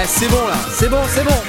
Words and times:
Ouais, 0.00 0.06
c'est 0.08 0.28
bon 0.28 0.46
là, 0.48 0.54
c'est 0.72 0.88
bon, 0.88 1.02
c'est 1.08 1.22
bon. 1.24 1.42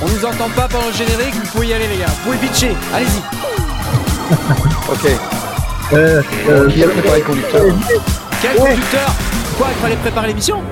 On 0.00 0.06
nous 0.06 0.24
entend 0.24 0.48
pas 0.50 0.68
pendant 0.68 0.86
le 0.86 0.92
générique, 0.92 1.34
vous 1.34 1.50
pouvez 1.50 1.66
y 1.66 1.72
aller 1.72 1.88
les 1.88 1.96
gars. 1.98 2.06
Vous 2.06 2.30
pouvez 2.30 2.36
pitcher, 2.36 2.76
allez-y. 2.94 3.20
Ok. 4.92 5.10
Euh, 5.92 6.22
Euh, 6.48 6.70
qui 6.70 6.84
a 6.84 6.88
préparé 6.88 7.18
le 7.18 7.24
conducteur 7.24 7.64
Quel 8.40 8.54
conducteur 8.54 9.10
Quoi, 9.56 9.66
il 9.74 9.82
fallait 9.82 9.96
préparer 9.96 10.28
l'émission 10.28 10.62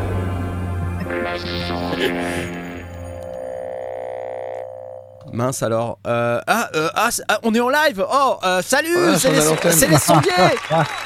Mince 5.33 5.63
alors. 5.65 5.99
Euh, 6.07 6.41
ah, 6.47 6.69
euh, 6.77 6.89
ah, 6.95 7.09
ah, 7.29 7.39
on 7.43 7.53
est 7.53 7.61
en 7.61 7.69
live 7.69 8.05
Oh, 8.09 8.37
euh, 8.45 8.63
salut 8.63 8.95
Ouais, 8.97 9.19
C'est 9.19 9.31
les, 9.31 9.89
les 9.89 9.99
sondiers 9.99 10.31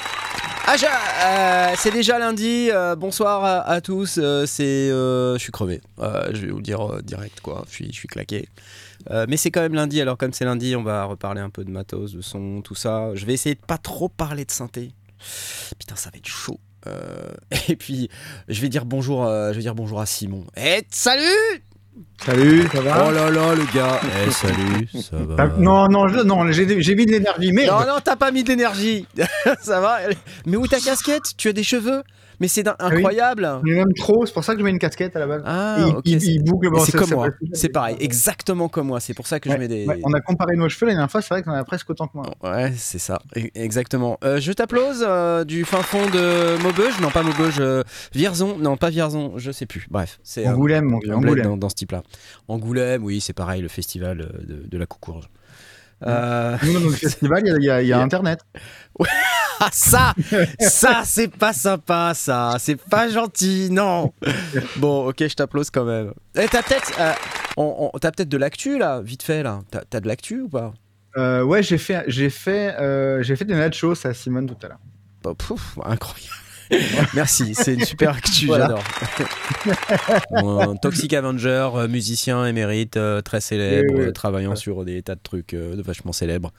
Ah, 0.73 1.73
euh, 1.73 1.75
c'est 1.77 1.91
déjà 1.91 2.21
lundi. 2.21 2.69
euh, 2.71 2.95
bonsoir 2.95 3.69
à, 3.69 3.81
tous. 3.81 4.19
euh, 4.23 4.47
c'est, 4.47 4.89
je 4.91 5.37
suis 5.37 5.51
crevé. 5.51 5.81
Je 5.99 6.47
vais 6.47 6.53
vous 6.53 6.63
dire 6.63 7.03
direct 7.03 7.41
quoi. 7.41 7.65
Je 7.69 7.91
suis, 7.91 8.07
claqué. 8.07 8.49
Mais 9.27 9.37
c'est 9.37 9.51
quand 9.51 9.63
même 9.63 9.75
lundi. 9.75 10.01
Alors 10.01 10.17
comme 10.17 10.33
c'est 10.33 10.45
lundi, 10.45 10.77
on 10.77 10.85
va 10.85 11.05
reparler 11.07 11.41
un 11.41 11.51
peu 11.51 11.65
de 11.65 11.73
matos, 11.73 12.13
de 12.13 12.21
son, 12.21 12.63
tout 12.63 12.77
ça. 12.77 13.13
Je 13.15 13.27
vais 13.27 13.33
essayer 13.35 13.57
de 13.57 13.61
pas 13.61 13.79
trop 13.79 14.09
parler 14.09 14.45
de 14.45 14.53
synthé. 14.53 14.93
Putain, 15.77 15.97
ça 15.97 16.11
va 16.11 16.19
être 16.19 16.29
chaud. 16.29 16.61
Et 17.69 17.75
puis, 17.75 18.09
je 18.47 18.61
vais 18.61 18.69
dire 18.69 18.85
bonjour. 18.85 19.27
je 19.27 19.55
vais 19.55 19.63
dire 19.63 19.75
bonjour 19.75 20.01
à 20.01 20.07
Simon. 20.07 20.47
Et 20.57 20.87
salut 20.93 21.65
Salut, 22.25 22.69
ça 22.73 22.81
va 22.83 23.07
Oh 23.09 23.11
là 23.11 23.31
là, 23.31 23.55
le 23.55 23.65
gars. 23.75 24.01
Eh, 24.27 24.31
salut. 24.31 24.89
Ça 25.03 25.17
va. 25.17 25.37
T'as- 25.37 25.57
Non, 25.59 25.89
non, 25.89 26.07
je- 26.09 26.21
non 26.21 26.51
j'ai 26.53 26.81
j'ai 26.83 26.95
mis 26.95 27.07
de 27.07 27.13
l'énergie, 27.13 27.53
mais 27.53 27.67
Non, 27.67 27.81
non, 27.81 27.97
t'as 28.05 28.17
pas 28.17 28.31
mis 28.31 28.43
de 28.45 28.49
l'énergie. 28.51 29.07
ça 29.63 29.81
va. 29.81 29.99
Mais 30.47 30.57
où 30.57 30.67
ta 30.67 30.79
casquette? 30.81 31.35
Tu 31.37 31.49
as 31.49 31.53
des 31.53 31.63
cheveux? 31.65 32.03
Mais 32.41 32.49
c'est 32.49 32.63
d'un- 32.63 32.75
incroyable. 32.79 33.49
mais 33.63 33.75
même 33.75 33.93
trop, 33.95 34.25
c'est 34.27 34.33
pour 34.33 34.45
ça 34.45 34.55
que 34.55 34.59
je 34.61 34.65
mets 34.65 34.71
une 34.71 34.79
casquette 34.79 35.15
à 35.15 35.19
la 35.21 35.27
base. 35.27 35.43
Ah, 35.45 35.77
il, 36.05 36.23
il- 36.23 36.43
boucle, 36.43 36.71
bon, 36.71 36.81
c'est 36.81 36.97
comme 36.97 37.11
moi. 37.11 37.29
C'est 37.53 37.69
pareil, 37.69 37.97
exactement 38.01 38.69
comme 38.69 38.87
moi. 38.89 38.99
C'est 39.01 39.15
pour 39.15 39.27
ça 39.27 39.39
que 39.41 39.49
Ouais, 39.49 39.55
je 39.57 39.61
mets 39.61 39.69
des. 39.69 39.87
ouais, 39.87 40.01
on 40.05 40.13
a 40.15 40.21
comparé 40.21 40.57
nos 40.57 40.69
cheveux 40.69 40.87
la 40.87 40.93
dernière 40.95 41.11
fois, 41.11 41.21
c'est 41.23 41.35
vrai 41.35 41.43
qu'on 41.43 41.53
a 41.53 41.63
presque 41.65 41.89
autant 41.91 42.07
que 42.07 42.17
moi. 42.17 42.27
Ouais, 42.43 42.73
c'est 42.77 42.99
ça, 42.99 43.21
e- 43.37 43.49
exactement. 43.55 44.19
Euh, 44.25 44.41
je 44.41 44.53
t'applause 44.53 45.05
euh, 45.07 45.45
du 45.45 45.65
fin 45.65 45.83
fond 45.83 46.05
de 46.07 46.63
Maubeuge, 46.63 46.99
non 47.01 47.11
pas 47.11 47.23
Maubeuge, 47.23 47.59
euh, 47.61 47.83
Vierzon, 48.15 48.57
non 48.59 48.77
pas 48.77 48.91
Vierzon, 48.91 49.35
je 49.37 49.51
sais 49.53 49.67
plus. 49.67 49.87
Bref, 49.91 50.19
c'est 50.23 50.49
Angoulême, 50.49 50.87
mon 50.87 50.99
bled 50.99 51.13
Angoulême. 51.13 51.45
dans, 51.45 51.57
dans 51.59 51.69
ce 51.69 51.75
type-là. 51.75 52.03
Angoulême, 52.49 53.05
oui, 53.05 53.21
c'est 53.21 53.33
pareil, 53.35 53.61
le 53.63 53.69
festival 53.69 54.21
euh, 54.23 54.45
de, 54.47 54.67
de 54.67 54.79
la 54.79 54.87
Coucourge. 54.87 55.29
Euh, 56.07 56.57
Nous, 56.63 56.73
dans 56.73 56.81
le 56.81 56.91
festival, 56.97 57.43
il 57.45 57.49
y 57.49 57.51
a, 57.53 57.57
il 57.59 57.65
y 57.65 57.71
a- 57.71 57.83
il 57.83 57.89
y 57.89 57.93
a 57.93 58.01
Internet. 58.01 58.41
Ah 59.63 59.69
ça, 59.73 60.15
ça 60.59 61.03
c'est 61.05 61.29
pas 61.29 61.53
sympa 61.53 62.13
ça, 62.15 62.57
c'est 62.59 62.77
pas 62.77 63.09
gentil, 63.11 63.69
non. 63.71 64.13
Bon, 64.77 65.07
ok, 65.09 65.17
je 65.29 65.35
t'applause 65.35 65.69
quand 65.71 65.85
même. 65.85 66.13
Eh, 66.35 66.47
t'as 66.49 66.63
peut-être, 66.63 66.93
euh, 66.99 67.13
on- 67.59 67.91
on- 67.93 68.25
de 68.25 68.37
l'actu 68.39 68.79
là, 68.79 69.01
vite 69.03 69.23
fait 69.23 69.43
là. 69.43 69.61
T'as, 69.71 69.83
t'as 69.89 70.01
de 70.01 70.09
l'actu 70.09 70.41
ou 70.43 70.49
pas? 70.49 70.73
Euh, 71.19 71.43
ouais, 71.43 71.63
j'ai 71.63 71.77
fait, 71.77 72.05
j'ai 72.07 72.31
fait, 72.31 72.75
euh, 72.81 73.23
j'ai 73.23 73.37
fait 73.37 73.45
des 73.45 73.55
nachos 73.55 74.07
à 74.07 74.15
Simone 74.15 74.47
tout 74.47 74.57
à 74.65 74.69
l'heure. 74.69 74.79
Bah, 75.23 75.33
pouf, 75.37 75.77
incroyable. 75.85 76.35
Merci, 77.15 77.55
c'est 77.55 77.75
une 77.75 77.85
super 77.85 78.17
actu, 78.17 78.47
Voilà. 78.47 78.67
j'adore. 78.69 78.85
Bon, 80.43 80.77
Toxic 80.77 81.13
Avenger, 81.15 81.69
euh, 81.75 81.89
musicien 81.89 82.47
émérite, 82.47 82.97
euh, 82.97 83.21
très 83.23 83.41
célèbre, 83.41 83.93
Oui, 83.95 84.01
oui. 84.01 84.07
euh, 84.07 84.13
travaillant 84.13 84.51
Ouais. 84.51 84.57
sur 84.57 84.85
des 84.85 85.03
tas 85.03 85.15
de 85.15 85.21
trucs 85.23 85.55
euh, 85.55 85.77
de 85.77 85.83
vachement 85.83 86.13
célèbres, 86.13 86.53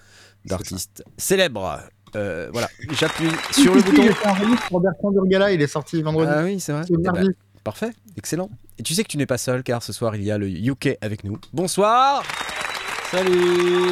d'artistes 0.46 1.04
célèbres. 1.18 1.80
Euh, 2.16 2.50
voilà, 2.52 2.68
j'appuie 3.00 3.30
sur 3.52 3.74
le 3.74 3.82
bouton. 3.82 4.80
Bertrand 4.82 5.12
Burgala, 5.12 5.52
il 5.54 5.62
est 5.62 5.68
sorti 5.68 6.02
vendredi. 6.02 6.32
Ah 6.34 6.44
oui, 6.44 6.60
c'est 6.60 6.74
vrai. 6.74 6.84
C'est 6.86 6.94
Eh 6.94 6.98
ben. 7.10 7.34
Parfait, 7.64 7.92
excellent. 8.18 8.50
Et 8.80 8.84
tu 8.84 8.94
sais 8.96 9.04
que 9.04 9.08
tu 9.08 9.18
n'es 9.18 9.28
pas 9.28 9.38
seul 9.38 9.62
car 9.64 9.84
ce 9.84 9.94
soir 9.94 10.16
il 10.16 10.24
y 10.24 10.32
a 10.32 10.38
le 10.38 10.50
UK 10.50 10.98
avec 11.02 11.24
nous. 11.24 11.38
Bonsoir 11.54 12.24
Salut 13.12 13.92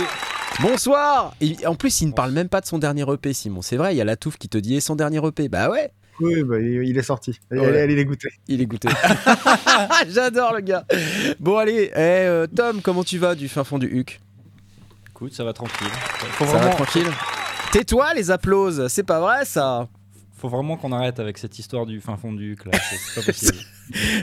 Bonsoir 0.62 1.34
Et 1.40 1.56
en 1.68 1.76
plus, 1.76 2.02
il 2.02 2.08
ne 2.08 2.14
parle 2.14 2.32
même 2.32 2.50
pas 2.50 2.62
de 2.62 2.66
son 2.66 2.80
dernier 2.80 3.04
EP, 3.14 3.32
Simon. 3.34 3.62
C'est 3.62 3.78
vrai, 3.78 3.94
il 3.94 3.98
y 3.98 4.02
a 4.02 4.06
la 4.06 4.16
touffe 4.18 4.38
qui 4.38 4.50
te 4.50 4.58
dit 4.58 4.76
et 4.76 4.82
son 4.82 4.96
dernier 4.96 5.20
EP. 5.26 5.48
Bah 5.50 5.70
ouais, 5.70 5.92
Oui, 6.22 6.44
bah, 6.44 6.60
il 6.60 6.84
il 6.88 6.98
est 6.98 7.02
sorti. 7.04 7.40
Elle, 7.50 7.60
Ouais. 7.60 7.80
est 7.92 7.96
dégoûtée. 7.96 8.30
il 8.48 8.62
est 8.62 8.66
goûté. 8.66 8.90
J'adore 10.10 10.54
le 10.54 10.62
gars. 10.62 10.86
Bon, 11.40 11.58
allez, 11.58 11.92
eh, 11.94 11.98
euh, 11.98 12.48
Tom, 12.48 12.82
comment 12.82 13.04
tu 13.04 13.18
vas 13.18 13.36
du 13.36 13.48
fin 13.48 13.64
fond 13.64 13.78
du 13.80 13.88
HUC? 13.88 14.20
Écoute, 15.10 15.34
ça 15.34 15.44
va 15.44 15.54
tranquille. 15.54 15.88
Faut 16.32 16.46
Ça 16.46 16.58
va 16.58 16.70
tranquille? 16.70 17.08
Tais-toi, 17.72 18.14
les 18.16 18.32
applauses, 18.32 18.88
c'est 18.88 19.04
pas 19.04 19.20
vrai 19.20 19.46
ça 19.46 19.88
faut 20.38 20.48
vraiment 20.48 20.78
qu'on 20.78 20.94
arrête 20.94 21.20
avec 21.20 21.38
cette 21.38 21.60
histoire 21.60 21.86
du 21.86 22.00
fin 22.00 22.16
fond 22.16 22.32
du 22.32 22.56
là. 22.64 22.72
C'est 22.90 23.16
pas 23.20 23.26
possible. 23.34 23.58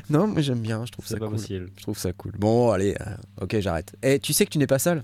Non, 0.09 0.27
moi 0.27 0.41
j'aime 0.41 0.61
bien, 0.61 0.83
je 0.87 0.93
trouve 0.93 1.05
ça 1.07 1.19
pas 1.19 1.27
cool. 1.27 1.34
possible. 1.37 1.69
Je 1.77 1.83
trouve 1.83 1.99
ça 1.99 2.11
cool. 2.15 2.33
Bon, 2.39 2.71
allez, 2.71 2.97
euh, 3.07 3.43
ok, 3.43 3.61
j'arrête. 3.61 3.95
Et 4.03 4.19
tu 4.19 4.33
sais 4.33 4.47
que 4.47 4.51
tu 4.51 4.57
n'es 4.57 4.67
pas 4.67 4.78
seul? 4.78 5.03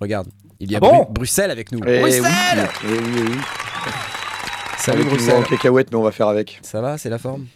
Regarde, 0.00 0.28
il 0.58 0.72
y 0.72 0.74
a 0.74 0.78
Ah 0.78 0.80
bon 0.80 1.02
Bru- 1.02 1.12
Bruxelles 1.12 1.50
avec 1.50 1.72
nous. 1.72 1.80
Eh 1.86 2.02
oui, 2.02 2.18
Bruxelles 2.20 2.68
eh 2.84 2.86
oui, 2.88 2.98
eh 3.18 3.20
oui. 3.20 3.36
Salut 4.86 5.04
Bruxelles. 5.04 5.34
en 5.34 5.42
cacahuète, 5.42 5.90
mais 5.90 5.96
on 5.96 6.02
va 6.02 6.12
faire 6.12 6.28
avec. 6.28 6.60
Ça 6.62 6.80
va, 6.80 6.96
c'est 6.96 7.08
la 7.10 7.18
forme? 7.18 7.46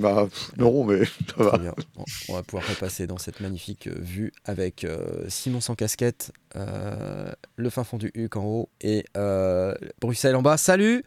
Bah, 0.00 0.26
pff, 0.28 0.50
non, 0.56 0.82
mais 0.84 1.04
ça 1.36 1.44
va. 1.44 1.58
Bon, 1.94 2.04
on 2.28 2.34
va 2.34 2.42
pouvoir 2.42 2.66
repasser 2.68 3.06
dans 3.06 3.18
cette 3.18 3.40
magnifique 3.40 3.86
euh, 3.86 3.94
vue 4.00 4.32
avec 4.44 4.82
euh, 4.84 5.24
Simon 5.28 5.60
sans 5.60 5.74
casquette, 5.74 6.32
euh, 6.56 7.30
le 7.56 7.70
fin 7.70 7.84
fond 7.84 7.98
du 7.98 8.10
HUC 8.14 8.36
en 8.36 8.44
haut 8.44 8.68
et 8.80 9.04
euh, 9.16 9.74
Bruxelles 10.00 10.34
en 10.36 10.42
bas. 10.42 10.56
Salut 10.56 11.04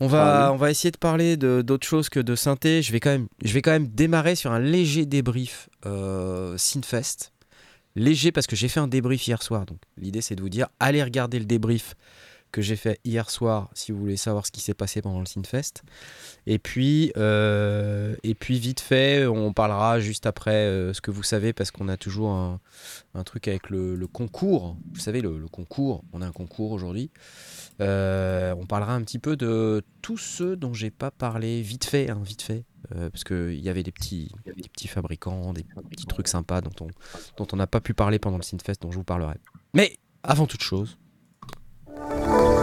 on 0.00 0.06
va, 0.06 0.46
Ah 0.46 0.52
on 0.52 0.56
va 0.56 0.70
essayer 0.70 0.90
de 0.90 0.96
parler 0.96 1.36
de- 1.36 1.62
d'autre 1.62 1.86
chose 1.86 2.08
que 2.08 2.18
de 2.20 2.34
synthé. 2.34 2.80
Je 2.82 2.90
vais 2.92 2.98
quand 3.00 3.10
même, 3.10 3.26
je 3.44 3.52
vais 3.52 3.62
quand 3.62 3.70
même 3.72 3.88
démarrer 3.88 4.36
sur 4.36 4.52
un 4.52 4.58
léger 4.58 5.06
débrief 5.06 5.68
euh, 5.86 6.56
Synfest. 6.56 7.32
Léger 7.96 8.32
parce 8.32 8.46
que 8.48 8.56
j'ai 8.56 8.68
fait 8.68 8.80
un 8.80 8.88
débrief 8.88 9.26
hier 9.26 9.42
soir. 9.42 9.66
Donc 9.66 9.78
l'idée 9.98 10.20
c'est 10.20 10.34
de 10.34 10.40
vous 10.40 10.48
dire, 10.48 10.68
allez 10.80 11.02
regarder 11.02 11.38
le 11.38 11.44
débrief 11.44 11.94
que 12.54 12.62
j'ai 12.62 12.76
fait 12.76 13.00
hier 13.04 13.30
soir 13.30 13.68
si 13.74 13.90
vous 13.90 13.98
voulez 13.98 14.16
savoir 14.16 14.46
ce 14.46 14.52
qui 14.52 14.60
s'est 14.60 14.74
passé 14.74 15.02
pendant 15.02 15.18
le 15.18 15.26
Synfest. 15.26 15.82
Et 16.46 16.60
puis, 16.60 17.12
euh, 17.16 18.14
et 18.22 18.36
puis 18.36 18.60
vite 18.60 18.78
fait, 18.78 19.26
on 19.26 19.52
parlera 19.52 19.98
juste 19.98 20.24
après 20.24 20.54
euh, 20.54 20.92
ce 20.92 21.00
que 21.00 21.10
vous 21.10 21.24
savez 21.24 21.52
parce 21.52 21.72
qu'on 21.72 21.88
a 21.88 21.96
toujours 21.96 22.30
un, 22.30 22.60
truc 23.24 23.48
avec 23.48 23.70
le, 23.70 24.06
concours. 24.06 24.76
Vous 24.92 25.00
savez, 25.00 25.20
le, 25.20 25.48
concours, 25.48 26.04
on 26.12 26.22
a 26.22 26.26
un 26.28 26.30
concours 26.30 26.70
aujourd'hui. 26.70 27.10
Euh, 27.80 28.54
on 28.56 28.66
parlera 28.66 28.94
un 28.94 29.02
petit 29.02 29.18
peu 29.18 29.34
de 29.34 29.82
tous 30.00 30.18
ceux 30.18 30.54
dont 30.54 30.74
j'ai 30.74 30.92
pas 30.92 31.10
parlé, 31.10 31.60
vite 31.60 31.86
fait, 31.86 32.08
hein, 32.08 32.20
vite 32.24 32.42
fait, 32.42 32.62
parce 32.88 33.24
qu'il 33.24 33.58
y 33.58 33.68
avait 33.68 33.82
des 33.82 33.90
petits, 33.90 34.30
des 34.46 34.68
petits 34.68 34.86
fabricants, 34.86 35.52
des 35.54 35.64
petits 35.90 36.06
trucs 36.06 36.28
sympas 36.28 36.60
dont 36.60 36.70
on 36.80 36.86
dont 37.36 37.48
on 37.52 37.56
n'a 37.56 37.66
pas 37.66 37.80
pu 37.80 37.94
parler 37.94 38.20
pendant 38.20 38.36
le 38.36 38.44
Synfest, 38.44 38.80
dont 38.80 38.92
je 38.92 38.96
vous 38.98 39.02
parlerai. 39.02 39.34
Mais 39.72 39.96
avant 40.22 40.46
toute 40.46 40.62
chose, 40.62 40.96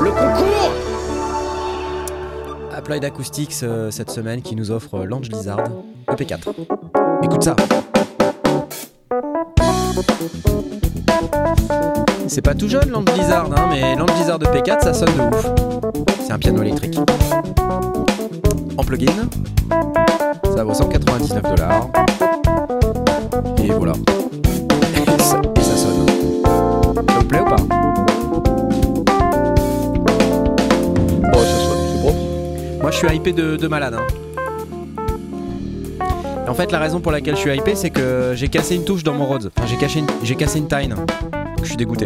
le 0.01 0.09
concours 0.11 0.71
Applied 2.75 3.05
Acoustics 3.05 3.61
euh, 3.63 3.91
cette 3.91 4.09
semaine 4.09 4.41
qui 4.41 4.55
nous 4.55 4.71
offre 4.71 4.95
euh, 4.95 5.05
Lange 5.05 5.29
Lizard 5.29 5.61
EP4. 6.07 6.53
Écoute 7.21 7.43
ça. 7.43 7.55
C'est 12.27 12.41
pas 12.41 12.55
tout 12.55 12.67
jeune 12.67 12.89
Lange 12.89 13.11
Lizard, 13.15 13.49
hein, 13.55 13.67
mais 13.69 13.95
Lange 13.95 14.17
Lizard 14.17 14.39
EP4 14.39 14.81
ça 14.81 14.93
sonne 14.93 15.13
de 15.15 15.35
ouf. 15.35 15.45
C'est 16.25 16.31
un 16.31 16.39
piano 16.39 16.61
électrique. 16.63 16.97
En 18.77 18.83
plugin, 18.83 19.11
ça 20.55 20.63
vaut 20.63 20.73
199 20.73 21.43
dollars. 21.43 21.89
Et 23.63 23.67
voilà. 23.67 23.93
Et 25.17 25.21
ça, 25.21 25.41
et 25.55 25.61
ça 25.61 25.77
sonne. 25.77 26.05
Ça 26.43 27.19
vous 27.19 27.25
plaît 27.25 27.41
ou 27.41 27.45
pas? 27.45 27.80
Moi, 32.91 32.99
je 32.99 33.07
suis 33.07 33.15
hypé 33.15 33.31
de, 33.31 33.55
de 33.55 33.67
malade. 33.69 33.93
hein. 33.97 34.05
Et 36.45 36.49
en 36.49 36.53
fait, 36.53 36.73
la 36.73 36.79
raison 36.79 36.99
pour 36.99 37.13
laquelle 37.13 37.35
je 37.37 37.39
suis 37.39 37.55
hypé, 37.55 37.73
c'est 37.73 37.89
que 37.89 38.33
j'ai 38.35 38.49
cassé 38.49 38.75
une 38.75 38.83
touche 38.83 39.01
dans 39.03 39.13
mon 39.13 39.25
Rhodes. 39.27 39.49
Enfin, 39.55 39.65
j'ai 39.65 39.77
cassé 39.77 39.99
une, 39.99 40.07
j'ai 40.23 40.35
cassé 40.35 40.59
une 40.59 40.67
tine. 40.67 40.95
Je 41.61 41.67
suis 41.67 41.77
dégoûté. 41.77 42.05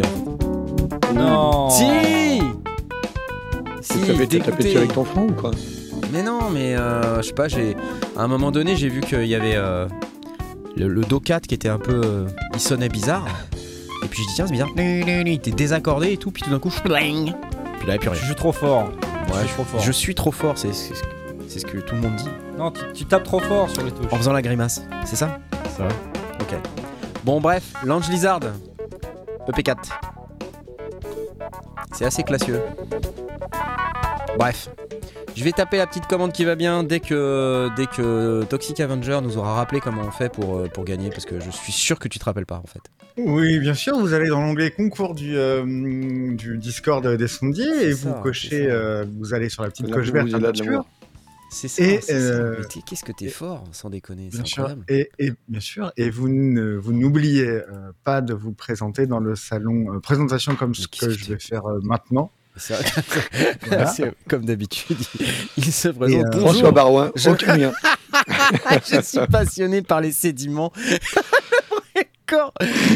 Non 1.12 1.70
Si 1.70 1.86
Si, 3.80 3.98
t'as 4.00 4.12
tapé 4.12 4.26
dégoûté. 4.26 4.62
dessus 4.62 4.76
avec 4.76 4.92
ton 4.92 5.02
front 5.04 5.26
ou 5.26 5.32
quoi 5.32 5.50
Mais 6.12 6.22
non, 6.22 6.50
mais 6.52 6.76
euh, 6.76 7.16
je 7.20 7.26
sais 7.26 7.32
pas, 7.32 7.48
j'ai 7.48 7.74
à 8.16 8.22
un 8.22 8.28
moment 8.28 8.52
donné, 8.52 8.76
j'ai 8.76 8.88
vu 8.88 9.00
qu'il 9.00 9.26
y 9.26 9.34
avait 9.34 9.56
euh, 9.56 9.88
le, 10.76 10.86
le 10.86 11.00
Do 11.02 11.18
4 11.18 11.48
qui 11.48 11.54
était 11.56 11.68
un 11.68 11.78
peu 11.80 12.00
euh, 12.04 12.26
il 12.54 12.60
sonnait 12.60 12.88
bizarre. 12.88 13.26
Et 14.04 14.06
puis 14.06 14.22
je 14.22 14.28
dis 14.28 14.34
tiens, 14.36 14.46
c'est 14.46 14.52
bizarre. 14.52 14.68
Il 14.76 15.28
était 15.30 15.50
désaccordé 15.50 16.12
et 16.12 16.16
tout, 16.16 16.30
puis 16.30 16.44
tout 16.44 16.50
d'un 16.50 16.60
coup, 16.60 16.70
je 16.70 16.80
bling. 16.88 17.32
Puis 17.80 17.88
là, 17.88 17.88
il 17.88 17.90
y 17.94 17.94
a 17.94 17.98
plus 17.98 18.04
Je 18.04 18.10
rien. 18.20 18.28
joue 18.28 18.34
trop 18.34 18.52
fort. 18.52 18.88
Ouais, 19.32 19.42
je 19.42 19.46
suis 19.46 19.54
trop 19.54 19.64
fort. 19.64 19.80
Je 19.80 19.92
suis 19.92 20.14
trop 20.14 20.32
fort, 20.32 20.58
c'est 20.58 20.72
c'est 20.72 20.94
ce 20.94 21.02
que- 21.02 21.08
c'est 21.48 21.58
ce 21.60 21.66
que 21.66 21.78
tout 21.78 21.94
le 21.94 22.00
monde 22.00 22.16
dit. 22.16 22.28
Non, 22.58 22.70
tu, 22.70 22.80
tu 22.94 23.04
tapes 23.06 23.24
trop 23.24 23.40
fort 23.40 23.68
sur 23.70 23.82
les 23.84 23.90
touches. 23.92 24.12
En 24.12 24.16
faisant 24.16 24.32
la 24.32 24.42
grimace, 24.42 24.82
c'est 25.04 25.16
ça? 25.16 25.38
Ça 25.76 25.84
va. 25.84 25.88
Ok. 26.40 26.54
Bon, 27.24 27.40
bref, 27.40 27.72
Lange 27.84 28.08
Lizard, 28.08 28.40
EP4. 29.48 29.76
C'est 31.92 32.04
assez 32.04 32.22
classieux. 32.22 32.60
Bref, 34.38 34.68
Je 35.34 35.44
vais 35.44 35.52
taper 35.52 35.76
la 35.76 35.86
petite 35.86 36.06
commande 36.06 36.32
qui 36.32 36.46
va 36.46 36.54
bien 36.54 36.82
dès 36.82 36.98
que, 37.00 37.68
dès 37.76 37.86
que 37.86 38.44
Toxic 38.48 38.80
Avenger 38.80 39.18
nous 39.22 39.36
aura 39.36 39.52
rappelé 39.54 39.80
comment 39.80 40.00
on 40.02 40.10
fait 40.10 40.30
pour, 40.32 40.56
euh, 40.56 40.68
pour 40.72 40.84
gagner, 40.84 41.10
parce 41.10 41.26
que 41.26 41.40
je 41.40 41.50
suis 41.50 41.72
sûr 41.72 41.98
que 41.98 42.08
tu 42.08 42.18
te 42.18 42.24
rappelles 42.24 42.46
pas 42.46 42.56
en 42.56 42.66
fait. 42.66 42.80
Oui, 43.18 43.58
bien 43.60 43.72
sûr, 43.74 43.98
vous 43.98 44.12
allez 44.12 44.28
dans 44.28 44.40
l'onglet 44.42 44.70
concours 44.70 45.14
du, 45.14 45.36
euh, 45.36 45.64
du 46.34 46.58
Discord 46.58 47.06
des 47.06 47.28
sondiers 47.28 47.84
et 47.88 47.92
vous 47.92 48.12
cochez, 48.12 48.66
euh, 48.70 49.06
vous 49.18 49.32
allez 49.32 49.48
sur 49.48 49.62
la 49.62 49.70
petite 49.70 49.90
coche 49.90 50.10
verte. 50.10 50.28
nature. 50.28 50.64
l'amour. 50.66 50.88
C'est 51.48 51.68
ça, 51.68 51.82
Et, 51.82 52.00
ça. 52.00 52.12
euh, 52.12 52.62
qu'est-ce 52.86 53.04
que 53.04 53.12
t'es 53.12 53.28
fort, 53.28 53.64
sans 53.72 53.88
déconner, 53.88 54.28
c'est 54.32 54.44
sûr, 54.46 54.68
et, 54.88 55.08
et 55.18 55.32
bien 55.48 55.60
sûr, 55.60 55.92
et 55.96 56.10
vous 56.10 56.28
ne- 56.28 56.74
vous 56.76 56.92
n'oubliez 56.92 57.46
euh, 57.46 57.62
pas 58.04 58.20
de 58.20 58.34
vous 58.34 58.52
présenter 58.52 59.06
dans 59.06 59.20
le 59.20 59.36
salon 59.36 59.94
euh, 59.94 60.00
présentation 60.00 60.56
comme 60.56 60.74
ce 60.74 60.88
que 60.88 61.08
je 61.08 61.32
vais 61.32 61.38
faire 61.38 61.64
euh, 61.66 61.78
maintenant. 61.82 62.30
Voilà. 63.68 63.92
Comme 64.28 64.44
d'habitude, 64.46 64.96
il, 65.58 65.72
se 65.72 65.88
présente. 65.88 66.24
euh, 66.24 66.28
Bonjour, 66.32 66.48
François 66.48 66.72
Barouin, 66.72 67.12
Je- 67.14 67.28
aucun 67.30 67.54
lien. 67.56 67.72
je 68.90 69.00
suis 69.02 69.26
passionné 69.30 69.82
par 69.82 70.00
les 70.00 70.10
sédiments. 70.12 70.72
D'accord. 72.28 72.52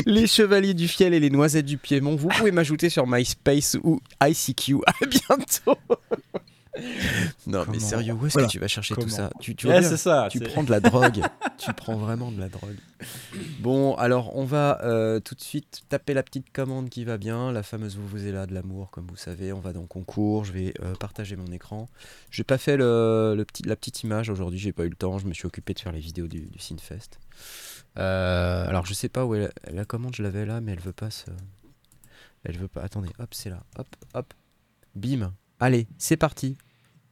Les 0.07 0.27
chevaliers 0.27 0.75
du 0.75 0.89
fiel 0.89 1.15
et 1.15 1.21
les 1.21 1.31
noisettes 1.31 1.67
du 1.67 1.79
Piémont. 1.79 2.17
Vous 2.17 2.29
pouvez 2.29 2.51
m'ajouter 2.51 2.91
sur 2.91 3.07
MySpace 3.07 3.77
ou 3.83 4.01
ICQ. 4.23 4.79
À 4.87 5.07
bientôt. 5.07 5.79
Non, 7.47 7.65
mais 7.71 7.79
sérieux, 7.79 8.15
où 8.15 8.27
est-ce 8.27 8.35
Voilà. 8.35 8.47
que 8.49 8.53
tu 8.53 8.59
vas 8.59 8.69
chercher 8.69 8.95
tout 8.95 9.01
Comment 9.01 9.13
ça? 9.13 9.31
Tu, 9.41 9.55
ça. 9.97 10.29
tu 10.31 10.41
prends 10.41 10.63
de 10.63 10.71
la 10.71 10.81
drogue. 10.81 11.21
tu 11.59 11.73
prends 11.75 11.97
vraiment 11.97 12.31
de 12.33 12.41
la 12.41 12.49
drogue. 12.49 12.77
Bon, 13.59 13.95
alors 13.97 14.37
on 14.37 14.45
va 14.45 14.81
euh, 14.83 15.21
tout 15.21 15.35
de 15.35 15.41
suite 15.41 15.83
taper 15.89 16.15
la 16.15 16.23
petite 16.23 16.53
commande 16.53 16.89
qui 16.89 17.05
va 17.05 17.19
bien, 17.19 17.53
la 17.53 17.63
fameuse 17.63 17.97
vous 17.97 18.17
là 18.33 18.47
de 18.47 18.55
l'amour, 18.55 18.91
comme 18.91 19.07
vous 19.09 19.17
savez. 19.17 19.53
On 19.53 19.61
va 19.61 19.73
dans 19.73 19.85
concours, 19.87 20.45
je 20.45 20.53
vais 20.53 20.75
euh, 20.83 20.95
partager 20.95 21.37
mon 21.37 21.51
écran. 21.53 21.89
J'ai 22.31 22.45
pas 22.45 22.59
fait 22.59 22.77
le, 22.77 23.35
le 23.37 23.45
petit, 23.45 23.65
la 23.65 23.77
petite 23.77 24.03
image 24.03 24.31
aujourd'hui, 24.31 24.59
j'ai 24.59 24.73
pas 24.73 24.85
eu 24.85 24.91
le 24.91 24.97
temps. 24.97 25.19
Je 25.19 25.27
me 25.27 25.35
suis 25.35 25.47
occupé 25.47 25.75
de 25.75 25.81
faire 25.81 25.93
les 25.93 26.01
vidéos 26.01 26.29
du, 26.29 26.41
du 26.47 26.59
Synfest. 26.59 27.19
Euh, 27.99 28.67
alors 28.69 28.87
je 28.87 28.95
sais 28.95 29.09
pas 29.09 29.27
où 29.27 29.35
est 29.35 29.41
la, 29.67 29.73
la 29.73 29.85
commande, 29.85 30.15
je 30.15 30.23
l'avais 30.23 30.47
là, 30.47 30.61
mais 30.61 30.73
elle 30.73 30.81
veut 30.81 30.93
pas 30.93 31.11
se. 31.11 31.27
Elle 32.45 32.57
veut 32.57 32.69
pas. 32.69 32.83
Attendez, 32.83 33.11
hop, 33.19 33.29
c'est 33.33 33.51
là. 33.51 33.63
Hop, 33.79 33.89
hop. 34.15 34.35
Bim. 34.95 35.33
Allez, 35.59 35.87
c'est 35.99 36.17
parti. 36.17 36.57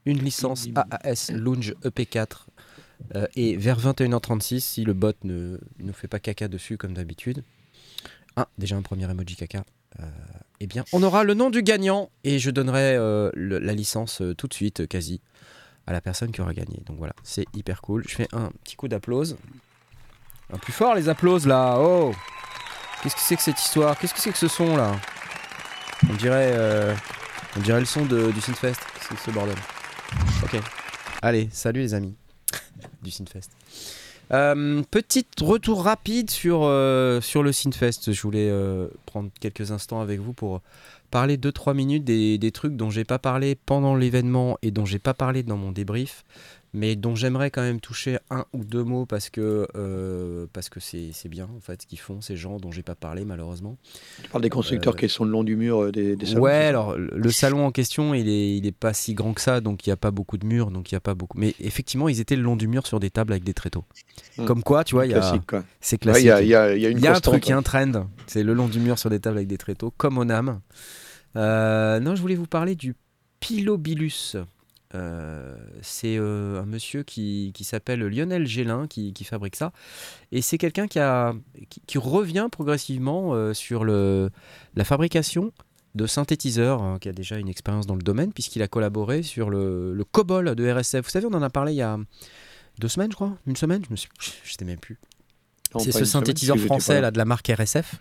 Une 0.06 0.18
licence. 0.18 0.66
AAS 0.74 1.30
Lounge 1.32 1.74
EP4. 1.84 2.46
euh, 3.14 3.26
et 3.36 3.56
vers 3.56 3.78
21h36, 3.78 4.60
si 4.60 4.84
le 4.84 4.94
bot 4.94 5.12
ne 5.24 5.58
nous 5.78 5.92
fait 5.92 6.08
pas 6.08 6.18
caca 6.18 6.48
dessus 6.48 6.78
comme 6.78 6.94
d'habitude. 6.94 7.42
Ah, 8.36 8.48
déjà 8.56 8.76
un 8.76 8.82
premier 8.82 9.10
emoji 9.10 9.36
caca. 9.36 9.64
Euh, 10.00 10.04
eh 10.60 10.66
bien, 10.66 10.84
on 10.92 11.02
aura 11.02 11.24
le 11.24 11.34
nom 11.34 11.50
du 11.50 11.62
gagnant 11.62 12.10
et 12.24 12.38
je 12.38 12.50
donnerai 12.50 12.96
euh, 12.96 13.30
le- 13.34 13.58
la 13.58 13.74
licence 13.74 14.22
tout 14.36 14.46
de 14.48 14.54
suite, 14.54 14.86
quasi, 14.88 15.20
à 15.86 15.92
la 15.92 16.00
personne 16.00 16.30
qui 16.32 16.40
aura 16.40 16.54
gagné. 16.54 16.82
Donc 16.86 16.96
voilà, 16.98 17.14
c'est 17.22 17.44
hyper 17.54 17.82
cool. 17.82 18.04
Je 18.08 18.14
fais 18.14 18.28
un 18.32 18.50
petit 18.64 18.76
coup 18.76 18.88
d'applause. 18.88 19.36
Un 20.52 20.58
plus 20.58 20.72
fort 20.72 20.94
les 20.94 21.08
applauses 21.08 21.46
là. 21.46 21.76
Oh 21.78 22.12
Qu'est-ce 23.02 23.14
que 23.14 23.20
c'est 23.20 23.36
que 23.36 23.42
cette 23.42 23.60
histoire? 23.60 23.98
Qu'est-ce 23.98 24.14
que 24.14 24.20
c'est 24.20 24.32
que 24.32 24.38
ce 24.38 24.48
son 24.48 24.76
là? 24.76 24.92
On 26.10 26.14
dirait, 26.14 26.52
euh, 26.52 26.94
on 27.56 27.60
dirait 27.60 27.80
le 27.80 27.86
son 27.86 28.06
de, 28.06 28.32
du 28.32 28.40
Synfest. 28.40 28.80
C'est 29.00 29.18
ce 29.18 29.30
bordel. 29.30 29.56
Ok. 30.42 30.60
Allez, 31.22 31.48
salut 31.52 31.80
les 31.80 31.94
amis 31.94 32.16
du 33.02 33.10
Synfest. 33.10 33.50
Euh, 34.32 34.82
petit 34.90 35.26
retour 35.40 35.84
rapide 35.84 36.30
sur, 36.30 36.62
euh, 36.64 37.20
sur 37.20 37.42
le 37.42 37.52
Synfest. 37.52 38.12
Je 38.12 38.22
voulais 38.22 38.50
prendre 39.06 39.30
quelques 39.40 39.70
instants 39.70 40.00
avec 40.00 40.18
vous 40.18 40.32
pour 40.32 40.60
parler 41.10 41.36
2-3 41.36 41.74
minutes 41.74 42.04
des, 42.04 42.36
des 42.38 42.52
trucs 42.52 42.74
dont 42.74 42.90
j'ai 42.90 43.04
pas 43.04 43.18
parlé 43.18 43.54
pendant 43.54 43.94
l'événement 43.94 44.58
et 44.62 44.70
dont 44.70 44.84
j'ai 44.84 44.98
pas 44.98 45.14
parlé 45.14 45.42
dans 45.42 45.56
mon 45.56 45.72
débrief, 45.72 46.24
mais 46.74 46.96
dont 46.96 47.14
j'aimerais 47.14 47.50
quand 47.50 47.62
même 47.62 47.80
toucher 47.80 48.18
un 48.30 48.44
ou 48.52 48.64
deux 48.64 48.84
mots 48.84 49.06
parce 49.06 49.30
que 49.30 49.66
euh, 49.74 50.46
parce 50.52 50.68
que 50.68 50.80
c'est 50.80 51.12
bien 51.28 51.48
en 51.56 51.60
fait 51.60 51.82
ce 51.82 51.86
qu'ils 51.86 51.98
font 51.98 52.20
ces 52.20 52.36
gens 52.36 52.58
dont 52.58 52.70
j'ai 52.70 52.82
pas 52.82 52.94
parlé 52.94 53.24
malheureusement. 53.24 53.76
Tu 54.22 54.28
parles 54.28 54.42
des 54.42 54.50
constructeurs 54.50 54.94
Euh, 54.94 54.96
qui 54.96 55.08
sont 55.08 55.24
le 55.24 55.30
long 55.30 55.44
du 55.44 55.56
mur 55.56 55.84
euh, 55.84 55.92
des, 55.92 56.14
des 56.16 56.26
salons. 56.26 56.42
ouais, 56.42 56.52
alors 56.66 56.96
le 56.98 57.30
salon 57.30 57.64
en 57.66 57.70
question, 57.72 58.12
il 58.14 58.28
est, 58.28 58.56
il 58.56 58.66
est 58.66 58.72
pas 58.72 58.92
si 58.92 59.14
grand 59.14 59.32
que 59.34 59.40
ça, 59.40 59.60
donc 59.60 59.86
il 59.86 59.90
n'y 59.90 59.94
a 59.94 59.96
pas 59.96 60.10
beaucoup 60.10 60.36
de 60.38 60.44
murs, 60.46 60.70
donc 60.70 60.92
il 60.92 60.94
y 60.94 60.96
a 60.96 61.00
pas 61.00 61.14
beaucoup. 61.14 61.38
Mais 61.38 61.54
effectivement, 61.60 62.08
ils 62.08 62.20
étaient 62.20 62.36
le 62.36 62.42
long 62.42 62.56
du 62.56 62.68
mur 62.68 62.86
sur 62.86 63.00
des 63.00 63.10
tables 63.10 63.32
avec 63.32 63.44
des 63.44 63.54
tréteaux. 63.54 63.84
Hmm. 64.36 64.44
Comme 64.44 64.62
quoi, 64.62 64.84
tu 64.84 64.94
vois, 64.94 65.06
il 65.06 65.12
y 65.12 65.14
a, 65.14 65.38
c'est 65.80 65.98
classique. 65.98 66.24
Il 66.24 66.26
y, 66.26 66.30
a, 66.30 66.42
il 66.42 66.48
y 66.48 66.54
a- 66.54 66.74
il 66.76 66.82
y 66.82 66.86
a 66.86 66.90
une 66.90 66.98
Il 66.98 67.04
y 67.04 67.06
a 67.06 67.14
un 67.14 67.20
truc, 67.20 67.46
il 67.46 67.50
y 67.50 67.52
a 67.52 67.56
hein. 67.56 67.60
un 67.60 67.62
trend. 67.62 68.06
C'est 68.26 68.42
le 68.42 68.52
long 68.54 68.68
du 68.68 68.78
mur 68.80 68.98
sur 68.98 69.08
des 69.10 69.20
tables 69.20 69.36
avec 69.38 69.48
des 69.48 69.58
tréteaux, 69.58 69.92
comme 69.96 70.18
on 70.18 70.28
âme. 70.28 70.60
Euh, 71.36 72.00
non, 72.00 72.14
je 72.14 72.20
voulais 72.20 72.34
vous 72.34 72.46
parler 72.46 72.74
du 72.74 72.94
Pilobilus. 73.40 74.36
Euh, 74.94 75.54
c'est 75.82 76.16
euh, 76.16 76.62
un 76.62 76.64
monsieur 76.64 77.02
qui, 77.02 77.52
qui 77.54 77.64
s'appelle 77.64 78.00
Lionel 78.00 78.46
Gélin 78.46 78.86
qui, 78.86 79.12
qui 79.12 79.24
fabrique 79.24 79.56
ça. 79.56 79.72
Et 80.32 80.40
c'est 80.40 80.56
quelqu'un 80.56 80.86
qui, 80.86 80.98
a, 80.98 81.34
qui, 81.68 81.82
qui 81.86 81.98
revient 81.98 82.48
progressivement 82.50 83.34
euh, 83.34 83.52
sur 83.52 83.84
le, 83.84 84.30
la 84.74 84.84
fabrication 84.84 85.52
de 85.94 86.06
synthétiseurs, 86.06 86.82
hein, 86.82 86.98
qui 87.00 87.08
a 87.08 87.12
déjà 87.12 87.38
une 87.38 87.48
expérience 87.48 87.86
dans 87.86 87.96
le 87.96 88.02
domaine, 88.02 88.32
puisqu'il 88.32 88.62
a 88.62 88.68
collaboré 88.68 89.22
sur 89.22 89.50
le, 89.50 89.92
le 89.92 90.04
COBOL 90.04 90.54
de 90.54 90.72
RSF. 90.72 91.04
Vous 91.04 91.10
savez, 91.10 91.26
on 91.26 91.34
en 91.34 91.42
a 91.42 91.50
parlé 91.50 91.72
il 91.72 91.76
y 91.76 91.82
a 91.82 91.98
deux 92.78 92.88
semaines, 92.88 93.10
je 93.10 93.16
crois. 93.16 93.36
Une 93.46 93.56
semaine 93.56 93.82
Je. 93.90 94.06
Je 94.44 94.52
sais 94.52 94.64
même 94.64 94.78
plus. 94.78 94.98
C'est 95.78 95.86
ce 95.86 95.90
semaine, 95.92 96.06
synthétiseur 96.06 96.56
français 96.58 97.00
là, 97.02 97.10
de 97.10 97.18
la 97.18 97.26
marque 97.26 97.48
RSF. 97.48 97.96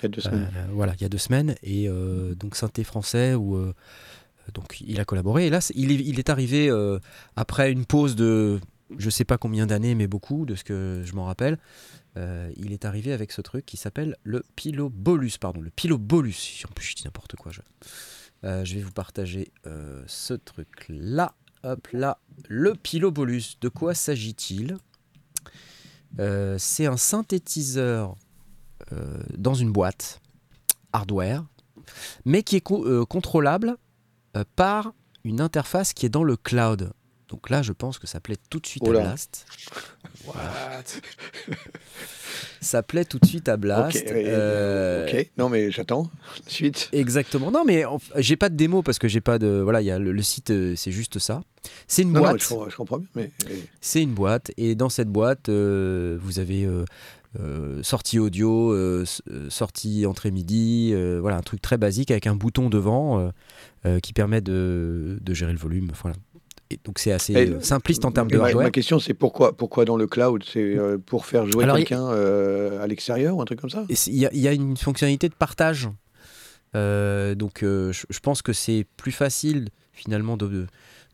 Il 0.00 0.02
y 0.02 0.06
a 0.06 0.08
deux 0.08 0.20
semaines. 0.20 0.50
Voilà, 0.72 0.92
il 0.98 1.02
y 1.02 1.04
a 1.04 1.08
deux 1.08 1.18
semaines. 1.18 1.54
Et 1.62 1.88
donc 2.36 2.54
synthé 2.54 2.84
français 2.84 3.34
où 3.34 3.56
euh, 3.56 3.74
donc 4.54 4.80
il 4.80 4.98
a 5.00 5.04
collaboré. 5.04 5.46
Et 5.46 5.50
là, 5.50 5.60
il 5.74 6.18
est, 6.18 6.28
arrivé 6.30 6.68
euh, 6.70 6.98
après 7.36 7.70
une 7.72 7.84
pause 7.84 8.16
de 8.16 8.60
je 8.98 9.10
sais 9.10 9.24
pas 9.24 9.36
combien 9.38 9.66
d'années, 9.66 9.94
mais 9.94 10.06
beaucoup 10.06 10.46
de 10.46 10.54
ce 10.54 10.64
que 10.64 11.02
je 11.04 11.14
m'en 11.14 11.24
rappelle. 11.26 11.58
Euh, 12.16 12.50
il 12.56 12.72
est 12.72 12.84
arrivé 12.86 13.12
avec 13.12 13.32
ce 13.32 13.42
truc 13.42 13.66
qui 13.66 13.76
s'appelle 13.76 14.16
le 14.22 14.42
Pilobolus, 14.56 15.36
pardon, 15.38 15.60
le 15.60 15.70
Pilobolus. 15.70 16.64
En 16.68 16.72
plus, 16.72 16.86
je 16.86 16.94
dis 16.96 17.04
n'importe 17.04 17.36
quoi. 17.36 17.52
Je, 17.52 17.60
Euh, 18.44 18.64
vais 18.64 18.80
vous 18.82 18.92
partager 18.92 19.50
ce 20.06 20.32
truc 20.34 20.86
là. 20.88 21.34
Hop 21.64 21.88
là, 21.92 22.18
le 22.48 22.74
Pilobolus. 22.74 23.58
De 23.60 23.68
quoi 23.68 23.94
s'agit-il? 23.94 24.76
C'est 26.58 26.86
un 26.86 26.96
synthétiseur 26.96 28.16
dans 29.36 29.54
une 29.54 29.72
boîte 29.72 30.20
hardware, 30.92 31.44
mais 32.24 32.42
qui 32.42 32.56
est 32.56 32.60
co- 32.60 33.04
contrôlable 33.06 33.76
par 34.56 34.92
une 35.24 35.40
interface 35.40 35.92
qui 35.92 36.06
est 36.06 36.10
dans 36.10 36.24
le 36.24 36.36
cloud. 36.36 36.92
Donc 37.28 37.50
là, 37.50 37.60
je 37.60 37.72
pense 37.72 37.98
que 37.98 38.06
ça 38.06 38.20
plaît 38.20 38.36
tout 38.48 38.58
de 38.60 38.66
suite 38.66 38.82
Oh 38.86 38.90
à. 38.90 39.00
Blast. 39.00 39.46
Ça 42.60 42.82
plaît 42.82 43.04
tout 43.04 43.18
de 43.18 43.26
suite 43.26 43.48
à 43.48 43.56
Blast. 43.56 43.96
Ok, 44.06 44.12
Euh, 44.14 45.06
ok. 45.08 45.30
Non, 45.38 45.48
mais 45.48 45.70
j'attends. 45.70 46.10
Suite. 46.46 46.88
Exactement. 46.92 47.50
Non, 47.50 47.64
mais 47.64 47.84
j'ai 48.16 48.36
pas 48.36 48.48
de 48.48 48.56
démo 48.56 48.82
parce 48.82 48.98
que 48.98 49.08
j'ai 49.08 49.20
pas 49.20 49.38
de. 49.38 49.60
Voilà, 49.62 49.80
il 49.80 49.84
y 49.86 49.90
a 49.90 49.98
le, 49.98 50.12
le 50.12 50.22
site, 50.22 50.50
euh, 50.50 50.74
c'est 50.76 50.90
juste 50.90 51.18
ça. 51.18 51.40
C'est 51.86 52.02
une 52.02 52.12
Non, 52.12 52.20
non, 52.20 52.28
boîte. 52.30 52.42
je, 52.42 52.48
comprends, 52.48 52.68
je 52.68 52.76
comprends 52.76 52.98
bien. 52.98 53.08
Mais, 53.14 53.30
C'est 53.80 54.02
une 54.02 54.12
boîte 54.14 54.50
et 54.56 54.74
dans 54.74 54.88
cette 54.88 55.08
boîte, 55.08 55.48
euh, 55.48 56.18
vous 56.20 56.38
avez 56.40 56.64
euh, 56.64 56.80
euh, 56.80 56.84
sortie 57.82 58.18
audio, 58.18 58.72
euh, 58.72 59.04
euh, 59.30 59.48
sortie 59.50 60.06
entrée 60.06 60.30
midi, 60.30 60.90
euh, 60.92 61.18
voilà 61.20 61.36
un 61.36 61.42
truc 61.42 61.62
très 61.62 61.78
basique 61.78 62.10
avec 62.10 62.26
un 62.26 62.34
bouton 62.34 62.68
devant 62.70 63.18
euh, 63.20 63.30
euh, 63.86 64.00
qui 64.00 64.12
permet 64.12 64.40
de, 64.40 65.18
de 65.20 65.34
gérer 65.34 65.52
le 65.52 65.58
volume. 65.58 65.90
Voilà. 66.02 66.16
Et 66.70 66.78
donc 66.84 66.98
c'est 66.98 67.12
assez 67.12 67.32
Et 67.32 67.48
euh, 67.48 67.60
simpliste 67.60 68.04
en 68.04 68.10
termes 68.12 68.30
de 68.30 68.38
hardware. 68.38 68.64
ma 68.66 68.70
question, 68.70 68.98
c'est 68.98 69.14
pourquoi, 69.14 69.56
pourquoi 69.56 69.84
dans 69.84 69.96
le 69.96 70.06
cloud 70.06 70.44
C'est 70.44 70.76
euh, 70.76 70.98
pour 70.98 71.24
faire 71.26 71.46
jouer 71.46 71.64
quelqu'un 71.66 72.08
euh, 72.10 72.82
à 72.82 72.86
l'extérieur 72.86 73.36
ou 73.36 73.40
un 73.40 73.44
truc 73.46 73.60
comme 73.60 73.70
ça? 73.70 73.86
Il 73.88 74.14
y, 74.14 74.26
a- 74.26 74.30
il 74.34 74.40
y 74.40 74.48
a 74.48 74.52
une 74.52 74.76
fonctionnalité 74.76 75.28
de 75.30 75.34
partage. 75.34 75.88
Euh, 76.74 77.34
donc 77.34 77.62
euh, 77.62 77.92
je, 77.92 78.04
je 78.10 78.18
pense 78.20 78.42
que 78.42 78.52
c'est 78.52 78.84
plus 78.98 79.12
facile 79.12 79.68
finalement 79.92 80.36
de, 80.36 80.46
de- 80.46 80.66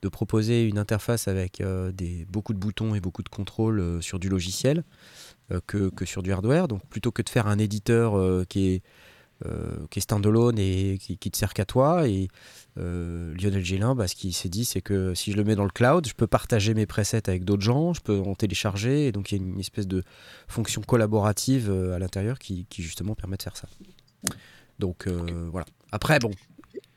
de 0.03 0.09
proposer 0.09 0.65
une 0.69 0.77
interface 0.77 1.29
avec 1.29 1.61
euh, 1.61 1.91
des, 1.93 2.27
beaucoup 2.29 2.53
de 2.53 2.59
boutons 2.59 2.95
et 2.95 3.01
beaucoup 3.01 3.23
de 3.23 3.29
contrôles 3.31 3.79
euh, 3.81 4.01
sur 4.03 4.19
du 4.19 4.29
logiciel 4.29 4.79
euh, 4.79 4.83
que, 5.67 5.91
que 5.91 6.05
sur 6.05 6.23
du 6.23 6.33
hardware. 6.33 6.69
Donc 6.69 6.85
plutôt 6.89 7.13
que 7.13 7.23
de 7.23 7.29
faire 7.29 7.47
un 7.47 7.59
éditeur 7.59 8.17
euh, 8.19 8.45
qui 8.49 8.69
est 8.69 8.83
euh, 9.47 9.87
qui 9.91 9.99
est 9.99 10.03
standalone 10.03 10.59
et 10.59 10.97
qui, 11.01 11.19
qui 11.19 11.31
te 11.31 11.37
sert 11.37 11.53
qu'à 11.53 11.65
toi. 11.65 12.09
Et 12.09 12.29
euh, 12.79 13.35
Lionel 13.35 13.65
Gélin, 13.65 13.95
bah, 13.95 14.07
ce 14.07 14.15
qu'il 14.15 14.33
s'est 14.33 14.49
dit, 14.49 14.65
c'est 14.65 14.81
que 14.81 15.13
si 15.15 15.33
je 15.33 15.37
le 15.37 15.45
mets 15.45 15.57
dans 15.57 15.65
le 15.65 15.71
cloud, 15.71 16.07
je 16.07 16.15
peux 16.15 16.29
partager 16.29 16.73
mes 16.73 16.87
presets 16.87 17.29
avec 17.29 17.45
d'autres 17.45 17.63
gens, 17.63 17.93
je 17.93 18.01
peux 18.01 18.21
en 18.21 18.35
télécharger. 18.35 19.09
Et 19.09 19.13
donc 19.13 19.33
il 19.33 19.39
y 19.39 19.43
a 19.43 19.45
une 19.45 19.61
espèce 19.61 19.87
de 19.89 20.03
fonction 20.49 20.83
collaborative 20.83 21.69
euh, 21.69 21.95
à 21.95 21.99
l'intérieur 21.99 22.39
qui, 22.39 22.67
qui, 22.71 22.83
justement 22.83 23.15
permet 23.15 23.37
de 23.37 23.43
faire 23.43 23.57
ça. 23.57 23.69
Donc 24.79 25.07
euh, 25.09 25.49
voilà. 25.51 25.67
Après, 25.93 26.19
bon, 26.21 26.31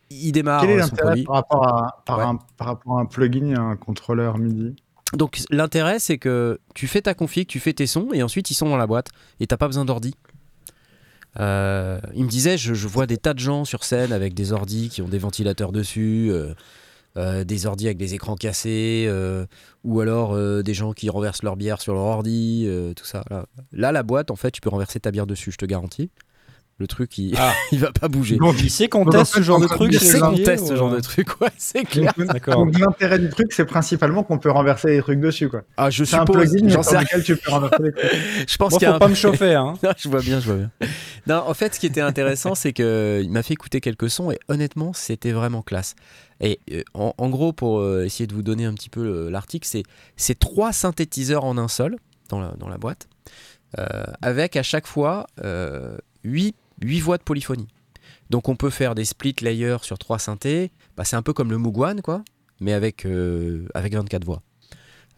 il 0.10 0.32
démarre 0.32 0.62
Quel 0.62 0.70
est 0.70 0.74
euh, 0.76 0.78
l'intérêt 0.78 1.24
par 1.24 1.36
rapport, 1.36 1.68
à, 1.68 2.04
par, 2.06 2.18
Ouais. 2.20 2.24
un, 2.24 2.40
par 2.56 2.68
rapport 2.68 3.00
à 3.00 3.02
un 3.02 3.06
plugin 3.06 3.48
et 3.50 3.56
un 3.56 3.76
contrôleur 3.76 4.38
MIDI 4.38 4.76
Donc 5.14 5.40
l'intérêt, 5.50 6.00
c'est 6.00 6.18
que 6.18 6.60
tu 6.76 6.88
fais 6.88 7.02
ta 7.02 7.14
config, 7.14 7.48
tu 7.48 7.60
fais 7.60 7.74
tes 7.74 7.88
sons, 7.88 8.10
et 8.14 8.24
ensuite 8.24 8.52
ils 8.52 8.56
sont 8.56 8.70
dans 8.70 8.78
la 8.78 8.88
boîte, 8.88 9.10
et 9.40 9.48
t'as 9.48 9.58
pas 9.58 9.68
besoin 9.68 9.86
d'ordi. 9.86 10.14
Euh, 11.40 12.00
il 12.16 12.24
me 12.24 12.30
disait, 12.30 12.58
je, 12.58 12.74
vois 12.88 13.06
des 13.06 13.18
tas 13.18 13.34
de 13.34 13.40
gens 13.40 13.64
sur 13.64 13.84
scène 13.84 14.12
avec 14.12 14.34
des 14.34 14.54
ordis 14.54 14.90
qui 14.90 15.02
ont 15.02 15.08
des 15.08 15.20
ventilateurs 15.20 15.72
dessus, 15.72 16.30
euh, 16.32 16.54
euh, 17.18 17.44
des 17.44 17.68
ordi 17.68 17.86
avec 17.86 17.98
des 17.98 18.16
écrans 18.16 18.36
cassés, 18.36 19.10
ou 19.84 20.00
alors 20.02 20.38
des 20.64 20.74
gens 20.74 20.94
qui 20.94 21.10
renversent 21.10 21.44
leur 21.44 21.56
bière 21.56 21.82
sur 21.82 21.94
leur 21.94 22.04
ordi, 22.04 22.68
tout 22.96 23.06
ça. 23.06 23.24
Là. 23.30 23.46
Là, 23.72 23.92
la 23.92 24.04
boîte, 24.04 24.32
en 24.32 24.36
fait, 24.36 24.52
tu 24.52 24.62
peux 24.62 24.70
renverser 24.70 25.00
ta 25.00 25.12
bière 25.12 25.28
dessus, 25.28 25.52
je 25.52 25.58
te 25.58 25.66
garantis. 25.66 26.10
Le 26.80 26.86
truc, 26.86 27.18
il, 27.18 27.34
Ah. 27.38 27.54
il 27.72 27.80
va 27.80 27.92
pas 27.92 28.08
bouger. 28.08 28.38
Donc, 28.38 28.56
Il 28.62 28.70
sait 28.70 28.88
qu'on 28.88 29.04
teste 29.06 29.34
fait, 29.34 29.40
ce 29.40 29.44
genre 29.44 29.60
de 29.60 29.66
truc 29.68 29.92
il 29.92 30.00
les 30.00 30.20
qu'on 30.20 30.36
teste 30.36 30.68
ce 30.68 30.76
genre 30.76 30.92
de 30.92 31.00
truc, 31.00 31.42
ouais, 31.42 31.50
c'est 31.58 31.84
clair. 31.84 32.14
donc, 32.16 32.28
D'accord. 32.28 32.66
donc, 32.66 32.78
l'intérêt 32.78 33.18
du 33.18 33.30
truc, 33.30 33.52
c'est 33.52 33.66
principalement 33.66 34.24
qu'on 34.24 34.38
peut 34.38 34.52
renverser 34.52 34.90
des 34.90 35.02
trucs 35.02 35.20
dessus. 35.20 35.50
quoi. 35.50 35.64
Ah, 35.78 35.90
je 35.90 36.04
C'est 36.04 36.16
un 36.18 36.20
suppose, 36.20 36.52
plugin 36.52 36.68
j'en 36.70 36.84
sur 36.84 36.92
sais 36.92 37.00
lequel 37.00 37.24
tu 37.24 37.36
peux 37.36 37.50
renverser 37.50 37.82
des 37.82 37.92
trucs. 37.94 38.12
Je 38.48 38.58
pense 38.58 38.72
Bon, 38.74 38.78
qu'il 38.78 38.86
y 38.86 38.90
a 38.90 38.92
faut 38.92 38.96
un- 38.98 39.00
pas 39.00 39.08
me 39.08 39.16
chauffer, 39.16 39.56
hein. 39.56 39.74
Non, 39.82 39.90
je 39.98 40.08
vois 40.10 40.22
bien, 40.22 40.40
je 40.40 40.46
vois 40.46 40.56
bien. 40.56 40.70
Non, 41.26 41.44
en 41.48 41.54
fait, 41.56 41.74
ce 41.74 41.80
qui 41.80 41.88
était 41.88 42.02
intéressant, 42.02 42.54
c'est 42.54 42.74
que 42.74 43.22
il 43.24 43.32
m'a 43.32 43.42
fait 43.42 43.54
écouter 43.56 43.82
quelques 43.82 44.10
sons 44.12 44.30
et 44.32 44.38
honnêtement, 44.48 44.94
c'était 44.94 45.32
vraiment 45.32 45.64
classe. 45.64 45.96
Et 46.42 46.60
euh, 46.72 46.84
en, 46.94 47.14
en 47.18 47.30
gros, 47.30 47.54
pour 47.54 47.80
euh, 47.80 48.04
essayer 48.06 48.28
de 48.28 48.36
vous 48.36 48.44
donner 48.44 48.66
un 48.66 48.74
petit 48.76 48.90
peu 48.90 49.30
l'article, 49.30 49.68
c'est 49.68 49.82
c'est 50.16 50.38
trois 50.38 50.74
synthétiseurs 50.74 51.44
en 51.44 51.58
un 51.58 51.68
seul 51.68 51.96
dans 52.30 52.40
la, 52.40 52.52
dans 52.60 52.70
la 52.70 52.78
boîte, 52.78 53.08
euh, 53.80 53.86
avec 54.22 54.56
à 54.56 54.62
chaque 54.64 54.86
fois 54.86 55.26
euh, 55.44 55.98
huit, 56.82 56.90
huit 56.90 57.00
voix 57.02 57.18
de 57.18 57.24
polyphonie. 57.24 57.68
Donc 58.30 58.50
on 58.50 58.56
peut 58.56 58.70
faire 58.70 58.96
des 58.96 59.06
split 59.06 59.36
layers 59.42 59.78
sur 59.84 59.98
trois 59.98 60.20
synthés. 60.20 60.72
Bah, 60.98 61.06
c'est 61.06 61.16
un 61.16 61.22
peu 61.22 61.34
comme 61.34 61.50
le 61.52 61.58
One, 61.58 62.02
quoi, 62.02 62.24
mais 62.60 62.74
avec, 62.74 63.06
euh, 63.06 63.68
avec 63.74 63.94
24 63.94 64.26
voix. 64.26 64.42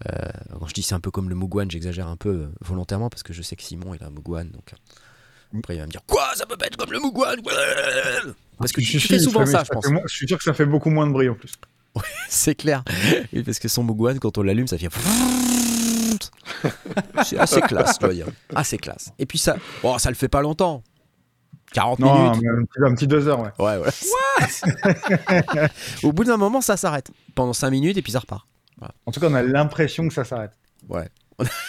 Euh, 0.10 0.16
quand 0.58 0.68
je 0.68 0.74
dis 0.74 0.82
c'est 0.84 0.96
un 0.96 1.00
peu 1.02 1.12
comme 1.12 1.30
le 1.30 1.36
One, 1.36 1.70
j'exagère 1.70 2.08
un 2.08 2.16
peu 2.16 2.30
euh, 2.30 2.48
volontairement 2.62 3.10
parce 3.10 3.22
que 3.24 3.34
je 3.34 3.42
sais 3.42 3.56
que 3.58 3.64
Simon 3.64 3.94
il 3.94 4.02
a 4.04 4.08
un 4.08 4.14
One. 4.32 4.50
Donc 4.52 4.72
euh, 4.74 5.58
après 5.58 5.76
il 5.76 5.80
va 5.80 5.86
me 5.88 5.92
dire 5.92 6.02
quoi 6.08 6.30
ça 6.36 6.46
peut 6.46 6.56
pas 6.56 6.68
être 6.68 6.78
comme 6.78 6.92
le 6.94 7.00
One 7.00 7.42
Parce 8.58 8.72
que 8.72 8.82
Si, 8.82 8.92
tu 8.92 9.00
fais 9.02 9.20
souvent 9.20 9.46
ça, 9.46 9.64
je 9.66 9.70
pense. 9.72 9.88
moins- 9.90 10.04
Je 10.08 10.16
suis 10.16 10.28
sûr 10.28 10.38
que 10.38 10.44
ça 10.44 10.54
fait 10.54 10.66
beaucoup 10.66 10.90
moins 10.90 11.06
de 11.08 11.12
bruit 11.12 11.28
en 11.28 11.36
plus. 11.36 11.52
C'est 12.30 12.56
clair. 12.56 12.84
Oui, 13.34 13.44
parce 13.44 13.60
que 13.60 13.68
son 13.68 13.86
One 13.90 14.20
quand 14.20 14.38
on 14.38 14.44
l'allume 14.44 14.68
ça 14.68 14.78
fait. 14.78 14.88
C'est 17.26 17.38
assez 17.38 17.62
classe, 17.62 17.96
je 17.96 18.00
dois 18.06 18.14
dire. 18.14 18.28
Assez 18.56 18.78
classe. 18.78 19.12
Et 19.20 19.26
puis 19.26 19.38
ça, 19.38 19.58
bon, 19.82 19.98
ça 19.98 20.10
le 20.10 20.16
fait 20.16 20.28
pas 20.30 20.42
longtemps. 20.42 20.84
40 21.74 22.00
Non, 22.00 22.32
minutes. 22.32 22.42
mais 22.44 22.50
un 22.50 22.66
petit, 22.66 22.80
un 22.92 22.96
petit 22.96 23.08
deux 23.08 23.28
heures, 23.28 23.40
ouais. 23.42 23.52
Ouais, 23.60 23.78
voilà. 23.78 23.92
Au 26.04 26.12
bout 26.12 26.24
d'un 26.24 26.38
moment, 26.38 26.62
ça 26.62 26.78
s'arrête. 26.78 27.12
Pendant 27.36 27.54
5 27.54 27.70
minutes 27.70 27.98
et 27.98 28.02
puis 28.02 28.12
ça 28.12 28.20
repart. 28.20 28.46
En 29.06 29.12
tout 29.12 29.20
cas, 29.20 29.28
on 29.30 29.34
a 29.34 29.44
l'impression 29.44 30.08
que 30.08 30.14
ça 30.14 30.24
s'arrête. 30.24 30.52
Ouais. 30.88 31.08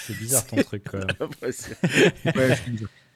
C'est 0.06 0.14
bizarre 0.18 0.46
ton 0.46 0.56
truc, 0.62 0.84
quand 0.90 0.98
même. 0.98 1.28
Ouais. 2.36 2.58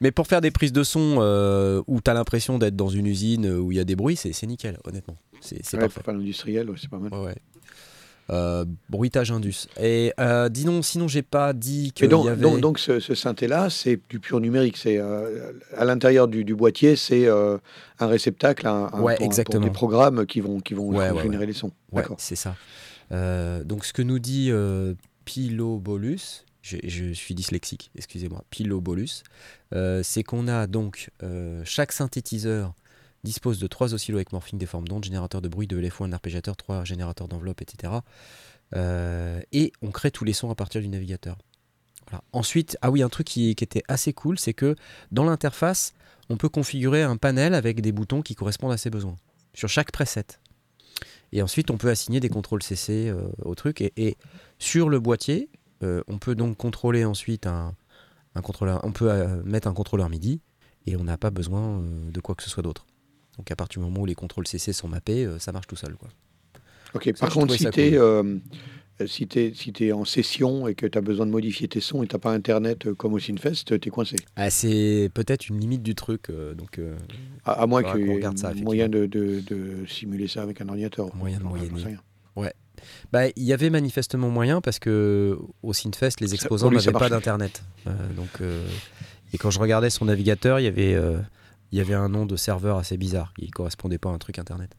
Mais 0.01 0.11
pour 0.11 0.27
faire 0.27 0.41
des 0.41 0.51
prises 0.51 0.73
de 0.73 0.83
son 0.83 1.17
euh, 1.19 1.81
où 1.87 2.01
t'as 2.01 2.13
l'impression 2.13 2.57
d'être 2.59 2.75
dans 2.75 2.89
une 2.89 3.05
usine 3.07 3.45
euh, 3.45 3.57
où 3.59 3.71
il 3.71 3.77
y 3.77 3.79
a 3.79 3.85
des 3.85 3.95
bruits, 3.95 4.17
c'est 4.17 4.39
nickel, 4.45 4.77
honnêtement. 4.83 5.15
C'est 5.39 5.55
Ouais, 5.73 5.79
parfait. 5.79 5.93
pour 5.95 6.03
faire 6.03 6.13
l'industriel, 6.15 6.69
ouais, 6.69 6.75
c'est 6.79 6.89
pas 6.89 6.97
mal. 6.97 7.13
Ouais, 7.13 7.25
ouais. 7.27 7.35
Euh, 8.31 8.65
bruitage 8.89 9.31
Indus. 9.31 9.67
Et 9.79 10.11
euh, 10.19 10.49
dis 10.49 10.63
donc, 10.63 10.83
sinon 10.83 11.07
j'ai 11.07 11.21
pas 11.21 11.53
dit 11.53 11.93
Mais 12.01 12.07
donc, 12.07 12.25
y 12.25 12.29
avait. 12.29 12.41
donc, 12.41 12.59
donc 12.59 12.79
ce, 12.79 12.99
ce 12.99 13.13
synthé-là, 13.13 13.69
c'est 13.69 13.99
du 14.09 14.19
pur 14.19 14.39
numérique. 14.39 14.77
C'est 14.77 14.97
euh, 14.97 15.51
à 15.77 15.85
l'intérieur 15.85 16.27
du, 16.27 16.43
du 16.43 16.55
boîtier, 16.55 16.95
c'est 16.95 17.27
euh, 17.27 17.57
un 17.99 18.07
réceptacle 18.07 18.65
un, 18.67 18.89
un- 18.91 19.01
Ouais, 19.01 19.15
pour, 19.17 19.25
exactement. 19.27 19.61
pour 19.61 19.69
des 19.69 19.73
programmes 19.73 20.25
qui 20.25 20.39
vont, 20.39 20.59
qui 20.59 20.73
vont 20.73 20.87
Ouais, 20.87 21.11
ouais, 21.11 21.21
générer 21.21 21.45
les 21.45 21.53
sons. 21.53 21.71
C'est 22.17 22.35
ça. 22.35 22.55
Donc 23.11 23.85
ce 23.85 23.93
que 23.93 24.01
nous 24.01 24.17
dit 24.17 24.51
Pilobolus, 25.25 26.45
je, 26.61 26.77
je 26.83 27.13
suis 27.13 27.35
dyslexique, 27.35 27.91
excusez-moi, 27.95 28.43
Pilobolus, 28.49 29.23
c'est 30.03 30.23
qu'on 30.23 30.47
a 30.47 30.67
donc 30.67 31.09
chaque 31.63 31.91
synthétiseur 31.91 32.73
dispose 33.25 33.59
de 33.59 33.67
trois 33.67 33.93
oscillos 33.93 34.17
avec 34.17 34.31
morphing 34.31 34.57
des 34.57 34.65
formes 34.65 34.87
d'ondes, 34.87 35.03
générateur 35.03 35.41
de 35.41 35.49
bruit, 35.49 35.67
de 35.67 35.77
LFO, 35.77 36.05
un 36.05 36.13
arpégiateur, 36.13 36.55
trois 36.55 36.85
générateurs 36.85 37.27
d'enveloppe, 37.27 37.61
etc. 37.61 37.91
Euh, 38.75 39.41
et 39.51 39.73
on 39.81 39.91
crée 39.91 40.11
tous 40.11 40.23
les 40.23 40.33
sons 40.33 40.49
à 40.49 40.55
partir 40.55 40.81
du 40.81 40.87
navigateur. 40.87 41.37
Ensuite, 42.31 42.77
ah 42.81 42.91
oui, 42.91 43.01
un 43.01 43.09
truc 43.09 43.27
qui, 43.27 43.49
était 43.49 43.83
assez 43.87 44.13
cool, 44.13 44.39
c'est 44.39 44.53
que 44.53 44.75
dans 45.11 45.25
l'interface, 45.25 45.93
on 46.29 46.37
peut 46.37 46.49
configurer 46.49 47.03
un 47.03 47.17
panel 47.17 47.53
avec 47.53 47.81
des 47.81 47.91
boutons 47.91 48.21
qui 48.21 48.35
correspondent 48.35 48.71
à 48.71 48.77
ses 48.77 48.89
besoins 48.89 49.15
sur 49.53 49.69
chaque 49.69 49.91
preset. 49.91 50.39
Et 51.31 51.41
ensuite, 51.41 51.71
on 51.71 51.77
peut 51.77 51.89
assigner 51.89 52.19
des 52.19 52.29
contrôles 52.29 52.61
CC 52.61 53.09
euh, 53.09 53.27
au 53.41 53.55
truc. 53.55 53.81
Et, 53.81 54.17
sur 54.59 54.87
le 54.87 54.99
boîtier, 54.99 55.49
euh, 55.83 56.01
on 56.07 56.17
peut 56.17 56.35
donc 56.35 56.55
contrôler 56.55 57.03
ensuite 57.03 57.47
un, 57.47 57.73
contrôleur. 58.41 58.79
On 58.83 58.91
peut 58.91 59.11
mettre 59.43 59.67
un 59.67 59.73
contrôleur 59.73 60.09
MIDI 60.09 60.41
et 60.85 60.95
on 60.95 61.03
n'a 61.03 61.17
pas 61.17 61.31
besoin 61.31 61.81
de 61.81 62.19
quoi 62.21 62.35
que 62.35 62.43
ce 62.43 62.49
soit 62.49 62.63
d'autre. 62.63 62.84
Donc 63.37 63.51
à 63.51 63.55
partir 63.55 63.81
du 63.81 63.85
moment 63.87 64.01
où 64.01 64.05
les 64.05 64.15
contrôles 64.15 64.47
CC 64.47 64.73
sont 64.73 64.87
mappés, 64.87 65.25
euh, 65.25 65.39
ça 65.39 65.51
marche 65.51 65.67
tout 65.67 65.75
seul. 65.75 65.95
Quoi. 65.95 66.09
Ok, 66.93 67.11
par 67.19 67.29
contre, 67.33 67.53
si 67.55 67.69
tu 67.69 67.81
es, 67.81 67.91
cool. 67.97 68.41
si 69.07 69.27
t'es- 69.27 69.51
si 69.53 69.73
t'es 69.73 69.91
en 69.91 70.05
session 70.05 70.67
et 70.69 70.75
que 70.75 70.85
tu 70.85 70.97
as 70.97 71.01
besoin 71.01 71.25
de 71.25 71.31
modifier 71.31 71.67
tes 71.67 71.81
sons 71.81 72.01
et 72.03 72.07
tu 72.07 72.15
n'as 72.15 72.19
pas 72.19 72.31
Internet 72.31 72.85
euh, 72.85 72.93
comme 72.95 73.13
au 73.13 73.19
Synfest, 73.19 73.65
tu 73.65 73.73
es 73.73 73.91
coincé. 73.91 74.15
Ah, 74.37 74.49
c'est 74.49 75.09
peut-être 75.13 75.49
une 75.49 75.59
limite 75.59 75.83
du 75.83 75.95
truc. 75.95 76.29
euh, 76.29 76.53
donc 76.53 76.79
euh, 76.79 76.95
À, 77.43 77.63
à 77.63 77.67
moins 77.67 77.83
qu'il 77.83 78.07
y 78.07 78.11
ait 78.11 78.21
ça, 78.37 78.53
moyen 78.53 78.87
de, 78.87 79.05
de- 79.05 79.41
de 79.41 79.85
simuler 79.87 80.27
ça 80.29 80.43
avec 80.43 80.61
un 80.61 80.69
ordinateur. 80.69 81.13
Moyen 81.15 81.39
de 81.39 81.43
sais 81.79 81.85
rien. 81.87 81.99
Bah, 83.11 83.27
il 83.35 83.43
y 83.43 83.53
avait 83.53 83.69
manifestement 83.69 84.29
moyen 84.29 84.61
parce 84.61 84.79
que 84.79 85.39
au 85.63 85.73
Synfest, 85.73 86.19
les 86.21 86.33
exposants 86.33 86.69
n'avaient 86.69 86.91
pas 86.91 87.09
d'internet. 87.09 87.63
Euh, 87.87 87.91
donc, 88.15 88.27
euh, 88.41 88.63
et 89.33 89.37
quand 89.37 89.49
je 89.49 89.59
regardais 89.59 89.89
son 89.89 90.05
navigateur, 90.05 90.59
il 90.59 90.63
y 90.63 90.67
avait, 90.67 90.93
euh, 90.93 91.17
il 91.71 91.77
y 91.77 91.81
avait 91.81 91.93
un 91.93 92.09
nom 92.09 92.25
de 92.25 92.35
serveur 92.35 92.77
assez 92.77 92.97
bizarre. 92.97 93.33
Il 93.37 93.51
correspondait 93.51 93.97
pas 93.97 94.09
à 94.09 94.13
un 94.13 94.17
truc 94.17 94.39
internet. 94.39 94.71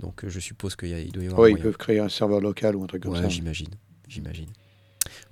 Donc, 0.00 0.24
euh, 0.24 0.28
je 0.28 0.40
suppose 0.40 0.76
qu'il 0.76 1.10
doit 1.12 1.22
y 1.22 1.26
avoir 1.26 1.40
Ouais, 1.40 1.52
ils 1.52 1.58
peuvent 1.58 1.76
créer 1.78 1.98
un 2.00 2.08
serveur 2.08 2.40
local 2.40 2.76
ou 2.76 2.84
un 2.84 2.86
truc 2.86 3.02
comme 3.02 3.12
Ouais, 3.12 3.22
ça. 3.22 3.28
j'imagine. 3.28 3.70
J'imagine. 4.08 4.48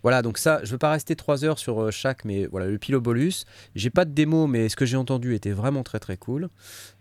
Voilà, 0.03 0.23
donc 0.23 0.39
ça, 0.39 0.61
je 0.65 0.71
veux 0.71 0.79
pas 0.79 0.91
rester 0.93 1.17
trois 1.17 1.45
heures 1.45 1.59
sur 1.59 1.81
euh, 1.83 1.91
chaque, 1.91 2.25
mais 2.25 2.47
voilà, 2.47 2.67
le 2.67 2.79
Pilobolus. 2.79 3.45
J'ai 3.75 3.91
pas 3.91 4.05
de 4.05 4.13
démo, 4.13 4.47
mais 4.47 4.69
ce 4.69 4.77
que 4.77 4.87
j'ai 4.87 4.97
entendu 4.97 5.35
était 5.35 5.51
vraiment 5.51 5.83
très 5.83 5.99
très 5.99 6.17
cool. 6.17 6.49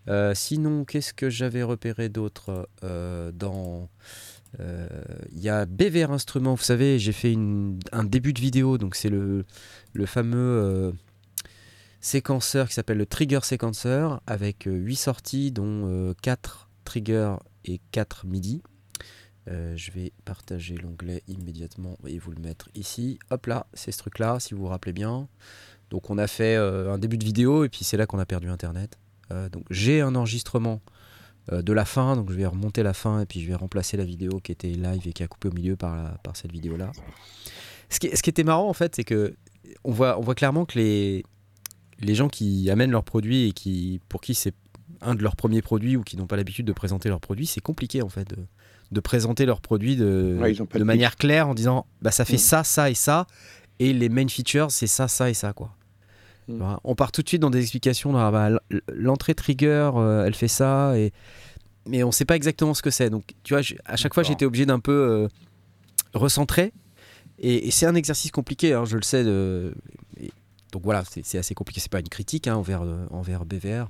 Euh, 0.08 0.34
sinon, 0.34 0.84
qu'est-ce 0.84 1.14
que 1.14 1.30
j'avais 1.30 1.62
repéré 1.62 2.08
d'autre 2.08 2.68
euh, 2.82 3.30
dans. 3.32 3.88
euh, 4.60 4.88
Il 5.32 5.40
y 5.40 5.48
a 5.48 5.66
BVR 5.66 6.10
Instruments, 6.10 6.54
vous 6.54 6.62
savez, 6.64 6.98
j'ai 6.98 7.12
fait 7.12 7.32
une- 7.32 7.78
un 7.92 8.04
début 8.04 8.32
de 8.32 8.40
vidéo, 8.40 8.76
donc 8.78 8.94
c'est 8.96 9.10
le, 9.10 9.44
le 9.92 10.06
fameux 10.06 10.92
séquenceur 12.04 12.68
qui 12.68 12.74
s'appelle 12.74 12.98
le 12.98 13.06
Trigger 13.06 13.40
Sequencer, 13.42 14.08
avec 14.26 14.64
8 14.66 14.94
sorties, 14.94 15.50
dont 15.50 16.14
4 16.22 16.68
triggers 16.84 17.36
et 17.64 17.80
4 17.92 18.26
MIDI. 18.26 18.62
Euh, 19.48 19.74
je 19.76 19.90
vais 19.90 20.12
partager 20.24 20.76
l'onglet 20.76 21.22
immédiatement 21.28 21.96
et 22.06 22.18
vous 22.18 22.30
le 22.30 22.40
mettre 22.40 22.68
ici. 22.74 23.18
Hop 23.30 23.46
là, 23.46 23.66
c'est 23.72 23.90
ce 23.90 23.98
truc-là, 23.98 24.38
si 24.38 24.54
vous 24.54 24.60
vous 24.60 24.68
rappelez 24.68 24.92
bien. 24.92 25.28
Donc 25.90 26.10
on 26.10 26.18
a 26.18 26.26
fait 26.26 26.56
euh, 26.56 26.92
un 26.92 26.98
début 26.98 27.18
de 27.18 27.24
vidéo 27.24 27.64
et 27.64 27.68
puis 27.68 27.84
c'est 27.84 27.96
là 27.96 28.06
qu'on 28.06 28.18
a 28.18 28.26
perdu 28.26 28.48
Internet. 28.48 28.98
Euh, 29.30 29.48
donc 29.48 29.64
j'ai 29.70 30.00
un 30.00 30.14
enregistrement 30.14 30.80
euh, 31.52 31.62
de 31.62 31.72
la 31.72 31.84
fin, 31.84 32.16
donc 32.16 32.30
je 32.30 32.36
vais 32.36 32.46
remonter 32.46 32.82
la 32.82 32.94
fin 32.94 33.20
et 33.20 33.26
puis 33.26 33.40
je 33.40 33.48
vais 33.48 33.54
remplacer 33.54 33.96
la 33.96 34.04
vidéo 34.04 34.40
qui 34.40 34.52
était 34.52 34.68
live 34.68 35.06
et 35.06 35.12
qui 35.12 35.22
a 35.22 35.28
coupé 35.28 35.48
au 35.48 35.52
milieu 35.52 35.76
par, 35.76 36.18
par 36.18 36.36
cette 36.36 36.52
vidéo-là. 36.52 36.92
Ce 37.88 37.98
qui, 37.98 38.14
ce 38.14 38.22
qui 38.22 38.30
était 38.30 38.44
marrant 38.44 38.68
en 38.68 38.74
fait, 38.74 38.94
c'est 38.94 39.04
que 39.04 39.36
on 39.84 39.92
voit, 39.92 40.18
on 40.18 40.22
voit 40.22 40.34
clairement 40.34 40.64
que 40.66 40.78
les, 40.78 41.24
les 42.00 42.14
gens 42.14 42.28
qui 42.28 42.68
amènent 42.70 42.90
leurs 42.90 43.04
produits 43.04 43.48
et 43.48 43.52
qui, 43.52 44.00
pour 44.08 44.20
qui 44.20 44.34
c'est 44.34 44.54
un 45.00 45.14
de 45.14 45.22
leurs 45.22 45.36
premiers 45.36 45.62
produits 45.62 45.96
ou 45.96 46.02
qui 46.02 46.16
n'ont 46.16 46.26
pas 46.26 46.36
l'habitude 46.36 46.66
de 46.66 46.72
présenter 46.72 47.08
leurs 47.08 47.20
produits, 47.20 47.46
c'est 47.46 47.60
compliqué 47.60 48.02
en 48.02 48.08
fait 48.08 48.28
de, 48.28 48.36
de 48.92 49.00
présenter 49.00 49.44
leurs 49.46 49.60
produits 49.60 49.96
de, 49.96 50.36
Ouais, 50.40 50.54
manière 50.84 51.16
claire 51.16 51.48
en 51.48 51.54
disant 51.54 51.86
bah 52.02 52.10
ça 52.10 52.24
fait 52.24 52.34
Mm. 52.36 52.38
ça, 52.38 52.64
ça 52.64 52.90
et 52.90 52.94
ça 52.94 53.26
et 53.80 53.92
les 53.92 54.08
main 54.08 54.28
features 54.28 54.70
c'est 54.70 54.86
ça, 54.86 55.08
ça 55.08 55.28
et 55.30 55.34
ça 55.34 55.52
quoi. 55.52 55.74
Mm. 56.48 56.56
Voilà. 56.58 56.80
On 56.84 56.94
part 56.94 57.12
tout 57.12 57.22
de 57.22 57.28
suite 57.28 57.40
dans 57.42 57.50
des 57.50 57.60
explications. 57.60 58.16
ah 58.16 58.30
bah, 58.30 58.50
l'entrée 58.92 59.34
trigger, 59.34 59.90
euh, 59.96 60.24
elle 60.26 60.34
fait 60.34 60.48
ça 60.48 60.96
et 60.98 61.12
mais 61.86 62.02
on 62.02 62.12
sait 62.12 62.24
pas 62.24 62.36
exactement 62.36 62.72
ce 62.72 62.80
que 62.82 62.90
c'est. 62.90 63.10
Donc 63.10 63.24
tu 63.42 63.52
vois, 63.54 63.62
à 63.84 63.96
chaque 63.96 64.14
fois 64.14 64.22
j'étais 64.22 64.44
obligé 64.46 64.64
d'un 64.64 64.80
peu 64.80 64.92
euh, 64.92 65.28
recentrer 66.14 66.72
et, 67.38 67.66
et 67.66 67.70
c'est 67.70 67.86
un 67.86 67.94
exercice 67.94 68.30
compliqué, 68.30 68.72
hein, 68.72 68.84
je 68.84 68.96
le 68.96 69.02
sais. 69.02 69.24
de- 69.24 69.74
donc 70.74 70.82
voilà, 70.82 71.04
c'est 71.08 71.24
c'est 71.24 71.38
assez 71.38 71.54
compliqué. 71.54 71.80
C'est 71.80 71.90
pas 71.90 72.00
une 72.00 72.08
critique 72.08 72.48
hein, 72.48 72.56
envers, 72.56 72.82
euh, 72.82 73.06
envers 73.10 73.44
BVR 73.44 73.86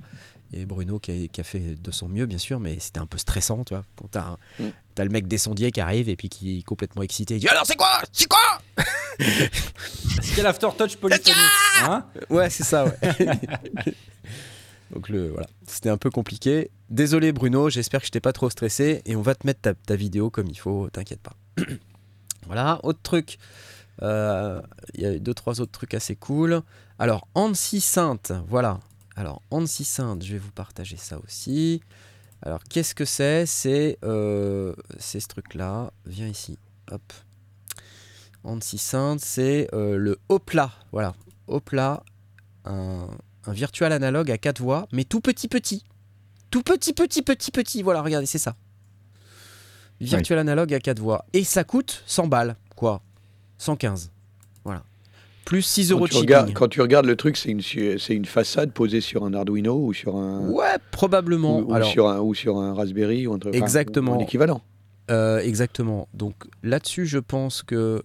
et 0.53 0.65
Bruno 0.67 0.99
qui 0.99 1.11
a, 1.11 1.27
qui 1.27 1.41
a 1.41 1.43
fait 1.43 1.81
de 1.81 1.91
son 1.91 2.07
mieux, 2.07 2.27
bien 2.27 2.37
sûr, 2.37 2.59
mais 2.59 2.77
c'était 2.79 2.99
un 2.99 3.07
peu 3.07 3.17
stressant, 3.17 3.63
tu 3.63 3.73
vois. 3.73 3.83
Quand 3.95 4.07
t'as 4.11 4.21
un- 4.21 4.37
Mm. 4.59 4.69
t'as 4.93 5.03
le 5.03 5.09
mec 5.09 5.27
des 5.27 5.39
sondiers 5.39 5.71
qui 5.71 5.81
arrive 5.81 6.07
et 6.09 6.15
puis 6.15 6.29
qui 6.29 6.59
est 6.59 6.61
complètement 6.61 7.01
excité. 7.01 7.35
Il 7.37 7.39
dit 7.39 7.47
alors 7.47 7.65
c'est 7.65 7.75
quoi? 7.75 7.99
C'est 8.11 8.27
quoi? 8.29 8.61
Est-ce 9.19 10.35
quel 10.35 10.45
aftertouch 10.45 10.95
polyphonique 10.97 11.35
hein? 11.81 12.05
Ouais, 12.29 12.49
c'est 12.51 12.63
ça, 12.63 12.85
ouais. 12.85 12.93
Donc 14.93 15.09
le, 15.09 15.29
voilà, 15.31 15.47
c'était 15.67 15.89
un 15.89 15.97
peu 15.97 16.11
compliqué. 16.11 16.69
Désolé 16.91 17.31
Bruno, 17.31 17.69
j'espère 17.71 18.01
que 18.01 18.05
je 18.07 18.11
t'ai 18.11 18.19
pas 18.19 18.31
trop 18.33 18.49
stressé 18.51 19.01
et 19.05 19.15
on 19.15 19.23
va 19.23 19.33
te 19.33 19.47
mettre 19.47 19.61
ta, 19.61 19.73
ta 19.73 19.95
vidéo 19.95 20.29
comme 20.29 20.47
il 20.47 20.57
faut, 20.59 20.87
t'inquiète 20.91 21.21
pas. 21.21 21.33
voilà, 22.45 22.79
autre 22.83 22.99
truc. 23.01 23.39
Euh, 24.01 24.61
Il 24.93 25.01
y 25.01 25.05
a 25.05 25.17
deux, 25.19 25.33
trois 25.33 25.61
autres 25.61 25.71
trucs 25.71 25.93
assez 25.93 26.15
cool. 26.15 26.61
Alors, 26.99 27.27
Annecy 27.35 27.81
Sainte, 27.81 28.31
voilà. 28.47 28.79
Alors, 29.15 29.41
Annecy 29.51 29.83
Sainte, 29.85 30.23
je 30.23 30.33
vais 30.33 30.39
vous 30.39 30.51
partager 30.51 30.97
ça 30.97 31.19
aussi. 31.19 31.81
Alors, 32.41 32.63
qu'est-ce 32.63 32.93
que 32.93 33.05
c'est? 33.05 33.45
C'est 33.45 33.97
euh, 34.03 34.73
ce 34.99 35.17
truc-là. 35.19 35.91
Viens 36.05 36.27
ici. 36.27 36.57
Hop. 36.91 37.01
Anti-Synth, 38.43 39.19
c'est 39.21 39.67
euh, 39.73 39.97
le 39.97 40.19
Hopla. 40.29 40.71
Voilà. 40.91 41.15
Hopla, 41.47 42.03
un, 42.65 43.07
un 43.45 43.53
virtual 43.53 43.91
analogue 43.91 44.29
à 44.29 44.37
quatre 44.37 44.61
voix, 44.61 44.87
mais 44.91 45.03
tout 45.03 45.19
petit 45.19 45.47
petit. 45.47 45.83
Tout 46.51 46.61
petit 46.61 46.93
petit 46.93 47.23
petit 47.23 47.51
petit. 47.51 47.81
Voilà, 47.81 48.01
regardez, 48.01 48.27
c'est 48.27 48.37
ça. 48.37 48.55
Virtual 49.99 50.37
analogue 50.39 50.73
à 50.73 50.79
quatre 50.79 50.99
voix. 50.99 51.25
Et 51.33 51.43
ça 51.43 51.63
coûte 51.63 52.03
100 52.05 52.27
balles, 52.27 52.55
quoi. 52.75 53.01
115. 53.57 54.11
Voilà. 54.63 54.83
Plus 55.45 55.61
6 55.61 55.91
euros 55.91 55.99
Quand 56.01 56.05
de 56.05 56.11
tu, 56.11 56.17
regardes, 56.17 56.47
shipping. 56.47 56.55
quand 56.59 56.67
tu 56.69 56.81
regardes 56.81 57.05
le 57.05 57.15
truc, 57.15 57.37
c'est 57.37 57.49
une, 57.49 57.61
une 58.09 58.25
façade 58.25 58.71
posée 58.71 59.01
sur 59.01 59.23
un 59.25 59.33
Arduino 59.33 59.75
ou 59.85 59.93
sur 59.93 60.15
un, 60.15 60.47
Ouais, 60.49 60.77
probablement. 60.91 61.59
ou, 61.59 61.69
ou 61.69 61.73
Alors, 61.73 61.87
sur 61.89 62.07
un, 62.09 62.19
ou 62.19 62.33
sur 62.33 62.57
un 62.57 62.73
Raspberry 62.73 63.27
ou 63.27 63.33
un 63.33 63.39
truc. 63.39 63.53
enfin, 63.53 63.63
Exactement. 63.63 64.15
un 64.15 64.19
équivalent. 64.19 64.61
Euh, 65.11 65.37
exactement. 65.39 66.07
Donc 66.15 66.33
là-dessus, 66.63 67.05
je 67.05 67.19
pense 67.19 67.61
que 67.61 68.01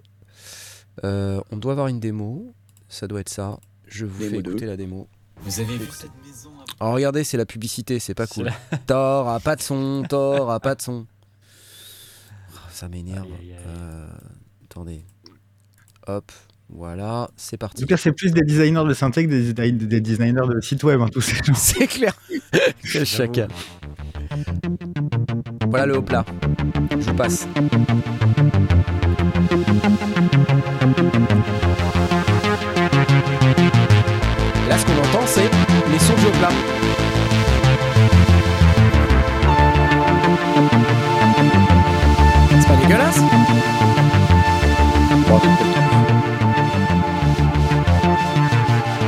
euh, 1.05 1.41
on 1.51 1.57
doit 1.57 1.73
avoir 1.73 1.87
une 1.89 1.99
démo. 2.01 2.53
Ça 2.91 3.07
doit 3.09 3.21
être 3.21 3.31
ça. 3.31 3.59
Je 3.87 4.05
vous 4.05 4.19
Démo 4.19 4.31
fais 4.33 4.39
écouter 4.41 4.67
la 4.67 4.77
démo. 4.77 5.09
Vous 5.43 5.61
avez 5.61 5.79
vu 5.79 5.87
cette 5.93 6.11
maison 6.27 6.51
à 6.79 6.93
regardez, 6.93 7.25
c'est 7.25 7.39
la 7.39 7.47
publicité, 7.47 7.99
c'est 7.99 8.15
pas 8.15 8.27
cool. 8.27 8.51
Thor 8.87 9.29
a 9.29 9.41
pas 9.41 9.57
de 9.57 9.63
son, 9.63 10.03
Thor 10.09 10.51
a 10.51 10.61
pas 10.61 10.75
de 10.75 10.83
son. 10.83 11.07
Ah, 12.55 12.69
Ça 12.71 12.89
m'énerve. 12.89 13.27
Euh, 13.67 14.09
attendez. 14.65 15.05
Hop, 16.17 16.33
voilà, 16.69 17.29
c'est 17.37 17.57
En 17.63 17.67
parti. 17.67 17.83
tout 17.83 17.87
cas, 17.89 17.97
c'est 17.97 18.11
plus 18.13 18.33
des 18.33 18.41
designers 18.43 18.85
de 18.85 18.95
synthé 18.95 19.27
que 19.27 19.31
des, 19.31 19.53
design- 19.53 19.77
des 19.79 20.01
designers 20.01 20.47
de 20.55 20.61
sites 20.61 20.83
web, 20.83 21.01
hein, 21.01 21.09
tous 21.13 21.21
ces 21.21 21.37
gens. 21.37 21.53
C'est 21.55 21.87
clair. 21.87 22.15
Quel 22.93 23.07
chacal. 23.07 23.49
Voilà 25.69 25.87
le 25.87 25.99
haut 25.99 26.03
plat. 26.03 26.25
Je 26.91 26.97
vous 27.11 27.15
passe. 27.15 27.47
Là, 34.69 34.79
ce 34.79 34.87
qu'on 34.87 34.99
entend, 34.99 35.27
c'est 35.27 35.51
les 35.93 35.99
sons 35.99 36.15
du 36.15 36.27
haut 36.27 36.39
plat. 36.39 36.51
C'est 42.51 42.69
pas 42.69 42.77
dégueulasse? 42.77 43.21
Bon, 45.29 45.41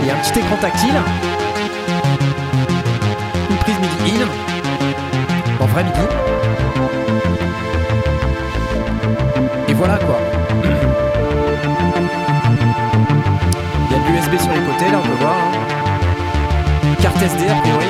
Il 0.02 0.08
y 0.08 0.10
a 0.10 0.14
un 0.14 0.18
petit 0.18 0.38
écran 0.40 0.56
tactile. 0.56 0.94
Une 3.50 3.56
prise 3.56 3.76
MIDI 3.78 4.22
in. 4.22 4.28
En 5.62 5.66
vrai 5.66 5.84
MIDI. 5.84 6.00
Et 9.68 9.74
voilà 9.74 9.96
quoi. 9.98 10.18
Il 13.90 13.90
y 13.90 13.94
a 13.94 13.98
de 13.98 14.12
l'USB 14.12 14.40
sur 14.42 14.52
les 14.52 14.60
côtés, 14.60 14.90
là 14.90 14.98
on 14.98 15.06
peut 15.06 15.18
voir. 15.20 15.34
hein. 15.34 16.96
Carte 17.00 17.22
SD 17.22 17.48
a 17.48 17.54
priori. 17.54 17.86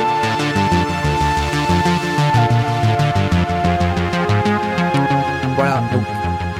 Voilà, 5.56 5.82
donc 5.92 6.02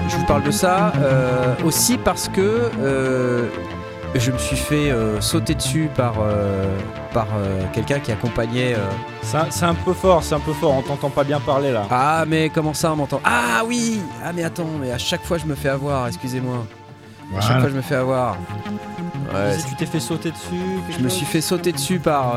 je 0.09 0.17
vous 0.17 0.25
parle 0.25 0.43
de 0.43 0.51
ça 0.51 0.93
euh, 1.01 1.55
aussi 1.65 1.97
parce 1.99 2.29
que 2.29 2.71
euh, 2.81 3.47
je 4.21 4.31
me 4.31 4.38
suis 4.38 4.57
fait 4.57 4.90
euh, 4.90 5.21
sauter 5.21 5.54
dessus 5.54 5.88
par, 5.95 6.16
euh, 6.21 6.76
par 7.12 7.26
euh, 7.35 7.62
quelqu'un 7.73 7.99
qui 7.99 8.12
accompagnait. 8.12 8.76
C'est 9.23 9.64
un, 9.64 9.75
peu 9.75 9.95
fort, 9.95 10.23
c'est 10.23 10.35
un 10.35 10.40
peu 10.40 10.52
fort. 10.52 10.75
On 10.75 10.83
t'entend 10.83 11.11
pas 11.11 11.25
bien 11.25 11.40
parler 11.40 11.73
là. 11.73 11.87
Ah, 11.90 12.25
mais 12.26 12.50
comment 12.50 12.75
ça 12.75 12.92
on 12.92 12.97
m'entend? 12.97 13.21
Ah 13.25 13.62
oui 13.66 14.00
Ah, 14.23 14.33
mais 14.35 14.44
attends, 14.44 14.68
mais 14.81 14.92
à 14.92 14.98
chaque 14.98 15.22
fois 15.22 15.38
je 15.38 15.46
me 15.46 15.55
fais 15.55 15.70
avoir, 15.70 16.09
excusez-moi. 16.09 16.66
À 17.37 17.40
chaque 17.40 17.61
fois 17.61 17.70
je 17.70 17.77
me 17.77 17.83
fais 17.83 17.94
avoir. 17.94 18.37
Ouais, 19.33 19.57
Tu 19.68 19.75
t'es 19.77 19.87
fait 19.87 20.01
sauter 20.01 20.31
dessus 20.31 20.81
je 20.90 21.03
me 21.03 21.09
suis 21.09 21.25
fait 21.25 21.40
sauter 21.40 21.72
dessus 21.72 21.98
par, 21.98 22.37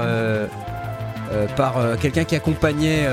par 1.58 1.74
quelqu'un 2.00 2.24
qui 2.24 2.36
accompagnait. 2.36 3.06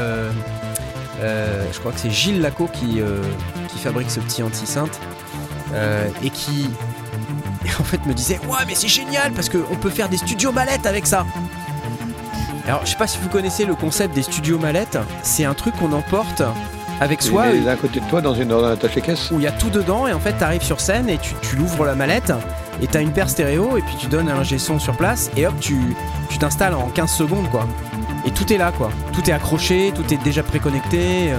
je 1.20 1.78
crois 1.80 1.90
que 1.90 1.98
c'est 1.98 2.10
Gilles 2.10 2.40
Laco 2.40 2.68
qui, 2.72 3.00
qui 3.68 3.78
fabrique 3.78 4.10
ce 4.10 4.20
petit 4.20 4.44
anti-synth 4.44 5.00
et 6.22 6.30
qui 6.30 6.68
en 7.80 7.84
fait 7.84 8.04
me 8.06 8.14
disait 8.14 8.40
Ouais, 8.48 8.64
mais 8.66 8.74
c'est 8.74 8.88
génial 8.88 9.32
parce 9.32 9.48
qu'on 9.48 9.76
peut 9.76 9.90
faire 9.90 10.08
des 10.08 10.16
studios 10.18 10.52
mallettes 10.52 10.86
avec 10.86 11.06
ça. 11.06 11.26
Alors, 12.66 12.82
je 12.84 12.90
sais 12.90 12.96
pas 12.96 13.08
si 13.08 13.18
vous 13.18 13.28
connaissez 13.28 13.64
le 13.64 13.74
concept 13.74 14.14
des 14.14 14.22
studios 14.22 14.58
mallettes. 14.58 14.98
C'est 15.22 15.44
un 15.44 15.54
truc 15.54 15.74
qu'on 15.76 15.92
emporte 15.92 16.42
avec 17.00 17.20
soi 17.22 17.48
les 17.48 17.58
mets 17.58 17.64
d'un 17.64 17.76
côté 17.76 17.98
de 17.98 18.04
toi 18.06 18.20
dans 18.20 18.34
une 18.34 18.48
dans 18.48 18.62
un 18.62 18.72
attaché-caisse. 18.72 19.32
où 19.32 19.40
il 19.40 19.42
y 19.42 19.46
a 19.48 19.52
tout 19.52 19.70
dedans 19.70 20.06
et 20.06 20.12
en 20.12 20.20
fait 20.20 20.34
t'arrives 20.34 20.62
sur 20.62 20.80
scène 20.80 21.08
et 21.08 21.18
tu, 21.18 21.34
tu 21.42 21.56
l'ouvres 21.56 21.84
la 21.84 21.96
mallette 21.96 22.32
et 22.80 22.86
t'as 22.86 23.02
une 23.02 23.12
paire 23.12 23.28
stéréo 23.28 23.76
et 23.76 23.82
puis 23.82 23.96
tu 23.98 24.06
donnes 24.06 24.28
un 24.28 24.38
ingé 24.38 24.58
son 24.58 24.78
sur 24.78 24.96
place 24.96 25.30
et 25.36 25.46
hop 25.46 25.54
tu 25.60 25.96
tu 26.28 26.38
t'installes 26.38 26.74
en 26.74 26.88
15 26.88 27.10
secondes 27.10 27.50
quoi 27.50 27.66
et 28.24 28.30
tout 28.30 28.52
est 28.52 28.58
là 28.58 28.70
quoi 28.70 28.90
tout 29.12 29.28
est 29.28 29.32
accroché 29.32 29.92
tout 29.94 30.14
est 30.14 30.22
déjà 30.22 30.44
préconnecté 30.44 31.32
euh. 31.32 31.36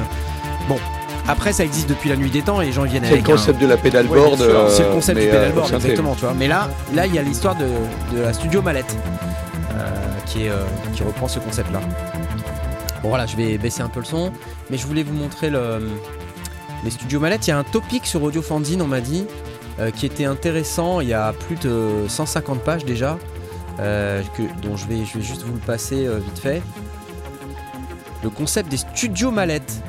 bon 0.68 0.78
après 1.28 1.54
ça 1.54 1.64
existe 1.64 1.88
depuis 1.90 2.10
la 2.10 2.16
nuit 2.16 2.30
des 2.30 2.42
temps 2.42 2.62
et 2.62 2.66
les 2.66 2.72
gens 2.72 2.84
viennent 2.84 3.04
C'est 3.04 3.10
le 3.10 3.16
avec 3.18 3.30
un- 3.30 3.34
concept 3.34 3.62
de 3.62 3.68
la 3.68 3.76
Ouais, 3.76 4.38
sûr, 4.38 4.60
euh, 4.60 4.70
c'est 4.70 4.84
le 4.84 4.90
concept 4.92 5.20
du 5.20 5.26
mais, 5.28 5.32
euh, 5.34 5.64
exactement 5.76 6.16
tu 6.16 6.22
vois 6.22 6.34
mais 6.38 6.48
là 6.48 6.70
là 6.94 7.06
il 7.08 7.14
y 7.16 7.20
a 7.20 7.22
l'histoire 7.22 7.56
de, 7.56 7.66
de 8.16 8.22
la 8.22 8.34
studio 8.34 8.62
mallette 8.62 8.96
euh, 9.76 9.90
qui 10.26 10.46
est 10.46 10.50
euh, 10.50 10.64
qui 10.94 11.04
reprend 11.04 11.28
ce 11.28 11.40
concept 11.40 11.72
là 11.72 11.80
bon 13.02 13.10
voilà 13.10 13.26
je 13.26 13.36
vais 13.38 13.58
baisser 13.58 13.82
un 13.82 13.90
peu 13.90 14.00
le 14.00 14.06
son 14.06 14.32
mais 14.70 14.78
je 14.78 14.86
voulais 14.86 15.04
vous 15.04 15.14
montrer 15.14 15.50
le 15.50 15.80
les 16.84 16.92
studios 16.92 17.22
mallettes. 17.22 17.48
Il 17.48 17.52
y 17.52 17.54
a 17.54 17.58
un 17.58 17.64
topic 17.64 18.06
sur 18.06 18.22
Audio 18.24 18.42
Fanzine, 18.42 18.82
on 18.82 18.88
m'a 18.88 19.00
dit, 19.00 19.24
euh, 19.80 19.90
qui 19.90 20.06
était 20.06 20.26
intéressant. 20.26 21.00
Il 21.00 21.08
y 21.08 21.14
a 21.14 21.32
plus 21.32 21.56
de 21.56 21.92
150 22.10 22.60
pages 22.60 22.84
déjà, 22.84 23.18
euh, 23.80 24.22
que, 24.36 24.42
dont 24.62 24.76
je 24.76 24.86
vais, 24.88 25.06
je 25.06 25.18
vais 25.18 25.24
juste 25.24 25.44
vous 25.44 25.54
le 25.54 25.60
passer 25.62 26.06
euh, 26.06 26.18
vite 26.18 26.40
fait. 26.40 26.62
Le 28.22 28.30
concept 28.30 28.70
des 28.70 28.76
studios 28.76 29.32
mallettes. 29.32 29.82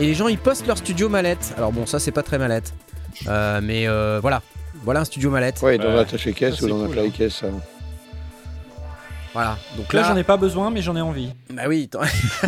Et 0.00 0.06
les 0.06 0.14
gens 0.14 0.28
ils 0.28 0.38
postent 0.38 0.66
leur 0.66 0.78
studio 0.78 1.08
mallette. 1.08 1.54
Alors 1.56 1.72
bon, 1.72 1.86
ça 1.86 1.98
c'est 1.98 2.10
pas 2.12 2.22
très 2.22 2.38
mallette, 2.38 2.74
Euh, 3.28 3.60
mais 3.62 3.86
euh, 3.86 4.18
voilà, 4.20 4.42
voilà 4.82 5.00
un 5.00 5.04
studio 5.04 5.30
mallette. 5.30 5.62
Ouais, 5.62 5.78
dans 5.78 5.96
attaché-caisse 5.96 6.56
Ça, 6.56 6.64
ou 6.66 6.68
dans 6.68 6.86
cool, 6.86 6.98
hein. 6.98 7.02
play-caisse. 7.02 7.34
ça. 7.36 7.46
Voilà. 9.32 9.58
Donc 9.76 9.92
Là, 9.92 10.02
là, 10.02 10.08
j'en 10.08 10.16
ai 10.16 10.22
pas 10.22 10.36
besoin, 10.36 10.70
mais 10.70 10.80
j'en 10.80 10.94
ai 10.94 11.00
envie. 11.00 11.30
Bah 11.52 11.64
oui. 11.66 11.88
tant- 11.88 12.00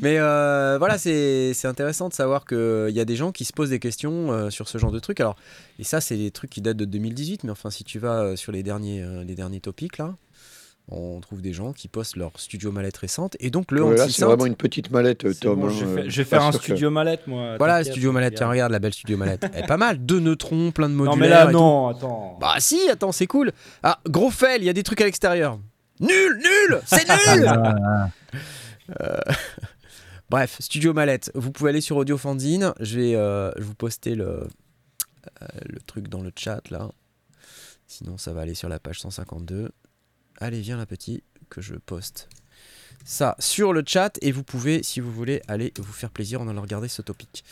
Mais 0.00 0.18
euh, 0.18 0.76
voilà, 0.78 0.98
c'est 0.98 1.52
c'est 1.54 1.68
intéressant 1.68 2.08
de 2.08 2.14
savoir 2.14 2.44
qu'il 2.44 2.90
y 2.90 2.98
a 3.00 3.04
des 3.04 3.14
gens 3.16 3.30
qui 3.30 3.44
se 3.44 3.52
posent 3.52 3.70
des 3.70 3.78
questions 3.78 4.32
euh, 4.32 4.50
sur 4.50 4.66
ce 4.68 4.76
genre 4.78 4.90
de 4.90 4.98
trucs. 4.98 5.20
Alors, 5.20 5.36
et 5.78 5.84
ça, 5.84 6.00
c'est 6.00 6.16
des 6.16 6.30
trucs 6.32 6.50
qui 6.50 6.60
datent 6.60 6.76
de 6.76 6.84
2018, 6.84 7.44
mais 7.44 7.50
enfin, 7.50 7.70
si 7.70 7.84
tu 7.84 7.98
vas 8.00 8.20
euh, 8.22 8.36
sur 8.36 8.50
les 8.50 8.62
derniers, 8.64 9.02
euh, 9.02 9.22
les 9.24 9.34
derniers 9.36 9.60
topics 9.60 9.98
là, 9.98 10.14
on 10.90 11.20
trouve 11.20 11.42
des 11.42 11.52
gens 11.52 11.72
qui 11.72 11.86
postent 11.88 12.16
leur 12.16 12.32
studio 12.40 12.72
mallette 12.72 12.96
récente. 12.96 13.36
Et 13.40 13.50
donc, 13.50 13.72
le 13.72 13.82
Ouais, 13.82 13.96
là, 13.96 14.08
c'est 14.08 14.24
vraiment 14.24 14.46
une 14.46 14.56
petite 14.56 14.90
mallette, 14.90 15.30
C'est 15.32 15.40
Tom. 15.40 15.60
bon, 15.60 15.66
hein, 15.68 15.70
je 15.78 15.84
vais, 15.84 15.90
euh, 15.90 15.94
faire- 16.02 16.10
je 16.10 16.16
vais 16.16 16.24
pas 16.24 16.30
faire 16.38 16.42
un 16.46 16.50
sûr 16.52 16.60
que- 16.60 16.66
studio 16.66 16.90
mallette, 16.90 17.26
moi. 17.26 17.56
Voilà, 17.58 17.84
studio 17.84 18.10
mallette. 18.12 18.34
Tiens, 18.36 18.48
regarde. 18.48 18.72
la 18.72 18.78
belle 18.78 18.94
studio 18.94 19.16
mallette. 19.16 19.44
Elle 19.52 19.64
est 19.64 19.66
pas 19.66 19.76
mal. 19.76 19.98
Deux 20.04 20.20
neutrons, 20.20 20.70
plein 20.72 20.88
de 20.88 20.94
modulaires. 20.94 21.16
Non, 21.16 21.20
mais 21.20 21.28
là, 21.28 21.46
tout. 21.46 21.52
non, 21.52 21.88
attends. 21.88 22.38
Bah 22.40 22.54
si, 22.58 22.88
attends, 22.90 23.12
c'est 23.12 23.26
cool. 23.26 23.52
Ah, 23.82 23.98
gros 24.06 24.30
fail, 24.30 24.60
il 24.60 24.64
y 24.64 24.68
a 24.68 24.72
des 24.72 24.82
trucs 24.82 25.00
à 25.00 25.04
l'extérieur. 25.04 25.58
Nul, 26.00 26.36
nul, 26.38 26.80
c'est 26.86 27.06
nul. 27.36 27.46
Ah, 27.46 28.08
Bref, 30.30 30.56
Studio 30.60 30.92
Mallette, 30.92 31.30
vous 31.34 31.50
pouvez 31.52 31.70
aller 31.70 31.80
sur 31.80 31.96
Audio 31.96 32.18
Fanzine. 32.18 32.72
Je 32.80 32.98
vais 33.00 33.14
euh, 33.14 33.50
je 33.56 33.62
vous 33.62 33.74
poster 33.74 34.14
le, 34.14 34.26
euh, 34.26 35.46
le 35.66 35.80
truc 35.80 36.08
dans 36.08 36.20
le 36.20 36.30
chat 36.36 36.60
là. 36.70 36.90
Sinon, 37.86 38.18
ça 38.18 38.34
va 38.34 38.42
aller 38.42 38.54
sur 38.54 38.68
la 38.68 38.78
page 38.78 39.00
152. 39.00 39.70
Allez, 40.38 40.60
viens 40.60 40.76
là, 40.76 40.86
petit, 40.86 41.22
que 41.50 41.60
je 41.60 41.74
poste 41.74 42.28
ça 43.04 43.36
sur 43.38 43.72
le 43.72 43.82
chat 43.86 44.18
et 44.22 44.32
vous 44.32 44.42
pouvez, 44.42 44.82
si 44.82 45.00
vous 45.00 45.12
voulez, 45.12 45.40
aller 45.48 45.72
vous 45.78 45.92
faire 45.92 46.10
plaisir 46.10 46.40
en 46.40 46.48
allant 46.48 46.62
regarder 46.62 46.88
ce 46.88 47.02
topic. 47.02 47.44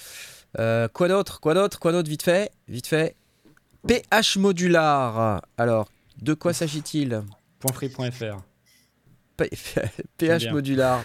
Euh, 0.58 0.88
quoi 0.88 1.08
d'autre 1.08 1.40
Quoi 1.40 1.54
d'autre 1.54 1.78
Quoi 1.78 1.92
d'autre 1.92 2.08
Vite 2.08 2.22
fait 2.22 2.50
Vite 2.68 2.86
fait. 2.86 3.16
PH 3.86 4.36
modular. 4.36 5.42
Alors, 5.56 5.88
de 6.20 6.34
quoi 6.34 6.52
s'agit-il 6.52 7.22
.free.fr. 7.72 8.42
PH 10.18 10.50
modular. 10.52 11.04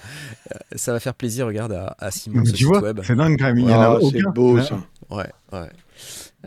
Euh, 0.53 0.57
ça 0.75 0.93
va 0.93 0.99
faire 0.99 1.13
plaisir, 1.13 1.47
regarde, 1.47 1.73
à, 1.73 1.95
à 1.99 2.11
Simon, 2.11 2.45
ce 2.45 2.51
tu 2.51 2.57
site 2.59 2.67
vois, 2.67 2.81
web. 2.81 3.01
c'est 3.03 3.15
dingue 3.15 3.37
quand 3.37 3.45
même. 3.45 3.57
Il 3.59 3.69
y 3.69 3.73
en 3.73 3.81
a 3.95 3.99
c'est 4.01 4.21
beau 4.33 4.55
Ouais. 4.55 4.63
ça. 4.63 4.79
Ouais, 5.09 5.29
ouais. 5.53 5.69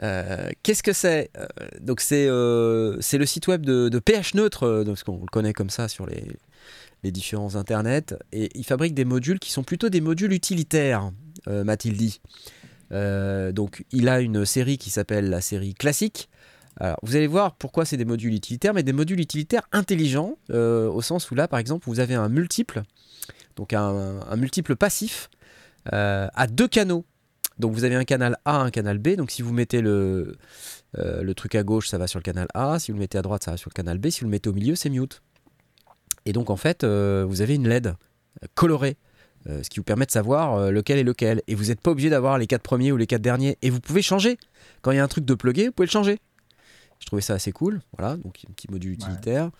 Euh, 0.03 0.51
Qu'est-ce 0.63 0.83
que 0.83 0.93
c'est 0.93 1.31
Euh, 1.39 1.47
Donc 1.81 2.01
c'est 2.01 2.27
euh, 2.29 2.97
c'est 3.01 3.19
le 3.19 3.27
site 3.27 3.47
web 3.47 3.65
de, 3.65 3.89
de 3.89 3.99
PH 3.99 4.35
Neutre, 4.35 4.79
donc, 4.85 4.95
parce 4.95 5.05
qu'on 5.05 5.21
le 5.21 5.27
connaît 5.31 5.53
comme 5.53 5.71
ça 5.71 5.87
sur 5.89 6.07
les, 6.07 6.25
les 7.05 7.13
différents 7.13 7.55
internets, 7.57 8.15
et 8.33 8.51
il 8.55 8.65
fabrique 8.65 8.95
des 8.95 9.05
modules 9.05 9.39
qui 9.39 9.53
sont 9.53 9.63
plutôt 9.63 9.91
des 9.91 10.01
modules 10.01 10.33
utilitaires, 10.33 11.11
euh, 11.49 11.63
m'a-t-il 11.63 11.97
dit. 11.97 12.21
Euh, 12.93 13.53
donc 13.53 13.85
il 13.93 14.09
a 14.09 14.21
une 14.21 14.45
série 14.45 14.79
qui 14.79 14.91
s'appelle 14.91 15.29
la 15.31 15.41
série 15.41 15.75
classique, 15.75 16.29
Alors, 16.79 16.99
vous 17.03 17.15
allez 17.17 17.27
voir 17.27 17.55
pourquoi 17.55 17.85
c'est 17.85 17.97
des 17.97 18.05
modules 18.05 18.35
utilitaires, 18.35 18.75
mais 18.75 18.83
des 18.83 18.93
modules 18.93 19.21
utilitaires 19.21 19.63
intelligents, 19.73 20.39
euh, 20.51 20.89
au 20.89 21.03
sens 21.03 21.31
où 21.31 21.35
là, 21.35 21.47
par 21.47 21.59
exemple, 21.59 21.85
vous 21.87 22.01
avez 22.01 22.15
un 22.15 22.29
multiple, 22.29 22.83
donc 23.57 23.73
un, 23.73 24.37
multiple 24.37 24.75
passif, 24.75 25.31
euh, 25.93 26.27
à 26.35 26.47
deux 26.47 26.69
canaux. 26.69 27.05
Donc 27.61 27.73
vous 27.73 27.85
avez 27.85 27.95
un 27.95 28.05
canal 28.05 28.37
A, 28.45 28.57
un 28.57 28.71
canal 28.71 28.99
B. 28.99 29.11
Donc 29.11 29.31
si 29.31 29.41
vous 29.41 29.53
mettez 29.53 29.81
le, 29.81 30.37
euh, 30.99 31.23
le 31.23 31.35
truc 31.35 31.55
à 31.55 31.63
gauche, 31.63 31.89
ça 31.89 31.99
va 31.99 32.09
sur 32.09 32.19
le 32.19 32.25
canal 32.25 32.49
A. 32.53 32.81
Si 32.81 32.91
vous 32.91 32.97
le 32.97 33.03
mettez 33.03 33.17
à 33.17 33.23
droite, 33.23 33.45
ça 33.45 33.53
va 33.53 33.57
sur 33.57 33.71
le 33.71 33.75
canal 33.75 33.99
B. 33.99 34.09
Si 34.09 34.21
vous 34.21 34.27
le 34.27 34.33
mettez 34.33 34.49
au 34.49 34.53
milieu, 34.53 34.75
c'est 34.75 34.91
mute. 34.91 35.23
Et 36.27 36.33
donc 36.33 36.51
en 36.51 36.57
fait, 36.57 36.85
vous 36.85 37.43
avez 37.43 37.55
une 37.55 37.69
LED 37.69 37.95
colorée. 38.57 38.97
ce 39.47 39.69
qui 39.69 39.79
vous 39.79 39.85
permet 39.85 40.07
de 40.07 40.11
savoir 40.11 40.73
lequel 40.73 40.99
est 40.99 41.05
lequel. 41.05 41.43
Et 41.47 41.55
vous 41.55 41.67
n'êtes 41.67 41.81
pas 41.81 41.93
obligé 41.93 42.11
d'avoir 42.11 42.39
les 42.39 42.49
quatre 42.49 42.63
premiers 42.63 42.91
ou 42.91 42.97
les 42.97 43.07
quatre 43.07 43.23
derniers. 43.23 43.57
Et 43.63 43.71
vous 43.71 43.79
pouvez 43.79 44.03
changer. 44.03 44.37
Quand 44.83 44.91
il 44.91 44.97
y 44.97 44.99
a 44.99 45.05
un 45.05 45.09
truc 45.09 45.25
de 45.25 45.35
plugué, 45.35 45.67
vous 45.67 45.73
pouvez 45.73 45.87
le 45.87 45.93
changer. 45.93 46.19
Je 47.01 47.07
trouvais 47.07 47.23
ça 47.23 47.35
assez 47.35 47.53
cool. 47.53 47.81
Voilà, 47.99 48.17
donc 48.17 48.41
un 48.49 48.53
petit 48.53 48.71
module 48.71 48.93
utilitaire. 48.93 49.51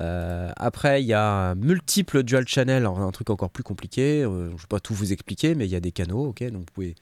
Euh, 0.00 0.50
après, 0.56 1.02
il 1.02 1.06
y 1.06 1.12
a 1.12 1.50
un 1.50 1.54
multiple 1.54 2.22
dual 2.22 2.46
channel, 2.46 2.78
alors, 2.78 3.00
un 3.00 3.10
truc 3.12 3.30
encore 3.30 3.50
plus 3.50 3.62
compliqué. 3.62 4.22
Euh, 4.22 4.48
je 4.48 4.54
ne 4.54 4.58
vais 4.58 4.66
pas 4.68 4.80
tout 4.80 4.94
vous 4.94 5.12
expliquer, 5.12 5.54
mais 5.54 5.66
il 5.66 5.70
y 5.70 5.76
a 5.76 5.80
des 5.80 5.92
canaux, 5.92 6.26
ok, 6.28 6.42
donc 6.44 6.60
vous 6.60 6.72
pouvez 6.74 6.94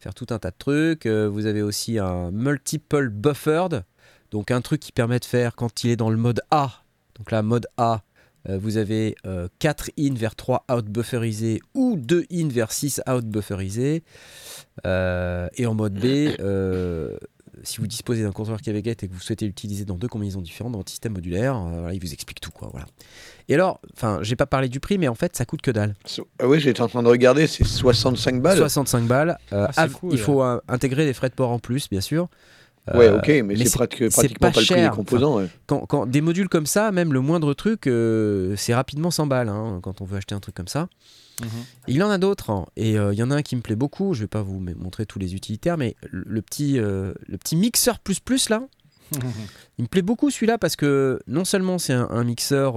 faire 0.00 0.14
tout 0.14 0.26
un 0.30 0.38
tas 0.38 0.50
de 0.50 0.56
trucs. 0.58 1.06
Euh, 1.06 1.28
vous 1.28 1.46
avez 1.46 1.62
aussi 1.62 1.98
un 1.98 2.30
multiple 2.30 3.08
buffered, 3.08 3.84
donc 4.30 4.50
un 4.50 4.60
truc 4.60 4.80
qui 4.80 4.92
permet 4.92 5.18
de 5.18 5.24
faire 5.24 5.56
quand 5.56 5.84
il 5.84 5.90
est 5.90 5.96
dans 5.96 6.10
le 6.10 6.18
mode 6.18 6.42
A. 6.50 6.82
Donc 7.16 7.30
là, 7.30 7.42
mode 7.42 7.66
A, 7.76 8.02
vous 8.48 8.76
avez 8.78 9.14
4 9.58 9.90
in 9.98 10.14
vers 10.14 10.34
3 10.34 10.64
out 10.72 10.86
bufferisés 10.86 11.60
ou 11.74 11.96
2 11.96 12.24
in 12.32 12.48
vers 12.48 12.72
6 12.72 13.02
out 13.10 13.26
bufferisés. 13.26 14.04
Et 14.84 15.66
en 15.66 15.74
mode 15.74 15.94
B, 15.94 16.30
si 17.64 17.78
vous 17.78 17.86
disposez 17.86 18.22
d'un 18.22 18.32
contrôleur 18.32 18.60
Kveget 18.60 18.92
et 19.02 19.08
que 19.08 19.12
vous 19.12 19.20
souhaitez 19.20 19.46
l'utiliser 19.46 19.84
dans 19.84 19.96
deux 19.96 20.08
combinaisons 20.08 20.40
différentes 20.40 20.72
dans 20.72 20.78
votre 20.78 20.90
système 20.90 21.12
modulaire, 21.12 21.56
euh, 21.56 21.80
voilà, 21.80 21.94
il 21.94 22.00
vous 22.00 22.12
explique 22.12 22.40
tout. 22.40 22.50
Quoi, 22.50 22.68
voilà. 22.72 22.86
Et 23.48 23.54
alors, 23.54 23.80
enfin, 23.94 24.18
j'ai 24.22 24.36
pas 24.36 24.46
parlé 24.46 24.68
du 24.68 24.80
prix, 24.80 24.98
mais 24.98 25.08
en 25.08 25.14
fait, 25.14 25.36
ça 25.36 25.44
coûte 25.44 25.62
que 25.62 25.70
dalle. 25.70 25.94
So- 26.04 26.28
Ah 26.38 26.46
oui, 26.48 26.60
j'étais 26.60 26.80
en 26.80 26.88
train 26.88 27.02
de 27.02 27.08
regarder, 27.08 27.46
c'est 27.46 27.64
65 27.64 28.40
balles. 28.42 28.58
65 28.58 29.06
balles. 29.06 29.38
Euh, 29.52 29.66
Ah, 29.76 29.88
cool, 29.88 30.12
il 30.12 30.18
faut 30.18 30.42
euh, 30.42 30.60
intégrer 30.68 31.04
les 31.06 31.12
frais 31.14 31.28
de 31.28 31.34
port 31.34 31.50
en 31.50 31.58
plus, 31.58 31.88
bien 31.88 32.00
sûr. 32.00 32.28
Ouais, 32.94 33.08
Euh, 33.08 33.18
ok, 33.18 33.28
mais, 33.28 33.42
mais 33.42 33.64
c'est 33.66 33.72
pratique- 33.74 33.98
c'est 33.98 34.08
pratiquement 34.10 34.48
pas 34.48 34.52
pas, 34.54 34.60
le 34.60 34.66
prix 34.66 34.74
des 34.76 34.80
cher. 34.82 34.90
composants. 34.92 35.36
ouais. 35.38 35.48
quand, 35.66 35.86
quand 35.86 36.06
des 36.06 36.20
modules 36.20 36.48
comme 36.48 36.66
ça, 36.66 36.90
même 36.92 37.12
le 37.12 37.20
moindre 37.20 37.54
truc, 37.54 37.86
euh, 37.86 38.54
c'est 38.56 38.74
rapidement 38.74 39.10
100 39.10 39.26
balles 39.26 39.48
hein, 39.48 39.80
quand 39.82 40.00
on 40.00 40.04
veut 40.04 40.16
acheter 40.16 40.34
un 40.34 40.40
truc 40.40 40.54
comme 40.54 40.68
ça. 40.68 40.88
Mhm. 41.42 41.48
Il 41.86 42.02
en 42.02 42.10
a 42.10 42.18
d'autres, 42.18 42.50
hein, 42.50 42.66
et 42.76 42.98
euh, 42.98 43.12
il 43.12 43.18
y 43.18 43.22
en 43.22 43.30
a 43.30 43.36
un 43.36 43.42
qui 43.42 43.54
me 43.54 43.60
plaît 43.60 43.76
beaucoup. 43.76 44.12
Je 44.14 44.20
vais 44.22 44.26
pas 44.28 44.42
vous 44.42 44.58
montrer 44.76 45.06
tous 45.06 45.18
les 45.20 45.34
utilitaires, 45.36 45.76
mais 45.78 45.94
le, 46.10 46.24
le 46.26 46.42
petit, 46.42 46.78
euh, 46.80 47.12
le 47.28 47.38
petit 47.38 47.54
mixeur 47.56 48.00
plus 48.00 48.18
plus 48.18 48.48
là, 48.48 48.62
il 49.78 49.82
me 49.82 49.86
plaît 49.86 50.02
beaucoup 50.02 50.30
celui-là 50.30 50.58
parce 50.58 50.74
que 50.76 51.20
non 51.28 51.44
seulement 51.44 51.78
c'est 51.78 51.92
un, 51.94 52.08
un 52.10 52.24
mixeur 52.24 52.74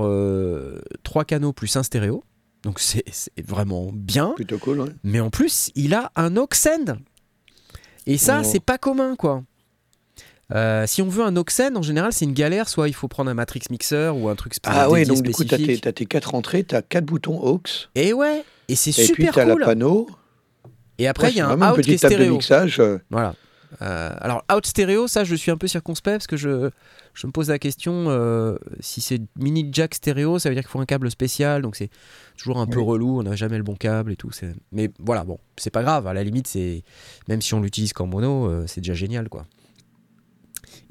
3 1.04 1.26
canaux 1.26 1.54
plus 1.54 1.76
un 1.76 1.84
stéréo, 1.84 2.24
donc 2.64 2.80
c'est 2.80 3.04
c'est 3.12 3.32
vraiment 3.46 3.90
bien, 3.94 4.34
Plutôt 4.36 4.60
cool, 4.60 4.82
ouais. 4.82 4.90
mais 5.04 5.20
en 5.20 5.30
plus 5.32 5.72
il 5.76 5.94
a 5.96 6.12
un 6.16 6.38
aux 6.38 6.48
send. 6.54 6.98
Et 8.08 8.18
ça, 8.18 8.42
Oh. 8.44 8.48
c'est 8.50 8.60
pas 8.64 8.78
commun 8.78 9.16
quoi. 9.16 9.44
Euh, 10.54 10.86
si 10.88 11.02
on 11.02 11.08
veut 11.08 11.24
un 11.24 11.34
send, 11.50 11.76
en 11.78 11.82
général, 11.82 12.12
c'est 12.14 12.26
une 12.26 12.34
galère. 12.34 12.68
Soit 12.70 12.88
il 12.90 12.94
faut 12.94 13.08
prendre 13.08 13.30
un 13.30 13.34
matrix 13.34 13.62
mixer 13.70 14.12
ou 14.16 14.30
un 14.30 14.36
truc 14.36 14.54
spé- 14.54 14.70
Ah 14.72 14.90
ouais, 14.90 15.06
donc 15.06 15.22
du 15.24 15.32
coup, 15.32 15.44
tu 15.44 15.54
as, 15.54 15.58
spécifique. 15.58 15.96
tes 15.96 16.06
4 16.06 16.36
entrées, 16.36 16.64
tu 16.64 16.76
as 16.76 16.82
4 16.82 17.06
boutons 17.06 17.40
aux. 17.42 17.62
Et 17.96 18.14
ouais, 18.14 18.44
et 18.68 18.76
c'est 18.76 18.92
Et 18.92 18.94
puis 18.94 19.06
super 19.06 19.34
tu 19.34 19.40
as 19.40 19.46
la 19.46 19.54
cool. 19.54 19.64
panneau. 19.64 20.08
Et 20.98 21.08
après, 21.08 21.28
Ouais, 21.28 21.34
il 21.34 21.38
y 21.38 21.42
a 21.42 21.48
un 21.48 21.54
out 21.72 21.78
une 21.78 21.84
qui 21.84 21.92
est 21.94 22.10
de 22.18 22.26
mixage. 22.26 22.80
euh, 22.80 22.98
Voilà. 23.10 23.34
Euh, 23.82 24.14
alors, 24.20 24.44
out 24.54 24.66
stéréo, 24.66 25.08
ça, 25.08 25.24
je 25.24 25.34
suis 25.34 25.50
un 25.50 25.56
peu 25.58 25.66
circonspect 25.66 26.18
parce 26.18 26.28
que 26.28 26.36
je, 26.36 26.70
je 27.14 27.26
me 27.28 27.32
pose 27.32 27.48
la 27.50 27.58
question 27.58 28.06
euh, 28.10 28.58
si 28.82 29.00
c'est 29.00 29.22
mini 29.40 29.70
jack 29.72 29.96
stéréo, 29.96 30.40
ça 30.40 30.50
veut 30.50 30.56
dire 30.56 30.64
qu'il 30.64 30.70
faut 30.70 30.82
un 30.82 30.86
câble 30.86 31.10
spécial, 31.10 31.62
donc 31.62 31.78
c'est 31.78 31.90
toujours 32.38 32.60
un 32.60 32.68
peu 32.68 32.82
relou, 32.82 33.20
on 33.20 33.24
n'a 33.24 33.38
jamais 33.38 33.56
le 33.58 33.64
bon 33.64 33.76
câble 33.78 34.12
et 34.12 34.18
tout. 34.18 34.30
Mais 34.74 34.92
voilà, 35.00 35.24
bon, 35.24 35.40
c'est 35.56 35.70
pas 35.70 35.84
grave, 35.84 36.06
à 36.06 36.14
la 36.14 36.22
limite, 36.26 36.48
c'est 36.48 36.84
même 37.30 37.42
si 37.42 37.54
on 37.54 37.62
l'utilise 37.62 37.94
qu'en 37.94 38.08
mono, 38.08 38.48
euh, 38.48 38.66
c'est 38.68 38.82
déjà 38.82 38.94
génial, 38.94 39.30
quoi. 39.30 39.46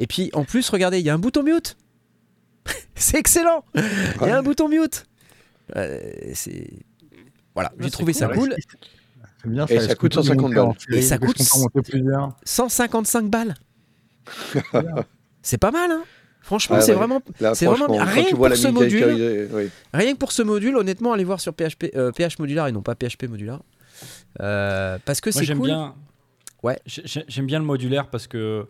Et 0.01 0.07
puis, 0.09 0.31
en 0.33 0.45
plus, 0.45 0.69
regardez, 0.71 0.99
il 0.99 1.07
y 1.07 1.11
a 1.11 1.15
un 1.15 1.19
bouton 1.19 1.43
mute 1.45 1.77
C'est 2.97 3.19
excellent 3.19 3.65
Il 3.75 4.27
y 4.27 4.31
a 4.31 4.39
un 4.39 4.43
bouton 4.43 4.69
mute 4.69 5.07
Euh, 5.77 6.01
C'est. 6.35 6.69
Voilà, 7.55 7.71
j'ai 7.79 7.91
trouvé 7.91 8.13
ça 8.13 8.29
cool. 8.29 8.55
C'est 9.43 9.49
bien, 9.51 9.67
Et 9.67 9.79
ça 9.81 9.95
coûte 9.95 10.13
tout 10.13 10.23
150 10.23 10.43
monter 10.43 10.59
en 10.59 10.67
balles. 10.69 10.77
Et 10.99 11.03
ça 11.03 11.19
coûte- 11.19 11.37
qu'on 11.39 11.45
peut 11.45 11.51
en 11.55 11.61
monter 11.61 11.83
plusieurs. 11.91 12.37
155 12.45 13.31
balles 13.31 13.55
C'est 15.43 15.59
pas 15.59 15.71
mal, 15.71 15.91
hein 15.91 16.03
Franchement, 16.43 16.77
Ouais, 16.77 16.83
c'est 16.83 16.93
ouais. 16.93 16.97
vraiment 16.99 17.21
C'est 17.55 17.67
vraiment 17.67 17.87
Rien 17.87 18.25
que 18.25 18.35
pour 18.37 18.57
ce 18.57 18.69
module. 18.69 19.49
oui. 19.53 19.69
Rien 19.93 20.13
que 20.15 20.19
pour 20.19 20.33
ce 20.33 20.43
module, 20.43 20.77
honnêtement, 20.77 21.13
allez 21.13 21.25
voir 21.25 21.41
sur 21.41 21.53
PHP, 21.55 21.91
euh, 21.95 22.13
PH 22.13 22.39
modular 22.39 22.67
et 22.69 22.73
non 22.73 22.83
pas 22.83 22.95
PHP 22.95 23.25
modular. 23.29 23.63
Euh, 24.41 24.99
parce 25.05 25.21
que 25.21 25.29
Moi 25.31 25.41
c'est 25.41 25.45
j'aime 25.47 25.59
cool. 25.59 25.69
bien. 25.69 25.95
Ouais. 26.63 26.79
J'ai- 26.87 27.03
j'ai- 27.05 27.25
J'aime 27.29 27.47
bien 27.47 27.59
le 27.59 27.65
modulaire 27.65 28.09
parce 28.09 28.27
que 28.27 28.67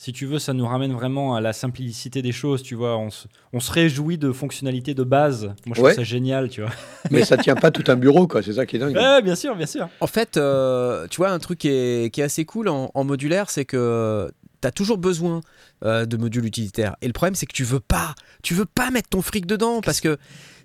si 0.00 0.12
tu 0.12 0.26
veux, 0.26 0.38
ça 0.38 0.52
nous 0.52 0.64
ramène 0.64 0.92
vraiment 0.92 1.34
à 1.34 1.40
la 1.40 1.52
simplicité 1.52 2.22
des 2.22 2.30
choses. 2.30 2.62
Tu 2.62 2.76
vois, 2.76 2.96
on 2.96 3.10
se, 3.10 3.26
on 3.52 3.58
se 3.58 3.70
réjouit 3.72 4.16
de 4.16 4.30
fonctionnalités 4.30 4.94
de 4.94 5.02
base. 5.02 5.46
Moi, 5.66 5.74
je 5.76 5.82
Ouais. 5.82 5.90
trouve 5.92 6.04
ça 6.04 6.08
génial, 6.08 6.48
tu 6.48 6.60
vois. 6.62 6.70
Mais 7.10 7.24
ça 7.24 7.36
tient 7.36 7.56
pas 7.56 7.72
tout 7.72 7.82
un 7.90 7.96
bureau, 7.96 8.28
quoi. 8.28 8.40
C'est 8.42 8.52
ça 8.54 8.64
qui 8.64 8.76
est 8.76 8.78
dingue. 8.78 8.94
Ouais, 8.96 9.20
bien 9.22 9.34
sûr, 9.34 9.56
bien 9.56 9.66
sûr. 9.66 9.88
En 10.00 10.06
fait, 10.06 10.36
euh, 10.36 11.08
tu 11.10 11.16
vois, 11.16 11.30
un 11.30 11.38
truc 11.40 11.58
qui 11.58 11.68
est, 11.68 12.14
qui 12.14 12.20
est 12.20 12.24
assez 12.24 12.44
cool 12.44 12.68
en, 12.68 12.90
en 12.94 13.04
modulaire, 13.04 13.50
c'est 13.50 13.64
que 13.64 14.30
tu 14.62 14.68
as 14.68 14.70
toujours 14.70 14.98
besoin 14.98 15.40
euh, 15.84 16.06
de 16.06 16.16
modules 16.16 16.44
utilitaires. 16.44 16.96
Et 17.02 17.06
le 17.06 17.12
problème, 17.12 17.34
c'est 17.34 17.46
que 17.46 17.52
tu 17.54 17.64
veux 17.64 17.80
pas. 17.80 18.14
Tu 18.42 18.54
veux 18.54 18.64
pas 18.66 18.90
mettre 18.90 19.08
ton 19.08 19.22
fric 19.22 19.46
dedans 19.46 19.80
parce 19.80 20.00
que 20.00 20.18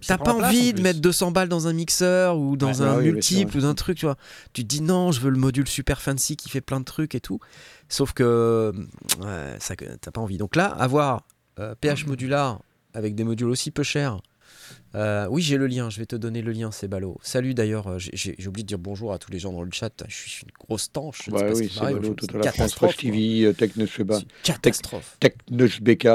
t'as 0.05 0.17
pas 0.17 0.33
envie 0.33 0.71
en 0.71 0.77
de 0.77 0.81
mettre 0.81 0.99
200 1.01 1.31
balles 1.31 1.49
dans 1.49 1.67
un 1.67 1.73
mixeur 1.73 2.37
ou 2.37 2.57
dans 2.57 2.73
Ouais. 2.73 2.81
un 2.81 2.99
multiple 2.99 3.57
ou 3.57 3.61
d'un 3.61 3.73
truc, 3.75 3.97
tu 3.97 4.05
vois. 4.05 4.17
Tu 4.53 4.63
te 4.63 4.67
dis 4.67 4.81
non, 4.81 5.11
je 5.11 5.19
veux 5.21 5.29
le 5.29 5.37
module 5.37 5.67
super 5.67 6.01
fancy 6.01 6.35
qui 6.35 6.49
fait 6.49 6.61
plein 6.61 6.79
de 6.79 6.85
trucs 6.85 7.15
et 7.15 7.19
tout. 7.21 7.39
Sauf 7.89 8.13
que 8.13 8.73
ouais, 9.21 9.55
ça, 9.59 9.75
t'as 9.75 10.11
pas 10.11 10.21
envie. 10.21 10.37
Donc 10.37 10.55
là, 10.55 10.65
avoir 10.65 11.25
euh, 11.59 11.75
PH 11.79 12.05
modular 12.07 12.59
avec 12.93 13.15
des 13.15 13.23
modules 13.23 13.49
aussi 13.49 13.69
peu 13.71 13.83
chers. 13.83 14.19
Euh, 14.95 15.27
oui, 15.29 15.41
j'ai 15.41 15.57
le 15.57 15.67
lien, 15.67 15.89
je 15.89 15.99
vais 15.99 16.05
te 16.05 16.15
donner 16.15 16.41
le 16.41 16.51
lien, 16.51 16.71
c'est 16.71 16.87
ballot. 16.87 17.17
Salut 17.21 17.53
d'ailleurs, 17.53 17.87
euh, 17.87 17.97
j'ai- 17.99 18.35
oublié 18.47 18.63
de 18.63 18.67
dire 18.67 18.77
bonjour 18.79 19.11
à 19.13 19.17
tous 19.19 19.31
les 19.31 19.39
gens 19.39 19.51
dans 19.53 19.63
le 19.63 19.71
chat. 19.71 19.91
Je 20.07 20.15
suis 20.15 20.43
une 20.45 20.51
grosse 20.59 20.91
tanche. 20.91 21.21
je 21.25 21.31
ne 21.31 21.37
sais 21.37 21.43
pas 21.45 21.53
ce 21.55 21.59
oui, 21.59 21.69
c'est 21.71 21.79
c'est 21.79 21.83
la 22.33 22.43
France, 22.43 22.43
catastrophe, 22.43 22.97
TV, 22.97 23.43
euh, 23.45 23.53
Techno, 23.53 23.85
je 23.85 23.91
sais 23.91 24.05
quoi. 24.05 24.05
pas. 24.05 24.15
C'est 24.19 24.23
une 24.23 24.53
catastrophe. 24.55 25.17
Technoche 25.19 25.81
BK. 25.81 26.05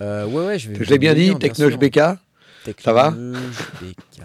Euh, 0.00 0.26
ouais, 0.26 0.46
ouais, 0.46 0.58
je 0.58 0.70
vais. 0.70 0.84
Je 0.84 0.90
l'ai 0.90 0.98
bien 0.98 1.14
dit. 1.14 1.32
BK. 1.34 1.96
Ça 2.80 2.92
va 2.92 3.10
BK. 3.10 4.22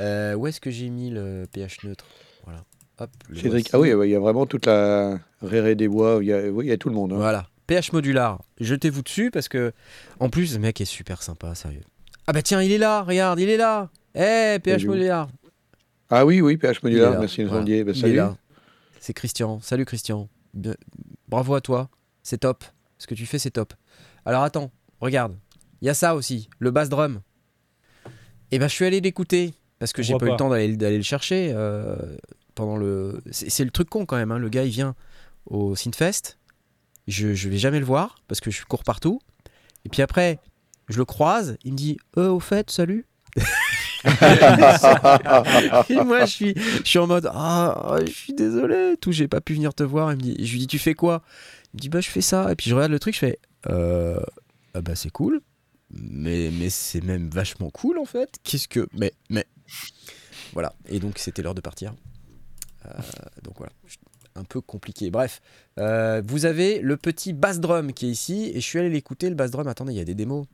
Euh, 0.00 0.34
où 0.34 0.46
est-ce 0.46 0.60
que 0.60 0.70
j'ai 0.70 0.88
mis 0.88 1.10
le 1.10 1.46
pH 1.52 1.84
neutre? 1.84 2.06
Voilà. 2.44 2.64
Hop, 2.98 3.10
Cédric. 3.34 3.68
Ah 3.72 3.78
oui, 3.80 3.90
il 4.04 4.10
y 4.10 4.14
a 4.14 4.20
vraiment 4.20 4.46
toute 4.46 4.66
la 4.66 5.18
Réré 5.42 5.74
des 5.74 5.88
Bois. 5.88 6.18
Il 6.22 6.28
y 6.28 6.32
a, 6.32 6.48
oui, 6.48 6.66
il 6.66 6.68
y 6.68 6.72
a 6.72 6.76
tout 6.78 6.88
le 6.88 6.94
monde. 6.94 7.12
hein. 7.12 7.16
Voilà. 7.16 7.46
pH 7.70 7.92
modular. 7.92 8.42
Jetez-vous 8.58 9.02
dessus 9.02 9.30
parce 9.30 9.48
que, 9.48 9.72
en 10.18 10.28
plus, 10.28 10.54
le 10.54 10.58
mec 10.58 10.80
est 10.80 10.84
super 10.84 11.22
sympa, 11.22 11.54
sérieux. 11.54 11.82
Ah 12.26 12.32
bah 12.32 12.42
tiens, 12.42 12.60
il 12.62 12.72
est 12.72 12.78
là, 12.78 13.02
regarde, 13.02 13.38
il 13.38 13.48
est 13.48 13.56
là. 13.56 13.90
Eh, 14.16 14.58
pH 14.58 14.82
est 14.82 14.86
où 14.86 14.90
modular. 14.90 15.28
Ah 16.10 16.26
oui, 16.26 16.40
oui, 16.40 16.56
PH 16.56 16.82
là. 16.82 17.16
Merci, 17.20 17.44
Voilà. 17.44 17.58
Incendier. 17.58 17.84
Bah, 17.84 17.92
Il 17.94 17.98
est 17.98 18.00
salut. 18.00 18.16
là. 18.16 18.36
C'est 18.98 19.12
Christian. 19.14 19.60
Salut 19.60 19.84
Christian. 19.84 20.28
Bien- 20.52 20.74
Bravo 21.28 21.54
à 21.54 21.60
toi. 21.60 21.88
C'est 22.24 22.38
top. 22.38 22.64
Ce 22.98 23.06
que 23.06 23.14
tu 23.14 23.24
fais, 23.24 23.38
c'est 23.38 23.52
top. 23.52 23.72
Alors 24.26 24.42
attends, 24.42 24.72
regarde. 25.00 25.36
Il 25.80 25.86
y 25.86 25.88
a 25.88 25.94
ça 25.94 26.16
aussi, 26.16 26.50
le 26.58 26.72
bass 26.72 26.88
drum. 26.88 27.20
Et 28.50 28.58
ben 28.58 28.66
je 28.66 28.74
suis 28.74 28.84
allé 28.84 29.00
l'écouter 29.00 29.54
parce 29.78 29.92
que 29.92 30.02
j'ai 30.02 30.16
pas 30.18 30.26
eu 30.26 30.30
le 30.30 30.36
temps 30.36 30.48
d'aller 30.50 30.76
d'aller 30.76 30.96
le 30.96 31.04
chercher 31.04 31.52
euh, 31.54 31.94
pendant 32.56 32.76
le. 32.76 33.20
C'est 33.30 33.48
c'est 33.48 33.64
le 33.64 33.70
truc 33.70 33.88
con 33.88 34.06
quand 34.06 34.16
même. 34.16 34.32
hein. 34.32 34.38
Le 34.38 34.48
gars 34.48 34.64
il 34.64 34.70
vient 34.70 34.96
au 35.46 35.76
Synfest. 35.76 36.36
Je 37.10 37.34
je 37.34 37.48
vais 37.48 37.58
jamais 37.58 37.80
le 37.80 37.84
voir 37.84 38.16
parce 38.28 38.40
que 38.40 38.50
je 38.50 38.64
cours 38.64 38.84
partout. 38.84 39.20
Et 39.84 39.88
puis 39.88 40.02
après, 40.02 40.38
je 40.88 40.98
le 40.98 41.04
croise. 41.04 41.56
Il 41.64 41.72
me 41.72 41.76
dit 41.76 41.98
euh, 42.16 42.28
au 42.28 42.40
fait, 42.40 42.70
salut. 42.70 43.06
Et 45.90 46.02
moi, 46.02 46.24
je 46.24 46.30
suis, 46.30 46.54
je 46.56 46.88
suis 46.88 46.98
en 46.98 47.06
mode 47.06 47.30
ah, 47.32 47.98
je 48.00 48.10
suis 48.10 48.32
désolé, 48.32 48.96
tout, 49.00 49.12
j'ai 49.12 49.28
pas 49.28 49.40
pu 49.40 49.54
venir 49.54 49.74
te 49.74 49.82
voir. 49.82 50.12
Il 50.12 50.16
me 50.16 50.22
dit, 50.22 50.46
je 50.46 50.52
lui 50.52 50.60
dis, 50.60 50.66
tu 50.66 50.78
fais 50.78 50.94
quoi? 50.94 51.22
Il 51.72 51.76
me 51.76 51.80
dit, 51.80 51.88
bah, 51.88 52.00
je 52.00 52.08
fais 52.08 52.20
ça. 52.20 52.50
Et 52.50 52.56
puis 52.56 52.70
je 52.70 52.74
regarde 52.74 52.92
le 52.92 52.98
truc, 52.98 53.14
je 53.14 53.20
fais, 53.20 53.38
euh, 53.68 54.20
ah 54.74 54.80
bah, 54.80 54.94
c'est 54.94 55.10
cool, 55.10 55.40
mais, 55.90 56.50
mais 56.58 56.70
c'est 56.70 57.02
même 57.02 57.28
vachement 57.28 57.70
cool 57.70 57.98
en 57.98 58.04
fait. 58.04 58.36
Qu'est-ce 58.42 58.68
que, 58.68 58.88
mais, 58.94 59.12
mais, 59.28 59.46
voilà. 60.52 60.74
Et 60.88 60.98
donc, 60.98 61.18
c'était 61.18 61.42
l'heure 61.42 61.54
de 61.54 61.60
partir. 61.60 61.92
Euh, 62.86 62.92
donc 63.42 63.56
voilà, 63.58 63.72
un 64.34 64.44
peu 64.44 64.60
compliqué. 64.60 65.10
Bref, 65.10 65.40
Euh, 65.78 66.22
vous 66.26 66.44
avez 66.44 66.80
le 66.80 66.96
petit 66.96 67.32
bass 67.32 67.58
drum 67.60 67.92
qui 67.92 68.06
est 68.06 68.10
ici, 68.10 68.50
et 68.54 68.60
je 68.60 68.66
suis 68.66 68.78
allé 68.78 68.90
l'écouter, 68.90 69.28
le 69.30 69.34
bass 69.34 69.50
drum. 69.50 69.66
Attendez, 69.66 69.92
il 69.94 69.96
y 69.96 70.00
a 70.00 70.04
des 70.04 70.14
démos. 70.14 70.46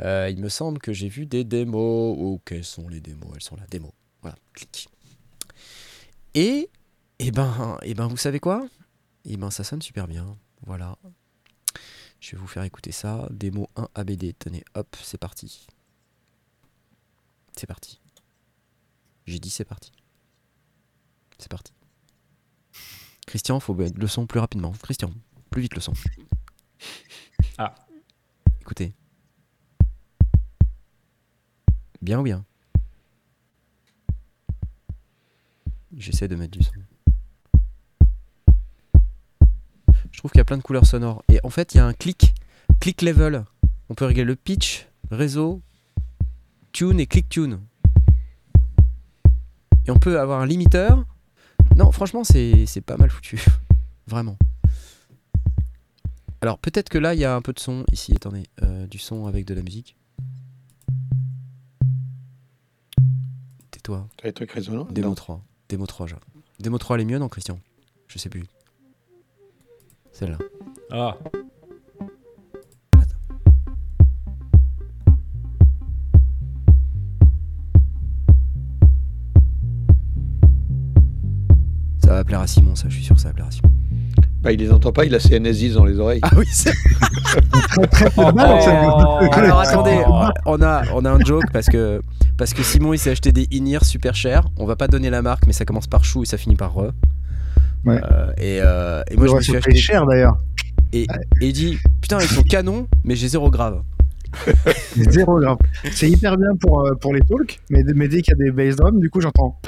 Euh, 0.00 0.28
il 0.30 0.38
me 0.40 0.48
semble 0.48 0.78
que 0.78 0.92
j'ai 0.92 1.08
vu 1.08 1.26
des 1.26 1.42
démos. 1.44 2.16
Oh, 2.18 2.40
quelles 2.44 2.64
sont 2.64 2.88
les 2.88 3.00
démos? 3.00 3.30
Elles 3.34 3.42
sont 3.42 3.56
là, 3.56 3.64
démos. 3.70 3.90
Voilà, 4.22 4.36
clic. 4.52 4.88
Et, 6.34 6.70
et 7.18 7.30
ben, 7.32 7.78
et 7.82 7.94
ben, 7.94 8.06
vous 8.06 8.16
savez 8.16 8.38
quoi? 8.38 8.68
Et 9.24 9.36
ben, 9.36 9.50
ça 9.50 9.64
sonne 9.64 9.82
super 9.82 10.06
bien. 10.06 10.36
Voilà. 10.66 10.96
Je 12.20 12.32
vais 12.32 12.38
vous 12.38 12.46
faire 12.46 12.62
écouter 12.62 12.92
ça. 12.92 13.26
Démo 13.30 13.68
1 13.76 13.88
ABD. 13.94 14.34
Tenez, 14.38 14.64
hop, 14.74 14.96
c'est 15.02 15.18
parti. 15.18 15.66
C'est 17.56 17.66
parti. 17.66 18.00
J'ai 19.26 19.38
dit 19.40 19.50
c'est 19.50 19.64
parti. 19.64 19.92
C'est 21.38 21.50
parti. 21.50 21.72
Christian, 23.28 23.60
faut 23.60 23.74
mettre 23.74 23.98
le 24.00 24.06
son 24.06 24.26
plus 24.26 24.40
rapidement. 24.40 24.72
Christian, 24.82 25.10
plus 25.50 25.60
vite 25.60 25.74
le 25.74 25.82
son. 25.82 25.92
Ah. 27.58 27.74
Écoutez. 28.62 28.94
Bien 32.00 32.20
ou 32.20 32.22
bien? 32.22 32.46
J'essaie 35.94 36.26
de 36.26 36.36
mettre 36.36 36.56
du 36.56 36.64
son. 36.64 36.72
Je 40.10 40.18
trouve 40.18 40.30
qu'il 40.30 40.38
y 40.38 40.40
a 40.40 40.46
plein 40.46 40.56
de 40.56 40.62
couleurs 40.62 40.86
sonores. 40.86 41.22
Et 41.28 41.38
en 41.44 41.50
fait, 41.50 41.74
il 41.74 41.76
y 41.76 41.80
a 41.80 41.86
un 41.86 41.92
click, 41.92 42.34
click 42.80 43.02
level. 43.02 43.44
On 43.90 43.94
peut 43.94 44.06
régler 44.06 44.24
le 44.24 44.36
pitch, 44.36 44.86
réseau, 45.10 45.60
tune 46.72 46.98
et 46.98 47.06
click 47.06 47.28
tune. 47.28 47.60
Et 49.84 49.90
on 49.90 49.98
peut 49.98 50.18
avoir 50.18 50.40
un 50.40 50.46
limiteur. 50.46 51.04
Non, 51.78 51.92
franchement, 51.92 52.24
c'est 52.24 52.66
c'est 52.66 52.80
pas 52.80 52.96
mal 52.96 53.08
foutu. 53.08 53.40
Vraiment. 54.08 54.36
Alors, 56.40 56.58
peut-être 56.58 56.88
que 56.88 56.98
là, 56.98 57.14
il 57.14 57.20
y 57.20 57.24
a 57.24 57.34
un 57.34 57.40
peu 57.40 57.52
de 57.52 57.60
son 57.60 57.84
ici. 57.92 58.12
Attendez, 58.16 58.42
euh, 58.62 58.86
du 58.88 58.98
son 58.98 59.26
avec 59.26 59.44
de 59.44 59.54
la 59.54 59.62
musique. 59.62 59.96
Tais-toi. 63.70 64.08
T'as 64.16 64.28
des 64.28 64.32
trucs 64.32 64.50
résonnants 64.50 64.88
Démo 64.90 65.10
Non. 65.10 65.14
3. 65.14 65.44
Démo 65.68 65.86
3, 65.86 66.06
genre. 66.08 66.20
Démo 66.58 66.78
3, 66.78 66.96
elle 66.96 67.02
est 67.02 67.04
mieux, 67.04 67.18
non, 67.18 67.28
Christian? 67.28 67.60
Je 68.08 68.18
sais 68.18 68.28
plus. 68.28 68.44
Celle-là. 70.12 70.38
Ah, 70.90 71.16
Ça 82.08 82.14
va 82.14 82.24
plaire 82.24 82.40
à 82.40 82.46
Simon, 82.46 82.74
ça, 82.74 82.88
je 82.88 82.94
suis 82.94 83.04
sûr 83.04 83.16
que 83.16 83.20
ça 83.20 83.28
va 83.28 83.34
plaire 83.34 83.48
à 83.48 83.50
Simon. 83.50 83.70
Bah, 84.40 84.50
il 84.50 84.58
les 84.58 84.72
entend 84.72 84.92
pas, 84.92 85.04
il 85.04 85.14
a 85.14 85.20
ses 85.20 85.38
NS10 85.38 85.74
dans 85.74 85.84
les 85.84 85.98
oreilles. 85.98 86.20
Ah 86.22 86.30
oui, 86.38 86.46
c'est. 86.50 86.72
Oh. 88.16 88.22
Alors 89.36 89.60
attendez, 89.60 90.02
on 90.46 90.62
a, 90.62 90.84
on 90.94 91.04
a 91.04 91.10
un 91.10 91.20
joke 91.20 91.52
parce 91.52 91.66
que, 91.66 92.00
parce 92.38 92.54
que 92.54 92.62
Simon 92.62 92.94
il 92.94 92.98
s'est 92.98 93.10
acheté 93.10 93.30
des 93.30 93.46
in 93.52 93.78
super 93.82 94.14
chers. 94.14 94.48
On 94.56 94.64
va 94.64 94.74
pas 94.74 94.88
donner 94.88 95.10
la 95.10 95.20
marque, 95.20 95.46
mais 95.46 95.52
ça 95.52 95.66
commence 95.66 95.86
par 95.86 96.02
chou 96.02 96.22
et 96.22 96.26
ça 96.26 96.38
finit 96.38 96.56
par 96.56 96.72
re. 96.72 96.92
Ouais. 97.84 98.00
Euh, 98.02 98.32
et, 98.38 98.60
euh, 98.62 99.02
et 99.10 99.16
moi 99.18 99.26
je 99.26 99.34
me 99.34 99.40
suis 99.42 99.56
acheté. 99.56 99.74
cher 99.76 100.06
d'ailleurs. 100.06 100.38
Et, 100.94 101.02
et 101.02 101.06
il 101.42 101.52
dit 101.52 101.78
Putain, 102.00 102.20
ils 102.22 102.28
sont 102.28 102.42
canons, 102.42 102.88
mais 103.04 103.16
j'ai 103.16 103.28
zéro 103.28 103.50
grave. 103.50 103.82
Zéro 104.96 105.40
grave. 105.40 105.58
C'est 105.92 106.08
hyper 106.08 106.38
bien 106.38 106.56
pour, 106.58 106.86
euh, 106.86 106.94
pour 106.94 107.12
les 107.12 107.20
talks, 107.20 107.60
mais, 107.68 107.82
mais 107.94 108.08
dès 108.08 108.22
qu'il 108.22 108.34
y 108.38 108.40
a 108.40 108.44
des 108.46 108.50
bass 108.50 108.76
drums, 108.76 108.98
du 108.98 109.10
coup 109.10 109.20
j'entends. 109.20 109.60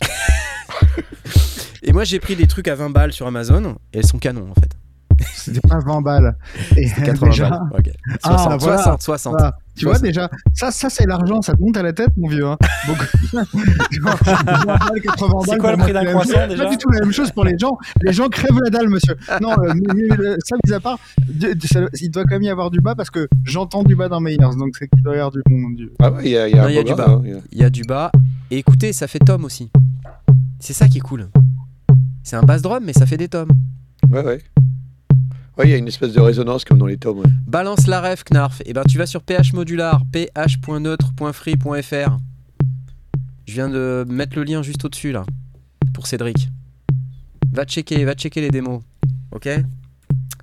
Et 1.84 1.92
moi 1.92 2.04
j'ai 2.04 2.18
pris 2.18 2.34
des 2.36 2.46
trucs 2.46 2.68
à 2.68 2.74
20 2.74 2.90
balles 2.90 3.12
sur 3.12 3.26
Amazon 3.26 3.76
et 3.92 3.98
elles 3.98 4.06
sont 4.06 4.18
canons 4.18 4.50
en 4.50 4.54
fait. 4.60 4.70
C'était 5.36 5.60
pas 5.60 5.78
20 5.78 6.00
balles. 6.02 6.36
Et 6.76 6.88
80 6.90 7.28
déjà, 7.28 7.50
balles. 7.50 7.60
Ok. 7.78 7.90
Ah, 8.24 8.38
60, 8.38 8.60
voilà. 8.62 8.76
60, 8.82 9.02
60. 9.02 9.32
voilà. 9.34 9.56
tu 9.76 9.84
vois 9.84 9.98
déjà, 9.98 10.28
ça, 10.54 10.70
ça 10.72 10.88
c'est 10.90 11.06
l'argent, 11.06 11.40
ça 11.42 11.54
te 11.54 11.60
monte 11.60 11.76
à 11.76 11.82
la 11.82 11.92
tête, 11.92 12.08
mon 12.16 12.28
vieux. 12.28 12.46
Hein. 12.46 12.56
Donc, 12.88 12.96
20 13.32 14.64
balles, 14.66 15.00
80 15.02 15.40
C'est 15.44 15.50
balles, 15.50 15.58
quoi 15.60 15.70
le 15.72 15.76
prix 15.78 15.92
d'un 15.92 16.04
croissant, 16.06 16.48
déjà 16.48 16.64
Pas 16.64 16.70
du 16.70 16.78
tout 16.78 16.90
la 16.90 17.00
même 17.00 17.12
chose 17.12 17.30
pour 17.30 17.44
les 17.44 17.56
gens. 17.58 17.76
Les 18.02 18.12
gens 18.12 18.28
crèvent 18.28 18.58
la 18.64 18.70
dalle, 18.70 18.88
monsieur. 18.88 19.14
Non, 19.40 19.52
euh, 19.52 19.72
mais- 19.74 19.94
mais- 19.94 20.16
mais, 20.18 20.34
ça, 20.44 20.56
mis 20.66 20.72
à 20.72 20.80
part, 20.80 20.98
ça- 21.64 21.80
il 22.00 22.10
doit 22.10 22.24
quand 22.24 22.30
même 22.34 22.42
y 22.42 22.48
avoir 22.50 22.70
du 22.70 22.80
bas 22.80 22.94
parce 22.96 23.10
que 23.10 23.28
j'entends 23.44 23.82
du 23.84 23.94
bas 23.94 24.08
dans 24.08 24.20
mes 24.20 24.34
ears, 24.34 24.56
donc 24.56 24.74
c'est 24.78 24.88
qu'il 24.88 25.02
doit 25.02 25.12
y 25.14 25.18
avoir 25.18 25.30
du 25.32 25.42
bon. 25.48 25.70
Du... 25.70 25.90
Ah 26.00 26.10
ouais, 26.10 26.22
il 26.24 26.30
y 26.30 26.38
a, 26.38 26.48
il 26.48 26.56
y 26.56 26.58
a 26.58 26.62
Non, 26.62 26.68
y 26.70 26.78
a 26.78 26.82
du 26.82 26.94
bas. 26.94 27.06
hein, 27.08 27.22
il 27.24 27.30
y 27.30 27.34
a- 27.34 27.40
Il 27.52 27.58
y 27.60 27.64
a 27.64 27.70
du 27.70 27.82
bas. 27.82 28.10
Et 28.50 28.58
écoutez, 28.58 28.92
ça 28.92 29.06
fait 29.06 29.18
tom 29.20 29.44
aussi. 29.44 29.70
C'est 30.58 30.72
ça 30.72 30.88
qui 30.88 30.98
est 30.98 31.02
cool. 31.02 31.28
C'est 32.24 32.34
un 32.36 32.42
bass 32.42 32.62
drum, 32.62 32.82
mais 32.84 32.92
ça 32.94 33.06
fait 33.06 33.16
des 33.18 33.28
tomes. 33.28 33.50
Ouais, 34.10 34.24
ouais. 34.24 34.40
Ouais, 35.56 35.68
il 35.68 35.70
y 35.70 35.74
a 35.74 35.76
une 35.76 35.86
espèce 35.86 36.12
de 36.12 36.20
résonance 36.20 36.64
comme 36.64 36.78
dans 36.78 36.86
les 36.86 36.96
tomes. 36.96 37.18
ouais. 37.18 37.30
Balance 37.46 37.86
la 37.86 38.00
ref, 38.00 38.24
Knarf. 38.24 38.60
Et 38.64 38.72
ben 38.72 38.82
tu 38.88 38.98
vas 38.98 39.06
sur 39.06 39.22
PH 39.22 39.52
modular, 39.52 40.02
ph.neutre.free.fr. 40.10 42.16
Je 43.46 43.52
viens 43.52 43.68
de 43.68 44.04
mettre 44.08 44.36
le 44.36 44.42
lien 44.44 44.62
juste 44.62 44.84
au-dessus 44.84 45.12
là, 45.12 45.24
pour 45.92 46.06
Cédric. 46.08 46.48
Va 47.52 47.64
checker, 47.64 48.04
va 48.04 48.14
checker 48.14 48.40
les 48.40 48.50
démos. 48.50 48.80
Ok? 49.30 49.48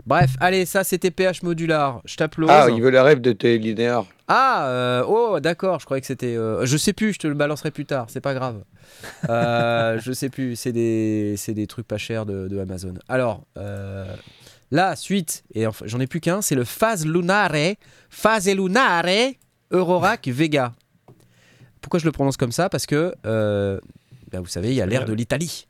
Bref, 0.05 0.35
allez, 0.39 0.65
ça 0.65 0.83
c'était 0.83 1.11
PH 1.11 1.41
modular. 1.43 2.01
Je 2.05 2.15
t'applause. 2.15 2.49
Ah, 2.51 2.67
il 2.69 2.81
veut 2.81 2.89
la 2.91 3.03
rêve 3.03 3.19
de 3.21 3.31
tes 3.33 3.57
linéaires. 3.57 4.03
Ah, 4.33 4.67
euh, 4.69 5.03
oh, 5.05 5.41
d'accord, 5.41 5.81
je 5.81 5.85
croyais 5.85 5.99
que 5.99 6.07
c'était. 6.07 6.37
euh, 6.37 6.65
je 6.65 6.77
sais 6.77 6.93
plus, 6.93 7.11
je 7.11 7.19
te 7.19 7.27
le 7.27 7.33
balancerai 7.33 7.69
plus 7.69 7.85
tard, 7.85 8.05
c'est 8.09 8.21
pas 8.21 8.33
grave. 8.33 8.63
Euh, 9.27 9.99
je 10.01 10.13
sais 10.13 10.29
plus, 10.29 10.55
c'est 10.55 10.71
des, 10.71 11.35
c'est 11.35 11.53
des 11.53 11.67
trucs 11.67 11.85
pas 11.85 11.97
chers 11.97 12.25
de, 12.25 12.47
de 12.47 12.57
Amazon. 12.57 12.93
Alors, 13.09 13.43
la 14.71 14.95
suite, 14.95 15.43
et 15.53 15.67
enfin, 15.67 15.83
j'en 15.85 15.99
ai 15.99 16.07
plus 16.07 16.21
qu'un, 16.21 16.41
c'est 16.41 16.55
le 16.55 16.63
Phase 16.63 17.05
Lunare, 17.05 17.75
Phase 18.09 18.47
Lunare 18.47 19.33
Eurorack 19.69 20.29
Vega. 20.29 20.71
Pourquoi 21.81 21.99
je 21.99 22.05
le 22.05 22.13
prononce 22.13 22.37
comme 22.37 22.53
ça? 22.53 22.69
Parce 22.69 22.85
que, 22.85 23.13
ben, 23.25 24.39
vous 24.39 24.47
savez, 24.47 24.69
il 24.69 24.75
y 24.75 24.81
a 24.81 24.85
l'air 24.85 25.03
de 25.03 25.11
l'Italie. 25.11 25.67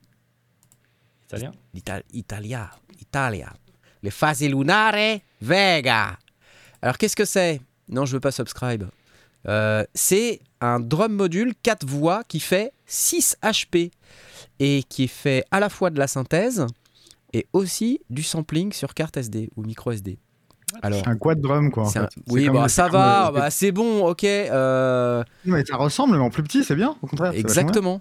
italien? 1.26 1.52
Italia, 2.13 2.69
Italia. 3.00 3.54
Les 4.04 4.12
Phase 4.12 4.43
Lunare 4.43 5.17
Vega. 5.41 6.19
Alors 6.80 7.00
qu'est-ce 7.00 7.15
que 7.15 7.26
c'est? 7.26 7.60
Non, 7.92 8.06
je 8.06 8.14
veux 8.14 8.20
pas 8.20 8.32
subscribe. 8.32 8.86
Euh, 9.48 9.84
c'est 9.94 10.40
un 10.62 10.80
drum 10.80 11.14
module 11.14 11.54
4 11.64 11.86
voix 11.86 12.24
qui 12.28 12.40
fait 12.40 12.72
6 12.86 13.38
HP 13.44 13.92
et 14.60 14.84
qui 14.84 15.08
fait 15.08 15.44
à 15.52 15.60
la 15.60 15.70
fois 15.70 15.90
de 15.90 15.98
la 16.00 16.08
synthèse 16.08 16.66
et 17.34 17.48
aussi 17.54 18.02
du 18.10 18.24
sampling 18.24 18.72
sur 18.72 18.94
carte 18.94 19.18
SD 19.18 19.50
ou 19.56 19.64
micro 19.64 19.92
SD. 19.92 20.20
Alors, 20.84 21.02
C'est 21.04 21.10
un 21.10 21.18
quad 21.18 21.42
drum, 21.42 21.70
quoi. 21.72 21.84
En 21.84 21.86
c'est 21.88 22.00
fait. 22.00 22.06
un- 22.06 22.10
C'est 22.28 22.34
oui, 22.34 22.50
bah, 22.50 22.70
ça 22.70 22.88
va, 22.88 23.32
bah, 23.32 23.50
c'est 23.52 23.72
bon, 23.74 24.06
ok. 24.08 24.24
euh, 24.24 25.24
Non, 25.46 25.56
mais 25.56 25.66
ça 25.66 25.76
ressemble, 25.76 26.14
mais 26.14 26.20
en 26.24 26.30
plus 26.30 26.44
petit, 26.44 26.64
c'est 26.64 26.76
bien, 26.76 26.96
au 27.02 27.08
contraire. 27.08 27.34
Exactement. 27.34 28.00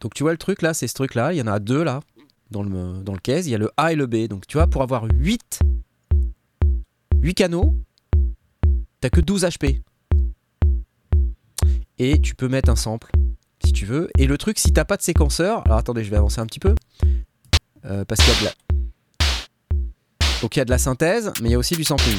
Donc 0.00 0.14
tu 0.14 0.22
vois 0.22 0.32
le 0.32 0.38
truc 0.38 0.62
là, 0.62 0.74
c'est 0.74 0.86
ce 0.86 0.94
truc 0.94 1.14
là, 1.14 1.32
il 1.32 1.38
y 1.38 1.42
en 1.42 1.46
a 1.48 1.58
deux 1.58 1.82
là 1.82 2.00
dans 2.50 2.62
le, 2.62 3.02
dans 3.02 3.12
le 3.12 3.18
case, 3.18 3.46
il 3.46 3.50
y 3.50 3.54
a 3.54 3.58
le 3.58 3.70
A 3.76 3.92
et 3.92 3.96
le 3.96 4.06
B. 4.06 4.26
Donc 4.28 4.46
tu 4.46 4.56
vois, 4.56 4.66
pour 4.66 4.82
avoir 4.82 5.04
8, 5.12 5.60
8 7.22 7.34
canaux, 7.34 7.74
t'as 9.00 9.10
que 9.10 9.20
12 9.20 9.44
HP. 9.44 9.82
Et 11.98 12.20
tu 12.20 12.34
peux 12.34 12.48
mettre 12.48 12.70
un 12.70 12.76
sample 12.76 13.10
si 13.64 13.72
tu 13.72 13.84
veux. 13.86 14.08
Et 14.18 14.26
le 14.26 14.38
truc, 14.38 14.58
si 14.58 14.72
t'as 14.72 14.84
pas 14.84 14.96
de 14.96 15.02
séquenceur, 15.02 15.62
alors 15.66 15.78
attendez, 15.78 16.04
je 16.04 16.10
vais 16.10 16.16
avancer 16.16 16.40
un 16.40 16.46
petit 16.46 16.60
peu. 16.60 16.74
Euh, 17.84 18.04
parce 18.04 18.20
qu'il 18.20 18.32
y 18.32 18.36
a 18.36 18.40
de 18.40 18.44
la. 18.44 18.52
Donc 20.42 20.54
il 20.54 20.58
y 20.60 20.62
a 20.62 20.64
de 20.64 20.70
la 20.70 20.78
synthèse, 20.78 21.32
mais 21.42 21.48
il 21.48 21.52
y 21.52 21.54
a 21.54 21.58
aussi 21.58 21.74
du 21.74 21.84
sampling. 21.84 22.18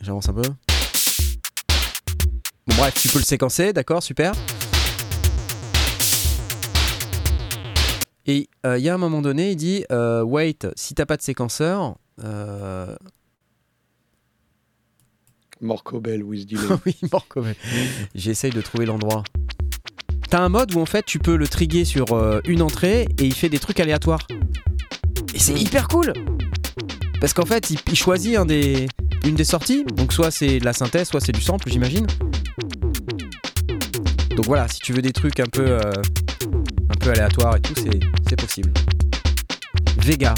J'avance 0.00 0.28
un 0.28 0.34
peu. 0.34 0.42
Bon 2.68 2.76
bref, 2.76 2.94
tu 2.94 3.08
peux 3.08 3.18
le 3.18 3.24
séquencer, 3.24 3.72
d'accord, 3.72 4.02
super. 4.02 4.32
Et 8.26 8.48
euh, 8.64 8.78
il 8.78 8.84
y 8.84 8.88
a 8.88 8.94
un 8.94 8.98
moment 8.98 9.22
donné, 9.22 9.52
il 9.52 9.56
dit 9.56 9.84
euh, 9.92 10.22
Wait, 10.22 10.66
si 10.74 10.94
t'as 10.94 11.06
pas 11.06 11.16
de 11.16 11.22
séquenceur, 11.22 11.96
euh, 12.22 12.96
Morco 15.60 16.00
Bell, 16.00 16.22
with 16.22 16.46
delay. 16.48 16.62
oui, 16.84 16.96
même. 17.36 17.54
J'essaye 18.14 18.50
de 18.50 18.60
trouver 18.60 18.86
l'endroit. 18.86 19.22
T'as 20.28 20.40
un 20.40 20.48
mode 20.48 20.74
où 20.74 20.80
en 20.80 20.86
fait 20.86 21.04
tu 21.04 21.18
peux 21.20 21.36
le 21.36 21.46
triguer 21.46 21.84
sur 21.84 22.12
euh, 22.12 22.40
une 22.46 22.62
entrée 22.62 23.06
et 23.18 23.24
il 23.24 23.34
fait 23.34 23.48
des 23.48 23.60
trucs 23.60 23.78
aléatoires. 23.78 24.26
Et 25.34 25.38
c'est 25.38 25.54
hyper 25.54 25.86
cool 25.86 26.12
Parce 27.20 27.32
qu'en 27.32 27.46
fait 27.46 27.70
il, 27.70 27.78
il 27.86 27.96
choisit 27.96 28.36
un 28.36 28.44
des, 28.44 28.88
une 29.24 29.36
des 29.36 29.44
sorties, 29.44 29.84
donc 29.84 30.12
soit 30.12 30.32
c'est 30.32 30.58
de 30.58 30.64
la 30.64 30.72
synthèse, 30.72 31.08
soit 31.08 31.20
c'est 31.20 31.32
du 31.32 31.40
sample 31.40 31.70
j'imagine. 31.70 32.06
Donc 34.36 34.46
voilà, 34.46 34.68
si 34.68 34.80
tu 34.80 34.92
veux 34.92 35.00
des 35.00 35.12
trucs 35.12 35.40
un 35.40 35.46
peu, 35.46 35.64
euh, 35.66 35.80
peu 37.06 37.12
aléatoires 37.12 37.56
et 37.56 37.60
tout, 37.60 37.74
c'est 38.28 38.36
possible. 38.36 38.72
Vega. 39.98 40.34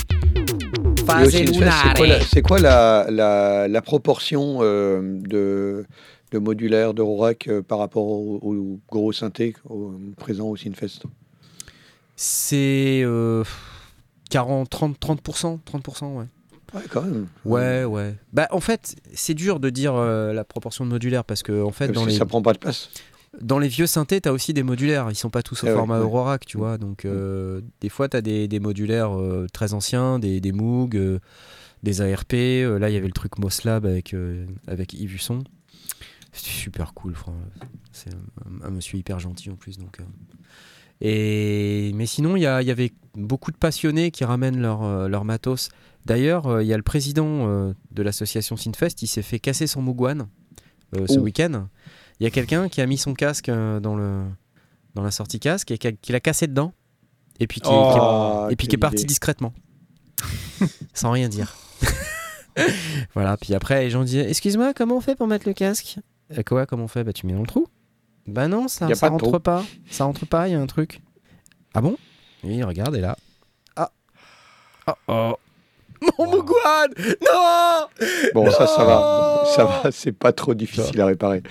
C'est 2.30 2.42
quoi, 2.42 2.58
la, 2.58 3.06
la, 3.08 3.10
la- 3.10 3.68
la 3.68 3.82
proportion 3.82 4.58
euh, 4.60 5.00
de, 5.02 5.86
de 6.32 6.38
modulaire 6.38 6.92
de 6.92 7.00
Rorac 7.00 7.48
euh, 7.48 7.62
par 7.62 7.78
rapport 7.78 8.06
au, 8.06 8.38
au 8.42 8.80
gros 8.90 9.12
synthé 9.12 9.54
au, 9.68 9.94
présent 10.18 10.48
au 10.48 10.56
Synfest 10.56 11.04
C'est 12.16 13.00
euh, 13.04 13.44
40, 14.30 14.68
30, 14.68 14.98
30%, 15.00 15.58
30%, 15.64 16.04
ouais. 16.18 16.24
Ouais, 16.74 16.82
quand 16.90 17.00
même. 17.00 17.28
Ouais, 17.46 17.84
ouais. 17.84 18.14
Bah, 18.34 18.46
en 18.50 18.60
fait, 18.60 18.94
c'est 19.14 19.32
dur 19.32 19.58
de 19.58 19.70
dire 19.70 19.94
euh, 19.94 20.34
la 20.34 20.44
proportion 20.44 20.84
de 20.84 20.90
modulaire 20.90 21.24
parce 21.24 21.42
que, 21.42 21.62
en 21.62 21.70
fait, 21.72 21.88
dans 21.88 22.04
les. 22.04 22.14
Ça 22.18 22.26
prend 22.26 22.42
pas 22.42 22.52
de 22.52 22.58
place. 22.58 22.90
Dans 23.40 23.58
les 23.58 23.68
vieux 23.68 23.86
synthés, 23.86 24.20
t'as 24.20 24.32
aussi 24.32 24.52
des 24.52 24.62
modulaires. 24.62 25.08
Ils 25.10 25.14
sont 25.14 25.30
pas 25.30 25.42
tous 25.42 25.62
au 25.64 25.66
Ah 25.66 25.70
ouais, 25.70 25.76
format 25.76 25.98
ouais. 25.98 26.04
Eurorack, 26.04 26.44
tu 26.46 26.56
vois. 26.58 26.78
Donc, 26.78 27.04
euh, 27.04 27.60
des 27.80 27.88
fois, 27.88 28.08
t'as 28.08 28.20
des, 28.20 28.48
des 28.48 28.60
modulaires 28.60 29.16
euh, 29.18 29.46
très 29.52 29.74
anciens, 29.74 30.18
des, 30.18 30.40
des 30.40 30.52
Moog, 30.52 30.96
euh, 30.96 31.18
des 31.82 32.00
ARP. 32.00 32.32
Là, 32.32 32.88
il 32.90 32.94
y 32.94 32.96
avait 32.96 33.06
le 33.06 33.12
truc 33.12 33.38
Moslab 33.38 33.86
avec, 33.86 34.14
avec 34.66 34.94
Yves 34.94 35.14
Husson. 35.14 35.44
C'était 36.32 36.50
super 36.50 36.94
cool, 36.94 37.14
C'est 37.92 38.10
un, 38.12 38.66
un 38.66 38.70
monsieur 38.70 38.98
hyper 38.98 39.18
gentil 39.18 39.50
en 39.50 39.56
plus. 39.56 39.78
Donc. 39.78 39.98
Et, 41.00 41.92
mais 41.94 42.06
sinon, 42.06 42.36
il 42.36 42.40
y, 42.40 42.42
y 42.42 42.46
avait 42.70 42.92
beaucoup 43.14 43.50
de 43.52 43.56
passionnés 43.56 44.10
qui 44.10 44.24
ramènent 44.24 44.60
leur, 44.60 45.08
leur 45.08 45.24
matos. 45.24 45.68
D'ailleurs, 46.06 46.60
il 46.60 46.66
y 46.66 46.72
a 46.72 46.76
le 46.76 46.82
président 46.82 47.72
de 47.92 48.02
l'association 48.02 48.56
Synfest, 48.56 49.02
il 49.02 49.06
s'est 49.06 49.22
fait 49.22 49.38
casser 49.38 49.66
son 49.66 49.82
Moog 49.82 50.00
One 50.00 50.26
ce 51.06 51.18
Oh. 51.18 51.22
week-end. 51.22 51.68
Il 52.20 52.24
y 52.24 52.26
a 52.26 52.30
quelqu'un 52.30 52.68
qui 52.68 52.80
a 52.80 52.86
mis 52.86 52.98
son 52.98 53.14
casque 53.14 53.48
euh, 53.48 53.80
dans, 53.80 53.94
le, 53.96 54.24
dans 54.94 55.02
la 55.02 55.10
sortie 55.10 55.38
casque 55.40 55.70
et 55.70 55.78
qui, 55.78 56.12
l'a 56.12 56.20
cassé 56.20 56.46
dedans. 56.46 56.72
Et 57.40 57.46
puis 57.46 57.60
qui, 57.60 57.68
Oh. 57.72 57.92
qui 57.92 57.98
est- 58.50 58.52
et 58.52 58.56
puis 58.56 58.66
qui 58.66 58.70
est 58.70 58.76
quelle 58.76 58.80
parti 58.80 58.96
idée. 58.98 59.06
discrètement. 59.06 59.52
Sans 60.94 61.10
rien 61.12 61.28
dire. 61.28 61.54
voilà, 63.14 63.36
puis 63.36 63.54
après, 63.54 63.82
les 63.84 63.90
gens 63.90 64.02
disent 64.04 64.26
Excuse-moi, 64.26 64.74
comment 64.74 64.96
on 64.96 65.00
fait 65.00 65.14
pour 65.14 65.26
mettre 65.28 65.46
le 65.46 65.54
casque? 65.54 65.98
Euh, 66.36 66.42
Quoi, 66.44 66.66
comment 66.66 66.84
on 66.84 66.88
fait? 66.88 67.04
Bah, 67.04 67.12
tu 67.12 67.26
mets 67.26 67.32
dans 67.34 67.40
le 67.40 67.46
trou. 67.46 67.66
Bah 68.26 68.48
non, 68.48 68.68
ça, 68.68 68.92
ça 68.94 69.06
pas 69.06 69.10
rentre 69.10 69.24
trou. 69.30 69.38
pas. 69.40 69.64
Ça 69.90 70.04
rentre 70.04 70.26
pas, 70.26 70.48
il 70.48 70.52
y 70.52 70.54
a 70.54 70.60
un 70.60 70.66
truc. 70.66 71.00
Ah 71.74 71.80
bon? 71.80 71.96
Oui, 72.44 72.62
regarde, 72.62 72.94
et 72.96 73.00
là. 73.00 73.16
Ah 73.76 73.90
Oh 74.88 74.92
oh 75.08 75.36
Mon 76.18 76.26
Mougouane 76.26 76.92
Non 76.98 77.86
Bon, 78.34 78.50
ça, 78.50 78.66
ça 78.66 78.84
va. 78.84 79.42
Non 79.44 79.52
Ça 79.52 79.64
va, 79.64 79.90
c'est 79.92 80.12
pas 80.12 80.32
trop 80.32 80.54
difficile 80.54 81.00
à 81.00 81.06
réparer. 81.06 81.42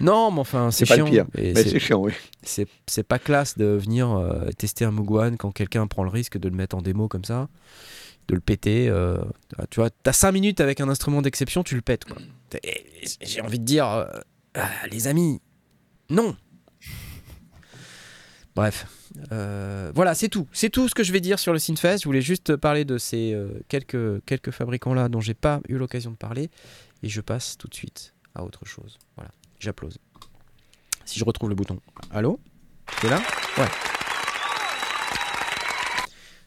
Non, 0.00 0.30
mais 0.30 0.40
enfin, 0.40 0.70
c'est 0.70 0.84
C'est 0.84 0.94
pas 0.94 0.96
le 1.02 1.06
chiant. 1.06 1.24
pire. 1.26 1.42
Et 1.42 1.52
Mais 1.54 1.62
c'est- 1.62 1.78
chiant, 1.78 2.00
oui. 2.00 2.12
c'est 2.42 2.66
c'est 2.86 3.02
pas 3.02 3.18
classe 3.18 3.56
de 3.56 3.64
venir 3.66 4.10
euh, 4.12 4.50
tester 4.58 4.84
un 4.84 4.90
Mugwan 4.92 5.36
quand 5.36 5.50
quelqu'un 5.52 5.86
prend 5.86 6.04
le 6.04 6.10
risque 6.10 6.38
de 6.38 6.48
le 6.48 6.54
mettre 6.56 6.76
en 6.76 6.82
démo 6.82 7.08
comme 7.08 7.24
ça, 7.24 7.48
de 8.28 8.34
le 8.34 8.40
péter. 8.40 8.88
euh, 8.88 9.16
tu 9.70 9.80
vois, 9.80 9.90
t'as 9.90 10.12
5 10.12 10.32
minutes 10.32 10.60
avec 10.60 10.80
un 10.80 10.88
instrument 10.88 11.22
d'exception, 11.22 11.62
tu 11.62 11.74
le 11.74 11.82
pètes. 11.82 12.04
quoi. 12.04 12.16
T'as- 12.50 12.58
J'ai 13.22 13.40
envie 13.40 13.58
de 13.58 13.64
dire, 13.64 13.86
euh, 13.88 14.04
ah, 14.54 14.68
les 14.90 15.06
amis, 15.08 15.40
non. 16.10 16.36
Bref, 18.54 18.86
euh, 19.32 19.90
voilà, 19.94 20.14
c'est 20.14 20.28
tout. 20.28 20.46
C'est 20.52 20.70
tout 20.70 20.88
ce 20.88 20.94
que 20.94 21.02
je 21.02 21.12
vais 21.12 21.20
dire 21.20 21.38
sur 21.38 21.52
le 21.52 21.58
Synfest. 21.58 21.98
Je 22.00 22.04
voulais 22.04 22.22
juste 22.22 22.56
parler 22.56 22.84
de 22.84 22.98
ces 22.98 23.32
euh, 23.32 23.48
quelques, 23.68 24.24
quelques 24.24 24.50
fabricants-là 24.50 25.08
dont 25.08 25.20
j'ai 25.20 25.34
pas 25.34 25.60
eu 25.68 25.76
l'occasion 25.76 26.10
de 26.10 26.16
parler. 26.16 26.50
Et 27.02 27.08
je 27.08 27.20
passe 27.20 27.56
tout 27.58 27.68
de 27.68 27.74
suite 27.74 28.14
à 28.34 28.44
autre 28.44 28.64
chose. 28.64 28.98
Voilà, 29.16 29.30
j'applause. 29.58 29.98
Si 31.04 31.18
je 31.18 31.24
retrouve 31.24 31.50
le 31.50 31.54
bouton. 31.54 31.80
Allô? 32.10 32.40
T'es 33.00 33.08
là? 33.08 33.20
Ouais. 33.58 33.68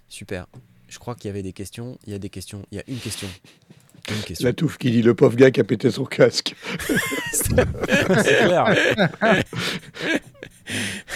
Super. 0.07 0.47
Je 0.87 0.97
crois 0.99 1.15
qu'il 1.15 1.27
y 1.27 1.29
avait 1.29 1.43
des 1.43 1.53
questions. 1.53 1.97
Il 2.05 2.11
y 2.11 2.15
a 2.15 2.19
des 2.19 2.29
questions. 2.29 2.63
Il 2.71 2.77
y 2.77 2.81
a 2.81 2.83
une 2.87 2.99
question. 2.99 3.27
Une 4.09 4.21
question. 4.23 4.47
La 4.47 4.53
touffe 4.53 4.77
qui 4.77 4.89
dit 4.91 5.01
le 5.03 5.13
pauvre 5.13 5.35
gars 5.35 5.51
qui 5.51 5.59
a 5.59 5.63
pété 5.63 5.91
son 5.91 6.05
casque. 6.05 6.55
C'est 7.31 7.53
clair. 7.53 8.75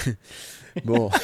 Bon. 0.85 1.09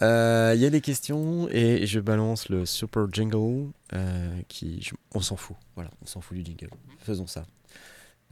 Euh, 0.00 0.52
Il 0.54 0.60
y 0.60 0.64
a 0.66 0.70
des 0.70 0.80
questions 0.80 1.48
et 1.50 1.84
je 1.86 1.98
balance 1.98 2.48
le 2.50 2.64
super 2.66 3.06
jingle 3.12 3.70
euh, 3.94 4.40
qui. 4.46 4.80
je- 4.80 4.94
on 5.12 5.20
s'en 5.20 5.34
fout. 5.34 5.56
Voilà, 5.74 5.90
on 6.02 6.06
s'en 6.06 6.20
fout 6.20 6.36
du 6.36 6.44
jingle. 6.44 6.70
Faisons 7.00 7.26
ça. 7.26 7.46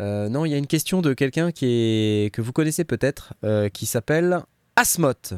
Euh, 0.01 0.29
non, 0.29 0.45
il 0.45 0.51
y 0.51 0.55
a 0.55 0.59
une 0.59 0.69
question 0.69 1.03
de 1.03 1.13
quelqu'un 1.13 1.51
qui 1.51 1.67
est 1.67 2.33
que 2.33 2.41
vous 2.41 2.53
connaissez 2.53 2.85
peut-être, 2.85 3.35
qui 3.73 3.87
s'appelle 3.87 4.43
Asmoth. 4.77 5.35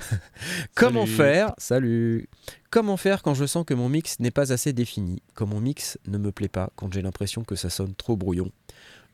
Comment 0.74 1.06
Salut. 1.06 1.16
faire 1.16 1.54
Salut. 1.56 2.28
Comment 2.70 2.96
faire 2.96 3.22
quand 3.22 3.34
je 3.34 3.44
sens 3.46 3.64
que 3.64 3.74
mon 3.74 3.88
mix 3.88 4.18
n'est 4.18 4.32
pas 4.32 4.52
assez 4.52 4.72
défini 4.72 5.22
Quand 5.34 5.46
mon 5.46 5.60
mix 5.60 5.98
ne 6.08 6.18
me 6.18 6.32
plaît 6.32 6.48
pas 6.48 6.70
Quand 6.74 6.92
j'ai 6.92 7.00
l'impression 7.00 7.44
que 7.44 7.54
ça 7.54 7.70
sonne 7.70 7.94
trop 7.94 8.16
brouillon? 8.16 8.50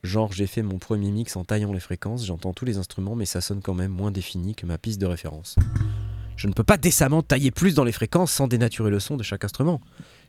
Genre 0.03 0.33
j'ai 0.33 0.47
fait 0.47 0.63
mon 0.63 0.79
premier 0.79 1.11
mix 1.11 1.37
en 1.37 1.45
taillant 1.45 1.73
les 1.73 1.81
fréquences, 1.81 2.25
j'entends 2.25 2.55
tous 2.55 2.65
les 2.65 2.79
instruments 2.79 3.15
mais 3.17 3.27
ça 3.27 3.41
sonne 3.41 3.61
quand 3.61 3.75
même 3.75 3.91
moins 3.93 4.11
défini 4.11 4.55
que 4.55 4.65
ma 4.65 4.79
piste 4.79 5.01
de 5.01 5.07
référence. 5.07 5.57
Je 6.37 6.47
ne 6.49 6.55
peux 6.55 6.65
pas 6.65 6.79
décemment 6.79 7.23
tailler 7.23 7.51
plus 7.51 7.75
dans 7.75 7.85
les 7.85 7.93
fréquences 7.93 8.33
sans 8.33 8.49
dénaturer 8.49 8.91
le 8.91 8.99
son 8.99 9.19
de 9.19 9.23
chaque 9.23 9.45
instrument. 9.45 9.79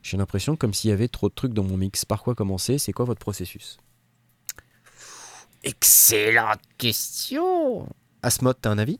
J'ai 0.03 0.17
l'impression 0.17 0.57
comme 0.57 0.73
s'il 0.73 0.89
y 0.89 0.93
avait 0.93 1.07
trop 1.07 1.29
de 1.29 1.33
trucs 1.33 1.53
dans 1.53 1.63
mon 1.63 1.77
mix. 1.77 2.03
Par 2.03 2.21
quoi 2.21 2.35
commencer? 2.35 2.77
C'est 2.79 2.91
quoi 2.91 3.05
votre 3.05 3.21
processus? 3.21 3.77
Excellente 5.63 6.59
question 6.77 7.87
Asmod, 8.23 8.57
t'as 8.59 8.71
un 8.71 8.77
avis? 8.77 8.99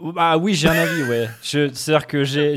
Bah 0.00 0.36
oui, 0.38 0.54
j'ai 0.54 0.68
un 0.68 0.76
avis, 0.76 1.02
ouais. 1.02 1.28
Je- 1.42 1.72
C'est-à-dire 1.74 2.06
que 2.06 2.24
j'ai. 2.24 2.54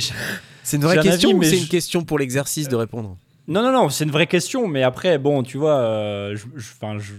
C'est 0.63 0.77
une 0.77 0.83
vraie 0.83 0.99
question 0.99 1.29
avis, 1.29 1.39
ou 1.39 1.43
c'est 1.43 1.57
je- 1.57 1.61
une 1.63 1.67
question 1.67 2.03
pour 2.05 2.19
l'exercice 2.19 2.67
de 2.69 2.75
répondre? 2.75 3.17
Non, 3.47 3.61
non, 3.61 3.71
non, 3.71 3.89
c'est 3.89 4.03
une 4.05 4.11
vraie 4.11 4.27
question, 4.27 4.67
mais 4.67 4.83
après, 4.83 5.17
bon, 5.17 5.43
tu 5.43 5.57
vois, 5.57 5.77
euh, 5.77 6.35
je- 6.35 6.45
je- 6.55 7.13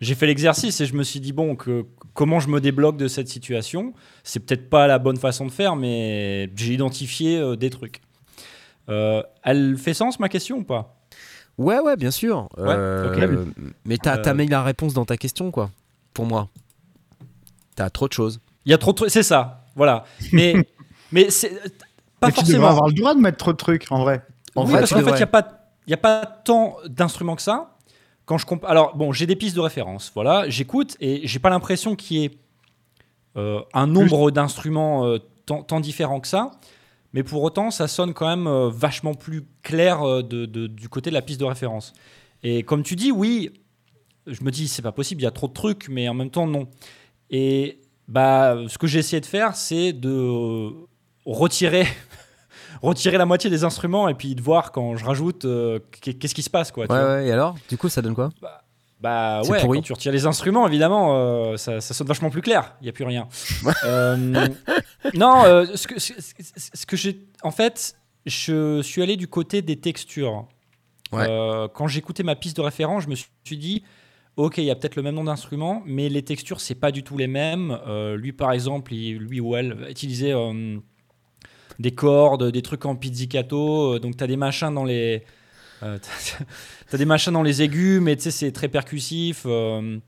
j'ai 0.00 0.14
fait 0.14 0.26
l'exercice 0.26 0.80
et 0.80 0.86
je 0.86 0.94
me 0.94 1.02
suis 1.02 1.20
dit, 1.20 1.32
bon, 1.32 1.56
que, 1.56 1.84
comment 2.14 2.38
je 2.40 2.48
me 2.48 2.60
débloque 2.60 2.96
de 2.96 3.08
cette 3.08 3.28
situation? 3.28 3.92
C'est 4.24 4.40
peut-être 4.40 4.68
pas 4.70 4.86
la 4.86 4.98
bonne 4.98 5.16
façon 5.16 5.46
de 5.46 5.50
faire, 5.50 5.74
mais 5.76 6.50
j'ai 6.56 6.74
identifié 6.74 7.38
euh, 7.38 7.56
des 7.56 7.70
trucs. 7.70 8.00
Euh, 8.88 9.22
elle 9.44 9.76
fait 9.78 9.94
sens, 9.94 10.18
ma 10.20 10.28
question, 10.28 10.58
ou 10.58 10.64
pas? 10.64 10.96
Ouais, 11.58 11.78
ouais, 11.80 11.96
bien 11.96 12.10
sûr. 12.10 12.48
Euh, 12.58 13.44
Mais 13.84 13.98
t'as 13.98 14.16
Euh, 14.18 14.22
t'as 14.22 14.34
mis 14.34 14.46
la 14.46 14.62
réponse 14.62 14.94
dans 14.94 15.04
ta 15.04 15.16
question, 15.16 15.50
quoi. 15.50 15.70
Pour 16.14 16.26
moi. 16.26 16.48
T'as 17.76 17.90
trop 17.90 18.08
de 18.08 18.12
choses. 18.12 18.40
Il 18.64 18.70
y 18.70 18.74
a 18.74 18.78
trop 18.78 18.92
de 18.92 18.96
trucs, 18.96 19.10
c'est 19.10 19.22
ça, 19.22 19.64
voilà. 19.76 20.04
Mais, 20.32 20.54
mais 21.12 21.30
c'est 21.30 21.50
pas 22.20 22.28
Mais 22.28 22.32
tu 22.32 22.40
devrais 22.40 22.44
forcément. 22.44 22.66
avoir 22.68 22.88
le 22.88 22.94
droit 22.94 23.14
de 23.14 23.20
mettre 23.20 23.38
trop 23.38 23.52
de 23.52 23.56
trucs, 23.56 23.86
en 23.90 24.00
vrai. 24.02 24.22
En 24.54 24.64
Oui, 24.64 24.70
vrai, 24.70 24.80
parce 24.80 24.92
qu'en 24.92 24.98
fait, 25.00 25.10
il 25.10 25.16
n'y 25.16 25.22
a, 25.22 25.26
pas- 25.26 25.48
y 25.86 25.94
a 25.94 25.96
pas 25.96 26.26
tant 26.26 26.76
d'instruments 26.86 27.36
que 27.36 27.42
ça. 27.42 27.76
Quand 28.24 28.38
je 28.38 28.46
Alors, 28.64 28.96
bon, 28.96 29.12
j'ai 29.12 29.26
des 29.26 29.36
pistes 29.36 29.56
de 29.56 29.60
référence. 29.60 30.12
Voilà, 30.14 30.48
j'écoute 30.48 30.96
et 31.00 31.26
j'ai 31.26 31.38
pas 31.38 31.50
l'impression 31.50 31.96
qu'il 31.96 32.16
y 32.18 32.24
ait 32.24 32.30
euh, 33.36 33.60
un 33.72 33.86
nombre 33.86 34.30
d'instruments 34.30 35.06
euh, 35.06 35.18
tant, 35.46 35.62
tant 35.62 35.80
différents 35.80 36.20
que 36.20 36.28
ça. 36.28 36.50
Mais 37.14 37.22
pour 37.22 37.42
autant, 37.42 37.70
ça 37.70 37.88
sonne 37.88 38.14
quand 38.14 38.26
même 38.28 38.46
euh, 38.46 38.70
vachement 38.70 39.14
plus 39.14 39.44
clair 39.62 40.02
de- 40.22 40.46
de- 40.46 40.66
du 40.66 40.88
côté 40.88 41.10
de 41.10 41.14
la 41.14 41.22
piste 41.22 41.40
de 41.40 41.44
référence. 41.44 41.92
Et 42.42 42.62
comme 42.62 42.82
tu 42.82 42.94
dis, 42.96 43.10
oui, 43.12 43.50
je 44.26 44.42
me 44.44 44.50
dis, 44.50 44.68
c'est 44.68 44.82
pas 44.82 44.92
possible, 44.92 45.20
il 45.20 45.24
y 45.24 45.28
a 45.28 45.30
trop 45.32 45.48
de 45.48 45.52
trucs, 45.52 45.88
mais 45.88 46.08
en 46.08 46.14
même 46.14 46.30
temps, 46.30 46.46
non. 46.46 46.68
Et 47.30 47.80
bah, 48.08 48.56
ce 48.68 48.78
que 48.78 48.86
j'ai 48.86 48.98
essayé 49.00 49.20
de 49.20 49.26
faire, 49.26 49.56
c'est 49.56 49.92
de 49.92 50.70
retirer 51.26 51.86
retirer 52.82 53.16
la 53.18 53.24
moitié 53.26 53.48
des 53.48 53.64
instruments 53.64 54.08
et 54.08 54.14
puis 54.14 54.34
de 54.34 54.42
voir 54.42 54.72
quand 54.72 54.96
je 54.96 55.04
rajoute 55.04 55.44
euh, 55.44 55.78
qu'est- 56.00 56.14
qu'est-ce 56.14 56.34
qui 56.34 56.42
se 56.42 56.50
passe 56.50 56.70
quoi. 56.72 56.86
tu 56.86 56.92
Ouais, 56.92 57.00
vois. 57.00 57.14
ouais, 57.16 57.26
et 57.28 57.32
alors? 57.32 57.54
Du 57.68 57.76
coup, 57.78 57.88
ça 57.88 58.02
donne 58.02 58.14
quoi? 58.14 58.28
Bah 59.00 59.40
C'est 59.42 59.50
ouais, 59.50 59.60
pourri. 59.60 59.78
quand 59.78 59.82
tu 59.82 59.92
retires 59.92 60.12
les 60.12 60.26
instruments, 60.26 60.66
évidemment, 60.68 61.16
euh, 61.16 61.56
ça, 61.56 61.80
ça 61.80 61.92
sonne 61.92 62.06
vachement 62.06 62.30
plus 62.30 62.40
clair. 62.42 62.76
Il 62.80 62.86
y 62.86 62.88
a 62.88 62.92
plus 62.92 63.04
rien. 63.04 63.26
Euh, 63.84 64.16
non, 65.14 65.44
euh, 65.44 65.66
ce 65.74 65.88
que, 65.88 65.98
ce, 65.98 66.86
que 66.86 66.96
j'ai, 66.96 67.24
en 67.42 67.50
fait, 67.50 67.96
je 68.26 68.80
suis 68.82 69.02
allé 69.02 69.16
du 69.16 69.26
côté 69.26 69.60
des 69.62 69.76
textures. 69.80 70.46
Ouais. 71.12 71.26
Quand 71.74 71.88
j'écoutais 71.88 72.22
ma 72.22 72.36
piste 72.36 72.56
de 72.56 72.62
référence, 72.62 73.02
je 73.04 73.08
me 73.08 73.14
suis 73.16 73.58
dit, 73.58 73.82
ok, 74.36 74.58
il 74.58 74.64
y 74.64 74.70
a 74.70 74.76
peut-être 74.76 74.96
le 74.96 75.02
même 75.02 75.16
nom 75.16 75.24
d'instrument, 75.24 75.82
mais 75.84 76.08
les 76.08 76.22
textures 76.22 76.60
c'est 76.60 76.74
pas 76.76 76.90
du 76.92 77.02
tout 77.02 77.18
les 77.18 77.26
mêmes. 77.26 77.76
Lui, 78.16 78.32
par 78.32 78.52
exemple, 78.52 78.94
il- 78.94 79.18
lui 79.18 79.40
ou 79.40 79.56
elle 79.56 79.74
va 79.74 79.90
utiliser 79.90 80.32
des 81.78 81.92
cordes, 81.92 82.50
des 82.50 82.62
trucs 82.62 82.84
en 82.86 82.96
pizzicato. 82.96 83.94
euh, 83.94 83.98
donc 83.98 84.16
tu 84.16 84.24
as 84.24 84.26
des 84.26 84.36
machins 84.36 84.72
dans 84.74 84.84
les 84.84 85.22
euh, 85.82 85.98
t'as- 85.98 86.44
t'as 86.90 86.98
des 86.98 87.04
machins 87.04 87.32
dans 87.32 87.42
les 87.42 87.62
aigus, 87.62 88.00
mais 88.00 88.14
tu 88.16 88.22
sais, 88.22 88.30
c'est 88.30 88.52
très 88.52 88.68
percussif. 88.68 89.42
euh, 89.46 89.98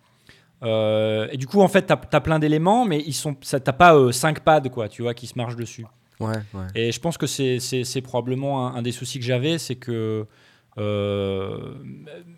euh, 0.62 1.28
et 1.32 1.36
du 1.36 1.46
coup, 1.46 1.60
en 1.60 1.68
fait, 1.68 1.82
t'as 1.82 2.00
as 2.12 2.20
plein 2.20 2.38
d'éléments, 2.38 2.84
mais 2.84 3.02
ils 3.04 3.12
sont, 3.12 3.34
t'as 3.34 3.60
pas 3.72 3.94
euh, 3.96 4.12
cinq 4.12 4.40
pads, 4.40 4.68
quoi, 4.70 4.88
tu 4.88 5.02
vois, 5.02 5.12
qui 5.14 5.26
se 5.26 5.34
marchent 5.36 5.56
dessus. 5.56 5.84
Ouais, 6.20 6.36
ouais. 6.54 6.66
Et 6.76 6.92
je 6.92 7.00
pense 7.00 7.18
que 7.18 7.26
c'est- 7.26 8.00
probablement 8.02 8.68
un, 8.68 8.76
un 8.76 8.82
des 8.82 8.92
soucis 8.92 9.18
que 9.18 9.24
j'avais, 9.24 9.58
c'est 9.58 9.74
que 9.74 10.26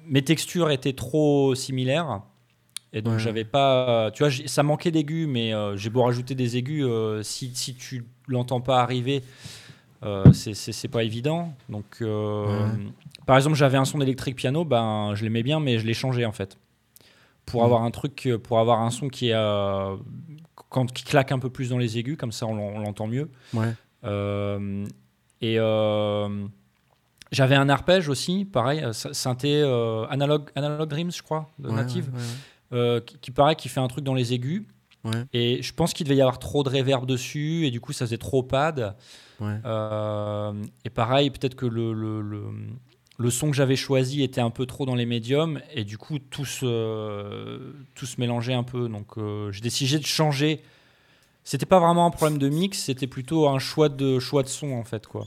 mes 0.07 0.22
textures 0.22 0.70
étaient 0.70 0.93
trop 0.95 1.55
similaires. 1.55 2.22
Et 2.97 3.03
donc, 3.03 3.18
j'avais 3.18 3.44
pas. 3.44 4.11
Tu 4.12 4.22
vois, 4.24 4.32
ça 4.47 4.62
manquait 4.62 4.90
d'aigus, 4.90 5.26
mais 5.28 5.53
euh, 5.53 5.76
j'ai 5.76 5.90
beau 5.90 6.03
rajouter 6.03 6.34
des 6.34 6.57
aigus, 6.57 6.82
euh, 6.84 7.22
si, 7.22 7.55
si 7.55 7.74
tu 7.74 8.05
l'entends 8.26 8.62
pas 8.62 8.80
arriver, 8.80 9.22
euh, 10.03 10.32
c'est- 10.32 10.88
pas 10.88 11.03
évident. 11.05 11.53
Donc, 11.68 11.84
euh, 12.01 12.66
par 13.26 13.36
exemple, 13.36 13.55
j'avais 13.57 13.76
un 13.76 13.84
son 13.84 13.99
d'électrique 13.99 14.36
piano, 14.36 14.64
ben, 14.64 15.12
je 15.14 15.24
l'aimais 15.24 15.42
bien, 15.42 15.61
mais 15.61 15.78
je 15.78 15.86
l'ai 15.86 15.94
changé 15.94 16.24
en 16.24 16.32
fait. 16.32 16.57
Pour 17.44 17.61
Mhm. 17.61 17.66
avoir 17.66 17.82
un 17.82 17.90
truc, 17.90 18.26
euh, 18.26 18.38
pour 18.38 18.59
avoir 18.61 18.80
un 18.80 18.90
son 18.90 19.09
qui, 19.09 19.30
euh, 19.32 19.94
quand, 20.70 20.90
qui 20.90 21.05
claque 21.05 21.32
un 21.32 21.38
peu 21.38 21.51
plus 21.51 21.68
dans 21.68 21.78
les 21.78 21.99
aigus, 21.99 22.16
comme 22.16 22.32
ça 22.32 22.47
on 22.47 22.55
l'en- 22.55 22.72
on 22.76 22.78
l'entend 22.80 23.07
mieux. 23.09 23.28
Ouais. 23.53 23.72
Euh, 24.05 24.86
et 25.42 25.57
euh, 25.59 26.28
j'avais 27.30 27.55
un 27.57 27.68
arpège 27.68 28.09
aussi, 28.09 28.44
pareil, 28.47 28.80
euh, 28.82 28.92
sy- 28.92 29.09
synthé 29.12 29.61
euh, 29.62 30.07
Analog, 30.09 30.49
Analog 30.55 30.88
Dreams, 30.88 31.12
je 31.12 31.22
crois, 31.22 31.49
de 31.59 31.68
Ouais, 31.68 31.74
Native. 31.74 32.07
ouais, 32.12 32.18
ouais, 32.18 32.24
ouais. 32.26 32.34
Euh, 32.73 33.01
qui, 33.01 33.19
qui 33.19 33.31
paraît 33.31 33.57
qui 33.57 33.69
fait 33.69 33.81
un 33.81 33.89
truc 33.89 34.05
dans 34.05 34.14
les 34.14 34.33
aigus. 34.33 34.64
Ouais. 35.05 35.25
Et 35.33 35.62
je 35.62 35.73
pense 35.73 35.93
qu'il 35.93 36.05
devait 36.05 36.17
y 36.17 36.21
avoir 36.21 36.39
trop 36.39 36.62
de 36.64 36.69
reverb 36.69 37.07
dessus 37.07 37.64
et 37.67 37.71
du 37.71 37.81
coup 37.81 37.93
ça 37.93 38.07
faisait 38.07 38.19
trop 38.19 38.43
pad. 38.43 38.97
Ouais. 39.41 39.57
Euh, 39.64 40.53
et 40.85 40.91
pareil, 40.91 41.31
peut-être 41.31 41.55
que 41.55 41.67
le, 41.67 41.93
le, 41.93 42.21
le, 42.23 42.43
le 43.19 43.31
son 43.31 43.51
que 43.51 43.57
j'avais 43.57 43.77
choisi 43.77 44.23
était 44.23 44.41
un 44.41 44.51
peu 44.51 44.67
trop 44.67 44.85
dans 44.85 44.97
les 44.97 45.07
médiums 45.07 45.61
et 45.73 45.85
du 45.85 45.97
coup 45.97 46.19
tout 46.19 46.45
se, 46.45 47.73
tout 47.95 48.07
se 48.07 48.21
mélangeait 48.21 48.55
un 48.55 48.64
peu. 48.64 48.89
Donc 48.89 49.17
euh, 49.17 49.53
j'ai 49.53 49.61
décidé 49.61 49.99
de 49.99 50.07
changer. 50.07 50.62
C'était 51.45 51.67
pas 51.67 51.79
vraiment 51.79 52.07
un 52.07 52.11
problème 52.11 52.39
de 52.39 52.49
mix, 52.49 52.77
c'était 52.79 53.07
plutôt 53.07 53.49
un 53.49 53.61
choix 53.61 53.89
de, 53.89 54.19
choix 54.19 54.43
de 54.43 54.49
son 54.49 54.73
en 54.73 54.83
fait. 54.83 55.07
quoi. 55.07 55.27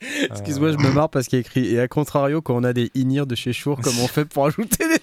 Excuse-moi, 0.00 0.72
je 0.72 0.78
me 0.78 0.92
marre 0.92 1.10
parce 1.10 1.26
qu'il 1.26 1.38
y 1.38 1.40
a 1.40 1.44
écrit 1.44 1.66
et 1.74 1.80
à 1.80 1.88
contrario, 1.88 2.40
quand 2.40 2.56
on 2.56 2.64
a 2.64 2.72
des 2.72 2.90
in 2.96 3.26
de 3.26 3.34
chez 3.34 3.52
Shure, 3.52 3.78
comment 3.82 4.04
on 4.04 4.08
fait 4.08 4.24
pour 4.24 4.46
ajouter 4.46 4.88
des 4.88 4.97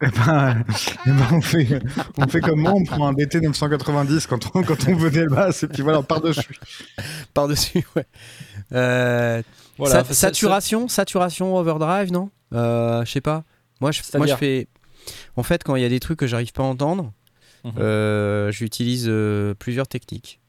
Eh 0.00 0.06
ben, 0.10 0.64
eh 1.06 1.10
ben, 1.10 1.26
on, 1.32 1.40
fait, 1.40 1.82
on 2.18 2.28
fait 2.28 2.40
comme 2.40 2.60
moi, 2.60 2.72
on 2.72 2.84
prend 2.84 3.08
un 3.08 3.12
DT 3.14 3.40
990 3.40 4.26
quand 4.28 4.38
on, 4.54 4.62
quand 4.62 4.88
on 4.88 4.94
venait 4.96 5.24
et 5.24 5.66
puis 5.66 5.82
voilà, 5.82 6.02
par-dessus. 6.02 6.56
par-dessus 7.34 7.84
Ouais. 7.96 8.06
Euh, 8.72 9.42
Voilà, 9.76 9.94
sa- 9.96 10.04
ça- 10.04 10.14
saturation, 10.14 10.86
saturation, 10.88 11.56
overdrive, 11.56 12.12
non? 12.12 12.30
Euh, 12.54 13.04
Je 13.04 13.10
sais 13.10 13.20
pas. 13.20 13.44
Moi, 13.80 13.90
je, 13.90 14.02
moi, 14.16 14.26
je 14.26 14.36
fais. 14.36 14.68
En 15.36 15.42
fait, 15.42 15.64
quand 15.64 15.74
il 15.76 15.82
y 15.82 15.86
a 15.86 15.88
des 15.88 16.00
trucs 16.00 16.18
que 16.18 16.26
j'arrive 16.28 16.52
pas 16.52 16.62
à 16.62 16.66
entendre, 16.66 17.12
Mhm. 17.64 17.72
euh, 17.78 18.52
j'utilise 18.52 19.06
euh, 19.08 19.54
plusieurs 19.54 19.88
techniques. 19.88 20.40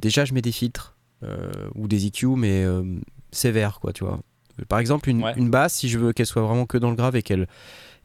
Déjà, 0.00 0.24
je 0.24 0.34
mets 0.34 0.42
des 0.42 0.52
filtres 0.52 0.96
euh, 1.22 1.50
ou 1.74 1.86
des 1.86 2.06
EQ, 2.06 2.26
mais 2.36 2.64
euh, 2.64 2.82
sévères, 3.30 3.78
quoi, 3.80 3.92
tu 3.92 4.04
vois. 4.04 4.20
Par 4.66 4.78
exemple, 4.78 5.08
une, 5.08 5.22
Ouais. 5.22 5.34
une 5.36 5.50
basse, 5.50 5.74
si 5.74 5.88
je 5.88 5.98
veux 5.98 6.12
qu'elle 6.12 6.26
soit 6.26 6.42
vraiment 6.42 6.66
que 6.66 6.78
dans 6.78 6.90
le 6.90 6.96
grave 6.96 7.16
et 7.16 7.22
qu'elle 7.22 7.46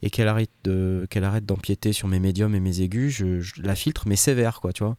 et 0.01 0.09
qu'elle 0.09 0.27
arrête 0.27 0.49
de 0.65 1.07
qu'elle 1.09 1.23
arrête 1.23 1.45
d'empiéter 1.45 1.93
sur 1.93 2.07
mes 2.09 2.19
médiums 2.19 2.53
et 2.55 2.59
mes 2.59 2.81
aigus, 2.81 3.13
je, 3.15 3.39
je 3.39 3.61
la 3.61 3.73
filtre, 3.75 4.03
mais 4.05 4.15
sévère, 4.17 4.59
quoi, 4.59 4.73
tu 4.73 4.83
vois. 4.83 4.97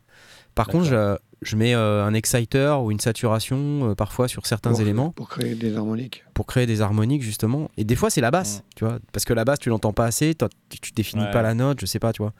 Par 0.55 0.67
contre, 0.69 0.85
je, 0.87 1.17
je 1.43 1.57
mets 1.57 1.75
euh, 1.75 2.05
un 2.07 2.15
exciter 2.15 2.75
ou 2.83 2.91
une 2.91 3.01
saturation 3.01 3.91
euh, 3.91 3.95
parfois 3.95 4.29
sur 4.29 4.47
certains 4.47 4.71
Pour- 4.71 4.81
éléments 4.81 5.11
Pour 5.11 5.29
créer 5.29 5.55
des 5.57 5.77
harmoniques. 5.77 6.25
pour 6.33 6.47
créer 6.47 6.65
des 6.65 6.81
harmoniques 6.81 7.23
justement. 7.23 7.71
Et 7.77 7.85
des 7.85 7.97
fois 7.97 8.09
c'est 8.09 8.21
la 8.23 8.31
basse, 8.31 8.59
Mm. 8.59 8.63
tu 8.77 8.85
vois, 8.85 8.99
parce 9.13 9.25
que 9.27 9.35
la 9.35 9.45
basse 9.45 9.59
tu 9.59 9.69
l'entends 9.69 9.93
pas 9.93 10.07
assez, 10.07 10.35
tu, 10.71 10.79
tu 10.81 10.93
définis 10.93 11.25
Ouais. 11.25 11.31
pas 11.33 11.43
la 11.43 11.53
note, 11.55 11.81
je 11.81 11.87
sais 11.87 11.99
pas, 11.99 12.13
tu 12.15 12.23
vois. 12.23 12.33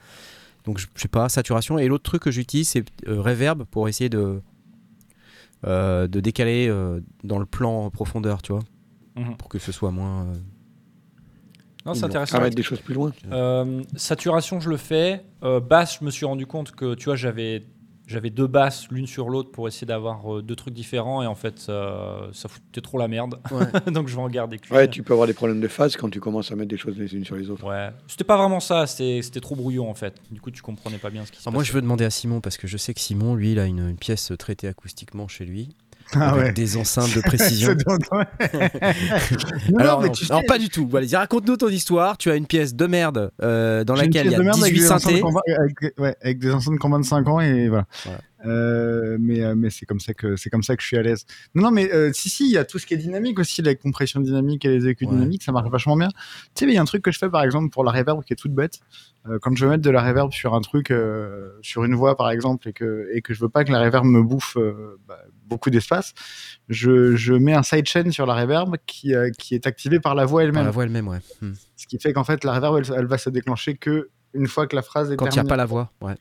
Donc 0.65 0.79
je, 0.79 0.87
je 0.95 1.01
sais 1.01 1.07
pas, 1.07 1.29
saturation. 1.29 1.77
Et 1.77 1.87
l'autre 1.87 2.03
truc 2.03 2.23
que 2.23 2.31
j'utilise 2.31 2.69
c'est 2.69 2.83
euh, 3.07 3.21
reverb 3.21 3.63
pour 3.65 3.87
essayer 3.89 4.09
de 4.09 4.41
euh, 5.67 6.07
de 6.07 6.19
décaler 6.19 6.67
euh, 6.69 6.99
dans 7.23 7.37
le 7.39 7.45
plan 7.45 7.85
en 7.85 7.89
profondeur, 7.89 8.41
tu 8.41 8.51
vois, 8.53 8.61
Mhm. 9.15 9.37
pour 9.37 9.49
que 9.49 9.59
ce 9.59 9.71
soit 9.71 9.91
moins. 9.91 10.25
euh, 10.27 10.33
Non, 11.85 11.93
c'est 11.93 12.03
intéressant. 12.05 12.37
À 12.37 12.41
mettre 12.41 12.55
des 12.55 12.63
choses 12.63 12.81
plus 12.81 12.93
loin. 12.95 13.11
Euh, 13.31 13.83
saturation, 13.95 14.59
je 14.59 14.69
le 14.69 14.77
fais. 14.77 15.23
Euh, 15.43 15.59
basse, 15.59 15.97
je 15.99 16.05
me 16.05 16.09
suis 16.11 16.25
rendu 16.25 16.45
compte 16.47 16.71
que 16.71 16.95
tu 16.95 17.05
vois, 17.05 17.15
j'avais 17.15 17.65
j'avais 18.07 18.29
deux 18.29 18.45
basses 18.45 18.87
l'une 18.91 19.07
sur 19.07 19.29
l'autre 19.29 19.51
pour 19.51 19.67
essayer 19.67 19.87
d'avoir 19.87 20.35
euh, 20.37 20.41
deux 20.43 20.55
trucs 20.55 20.75
différents 20.75 21.23
et 21.23 21.25
en 21.25 21.33
fait 21.33 21.57
ça, 21.57 22.27
ça 22.33 22.47
foutait 22.47 22.81
trop 22.81 22.99
la 22.99 23.07
merde. 23.07 23.39
Donc 23.91 24.07
je 24.09 24.15
vais 24.15 24.21
en 24.21 24.29
garder. 24.29 24.59
Ouais, 24.69 24.87
tu 24.87 25.01
peux 25.01 25.13
avoir 25.13 25.25
des 25.27 25.33
problèmes 25.33 25.59
de 25.59 25.67
phase 25.67 25.95
quand 25.95 26.09
tu 26.11 26.19
commences 26.19 26.51
à 26.51 26.55
mettre 26.55 26.69
des 26.69 26.77
choses 26.77 26.97
les 26.99 27.15
unes 27.15 27.25
sur 27.25 27.35
les 27.35 27.49
autres. 27.49 27.67
Ouais. 27.67 27.89
C'était 28.07 28.23
pas 28.23 28.37
vraiment 28.37 28.59
ça, 28.59 28.85
c'était 28.85 29.21
c'était 29.23 29.39
trop 29.41 29.55
brouillon 29.55 29.89
en 29.89 29.95
fait. 29.95 30.13
Du 30.29 30.39
coup, 30.39 30.51
tu 30.51 30.61
comprenais 30.61 30.99
pas 30.99 31.09
bien 31.09 31.25
ce 31.25 31.31
qui 31.31 31.37
se 31.41 31.43
Alors 31.47 31.53
moi 31.53 31.63
je 31.63 31.69
passait. 31.69 31.77
veux 31.77 31.81
demander 31.81 32.05
à 32.05 32.11
Simon 32.11 32.41
parce 32.41 32.57
que 32.57 32.67
je 32.67 32.77
sais 32.77 32.93
que 32.93 32.99
Simon 32.99 33.33
lui 33.33 33.53
il 33.53 33.59
a 33.59 33.65
une, 33.65 33.89
une 33.89 33.97
pièce 33.97 34.31
traitée 34.37 34.67
acoustiquement 34.67 35.27
chez 35.27 35.45
lui 35.45 35.69
Ah 36.13 36.29
avec 36.29 36.43
ouais. 36.45 36.51
des 36.53 36.77
enceintes 36.77 37.13
de 37.15 37.21
précision. 37.25 37.75
Non, 39.69 39.79
Alors, 39.79 40.01
non, 40.01 40.09
tu 40.09 40.25
sais, 40.25 40.31
alors, 40.31 40.43
pas 40.47 40.57
du 40.57 40.69
tout. 40.69 40.87
Vas-y, 40.87 41.15
raconte-nous 41.15 41.57
ton 41.57 41.69
histoire. 41.69 42.17
Tu 42.17 42.29
as 42.29 42.35
une 42.35 42.45
pièce 42.45 42.75
de 42.75 42.85
merde 42.85 43.31
euh, 43.41 43.83
dans 43.83 43.95
laquelle 43.95 44.27
il 44.27 44.31
y 44.31 44.35
a 44.35 44.39
merde 44.39 44.59
avec 44.61 44.73
18 44.73 44.79
des 44.79 44.91
enceintes 44.91 45.01
synthés. 45.01 45.23
avec, 45.57 45.99
ouais, 45.99 46.15
avec 46.21 46.39
des 46.39 46.51
enceintes 46.51 46.79
qui 46.79 46.85
ont 46.85 46.89
25 46.89 47.27
ans 47.27 47.39
et 47.39 47.67
voilà. 47.67 47.85
Voilà. 48.03 48.19
Euh, 48.45 49.17
mais 49.19 49.43
euh, 49.43 49.55
mais 49.55 49.69
c'est 49.69 49.85
comme 49.85 49.99
ça 49.99 50.13
que 50.13 50.35
c'est 50.35 50.49
comme 50.49 50.63
ça 50.63 50.75
que 50.75 50.81
je 50.81 50.87
suis 50.87 50.97
à 50.97 51.01
l'aise. 51.01 51.25
Non 51.53 51.63
non 51.63 51.71
mais 51.71 51.91
euh, 51.91 52.11
si 52.13 52.29
si 52.29 52.45
il 52.45 52.51
y 52.51 52.57
a 52.57 52.65
tout 52.65 52.79
ce 52.79 52.85
qui 52.85 52.93
est 52.93 52.97
dynamique 52.97 53.39
aussi 53.39 53.61
la 53.61 53.75
compression 53.75 54.19
dynamique 54.19 54.65
et 54.65 54.69
les 54.69 54.87
écus 54.87 55.07
Ouais. 55.07 55.13
dynamiques 55.13 55.43
ça 55.43 55.51
marche 55.51 55.69
vachement 55.69 55.95
bien. 55.97 56.09
Tu 56.53 56.65
sais 56.65 56.71
il 56.71 56.73
y 56.73 56.77
a 56.77 56.81
un 56.81 56.85
truc 56.85 57.01
que 57.01 57.11
je 57.11 57.17
fais 57.17 57.29
par 57.29 57.43
exemple 57.43 57.69
pour 57.69 57.83
la 57.83 57.91
reverb 57.91 58.23
qui 58.23 58.33
est 58.33 58.35
toute 58.35 58.53
bête. 58.53 58.79
Euh, 59.27 59.39
quand 59.41 59.55
je 59.55 59.65
veux 59.65 59.71
mettre 59.71 59.83
de 59.83 59.89
la 59.89 60.03
reverb 60.03 60.31
sur 60.31 60.53
un 60.53 60.61
truc 60.61 60.93
sur 61.61 61.83
une 61.83 61.95
voix 61.95 62.15
par 62.15 62.29
exemple 62.29 62.67
et 62.69 62.73
que 62.73 63.09
et 63.13 63.21
que 63.21 63.33
je 63.33 63.39
veux 63.39 63.49
pas 63.49 63.63
que 63.63 63.71
la 63.71 63.81
reverb 63.81 64.05
me 64.05 64.21
bouffe 64.21 64.57
bah, 65.07 65.19
beaucoup 65.47 65.69
d'espace, 65.69 66.13
je, 66.69 67.15
je 67.15 67.33
mets 67.33 67.53
un 67.53 67.63
sidechain 67.63 68.11
sur 68.11 68.25
la 68.25 68.35
reverb 68.35 68.75
qui 68.85 69.13
qui 69.37 69.55
est 69.55 69.67
activé 69.67 69.99
par 69.99 70.15
la 70.15 70.25
voix 70.25 70.43
elle-même. 70.43 70.65
la 70.65 70.71
voix 70.71 70.83
elle-même, 70.83 71.07
ouais. 71.07 71.19
Hmm. 71.41 71.53
Ce 71.75 71.87
qui 71.87 71.99
fait 71.99 72.13
qu'en 72.13 72.23
fait, 72.23 72.43
la 72.43 72.53
reverb, 72.53 72.77
elle, 72.77 72.95
elle 72.99 73.05
va 73.05 73.17
se 73.17 73.29
déclencher 73.29 73.75
que 73.75 74.09
une 74.33 74.47
fois 74.47 74.67
que 74.67 74.75
la 74.75 74.81
phrase 74.81 75.11
est 75.11 75.15
Quand 75.15 75.25
il 75.27 75.33
n'y 75.33 75.39
a 75.39 75.43
pas 75.43 75.55
la 75.55 75.65
voix, 75.65 75.91
ouais. 76.01 76.15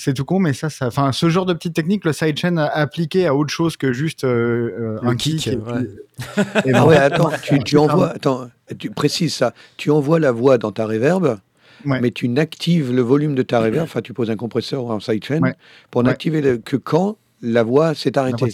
C'est 0.00 0.14
tout 0.14 0.24
con, 0.24 0.38
mais 0.38 0.52
ça, 0.52 0.70
ça, 0.70 0.86
enfin, 0.86 1.10
ce 1.10 1.28
genre 1.28 1.44
de 1.44 1.52
petite 1.54 1.74
technique, 1.74 2.04
le 2.04 2.12
sidechain 2.12 2.56
appliqué 2.56 3.26
à 3.26 3.34
autre 3.34 3.50
chose 3.52 3.76
que 3.76 3.92
juste 3.92 4.22
euh, 4.22 4.98
euh, 5.02 5.08
un 5.08 5.16
kick, 5.16 5.38
kick. 5.40 5.52
et 5.54 5.56
ouais. 5.56 5.84
puis- 5.84 6.42
et 6.70 6.72
Ah 6.72 6.86
ouais, 6.86 6.96
attends, 6.96 7.30
tu, 7.42 7.58
tu 7.64 7.76
envoies, 7.78 8.10
attends, 8.10 8.48
tu 8.78 8.90
précises 8.90 9.34
ça. 9.34 9.52
Tu 9.76 9.90
envoies 9.90 10.20
la 10.20 10.30
voix 10.30 10.56
dans 10.56 10.70
ta 10.70 10.86
reverb, 10.86 11.38
Ouais. 11.84 12.00
mais 12.00 12.12
tu 12.12 12.28
n'actives 12.28 12.92
le 12.94 13.02
volume 13.02 13.34
de 13.34 13.42
ta 13.42 13.58
reverb, 13.60 13.82
enfin 13.84 14.00
tu 14.00 14.12
poses 14.12 14.30
un 14.30 14.36
compresseur 14.36 14.84
ou 14.84 14.92
un 14.92 15.00
sidechain, 15.00 15.40
Ouais. 15.40 15.54
pour 15.90 16.04
n'activer 16.04 16.42
le- 16.42 16.58
que 16.58 16.76
quand 16.76 17.16
la 17.42 17.64
voix 17.64 17.94
s'est 17.96 18.12
voix 18.14 18.22
arrêtée. 18.22 18.52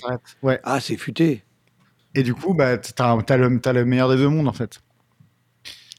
Ah, 0.62 0.80
c'est 0.80 0.96
futé. 0.96 1.42
Et 2.14 2.22
du 2.22 2.32
coup, 2.34 2.54
bah, 2.54 2.78
t'as, 2.78 3.16
le, 3.36 3.60
t'as 3.60 3.72
le 3.74 3.84
meilleur 3.84 4.08
des 4.08 4.16
deux 4.16 4.28
mondes 4.28 4.48
en 4.48 4.52
fait. 4.54 4.80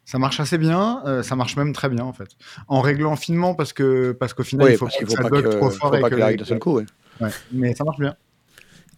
Ça 0.05 0.19
marche 0.19 0.39
assez 0.39 0.57
bien, 0.57 1.01
euh, 1.05 1.23
ça 1.23 1.35
marche 1.35 1.57
même 1.57 1.73
très 1.73 1.89
bien 1.89 2.03
en 2.03 2.13
fait. 2.13 2.29
En 2.67 2.81
réglant 2.81 3.15
finement 3.15 3.55
parce 3.55 3.73
que 3.73 4.11
parce 4.11 4.33
qu'au 4.33 4.43
final, 4.43 4.71
il 4.71 4.77
faut 4.77 4.87
qu'il 4.87 5.05
que 5.05 5.09
faut 5.11 5.15
ça 5.15 5.29
pas 5.29 5.41
que, 5.41 5.47
trop 5.47 5.69
faut 5.69 5.77
fort 5.77 5.95
et 5.95 6.01
pas 6.01 6.09
que, 6.09 6.15
que 6.15 6.19
l'arrive 6.19 6.37
d'un 6.39 6.45
seul 6.45 6.59
coup. 6.59 6.77
ouais. 6.77 6.85
ouais. 7.21 7.29
Mais 7.51 7.73
ça 7.73 7.83
marche 7.83 7.99
bien. 7.99 8.15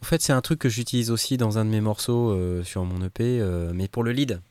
En 0.01 0.05
fait, 0.05 0.21
c'est 0.21 0.33
un 0.33 0.41
truc 0.41 0.59
que 0.59 0.69
j'utilise 0.69 1.09
aussi 1.09 1.37
dans 1.37 1.57
un 1.57 1.65
de 1.65 1.69
mes 1.69 1.81
morceaux 1.81 2.31
euh, 2.31 2.63
sur 2.63 2.83
mon 2.83 3.03
EP, 3.03 3.39
euh, 3.39 3.71
mais 3.73 3.87
pour 3.87 4.03
le 4.03 4.11
lead. 4.11 4.41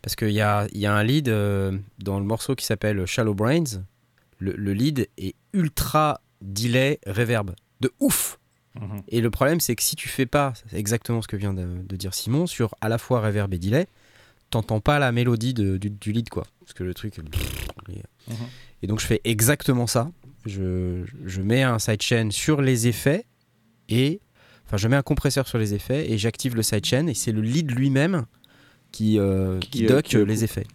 Parce 0.00 0.16
qu'il 0.16 0.30
y 0.30 0.40
a, 0.40 0.66
il 0.72 0.78
y 0.78 0.86
a 0.86 0.94
un 0.94 1.02
lead 1.02 1.28
euh, 1.28 1.76
dans 1.98 2.18
le 2.18 2.24
morceau 2.24 2.54
qui 2.54 2.64
s'appelle 2.64 3.04
Shallow 3.06 3.34
Brains. 3.34 3.82
Le, 4.38 4.52
le 4.52 4.72
lead 4.72 5.08
est 5.18 5.34
ultra 5.52 6.20
delay 6.40 7.00
reverb. 7.06 7.54
De 7.80 7.92
ouf 8.00 8.38
Mhm. 8.80 9.02
Et 9.08 9.20
le 9.20 9.30
problème, 9.30 9.60
c'est 9.60 9.74
que 9.74 9.82
si 9.82 9.96
tu 9.96 10.08
fais 10.08 10.26
pas 10.26 10.52
exactement 10.72 11.22
ce 11.22 11.28
que 11.28 11.36
vient 11.36 11.54
de, 11.54 11.66
de 11.82 11.96
dire 11.96 12.14
Simon, 12.14 12.46
sur 12.46 12.74
à 12.80 12.88
la 12.88 12.98
fois 12.98 13.20
reverb 13.20 13.52
et 13.54 13.58
delay, 13.58 13.86
t'entends 14.50 14.80
pas 14.80 14.98
la 14.98 15.12
mélodie 15.12 15.54
de- 15.54 15.76
du, 15.76 15.90
du 15.90 16.12
lead, 16.12 16.28
quoi. 16.28 16.44
Parce 16.60 16.72
que 16.72 16.84
le 16.84 16.94
truc. 16.94 17.18
Mhm. 17.18 18.34
Et 18.82 18.86
donc, 18.86 19.00
je 19.00 19.06
fais 19.06 19.20
exactement 19.24 19.86
ça. 19.86 20.10
Je, 20.44 21.04
je 21.24 21.40
mets 21.40 21.62
un 21.62 21.78
sidechain 21.78 22.28
sur 22.30 22.60
les 22.62 22.86
effets 22.88 23.24
et. 23.88 24.20
Enfin, 24.66 24.76
je 24.78 24.88
mets 24.88 24.96
un 24.96 25.02
compresseur 25.02 25.46
sur 25.46 25.58
les 25.58 25.74
effets 25.74 26.10
et 26.10 26.18
j'active 26.18 26.56
le 26.56 26.62
sidechain 26.64 27.06
et 27.06 27.14
c'est 27.14 27.30
le 27.30 27.40
lead 27.40 27.70
lui-même 27.70 28.24
qui, 28.90 29.16
euh, 29.16 29.60
qui, 29.60 29.70
Qui, 29.70 29.86
euh, 29.92 30.00
qui- 30.02 30.24
les 30.24 30.42
effets. 30.42 30.66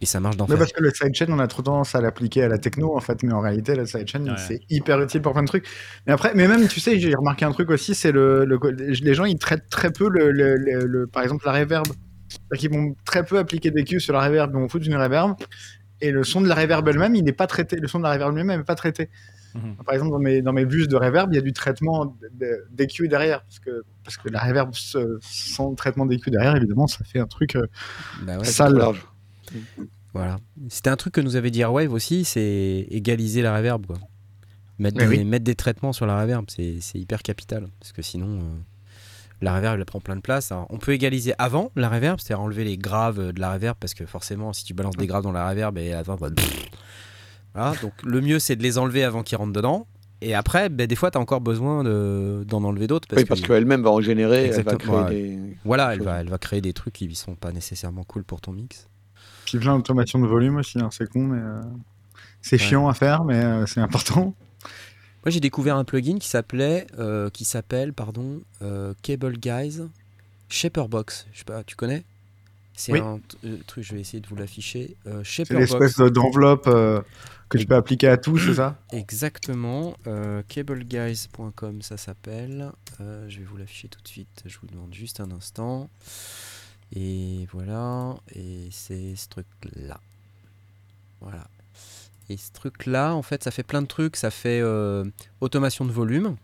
Et 0.00 0.06
ça 0.06 0.18
marche 0.18 0.34
Mais 0.34 0.38
d'enfer. 0.38 0.58
parce 0.58 0.72
que 0.72 0.82
le 0.82 0.90
sidechain, 0.90 1.26
on 1.28 1.38
a 1.38 1.46
trop 1.46 1.62
tendance 1.62 1.94
à 1.94 2.00
l'appliquer 2.00 2.42
à 2.42 2.48
la 2.48 2.58
techno, 2.58 2.96
en 2.96 3.00
fait, 3.00 3.22
mais 3.22 3.32
en 3.32 3.40
réalité, 3.40 3.76
le 3.76 3.86
sidechain, 3.86 4.24
Ouais. 4.26 4.34
c'est 4.38 4.60
hyper 4.70 5.00
utile 5.00 5.22
pour 5.22 5.32
plein 5.34 5.42
de 5.42 5.46
trucs. 5.48 5.66
Mais 6.06 6.12
après, 6.12 6.32
mais 6.34 6.48
même, 6.48 6.66
tu 6.66 6.80
sais, 6.80 6.98
j'ai 6.98 7.14
remarqué 7.14 7.44
un 7.44 7.52
truc 7.52 7.70
aussi, 7.70 7.94
c'est 7.94 8.10
le, 8.12 8.44
le- 8.44 8.58
les 8.72 9.14
gens, 9.14 9.24
ils 9.24 9.38
traitent 9.38 9.68
très 9.70 9.92
peu, 9.92 10.08
le, 10.08 10.32
le- 10.32 10.56
le- 10.56 10.84
le- 10.86 11.06
par 11.06 11.22
exemple, 11.22 11.44
la 11.46 11.52
reverb. 11.52 11.86
C'est-à-dire 12.28 12.58
qu'ils 12.58 12.70
vont 12.70 12.94
très 13.04 13.24
peu 13.24 13.38
appliquer 13.38 13.70
des 13.70 13.84
cues 13.84 14.00
sur 14.00 14.12
la 14.14 14.24
reverb, 14.26 14.50
ils 14.54 14.58
vont 14.60 14.68
foutre 14.68 14.86
une 14.86 14.96
reverb, 14.96 15.34
et 16.00 16.10
le 16.10 16.22
son 16.24 16.40
de 16.40 16.48
la 16.48 16.54
reverb 16.54 16.86
elle-même, 16.88 17.14
il 17.14 17.24
n'est 17.24 17.32
pas 17.32 17.46
traité. 17.46 17.76
Le 17.76 17.88
son 17.88 17.98
de 17.98 18.04
la 18.04 18.12
reverb 18.12 18.34
lui-même 18.36 18.58
n'est 18.58 18.64
pas 18.64 18.74
traité. 18.74 19.08
Mhm. 19.54 19.76
Par 19.84 19.94
exemple, 19.94 20.10
dans 20.12 20.18
mes, 20.18 20.42
dans 20.42 20.52
mes 20.52 20.66
bus 20.66 20.88
de 20.88 20.96
reverb, 20.96 21.32
il 21.32 21.36
y 21.36 21.38
a 21.38 21.42
du 21.42 21.52
traitement 21.54 22.04
de- 22.34 22.66
des 22.70 22.86
cues 22.86 23.08
derrière, 23.08 23.42
parce 23.42 23.58
que, 23.58 23.82
parce 24.04 24.16
que 24.18 24.28
la 24.28 24.40
reverb 24.40 24.74
se- 24.74 25.18
sans 25.22 25.74
traitement 25.74 26.04
des 26.06 26.18
cues 26.18 26.30
derrière, 26.30 26.54
évidemment, 26.54 26.86
ça 26.86 27.02
fait 27.04 27.18
un 27.18 27.26
truc 27.26 27.56
euh, 27.56 27.66
Bah 28.22 28.36
ouais. 28.38 28.44
Sale. 28.44 28.78
Voilà. 30.12 30.38
C'était 30.68 30.90
un 30.90 30.96
truc 30.96 31.14
que 31.14 31.20
nous 31.20 31.36
avait 31.36 31.50
dit 31.50 31.60
Airwave 31.62 31.92
aussi, 31.92 32.24
c'est 32.24 32.86
égaliser 32.90 33.42
la 33.42 33.56
reverb. 33.56 33.86
Quoi. 33.86 33.96
Mettre, 34.78 34.98
des, 34.98 35.06
oui. 35.06 35.24
mettre 35.24 35.44
des 35.44 35.54
traitements 35.54 35.92
sur 35.92 36.06
la 36.06 36.20
reverb, 36.20 36.44
c'est 36.48 36.76
c'est 36.80 36.98
hyper 36.98 37.22
capital. 37.22 37.68
Parce 37.80 37.92
que 37.92 38.02
sinon, 38.02 38.38
euh, 38.38 38.42
la 39.40 39.54
reverb, 39.54 39.78
elle 39.78 39.84
prend 39.84 40.00
plein 40.00 40.16
de 40.16 40.20
place. 40.20 40.50
Alors, 40.52 40.66
on 40.70 40.78
peut 40.78 40.92
égaliser 40.92 41.32
avant 41.38 41.70
la 41.76 41.88
reverb, 41.88 42.18
c'est-à-dire 42.20 42.42
enlever 42.42 42.64
les 42.64 42.76
graves 42.78 43.32
de 43.32 43.40
la 43.40 43.52
reverb, 43.52 43.76
parce 43.78 43.94
que 43.94 44.04
forcément, 44.06 44.52
si 44.52 44.64
tu 44.64 44.74
balances 44.74 44.96
des 44.96 45.06
graves 45.06 45.22
dans 45.22 45.32
la 45.32 45.48
reverb, 45.48 45.78
et 45.78 45.92
avant, 45.92 46.16
bah, 46.16 46.28
voilà. 47.54 47.72
Donc, 47.82 47.92
le 48.04 48.20
mieux, 48.20 48.38
c'est 48.38 48.56
de 48.56 48.62
les 48.62 48.78
enlever 48.78 49.04
avant 49.04 49.22
qu'ils 49.22 49.38
rentrent 49.38 49.52
dedans. 49.52 49.86
Et 50.20 50.34
après, 50.34 50.68
ben, 50.68 50.86
des 50.88 50.96
fois, 50.96 51.10
tu 51.12 51.18
as 51.18 51.20
encore 51.20 51.40
besoin 51.40 51.84
de- 51.84 52.44
d'en 52.46 52.64
enlever 52.64 52.88
d'autres. 52.88 53.06
Parce 53.08 53.22
oui, 53.22 53.28
parce 53.28 53.40
qu'elle-même 53.40 53.82
va 53.82 53.90
en 53.90 54.00
générer, 54.00 54.46
elle 54.46 54.50
va 54.50 54.58
Exactement, 54.58 55.04
créer 55.04 55.20
ouais. 55.20 55.36
des. 55.36 55.56
voilà, 55.64 55.94
elle 55.94 56.02
va, 56.02 56.20
elle 56.20 56.28
va 56.28 56.38
créer 56.38 56.60
des 56.60 56.72
trucs 56.72 56.94
qui 56.94 57.14
sont 57.14 57.36
pas 57.36 57.52
nécessairement 57.52 58.02
cool 58.02 58.24
pour 58.24 58.40
ton 58.40 58.50
mix. 58.52 58.88
Puis 59.46 59.58
plein 59.58 59.76
d'automation 59.76 60.18
de 60.18 60.26
volume 60.26 60.56
aussi, 60.56 60.78
hein, 60.80 60.88
c'est 60.90 61.08
con, 61.08 61.22
mais 61.22 61.38
euh, 61.40 61.60
c'est 62.42 62.56
Ouais. 62.56 62.66
chiant 62.66 62.88
à 62.88 62.94
faire, 62.94 63.22
mais 63.24 63.36
euh, 63.36 63.64
c'est 63.66 63.80
important. 63.80 64.34
Moi, 65.24 65.30
j'ai 65.30 65.40
découvert 65.40 65.76
un 65.76 65.84
plugin 65.84 66.18
qui 66.18 66.28
s'appelait, 66.28 66.86
euh, 66.98 67.28
qui 67.30 67.44
s'appelle, 67.44 67.92
pardon, 67.92 68.40
euh, 68.62 68.94
Cable 69.02 69.36
Guys 69.38 69.80
Shaperbox. 70.48 71.26
Je 71.32 71.38
sais 71.38 71.44
pas, 71.44 71.62
tu 71.64 71.76
connais? 71.76 72.04
C'est 72.74 72.92
Oui. 72.92 73.00
un 73.00 73.20
euh, 73.44 73.56
truc, 73.66 73.82
je 73.84 73.94
vais 73.94 74.00
essayer 74.00 74.20
de 74.20 74.26
vous 74.28 74.36
l'afficher. 74.36 74.96
Euh, 75.06 75.22
C'est 75.24 75.50
l'espèce 75.50 75.96
d'enveloppe 75.96 76.64
que 77.48 77.58
tu 77.58 77.66
peux 77.66 77.74
appliquer 77.74 78.06
à 78.08 78.16
tout, 78.16 78.38
c'est 78.38 78.54
ça? 78.54 78.78
Exactement. 78.92 79.96
Cableguys.com, 80.48 81.82
ça 81.82 81.96
s'appelle. 81.96 82.70
Je 83.00 83.38
vais 83.38 83.44
vous 83.44 83.56
l'afficher 83.56 83.88
tout 83.88 84.00
de 84.00 84.08
suite. 84.08 84.42
Je 84.46 84.56
vous 84.60 84.68
demande 84.68 84.94
juste 84.94 85.18
un 85.20 85.30
instant. 85.32 85.90
Et 86.94 87.46
voilà. 87.52 88.16
Et 88.34 88.68
c'est 88.70 89.16
ce 89.16 89.28
truc-là. 89.28 90.00
Voilà. 91.20 91.48
Et 92.30 92.36
ce 92.36 92.52
truc-là, 92.52 93.14
en 93.14 93.22
fait, 93.22 93.42
ça 93.42 93.50
fait 93.50 93.62
plein 93.62 93.82
de 93.82 93.86
trucs. 93.86 94.16
Ça 94.16 94.30
fait 94.30 94.60
euh, 94.60 95.04
automation 95.40 95.84
de 95.84 95.92
volume. 95.92 96.36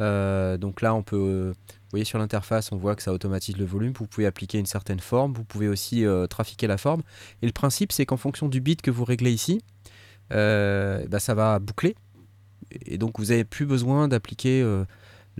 Euh, 0.00 0.56
donc 0.56 0.80
là, 0.80 0.94
on 0.94 1.02
peut. 1.02 1.52
Vous 1.56 1.90
voyez 1.90 2.04
sur 2.04 2.18
l'interface, 2.18 2.70
on 2.70 2.76
voit 2.76 2.94
que 2.94 3.02
ça 3.02 3.12
automatise 3.12 3.56
le 3.56 3.64
volume. 3.64 3.92
Vous 3.98 4.06
pouvez 4.06 4.26
appliquer 4.26 4.58
une 4.58 4.66
certaine 4.66 5.00
forme. 5.00 5.32
Vous 5.32 5.44
pouvez 5.44 5.68
aussi 5.68 6.04
euh, 6.04 6.26
trafiquer 6.26 6.66
la 6.66 6.78
forme. 6.78 7.02
Et 7.42 7.46
le 7.46 7.52
principe, 7.52 7.92
c'est 7.92 8.06
qu'en 8.06 8.16
fonction 8.16 8.48
du 8.48 8.60
bit 8.60 8.82
que 8.82 8.90
vous 8.90 9.04
réglez 9.04 9.32
ici, 9.32 9.62
bah, 10.30 11.18
ça 11.18 11.34
va 11.34 11.58
boucler. 11.58 11.96
Et 12.84 12.98
donc, 12.98 13.18
vous 13.18 13.26
n'avez 13.26 13.44
plus 13.44 13.66
besoin 13.66 14.08
d'appliquer 14.08 14.62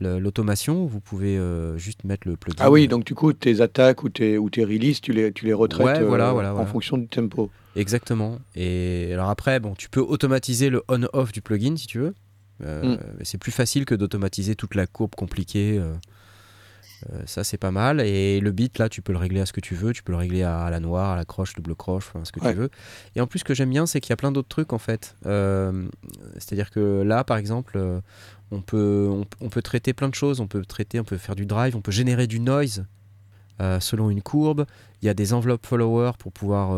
l'automation. 0.01 0.87
Vous 0.87 1.01
pouvez 1.01 1.37
euh, 1.39 1.77
juste 1.77 2.05
mettre 2.05 2.27
le 2.29 2.37
plugin. 2.37 2.65
Ah 2.65 2.71
oui, 2.71 2.89
donc 2.89 3.05
du 3.05 3.15
coup, 3.15 3.33
tes 3.33 3.61
attaques 3.61 4.03
ou 4.03 4.09
tes, 4.09 4.39
ou 4.39 4.51
tes 4.51 4.65
releases, 4.65 5.01
tu 5.01 5.13
les, 5.13 5.33
tu 5.33 5.45
les 5.47 5.53
retraites 5.53 5.87
Ouais, 5.87 6.03
voilà, 6.05 6.29
euh, 6.29 6.33
voilà, 6.33 6.51
en 6.51 6.55
voilà. 6.55 6.71
fonction 6.71 6.99
du 6.99 7.09
tempo. 7.09 7.51
Exactement. 7.77 8.39
Et 8.57 9.11
alors 9.13 9.29
après, 9.31 9.61
bon, 9.61 9.75
tu 9.75 9.89
peux 9.89 10.01
automatiser 10.01 10.71
le 10.71 10.83
on-off 10.89 11.33
du 11.33 11.41
plugin 11.43 11.77
si 11.77 11.87
tu 11.87 11.99
veux. 11.99 12.15
Euh, 12.65 12.83
Mm. 12.97 12.99
mais 13.19 13.25
C'est 13.25 13.39
plus 13.39 13.53
facile 13.53 13.85
que 13.85 13.95
d'automatiser 13.95 14.57
toute 14.57 14.75
la 14.75 14.87
courbe 14.87 15.15
compliquée. 15.15 15.81
Euh. 17.11 17.23
Ça, 17.27 17.45
c'est 17.45 17.59
pas 17.59 17.71
mal. 17.71 18.01
Et 18.01 18.41
le 18.41 18.51
bit, 18.53 18.79
là, 18.79 18.89
tu 18.89 19.03
peux 19.03 19.13
le 19.13 19.19
régler 19.19 19.41
à 19.41 19.47
ce 19.47 19.53
que 19.53 19.61
tu 19.61 19.75
veux. 19.75 19.93
Tu 19.93 20.03
peux 20.03 20.13
le 20.13 20.19
régler 20.19 20.43
à, 20.43 20.63
à 20.65 20.71
la 20.71 20.81
noire, 20.81 21.11
à 21.13 21.17
la 21.17 21.25
croche, 21.25 21.55
double 21.55 21.75
croche, 21.75 22.07
enfin, 22.09 22.25
ce 22.25 22.33
que 22.33 22.41
Ouais. 22.41 22.53
tu 22.53 22.59
veux. 22.59 22.71
Et 23.17 23.21
en 23.21 23.27
plus, 23.27 23.41
ce 23.41 23.45
que 23.45 23.55
j'aime 23.55 23.71
bien, 23.71 23.87
c'est 23.87 24.01
qu'il 24.01 24.11
y 24.11 24.13
a 24.13 24.17
plein 24.17 24.33
d'autres 24.33 24.49
trucs 24.49 24.73
en 24.73 24.79
fait. 24.79 25.17
Euh, 25.27 25.89
C'est-à-dire 26.35 26.71
que 26.71 27.03
là, 27.03 27.25
par 27.25 27.37
exemple, 27.37 27.75
euh, 27.77 28.01
on 28.51 28.61
peut, 28.63 29.09
on, 29.11 29.25
on 29.41 29.49
peut 29.49 29.63
traiter 29.63 29.93
plein 29.93 30.09
de 30.09 30.15
choses. 30.15 30.41
On 30.41 30.47
peut 30.47 30.65
traiter, 30.65 30.99
on 31.01 31.05
peut 31.05 31.19
faire 31.19 31.35
du 31.37 31.47
drive, 31.47 31.77
on 31.77 31.81
peut 31.81 31.93
générer 31.93 32.27
du 32.27 32.41
noise 32.41 32.85
euh, 33.61 33.81
selon 33.81 34.11
une 34.11 34.23
courbe. 34.23 34.67
Il 35.03 35.07
y 35.07 35.09
a 35.09 35.15
des 35.15 35.33
enveloppes 35.33 35.67
follower 35.67 36.13
pour 36.19 36.33
pouvoir 36.33 36.73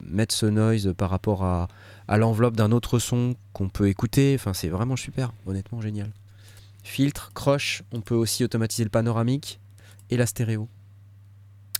mettre 0.00 0.34
ce 0.34 0.46
noise 0.46 0.94
par 0.96 1.10
rapport 1.10 1.42
à, 1.44 1.66
à 2.06 2.16
l'enveloppe 2.16 2.54
d'un 2.56 2.70
autre 2.70 3.00
son 3.00 3.34
qu'on 3.52 3.68
peut 3.68 3.88
écouter. 3.88 4.36
Enfin, 4.38 4.52
c'est 4.52 4.68
vraiment 4.68 4.94
super, 4.94 5.32
honnêtement 5.46 5.80
génial. 5.80 6.10
Filtre, 6.86 7.32
croche, 7.34 7.82
on 7.90 8.00
peut 8.00 8.14
aussi 8.14 8.44
automatiser 8.44 8.84
le 8.84 8.90
panoramique 8.90 9.60
et 10.08 10.16
la 10.16 10.24
stéréo. 10.24 10.68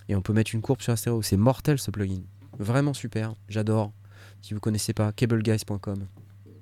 Et 0.09 0.15
on 0.17 0.21
peut 0.21 0.33
mettre 0.33 0.53
une 0.53 0.61
courbe 0.61 0.81
sur 0.81 0.91
la 0.91 0.97
stéréo. 0.97 1.21
C'est 1.21 1.37
mortel 1.37 1.79
ce 1.79 1.91
plugin. 1.91 2.23
Vraiment 2.59 2.93
super, 2.93 3.33
j'adore. 3.47 3.93
Si 4.41 4.53
vous 4.53 4.59
connaissez 4.59 4.91
pas, 4.91 5.13
cableguys.com, 5.13 6.05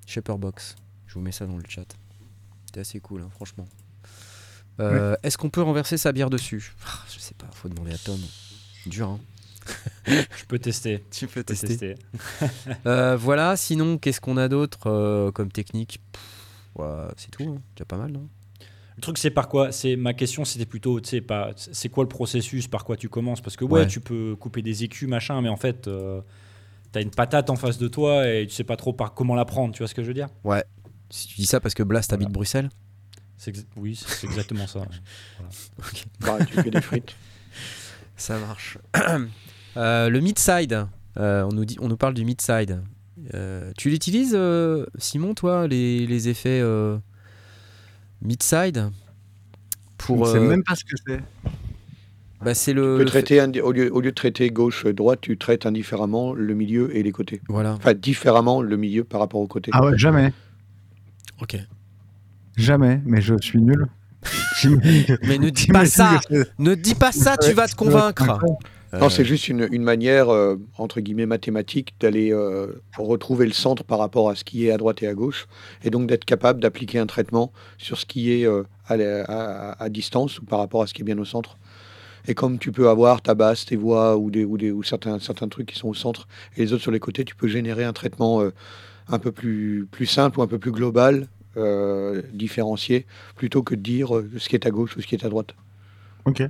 Shaperbox. 0.05 0.75
Je 1.07 1.15
vous 1.15 1.21
mets 1.21 1.31
ça 1.31 1.47
dans 1.47 1.57
le 1.57 1.63
chat. 1.67 1.87
C'est 2.67 2.79
assez 2.79 2.99
cool, 2.99 3.23
hein, 3.23 3.29
franchement. 3.31 3.65
Euh, 4.79 5.15
Est-ce 5.23 5.39
qu'on 5.39 5.49
peut 5.49 5.63
renverser 5.63 5.97
sa 5.97 6.11
bière 6.11 6.29
dessus? 6.29 6.75
Ah, 6.85 7.03
Je 7.11 7.19
sais 7.19 7.33
pas, 7.33 7.47
faut 7.51 7.67
demander 7.67 7.93
à 7.93 7.97
Tom. 7.97 8.19
Dur, 8.85 9.09
hein 9.09 9.19
Je 10.05 10.45
peux 10.47 10.59
tester. 10.59 11.03
Tu 11.09 11.25
peux 11.25 11.43
tester. 11.43 11.95
Euh, 12.85 13.17
voilà, 13.17 13.57
sinon, 13.57 13.97
qu'est-ce 13.97 14.21
qu'on 14.21 14.37
a 14.37 14.47
d'autre 14.47 14.87
euh, 14.87 15.31
comme 15.31 15.51
technique? 15.51 15.99
Ouais, 16.75 17.07
C'est 17.17 17.31
tout, 17.31 17.43
hein. 17.43 17.61
déjà 17.75 17.85
pas 17.85 17.97
mal, 17.97 18.11
non? 18.11 18.27
Le 18.97 19.01
truc, 19.01 19.17
c'est 19.17 19.29
par 19.31 19.49
quoi 19.49 19.71
C'est 19.73 19.95
ma 19.97 20.13
question, 20.13 20.45
c'était 20.45 20.65
plutôt, 20.65 21.01
tu 21.01 21.09
sais, 21.09 21.21
pas, 21.21 21.51
c'est 21.55 21.89
quoi 21.89 22.03
le 22.03 22.07
processus, 22.07 22.67
par 22.67 22.85
quoi 22.85 22.95
tu 22.95 23.09
commences? 23.09 23.41
Parce 23.41 23.57
que 23.57 23.65
ouais, 23.65 23.81
Ouais. 23.81 23.87
tu 23.87 23.99
peux 23.99 24.35
couper 24.37 24.61
des 24.61 24.83
écus, 24.85 25.07
machin, 25.09 25.41
mais 25.41 25.49
en 25.49 25.57
fait, 25.57 25.87
euh, 25.87 26.21
t'as 26.93 27.01
une 27.01 27.11
patate 27.11 27.49
en 27.49 27.55
face 27.57 27.77
de 27.77 27.87
toi 27.89 28.27
et 28.29 28.47
tu 28.47 28.53
sais 28.53 28.63
pas 28.63 28.77
trop 28.77 28.93
par 28.93 29.13
comment 29.13 29.35
la 29.35 29.43
prendre. 29.45 29.73
Tu 29.73 29.79
vois 29.79 29.87
ce 29.89 29.95
que 29.95 30.01
je 30.01 30.07
veux 30.07 30.13
dire? 30.13 30.29
Si 31.09 31.27
tu 31.27 31.35
dis 31.35 31.45
ça 31.45 31.59
parce 31.59 31.73
que 31.75 31.83
Blast 31.83 32.13
habite 32.13 32.27
Voilà. 32.27 32.33
Bruxelles? 32.33 32.69
C'est 33.37 33.51
ex- 33.51 33.65
Oui, 33.75 33.95
c'est 33.95 34.25
exactement 34.27 34.65
ça. 34.65 34.79
ouais. 34.79 34.85
Bah, 36.21 36.37
tu 36.45 36.53
fais 36.61 36.69
des 36.71 36.81
frites. 36.81 37.15
Ça 38.15 38.37
marche. 38.39 38.77
Euh, 39.77 40.07
le 40.09 40.21
mid-side, 40.21 40.87
euh, 41.17 41.43
on, 41.43 41.49
nous 41.49 41.65
dit, 41.65 41.75
on 41.81 41.89
nous 41.89 41.97
parle 41.97 42.13
du 42.13 42.23
mid-side. 42.23 42.81
Euh, 43.33 43.71
tu 43.77 43.89
l'utilises, 43.89 44.33
euh, 44.35 44.85
Simon, 44.97 45.33
toi, 45.33 45.67
les, 45.67 46.05
les 46.05 46.29
effets 46.29 46.59
euh, 46.61 46.97
mid-side 48.21 48.89
Je 48.91 49.95
pour, 49.97 50.25
ne 50.27 50.31
sais 50.31 50.37
euh, 50.37 50.47
même 50.49 50.63
pas 50.63 50.75
ce 50.75 50.83
que 50.83 50.95
c'est. 51.07 51.19
bah, 52.43 52.53
c'est 52.53 52.71
Tu 52.71 52.77
le, 52.77 52.97
peux 52.97 53.03
le 53.03 53.09
traiter 53.09 53.39
indi- 53.39 53.61
au, 53.61 53.71
lieu, 53.71 53.91
au 53.93 54.01
lieu 54.01 54.11
de 54.11 54.15
traiter 54.15 54.49
gauche-droite, 54.49 55.19
tu 55.21 55.37
traites 55.37 55.65
indifféremment 55.65 56.33
le 56.33 56.53
milieu 56.53 56.95
et 56.95 57.01
les 57.03 57.11
côtés. 57.11 57.41
Voilà. 57.47 57.73
Enfin, 57.73 57.93
différemment 57.93 58.61
le 58.61 58.77
milieu 58.77 59.03
par 59.03 59.19
rapport 59.21 59.41
aux 59.41 59.47
côtés. 59.47 59.71
Ah 59.73 59.83
ouais, 59.85 59.97
jamais. 59.97 60.31
Ok. 61.41 61.57
Jamais, 62.57 63.01
mais 63.05 63.21
je 63.21 63.35
suis 63.41 63.59
nul. 63.61 63.87
Mais 65.27 65.37
ne 65.37 65.49
dis 65.51 65.67
pas 65.67 65.85
ça. 65.85 66.19
Ne 66.57 66.73
dis 66.73 66.95
pas 66.95 67.11
ça. 67.11 67.37
Tu 67.37 67.51
vas 67.53 67.67
te 67.67 67.75
convaincre. 67.75 68.39
Non, 68.99 69.07
Euh, 69.07 69.09
c'est 69.09 69.25
juste 69.25 69.47
une, 69.49 69.67
une 69.71 69.83
manière, 69.83 70.29
euh, 70.29 70.55
entre 70.77 71.01
guillemets, 71.01 71.25
mathématique 71.25 71.93
d'aller 71.99 72.31
euh, 72.31 72.67
retrouver 72.97 73.45
le 73.45 73.53
centre 73.53 73.83
par 73.83 73.99
rapport 73.99 74.29
à 74.29 74.35
ce 74.35 74.43
qui 74.43 74.67
est 74.67 74.71
à 74.71 74.77
droite 74.77 75.01
et 75.03 75.07
à 75.07 75.13
gauche, 75.13 75.47
et 75.83 75.89
donc 75.89 76.07
d'être 76.07 76.25
capable 76.25 76.61
d'appliquer 76.61 76.99
un 76.99 77.05
traitement 77.05 77.51
sur 77.77 77.97
ce 77.97 78.05
qui 78.05 78.31
est 78.31 78.45
euh, 78.45 78.63
à, 78.87 78.97
la- 78.97 79.23
à- 79.25 79.83
à 79.83 79.89
distance 79.89 80.39
ou 80.39 80.45
par 80.45 80.59
rapport 80.59 80.81
à 80.81 80.87
ce 80.87 80.93
qui 80.93 81.01
est 81.01 81.05
bien 81.05 81.17
au 81.17 81.25
centre. 81.25 81.57
Et 82.27 82.33
comme 82.33 82.57
tu 82.57 82.71
peux 82.71 82.89
avoir 82.89 83.21
ta 83.21 83.35
basse, 83.35 83.65
tes 83.65 83.75
voix 83.75 84.17
ou, 84.17 84.31
des, 84.31 84.45
ou, 84.45 84.57
des, 84.57 84.71
ou 84.71 84.81
certains, 84.81 85.19
certains 85.19 85.47
trucs 85.47 85.67
qui 85.67 85.77
sont 85.77 85.89
au 85.89 85.93
centre 85.93 86.27
et 86.57 86.61
les 86.61 86.73
autres 86.73 86.81
sur 86.81 86.91
les 86.91 86.99
côtés, 86.99 87.23
tu 87.25 87.35
peux 87.35 87.47
générer 87.47 87.83
un 87.83 87.93
traitement 87.93 88.41
euh, 88.41 88.51
un 89.07 89.19
peu 89.19 89.31
plus, 89.31 89.87
plus 89.91 90.07
simple 90.07 90.39
ou 90.39 90.41
un 90.41 90.47
peu 90.47 90.57
plus 90.57 90.71
global, 90.71 91.27
euh, 91.57 92.21
différencié, 92.33 93.05
plutôt 93.35 93.61
que 93.63 93.75
de 93.75 93.81
dire 93.81 94.09
ce 94.37 94.49
qui 94.49 94.55
est 94.55 94.65
à 94.65 94.71
gauche 94.71 94.97
ou 94.97 95.01
ce 95.01 95.07
qui 95.07 95.15
est 95.15 95.23
à 95.25 95.29
droite. 95.29 95.53
Ok. 96.25 96.41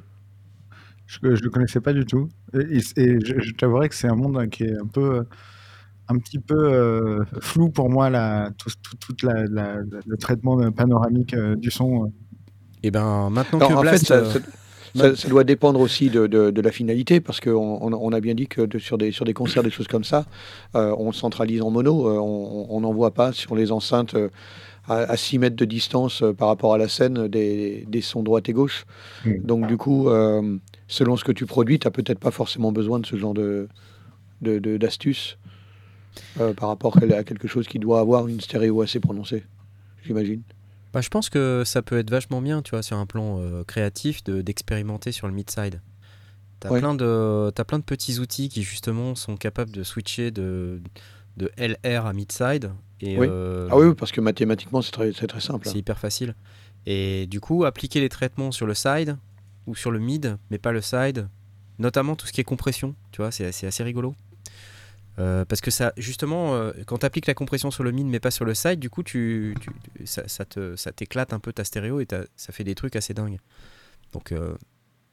Je 1.08 1.20
ne 1.24 1.30
le 1.36 1.50
connaissais 1.50 1.82
pas 1.82 1.94
du 1.94 2.06
tout. 2.06 2.30
Et, 2.54 2.78
et 2.98 3.20
je, 3.24 3.40
je 3.40 3.54
t'avouerai 3.54 3.90
que 3.90 3.96
c'est 3.96 4.08
un 4.08 4.16
monde 4.16 4.50
qui 4.50 4.64
est 4.64 4.76
un 4.78 4.88
peu, 4.88 5.18
euh, 5.18 5.24
un 6.08 6.18
petit 6.18 6.40
peu 6.40 6.56
euh, 6.58 7.24
flou 7.42 7.70
pour 7.70 7.90
moi, 7.90 8.10
là, 8.10 8.50
tout, 8.58 8.70
la, 9.24 9.34
la- 9.46 9.76
la- 9.76 9.82
le 10.06 10.18
traitement 10.18 10.72
panoramique 10.72 11.34
euh, 11.34 11.56
du 11.56 11.70
son. 11.72 12.12
Et 12.84 12.92
ben 12.92 13.30
maintenant 13.30 13.60
Non, 13.60 13.68
que 13.68 13.74
en 13.74 13.82
Blast, 13.82 14.00
fait, 14.08 14.14
ça, 14.14 14.16
euh, 14.16 14.32
ça- 14.32 14.40
ça- 14.96 15.16
ça 15.16 15.28
doit 15.28 15.44
dépendre 15.44 15.80
aussi 15.80 16.10
de, 16.10 16.26
de- 16.28 16.52
de 16.52 16.62
la 16.62 16.72
finalité, 16.72 17.20
parce 17.20 17.40
qu'on 17.40 17.52
on, 17.82 17.94
on 17.94 18.12
a 18.14 18.20
bien 18.20 18.34
dit 18.34 18.48
que 18.48 18.62
de- 18.62 18.80
sur, 18.80 18.98
des, 18.98 19.12
sur 19.12 19.26
des 19.26 19.34
concerts, 19.34 19.62
des 19.64 19.70
choses 19.72 19.88
comme 19.88 20.04
ça, 20.06 20.26
euh, 20.76 20.96
on 20.98 21.12
centralise 21.12 21.62
en 21.62 21.70
mono, 21.70 22.08
euh, 22.08 22.18
on 22.18 22.68
on 22.70 22.82
n'envoie 22.82 23.14
pas 23.14 23.32
sur 23.32 23.56
les 23.56 23.72
enceintes 23.72 24.14
euh, 24.16 24.30
à, 24.88 24.98
à 25.00 25.18
6 25.18 25.38
mètres 25.40 25.56
de 25.56 25.66
distance 25.66 26.22
euh, 26.24 26.34
par 26.34 26.48
rapport 26.48 26.74
à 26.74 26.78
la 26.78 26.88
scène 26.88 27.28
des, 27.28 27.86
des 27.88 28.02
sons 28.02 28.24
droite 28.24 28.48
et 28.50 28.54
gauche. 28.54 28.86
Donc 29.44 29.68
du 29.68 29.78
coup, 29.78 30.10
euh, 30.10 30.58
selon 30.88 31.18
ce 31.18 31.24
que 31.24 31.32
tu 31.32 31.46
produis, 31.46 31.80
tu 31.80 31.88
n'as 31.88 31.92
peut-être 31.92 32.20
pas 32.20 32.32
forcément 32.32 32.72
besoin 32.72 33.00
de 33.00 33.06
ce 33.06 33.16
genre 33.16 33.34
de 33.34 33.68
de- 34.42 34.60
de- 34.60 34.78
d'astuces 34.78 35.38
euh, 36.40 36.54
par 36.54 36.70
rapport 36.70 36.98
à 36.98 37.24
quelque 37.24 37.48
chose 37.48 37.68
qui 37.68 37.80
doit 37.80 38.00
avoir 38.00 38.28
une 38.28 38.40
stéréo 38.42 38.82
assez 38.82 39.00
prononcée, 39.00 39.44
j'imagine. 40.06 40.42
Bah, 40.94 41.02
je 41.02 41.10
pense 41.10 41.30
que 41.30 41.64
ça 41.66 41.82
peut 41.82 41.98
être 41.98 42.10
vachement 42.10 42.42
bien, 42.42 42.62
tu 42.62 42.72
vois, 42.72 42.82
sur 42.84 42.98
un 42.98 43.06
plan 43.06 43.40
euh, 43.40 43.64
créatif, 43.64 44.24
de- 44.24 44.42
d'expérimenter 44.42 45.12
sur 45.12 45.28
le 45.28 45.34
mid-side. 45.34 45.82
T'as 46.60 46.70
Ouais. 46.72 46.80
plein, 46.80 46.96
de, 46.96 47.52
t'as 47.54 47.64
plein 47.66 47.80
de 47.80 47.84
petits 47.84 48.20
outils 48.20 48.48
qui, 48.50 48.64
justement, 48.64 49.14
sont 49.16 49.36
capables 49.36 49.72
de 49.72 49.84
switcher 49.84 50.32
de, 50.32 50.82
de 51.38 51.52
LR 51.58 52.06
à 52.06 52.14
mid-side. 52.14 52.72
Et, 53.02 53.18
Oui. 53.20 53.28
euh, 53.30 53.68
Ah 53.72 53.78
oui, 53.78 53.88
oui, 53.88 53.94
parce 53.96 54.12
que 54.14 54.22
mathématiquement, 54.22 54.82
c'est 54.82 54.92
très, 54.92 55.12
c'est 55.12 55.28
très 55.28 55.42
simple. 55.42 55.68
hein. 55.68 55.72
c'est 55.74 55.80
hyper 55.80 56.00
facile. 56.00 56.34
Et 56.86 57.28
du 57.28 57.40
coup, 57.42 57.66
appliquer 57.66 58.00
les 58.00 58.10
traitements 58.10 58.52
sur 58.52 58.66
le 58.68 58.74
side 58.74 59.18
ou 59.68 59.76
sur 59.76 59.92
le 59.92 60.00
mid, 60.00 60.38
mais 60.52 60.58
pas 60.58 60.72
le 60.72 60.82
side, 60.82 61.28
notamment 61.80 62.16
tout 62.16 62.28
ce 62.28 62.32
qui 62.34 62.42
est 62.42 62.46
compression, 62.46 62.96
tu 63.12 63.22
vois, 63.22 63.32
c'est 63.32 63.48
assez 63.48 63.84
rigolo. 63.84 64.16
Euh, 65.18 65.46
parce 65.46 65.62
que 65.62 65.72
ça, 65.72 65.94
justement, 65.96 66.56
euh, 66.56 66.74
quand 66.86 66.98
tu 66.98 67.06
appliques 67.06 67.26
la 67.28 67.34
compression 67.34 67.72
sur 67.72 67.86
le 67.86 67.92
mid 67.92 68.06
mais 68.06 68.20
pas 68.20 68.32
sur 68.32 68.44
le 68.44 68.54
side, 68.54 68.80
du 68.80 68.90
coup, 68.90 69.02
tu, 69.02 69.56
tu- 69.62 69.72
ça, 70.06 70.28
ça 70.28 70.44
te, 70.44 70.76
ça 70.76 70.92
t'éclate 70.92 71.32
un 71.32 71.40
peu 71.40 71.54
ta 71.54 71.64
stéréo 71.64 72.02
et 72.02 72.08
ça 72.36 72.52
fait 72.52 72.66
des 72.66 72.76
trucs 72.76 72.98
assez 72.98 73.14
dingues. 73.14 73.38
Donc, 74.12 74.32
euh, 74.34 74.56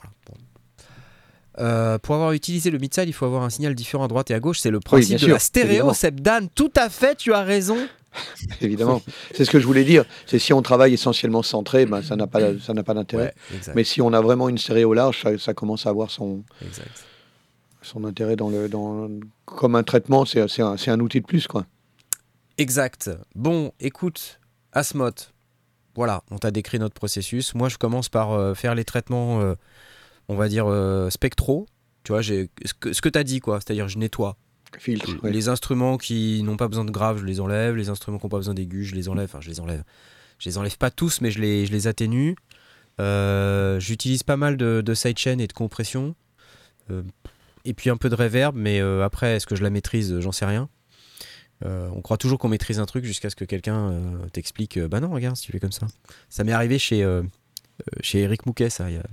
voilà, 0.01 0.13
bon. 0.27 1.99
Pour 2.03 2.15
avoir 2.17 2.33
utilisé 2.33 2.71
le 2.71 2.79
mid-side, 2.79 3.09
il 3.09 3.13
faut 3.13 3.27
avoir 3.27 3.43
un 3.43 3.51
signal 3.51 3.75
différent 3.75 4.05
à 4.05 4.09
droite 4.09 4.31
et 4.31 4.35
à 4.35 4.41
gauche. 4.41 4.59
C'est 4.59 4.71
le 4.71 4.81
principe 4.81 5.13
de 5.15 5.19
sûr, 5.19 5.29
la 5.29 5.39
stéréo, 5.39 5.71
évidemment. 5.71 5.95
Seb 5.95 6.21
Dan. 6.21 6.49
Tout 6.49 6.73
à 6.77 6.89
fait, 6.89 7.15
tu 7.17 7.33
as 7.33 7.43
raison. 7.43 7.77
Évidemment. 8.61 9.03
c'est 9.35 9.45
ce 9.45 9.51
que 9.51 9.61
je 9.61 9.67
voulais 9.67 9.85
dire. 9.85 10.05
C'est 10.27 10.39
si 10.39 10.53
on 10.53 10.63
travaille 10.63 10.95
essentiellement 10.95 11.43
centré, 11.43 11.87
ben, 11.87 12.03
ça 12.03 12.17
n'a 12.17 12.27
pas, 12.27 12.59
ça 12.59 12.75
n'a 12.75 12.83
pas 12.83 12.95
d'intérêt. 12.95 13.35
Ouais. 13.53 13.73
Mais 13.75 13.85
si 13.85 14.01
on 14.01 14.13
a 14.13 14.21
vraiment 14.21 14.49
une 14.49 14.59
stéréo 14.59 14.95
large, 14.95 15.23
ça, 15.23 15.39
ça 15.39 15.55
commence 15.55 15.87
à 15.87 15.91
avoir 15.91 16.11
son, 16.11 16.43
exact. 16.65 17.05
son 17.83 18.05
intérêt 18.05 18.37
dans 18.37 18.51
le, 18.51 18.69
dans, 18.69 19.09
comme 19.45 19.75
un 19.75 19.83
traitement. 19.83 20.25
C'est, 20.25 20.49
c'est, 20.49 20.63
un, 20.63 20.77
c'est 20.77 20.91
un 20.91 21.01
outil 21.01 21.21
de 21.21 21.27
plus, 21.27 21.47
quoi. 21.47 21.67
Exact. 22.59 23.11
Bon, 23.35 23.73
écoute, 23.81 24.41
Asmot, 24.73 25.11
voilà, 25.95 26.23
on 26.31 26.39
t'a 26.39 26.51
décrit 26.51 26.79
notre 26.79 26.95
processus. 26.95 27.55
Moi, 27.55 27.69
je 27.69 27.77
commence 27.79 28.09
par 28.09 28.33
euh, 28.33 28.55
faire 28.55 28.75
les 28.75 28.85
traitements, 28.85 29.41
euh, 29.41 29.55
on 30.29 30.37
va 30.37 30.49
dire, 30.49 30.67
euh, 30.67 31.11
spectraux. 31.11 31.67
Tu 32.05 32.13
vois, 32.13 32.23
j'ai 32.23 32.51
ce 32.65 32.75
que, 32.75 32.93
ce 32.93 33.01
que 33.01 33.09
tu 33.09 33.19
as 33.19 33.25
dit, 33.25 33.41
quoi. 33.41 33.61
C'est-à-dire, 33.61 33.89
je 33.89 33.99
nettoie. 33.99 34.37
Filtre. 34.79 35.11
Les 35.29 35.49
instruments 35.49 35.99
qui 35.99 36.43
n'ont 36.43 36.57
pas 36.57 36.69
besoin 36.69 36.85
de 36.85 36.91
grave, 36.91 37.19
je 37.21 37.25
les 37.25 37.41
enlève. 37.41 37.77
Les 37.77 37.89
instruments 37.89 38.19
qui 38.19 38.25
n'ont 38.27 38.31
pas 38.31 38.39
besoin 38.39 38.55
d'aigus, 38.55 38.87
je 38.89 38.95
les 38.95 39.09
enlève. 39.09 39.25
Enfin, 39.27 39.41
je 39.41 39.49
les 39.49 39.61
enlève. 39.61 39.85
Je 40.39 40.49
les 40.49 40.59
enlève 40.59 40.77
pas 40.79 40.91
tous, 40.91 41.21
mais 41.21 41.31
je 41.31 41.41
les, 41.41 41.67
je 41.67 41.73
les 41.73 41.87
atténue. 41.87 42.35
Euh, 43.01 43.79
J'utilise 43.81 44.23
pas 44.23 44.37
mal 44.37 44.57
de, 44.57 44.83
de 44.85 44.95
sidechain 44.95 45.39
et 45.39 45.47
de 45.47 45.53
compression. 45.53 46.15
Euh, 46.91 47.03
et 47.65 47.75
puis 47.75 47.91
un 47.91 47.97
peu 47.97 48.09
de 48.09 48.15
reverb, 48.17 48.57
mais 48.57 48.81
euh, 48.81 49.05
après, 49.05 49.37
est-ce 49.37 49.47
que 49.47 49.55
je 49.55 49.63
la 49.63 49.71
maîtrise? 49.71 50.19
J'en 50.21 50.33
sais 50.33 50.47
rien. 50.47 50.69
On 51.65 52.01
croit 52.03 52.17
toujours 52.17 52.41
qu'on 52.41 52.49
maîtrise 52.49 52.81
un 52.81 52.87
truc 52.87 53.05
jusqu'à 53.05 53.31
ce 53.31 53.37
que 53.37 53.45
quelqu'un 53.45 53.95
t'explique 54.33 54.81
Bah 54.81 54.99
non, 54.99 55.11
regarde, 55.13 55.37
si 55.37 55.47
tu 55.47 55.53
fais 55.53 55.61
comme 55.61 55.71
ça. 55.71 55.87
Ça 56.29 56.43
m'est 56.43 56.51
arrivé 56.51 56.77
chez, 56.81 57.09
chez 58.01 58.19
Eric 58.23 58.47
Mouquet, 58.47 58.69
ça, 58.69 58.91
y 58.91 58.97
a- 58.97 59.07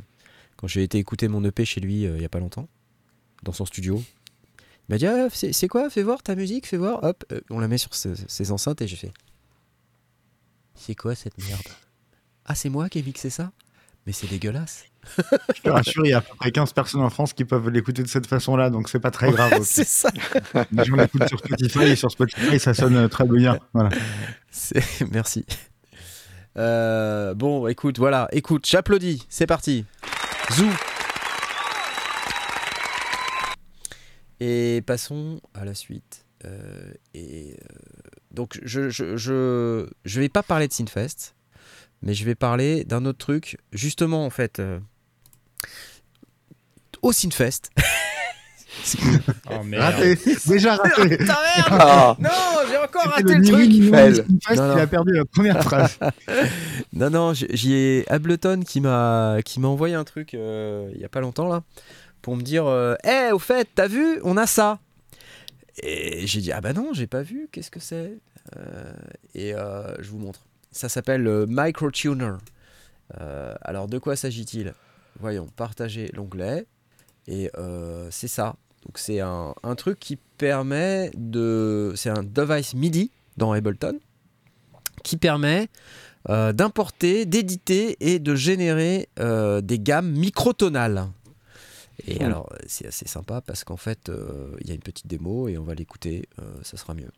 quand 0.58 0.66
j'ai 0.66 0.82
été 0.82 0.98
écouter 0.98 1.28
mon 1.28 1.44
EP 1.46 1.64
chez 1.64 1.80
lui 1.80 2.06
il 2.06 2.20
y 2.20 2.26
a 2.26 2.30
pas 2.30 2.40
longtemps, 2.40 2.68
dans 3.44 3.52
son 3.54 3.68
studio. 3.68 4.02
Il 4.90 4.94
m'a 4.94 4.98
dit 4.98 5.06
Ah, 5.06 5.28
c'est 5.32 5.68
quoi? 5.68 5.90
Fais 5.90 6.02
voir 6.02 6.24
ta 6.24 6.36
musique, 6.36 6.66
fais 6.66 6.78
voir. 6.78 7.04
Hop, 7.04 7.24
euh, 7.32 7.42
on 7.52 7.60
la 7.60 7.68
met 7.68 7.78
sur 7.78 7.94
ses, 7.94 8.14
ses 8.28 8.52
enceintes 8.52 8.82
et 8.82 8.88
j'ai 8.88 8.96
fait 8.96 9.14
C'est 10.74 10.96
quoi 10.96 11.14
cette 11.14 11.38
merde? 11.38 11.62
Ah, 12.46 12.56
c'est 12.56 12.70
moi 12.70 12.90
qui 12.90 12.98
ai 13.00 13.04
mixé 13.04 13.30
ça? 13.30 13.52
Mais 14.08 14.14
c'est 14.14 14.26
dégueulasse. 14.26 14.86
Je 15.56 15.62
te 15.62 15.70
rassure, 15.70 16.06
il 16.06 16.10
y 16.10 16.14
a 16.14 16.18
à 16.18 16.22
peu 16.22 16.36
près 16.36 16.52
15 16.52 16.74
personnes 16.74 17.02
en 17.02 17.12
France 17.12 17.34
qui 17.34 17.46
peuvent 17.46 17.70
l'écouter 17.70 18.02
de 18.02 18.08
cette 18.08 18.26
façon-là, 18.26 18.72
donc 18.72 18.90
c'est 18.90 19.00
pas 19.00 19.12
très 19.12 19.32
grave. 19.32 19.60
c'est 19.64 19.88
ça. 19.88 20.10
Les 20.72 20.84
gens 20.86 20.96
l'écoutent 20.96 21.28
sur 21.28 21.38
Spotify 21.38 21.84
et 21.84 21.96
sur 21.96 22.10
Spotify, 22.10 22.60
ça 22.60 22.74
sonne 22.74 22.96
euh, 22.96 23.08
très 23.08 23.26
bien. 23.26 23.60
Voilà. 23.74 23.90
Merci. 25.12 25.46
Euh, 26.58 27.36
bon, 27.36 27.68
écoute, 27.68 28.00
voilà, 28.00 28.28
écoute, 28.32 28.66
j'applaudis, 28.68 29.26
c'est 29.30 29.48
parti. 29.48 29.86
Zou. 30.54 30.66
Et 34.40 34.82
passons 34.86 35.42
à 35.54 35.66
la 35.66 35.74
suite. 35.74 36.26
Euh, 36.46 36.92
et 37.14 37.52
euh, 37.54 37.76
donc, 38.32 38.60
je, 38.64 38.90
je, 38.90 39.18
je, 39.18 39.88
je 40.06 40.20
vais 40.22 40.30
pas 40.30 40.44
parler 40.44 40.68
de 40.68 40.74
Sinfest, 40.74 41.36
mais 42.02 42.14
je 42.14 42.24
vais 42.24 42.36
parler 42.36 42.86
d'un 42.86 43.06
autre 43.06 43.18
truc. 43.18 43.58
Justement, 43.74 44.26
en 44.26 44.30
fait, 44.30 44.60
euh, 44.60 44.80
au 47.02 47.12
Sinfest. 47.12 47.70
Oh 49.52 49.64
merde. 49.64 49.96
Raté, 49.96 50.16
déjà 50.48 50.76
raté. 50.76 51.18
Ah, 51.70 52.16
non, 52.20 52.30
j'ai 52.70 52.78
encore 52.78 53.04
raté 53.12 53.36
le 53.36 53.44
truc. 53.44 53.66
Skinfest, 53.66 54.24
Non, 54.56 54.68
non. 54.68 54.76
il 54.78 54.80
a 54.80 54.88
perdu 54.88 55.14
la 55.14 55.26
première 55.26 55.62
phrase. 55.64 55.98
Non, 56.94 57.10
non, 57.10 57.34
j'y 57.34 57.74
ai 57.74 58.06
Ableton 58.10 58.62
qui 58.66 58.80
m'a 58.80 59.38
qui 59.44 59.60
m'a 59.60 59.68
envoyé 59.68 59.96
un 59.96 60.04
truc 60.06 60.34
euh, 60.34 60.90
il 60.96 61.02
y 61.02 61.04
a 61.04 61.10
pas 61.10 61.20
longtemps 61.20 61.48
là 61.50 61.64
pour 62.22 62.36
me 62.36 62.42
dire 62.42 62.66
euh, 62.66 62.96
Eh, 63.04 63.32
au 63.32 63.40
fait, 63.40 63.68
t'as 63.74 63.88
vu 63.88 64.20
On 64.24 64.38
a 64.38 64.48
ça 64.48 64.80
Et 65.82 66.28
j'ai 66.28 66.42
dit 66.42 66.52
Ah 66.52 66.62
bah 66.62 66.74
non, 66.74 66.94
j'ai 66.94 67.08
pas 67.08 67.22
vu, 67.22 67.50
qu'est-ce 67.52 67.72
que 67.72 67.80
c'est 67.80 68.18
Euh, 68.56 68.94
Et 69.36 69.54
euh, 69.54 69.96
je 70.02 70.10
vous 70.10 70.20
montre. 70.20 70.42
Ça 70.72 70.90
s'appelle 70.90 71.24
le 71.24 71.46
Microtuner. 71.48 72.34
Alors, 73.62 73.88
de 73.88 73.98
quoi 73.98 74.16
s'agit-il? 74.16 74.74
Voyons, 75.20 75.48
partager 75.56 76.12
l'onglet. 76.14 76.66
Et 77.28 77.50
c'est 78.12 78.28
ça. 78.28 78.56
Donc, 78.86 78.98
c'est 78.98 79.20
un, 79.20 79.54
truc 79.76 80.00
qui 80.00 80.18
permet 80.38 81.12
de. 81.16 81.94
C'est 81.96 82.12
un 82.12 82.24
device 82.24 82.76
MIDI 82.76 83.12
dans 83.38 83.52
Ableton 83.52 84.00
qui 85.04 85.18
permet 85.18 85.70
d'importer, 86.28 87.26
d'éditer 87.26 87.98
et 88.00 88.20
de 88.20 88.36
générer 88.36 89.10
des 89.18 89.80
gammes 89.80 90.12
microtonales. 90.12 91.08
Et 92.08 92.20
Hmm. 92.20 92.26
alors, 92.28 92.50
c'est 92.68 92.88
assez 92.88 93.08
sympa 93.08 93.42
parce 93.42 93.64
qu'en 93.64 93.78
fait, 93.78 94.10
euh, 94.10 94.56
il 94.62 94.68
y 94.68 94.72
a 94.72 94.74
une 94.74 94.82
petite 94.82 95.08
démo 95.08 95.48
et 95.48 95.58
on 95.58 95.64
va 95.64 95.76
l'écouter, 95.76 96.28
euh, 96.40 96.44
ça 96.64 96.78
sera 96.78 96.94
mieux. 96.94 97.12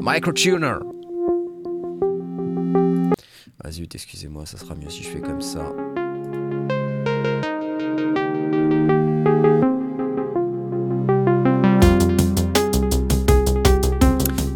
Microtuner. 0.00 0.78
Ah 3.64 3.70
zut, 3.72 3.94
excusez-moi, 3.94 4.46
ça 4.46 4.56
sera 4.58 4.74
mieux 4.74 4.88
si 4.90 5.02
je 5.02 5.08
fais 5.08 5.20
comme 5.20 5.40
ça. 5.42 5.72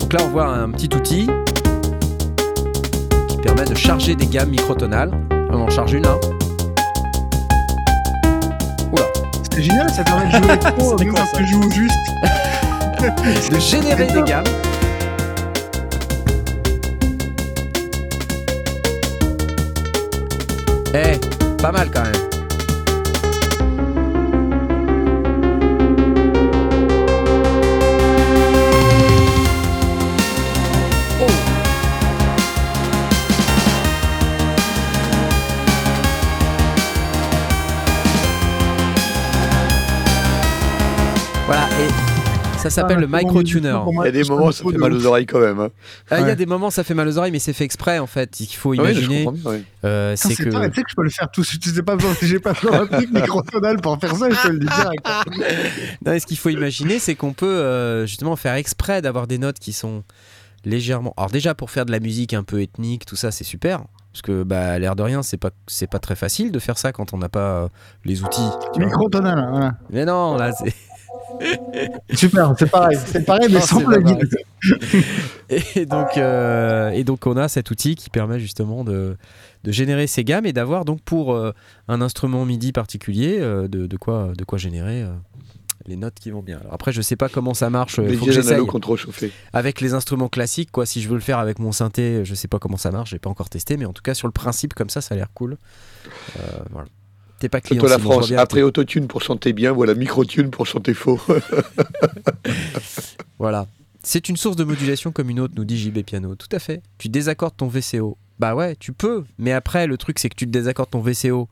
Donc 0.00 0.12
là, 0.12 0.20
on 0.24 0.28
voit 0.28 0.46
un 0.46 0.70
petit 0.70 0.94
outil 0.94 1.28
qui 3.28 3.36
permet 3.38 3.64
de 3.64 3.74
charger 3.74 4.14
des 4.14 4.26
gammes 4.26 4.50
microtonales. 4.50 5.10
On 5.50 5.60
en 5.60 5.70
charge 5.70 5.92
une 5.92 6.04
là. 6.04 6.16
C'est 9.54 9.62
génial, 9.62 9.90
ça 9.90 10.02
permet 10.02 10.26
de 10.26 10.32
jouer 10.32 10.58
trop, 10.78 10.98
même 10.98 11.12
quand 11.14 11.26
ça 11.26 11.38
tu 11.38 11.46
joues 11.46 11.70
juste. 11.70 11.94
De 13.50 13.58
générer 13.58 14.06
des 14.06 14.22
gammes. 14.22 14.44
Eh, 20.94 21.18
pas 21.60 21.72
mal 21.72 21.90
quand 21.92 22.02
même. 22.02 22.31
Ça 42.62 42.70
s'appelle 42.70 42.98
le 43.00 43.08
Ah, 43.12 43.18
microtuner. 43.18 43.76
il 43.90 44.04
y 44.04 44.08
a 44.08 44.10
des 44.12 44.24
moments, 44.24 44.46
me 44.46 44.52
ça 44.52 44.64
fait 44.64 44.78
mal 44.78 44.92
aux 44.92 45.06
oreilles 45.06 45.26
quand 45.26 45.40
même. 45.40 45.60
hein. 45.60 45.68
Ah, 46.10 46.20
Il 46.20 46.26
y 46.26 46.30
a 46.30 46.34
des 46.34 46.46
moments, 46.46 46.70
ça 46.70 46.84
fait 46.84 46.94
mal 46.94 47.08
aux 47.08 47.18
oreilles, 47.18 47.32
mais 47.32 47.38
c'est 47.38 47.52
fait 47.52 47.64
exprès 47.64 47.98
en 47.98 48.06
fait. 48.06 48.40
Il 48.40 48.46
faut 48.46 48.72
Ah 48.72 48.76
imaginer. 48.76 49.26
euh, 49.84 50.14
c'est 50.16 50.34
que. 50.34 50.48
toi, 50.50 50.68
tu 50.68 50.74
sais 50.76 50.82
que 50.82 50.90
je 50.90 50.94
peux 50.96 51.02
le 51.04 51.10
faire 51.10 51.28
tout. 51.30 51.42
Tu 51.42 51.70
sais 51.70 51.82
pas 51.82 51.96
besoin, 51.96 52.14
j'ai 52.22 52.38
pas 52.40 52.52
besoin 52.52 52.86
d'un 52.86 53.00
microtonal 53.00 53.80
pour 53.80 53.98
faire 53.98 54.14
ça, 54.16 54.30
je 54.30 54.42
te 54.42 54.48
le 54.48 54.58
dis 54.58 54.66
direct. 54.66 55.06
Non, 56.06 56.12
et 56.12 56.20
ce 56.20 56.26
qu'il 56.26 56.38
faut 56.38 56.48
imaginer, 56.48 56.98
c'est 56.98 57.14
qu'on 57.14 57.32
peut 57.32 57.46
euh, 57.46 58.06
justement 58.06 58.36
faire 58.36 58.54
exprès 58.54 59.02
d'avoir 59.02 59.26
des 59.26 59.38
notes 59.38 59.58
qui 59.58 59.72
sont 59.72 60.02
légèrement. 60.64 61.12
Alors 61.16 61.30
déjà 61.30 61.54
pour 61.54 61.70
faire 61.70 61.86
de 61.86 61.92
la 61.92 62.00
musique 62.00 62.34
un 62.34 62.42
peu 62.44 62.60
ethnique, 62.62 63.04
tout 63.06 63.16
ça, 63.16 63.30
c'est 63.30 63.44
super. 63.44 63.82
Parce 64.12 64.22
que 64.22 64.42
bah, 64.42 64.72
à 64.72 64.78
l'air 64.78 64.94
de 64.94 65.02
rien, 65.02 65.22
c'est 65.22 65.38
pas 65.38 65.50
c'est 65.66 65.86
pas 65.90 65.98
très 65.98 66.16
facile 66.16 66.52
de 66.52 66.58
faire 66.58 66.76
ça 66.76 66.92
quand 66.92 67.14
on 67.14 67.18
n'a 67.18 67.28
pas 67.30 67.62
euh, 67.64 67.68
les 68.04 68.22
outils. 68.22 68.48
Microtonal, 68.76 69.48
voilà. 69.50 69.72
Mais 69.90 70.04
non, 70.04 70.36
là, 70.36 70.52
c'est. 70.52 70.74
Super, 72.14 72.54
c'est 72.58 72.70
pareil. 72.70 72.98
C'est 73.04 73.24
pareil, 73.24 73.48
mais 73.48 73.54
Non, 73.58 73.60
sans 73.60 73.80
plugin. 73.80 74.18
Et 75.76 75.86
donc, 75.86 76.16
euh, 76.16 76.90
et 76.90 77.04
donc 77.04 77.26
on 77.26 77.36
a 77.36 77.48
cet 77.48 77.70
outil 77.70 77.94
qui 77.96 78.10
permet 78.10 78.38
justement 78.38 78.84
de, 78.84 79.16
de 79.64 79.72
générer 79.72 80.06
ces 80.06 80.24
gammes 80.24 80.46
et 80.46 80.52
d'avoir 80.52 80.84
donc 80.84 81.02
pour 81.02 81.34
euh, 81.34 81.52
un 81.88 82.00
instrument 82.00 82.44
MIDI 82.44 82.72
particulier 82.72 83.38
euh, 83.40 83.68
de, 83.68 83.86
de 83.86 83.96
quoi 83.96 84.32
de 84.36 84.44
quoi 84.44 84.58
générer 84.58 85.02
euh, 85.02 85.12
les 85.86 85.96
notes 85.96 86.14
qui 86.14 86.30
vont 86.30 86.42
bien. 86.42 86.58
Alors 86.60 86.74
après, 86.74 86.92
je 86.92 87.02
sais 87.02 87.16
pas 87.16 87.28
comment 87.28 87.54
ça 87.54 87.68
marche. 87.70 87.98
Les 87.98 88.14
faut 88.16 88.24
que 88.26 88.30
chauffé. 88.96 89.32
avec 89.52 89.80
les 89.80 89.94
instruments 89.94 90.28
classiques 90.28 90.70
quoi 90.70 90.86
si 90.86 91.02
je 91.02 91.08
veux 91.08 91.16
le 91.16 91.20
faire 91.20 91.38
avec 91.40 91.58
mon 91.58 91.72
synthé 91.72 92.24
je 92.24 92.34
sais 92.34 92.48
pas 92.48 92.58
comment 92.60 92.76
ça 92.76 92.92
marche 92.92 93.10
j'ai 93.10 93.18
pas 93.18 93.30
encore 93.30 93.50
testé 93.50 93.76
mais 93.76 93.84
en 93.84 93.92
tout 93.92 94.02
cas 94.02 94.14
sur 94.14 94.28
le 94.28 94.32
principe 94.32 94.74
comme 94.74 94.90
ça 94.90 95.00
ça 95.00 95.14
a 95.14 95.18
l'air 95.18 95.28
cool 95.34 95.56
Euh, 96.38 96.40
voilà 96.70 96.86
t'es 97.42 97.48
pas 97.48 97.60
client 97.60 97.82
la 97.84 97.98
France, 97.98 98.28
bien, 98.28 98.38
après 98.38 98.62
autotune 98.62 99.08
pour 99.08 99.20
chanter 99.20 99.52
bien, 99.52 99.72
voilà 99.72 99.94
microtune 99.94 100.50
pour 100.50 100.66
chanter 100.66 100.94
faux. 100.94 101.20
voilà. 103.38 103.66
C'est 104.02 104.28
une 104.28 104.36
source 104.36 104.56
de 104.56 104.64
modulation 104.64 105.12
comme 105.12 105.30
une 105.30 105.40
autre 105.40 105.54
nous 105.56 105.64
dit 105.64 105.78
JB 105.78 106.02
Piano. 106.02 106.34
Tout 106.34 106.48
à 106.52 106.58
fait. 106.58 106.82
Tu 106.98 107.08
désaccordes 107.08 107.56
ton 107.56 107.68
VCO 107.68 108.16
bah 108.38 108.54
ouais 108.56 108.74
tu 108.76 108.92
peux 108.92 109.24
mais 109.38 109.52
après 109.52 109.86
le 109.86 109.96
truc 109.96 110.18
c'est 110.18 110.28
que 110.28 110.34
tu 110.34 110.46
te 110.46 110.50
désaccordes 110.50 110.90
ton 110.90 111.00
VCO 111.00 111.48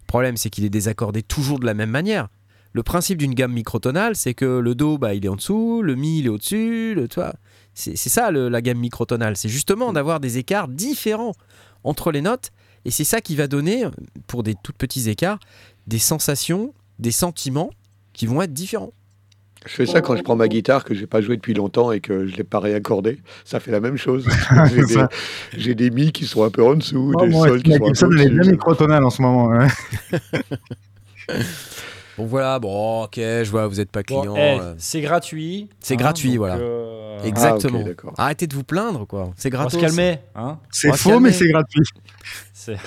le 0.00 0.06
problème 0.08 0.36
c'est 0.36 0.50
qu'il 0.50 0.64
est 0.64 0.70
désaccordé 0.70 1.22
toujours 1.22 1.60
de 1.60 1.66
la 1.66 1.74
même 1.74 1.90
manière. 1.90 2.28
Le 2.72 2.82
principe 2.82 3.18
d'une 3.18 3.34
gamme 3.34 3.52
microtonale 3.52 4.16
c'est 4.16 4.34
que 4.34 4.58
le 4.58 4.74
do 4.74 4.98
bah 4.98 5.14
il 5.14 5.24
est 5.24 5.28
en 5.28 5.36
dessous 5.36 5.82
le 5.82 5.94
mi 5.94 6.18
il 6.20 6.26
est 6.26 6.30
au 6.30 6.38
dessus 6.38 6.94
le 6.96 7.06
toi 7.06 7.34
c'est 7.74 7.96
c'est 7.96 8.08
ça 8.08 8.30
le- 8.32 8.48
la 8.48 8.60
gamme 8.62 8.78
microtonale. 8.78 9.36
C'est 9.36 9.50
justement 9.50 9.92
d'avoir 9.92 10.18
des 10.20 10.38
écarts 10.38 10.66
différents 10.68 11.34
entre 11.84 12.10
les 12.10 12.22
notes 12.22 12.50
et 12.84 12.90
c'est 12.90 13.04
ça 13.04 13.20
qui 13.20 13.36
va 13.36 13.46
donner 13.46 13.84
pour 14.26 14.42
des 14.42 14.54
tout 14.62 14.72
petits 14.76 15.08
écarts 15.08 15.38
des 15.86 15.98
sensations 15.98 16.74
des 16.98 17.10
sentiments 17.12 17.70
qui 18.12 18.26
vont 18.26 18.42
être 18.42 18.52
différents 18.52 18.92
Je 19.66 19.72
fais 19.72 19.86
ça 19.86 20.00
quand 20.00 20.16
je 20.16 20.22
prends 20.22 20.36
ma 20.36 20.48
guitare 20.48 20.84
que 20.84 20.94
j'ai 20.94 21.06
pas 21.06 21.20
joué 21.20 21.36
depuis 21.36 21.54
longtemps 21.54 21.92
et 21.92 22.00
que 22.00 22.26
je 22.26 22.36
l'ai 22.36 22.44
pas 22.44 22.58
réaccordée. 22.60 23.20
Ça 23.44 23.60
fait 23.60 23.70
la 23.70 23.80
même 23.80 23.96
chose. 23.96 24.26
J'ai 24.70 24.84
des, 24.84 24.94
ça. 24.94 25.08
j'ai 25.56 25.74
des 25.74 25.90
mi 25.90 26.12
qui 26.12 26.26
sont 26.26 26.42
un 26.44 26.50
peu 26.50 26.62
en 26.64 26.74
dessous, 26.74 27.14
Oh, 27.14 27.26
des 27.26 27.28
moi, 27.28 27.48
sols 27.48 27.62
qui 27.62 27.70
la 27.70 27.78
sont 27.78 27.86
un 27.86 27.92
peu 27.94 27.94
Gibson, 27.94 28.10
elle 28.18 28.26
est 28.26 28.30
bien 28.30 28.44
au-dessus. 28.44 28.50
microtonale 28.50 29.04
en 29.04 29.10
ce 29.10 29.22
moment. 29.22 29.46
ouais. 29.48 29.68
Bon, 32.22 32.26
Donc 32.26 32.30
voilà, 32.30 32.58
bon, 32.58 33.04
ok, 33.04 33.14
je 33.16 33.50
vois, 33.50 33.66
vous 33.66 33.76
n'êtes 33.76 33.90
pas 33.90 34.02
Bon, 34.06 34.20
client. 34.20 34.36
euh, 34.36 34.74
c'est 34.78 35.00
gratuit. 35.00 35.68
C'est 35.80 35.94
hein, 35.94 35.96
gratuit, 35.96 36.36
voilà. 36.36 36.56
euh, 36.56 37.20
Exactement. 37.24 37.84
Ah. 38.16 38.24
Arrêtez 38.24 38.46
de 38.46 38.54
vous 38.54 38.64
plaindre, 38.64 39.06
quoi. 39.06 39.32
C'est 39.36 39.48
On 39.48 39.58
va 39.58 39.64
gratos. 39.64 39.80
se 39.80 39.84
calmer. 39.86 40.18
Hein 40.34 40.58
C'est 40.70 40.94
faux, 40.96 41.10
calmer. 41.10 41.28
mais 41.30 41.32
c'est 41.32 41.48
gratuit. 41.48 41.82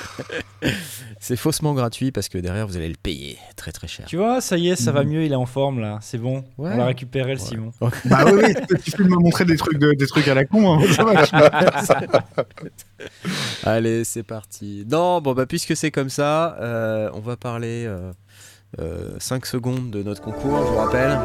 C'est- 1.19 1.35
faussement 1.35 1.73
gratuit 1.73 2.11
parce 2.13 2.29
que 2.29 2.37
derrière, 2.37 2.65
vous 2.65 2.77
allez 2.77 2.87
le 2.87 2.95
payer 3.01 3.37
très 3.57 3.73
très 3.73 3.87
cher. 3.89 4.05
tu 4.07 4.15
vois, 4.15 4.39
ça 4.39 4.57
y 4.57 4.69
est, 4.69 4.77
ça 4.77 4.93
va 4.93 5.03
mieux, 5.03 5.23
il 5.25 5.33
est 5.33 5.35
en 5.35 5.45
forme 5.45 5.81
là. 5.81 5.97
C'est 6.01 6.17
bon. 6.17 6.45
Ouais. 6.57 6.71
On 6.73 6.77
l'a 6.77 6.85
récupéré 6.85 7.33
le 7.33 7.39
Simon. 7.39 7.71
Bah 8.05 8.23
oui, 8.25 8.41
oui, 8.45 8.53
tu 8.85 8.91
de 8.91 9.03
me 9.09 9.17
montrer 9.17 9.43
des 9.43 9.57
trucs, 9.57 9.77
de- 9.77 9.91
des 9.91 10.07
trucs 10.07 10.29
à 10.29 10.33
la 10.33 10.45
con. 10.45 10.79
hein. 10.79 10.85
Ça 10.93 11.03
va, 11.03 11.25
je- 11.25 12.45
Allez, 13.63 14.03
c'est 14.05 14.23
parti. 14.23 14.85
Non, 14.89 15.19
bon, 15.19 15.33
bah, 15.33 15.45
puisque 15.45 15.75
c'est 15.75 15.91
comme 15.91 16.09
ça, 16.09 16.55
euh, 16.61 17.09
on 17.13 17.19
va 17.19 17.35
parler 17.35 17.85
5 19.19 19.45
secondes 19.45 19.89
de 19.89 20.03
notre 20.03 20.21
concours. 20.21 20.57
Je 20.65 20.71
vous 20.71 20.77
rappelle 20.77 21.17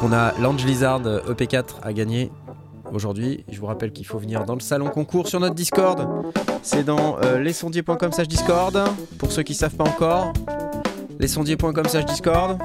qu'on 0.00 0.12
a 0.12 0.32
l'Ange 0.40 0.64
Lizard 0.64 1.02
EP4 1.02 1.80
à 1.82 1.92
gagner 1.92 2.30
aujourd'hui. 2.92 3.44
Je 3.50 3.58
vous 3.60 3.66
rappelle 3.66 3.92
qu'il 3.92 4.06
faut 4.06 4.18
venir 4.18 4.44
dans 4.44 4.54
le 4.54 4.60
salon 4.60 4.88
concours 4.88 5.28
sur 5.28 5.40
notre 5.40 5.54
Discord. 5.54 6.06
C'est 6.62 6.84
dans 6.84 7.18
euh, 7.22 7.38
lesondiers.com 7.38 8.12
slash 8.12 8.28
Discord. 8.28 8.78
Pour 9.18 9.32
ceux 9.32 9.42
qui 9.42 9.54
savent 9.54 9.74
pas 9.74 9.84
encore, 9.84 10.32
lesondiers.com 11.18 11.86
slash 11.86 12.06
Discord. 12.06 12.58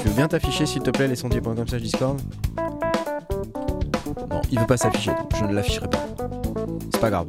Tu 0.00 0.08
veux 0.08 0.14
bien 0.14 0.28
t'afficher 0.28 0.66
s'il 0.66 0.82
te 0.82 0.90
plaît, 0.90 1.08
lesondiers.com 1.08 1.66
slash 1.68 1.82
Discord? 1.82 2.20
Non, 4.30 4.40
il 4.50 4.58
veut 4.58 4.66
pas 4.66 4.76
s'afficher, 4.76 5.12
je 5.38 5.44
ne 5.44 5.52
l'afficherai 5.52 5.88
pas. 5.88 6.06
C'est 6.92 7.00
pas 7.00 7.10
grave. 7.10 7.26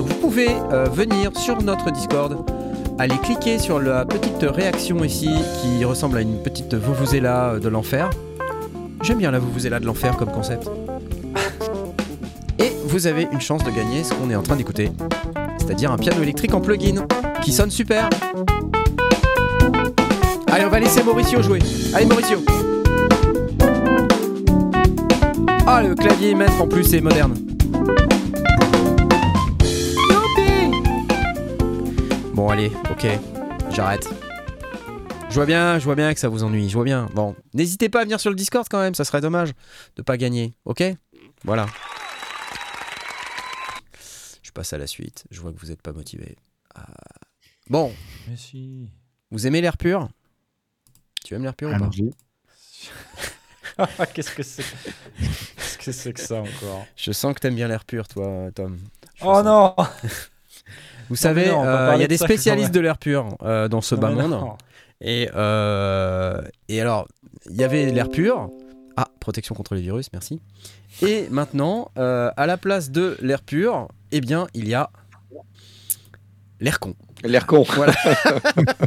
Donc 0.00 0.08
vous 0.08 0.18
pouvez 0.18 0.48
euh, 0.72 0.86
venir 0.90 1.30
sur 1.36 1.60
notre 1.60 1.90
Discord, 1.90 2.50
aller 2.98 3.18
cliquer 3.18 3.58
sur 3.58 3.78
la 3.78 4.06
petite 4.06 4.40
réaction 4.40 5.04
ici 5.04 5.28
qui 5.60 5.84
ressemble 5.84 6.16
à 6.16 6.22
une 6.22 6.42
petite 6.42 6.72
Vuvuzela 6.72 7.58
de 7.58 7.68
l'enfer. 7.68 8.08
J'aime 9.02 9.18
bien 9.18 9.30
la 9.30 9.38
Vuvuzela 9.38 9.78
de 9.78 9.84
l'enfer 9.84 10.16
comme 10.16 10.32
concept. 10.32 10.70
Et 12.58 12.72
vous 12.86 13.06
avez 13.06 13.28
une 13.30 13.42
chance 13.42 13.62
de 13.62 13.70
gagner 13.70 14.02
ce 14.02 14.14
qu'on 14.14 14.30
est 14.30 14.34
en 14.34 14.42
train 14.42 14.56
d'écouter, 14.56 14.90
c'est-à-dire 15.58 15.92
un 15.92 15.98
piano 15.98 16.22
électrique 16.22 16.54
en 16.54 16.62
plugin 16.62 17.04
qui 17.42 17.52
sonne 17.52 17.70
super. 17.70 18.08
Allez, 20.50 20.64
on 20.64 20.70
va 20.70 20.80
laisser 20.80 21.02
Mauricio 21.02 21.42
jouer. 21.42 21.58
Allez, 21.92 22.06
Mauricio. 22.06 22.38
Ah, 25.66 25.82
le 25.82 25.94
clavier 25.94 26.34
maître 26.34 26.58
en 26.58 26.66
plus 26.66 26.94
est 26.94 27.02
moderne. 27.02 27.49
Bon, 32.40 32.48
allez, 32.48 32.72
ok, 32.90 33.06
j'arrête. 33.70 34.08
Je 35.28 35.34
vois 35.34 35.44
bien, 35.44 35.78
je 35.78 35.84
vois 35.84 35.94
bien 35.94 36.14
que 36.14 36.18
ça 36.20 36.30
vous 36.30 36.42
ennuie, 36.42 36.70
je 36.70 36.74
vois 36.74 36.84
bien. 36.86 37.04
Bon, 37.12 37.36
n'hésitez 37.52 37.90
pas 37.90 38.00
à 38.00 38.04
venir 38.04 38.18
sur 38.18 38.30
le 38.30 38.34
Discord 38.34 38.66
quand 38.66 38.80
même, 38.80 38.94
ça 38.94 39.04
serait 39.04 39.20
dommage 39.20 39.52
de 39.96 40.00
pas 40.00 40.16
gagner, 40.16 40.54
ok? 40.64 40.82
Voilà. 41.44 41.66
Je 44.42 44.50
passe 44.52 44.72
à 44.72 44.78
la 44.78 44.86
suite, 44.86 45.24
je 45.30 45.38
vois 45.42 45.52
que 45.52 45.58
vous 45.58 45.66
n'êtes 45.66 45.82
pas 45.82 45.92
motivé. 45.92 46.34
Bon, 47.68 47.92
Mais 48.26 48.38
si. 48.38 48.88
vous 49.30 49.46
aimez 49.46 49.60
l'air 49.60 49.76
pur? 49.76 50.08
Tu 51.22 51.34
aimes 51.34 51.42
l'air 51.42 51.54
pur 51.54 51.68
ou 51.68 51.72
pas? 51.72 51.76
Allons-y. 51.76 52.10
Qu'est-ce 54.14 54.30
que 54.34 54.42
c'est? 54.42 54.64
Qu'est-ce 55.18 55.76
que 55.76 55.92
c'est 55.92 56.12
que 56.14 56.20
ça 56.20 56.36
encore? 56.40 56.86
Je 56.96 57.12
sens 57.12 57.34
que 57.34 57.40
t'aimes 57.40 57.56
bien 57.56 57.68
l'air 57.68 57.84
pur, 57.84 58.08
toi, 58.08 58.48
Tom. 58.54 58.78
Je 59.16 59.24
Oh 59.26 59.34
sens. 59.34 59.44
non 59.44 59.74
Vous 61.10 61.16
savez, 61.16 61.48
euh, 61.48 61.92
il 61.96 62.00
y 62.00 62.04
a 62.04 62.06
de 62.06 62.06
des 62.06 62.16
ça 62.16 62.24
spécialistes 62.24 62.72
de 62.72 62.80
l'air 62.80 62.96
pur 62.96 63.36
euh, 63.42 63.68
dans 63.68 63.80
ce 63.80 63.94
Non, 63.94 64.00
bas 64.00 64.10
monde. 64.10 64.56
Et, 65.00 65.28
euh, 65.34 66.40
et 66.68 66.80
alors, 66.80 67.08
il 67.50 67.56
y 67.56 67.64
avait 67.64 67.90
l'air 67.90 68.08
pur. 68.08 68.48
Ah, 68.96 69.08
protection 69.18 69.54
contre 69.54 69.74
les 69.74 69.80
virus, 69.80 70.08
merci. 70.12 70.40
Et 71.02 71.26
maintenant, 71.30 71.90
euh, 71.98 72.30
à 72.36 72.46
la 72.46 72.56
place 72.56 72.90
de 72.90 73.16
l'air 73.20 73.42
pur, 73.42 73.88
eh 74.12 74.20
bien, 74.20 74.46
il 74.54 74.68
y 74.68 74.74
a 74.74 74.90
l'air 76.60 76.78
con. 76.78 76.94
L'air 77.24 77.46
con. 77.46 77.62
Voilà. 77.62 77.94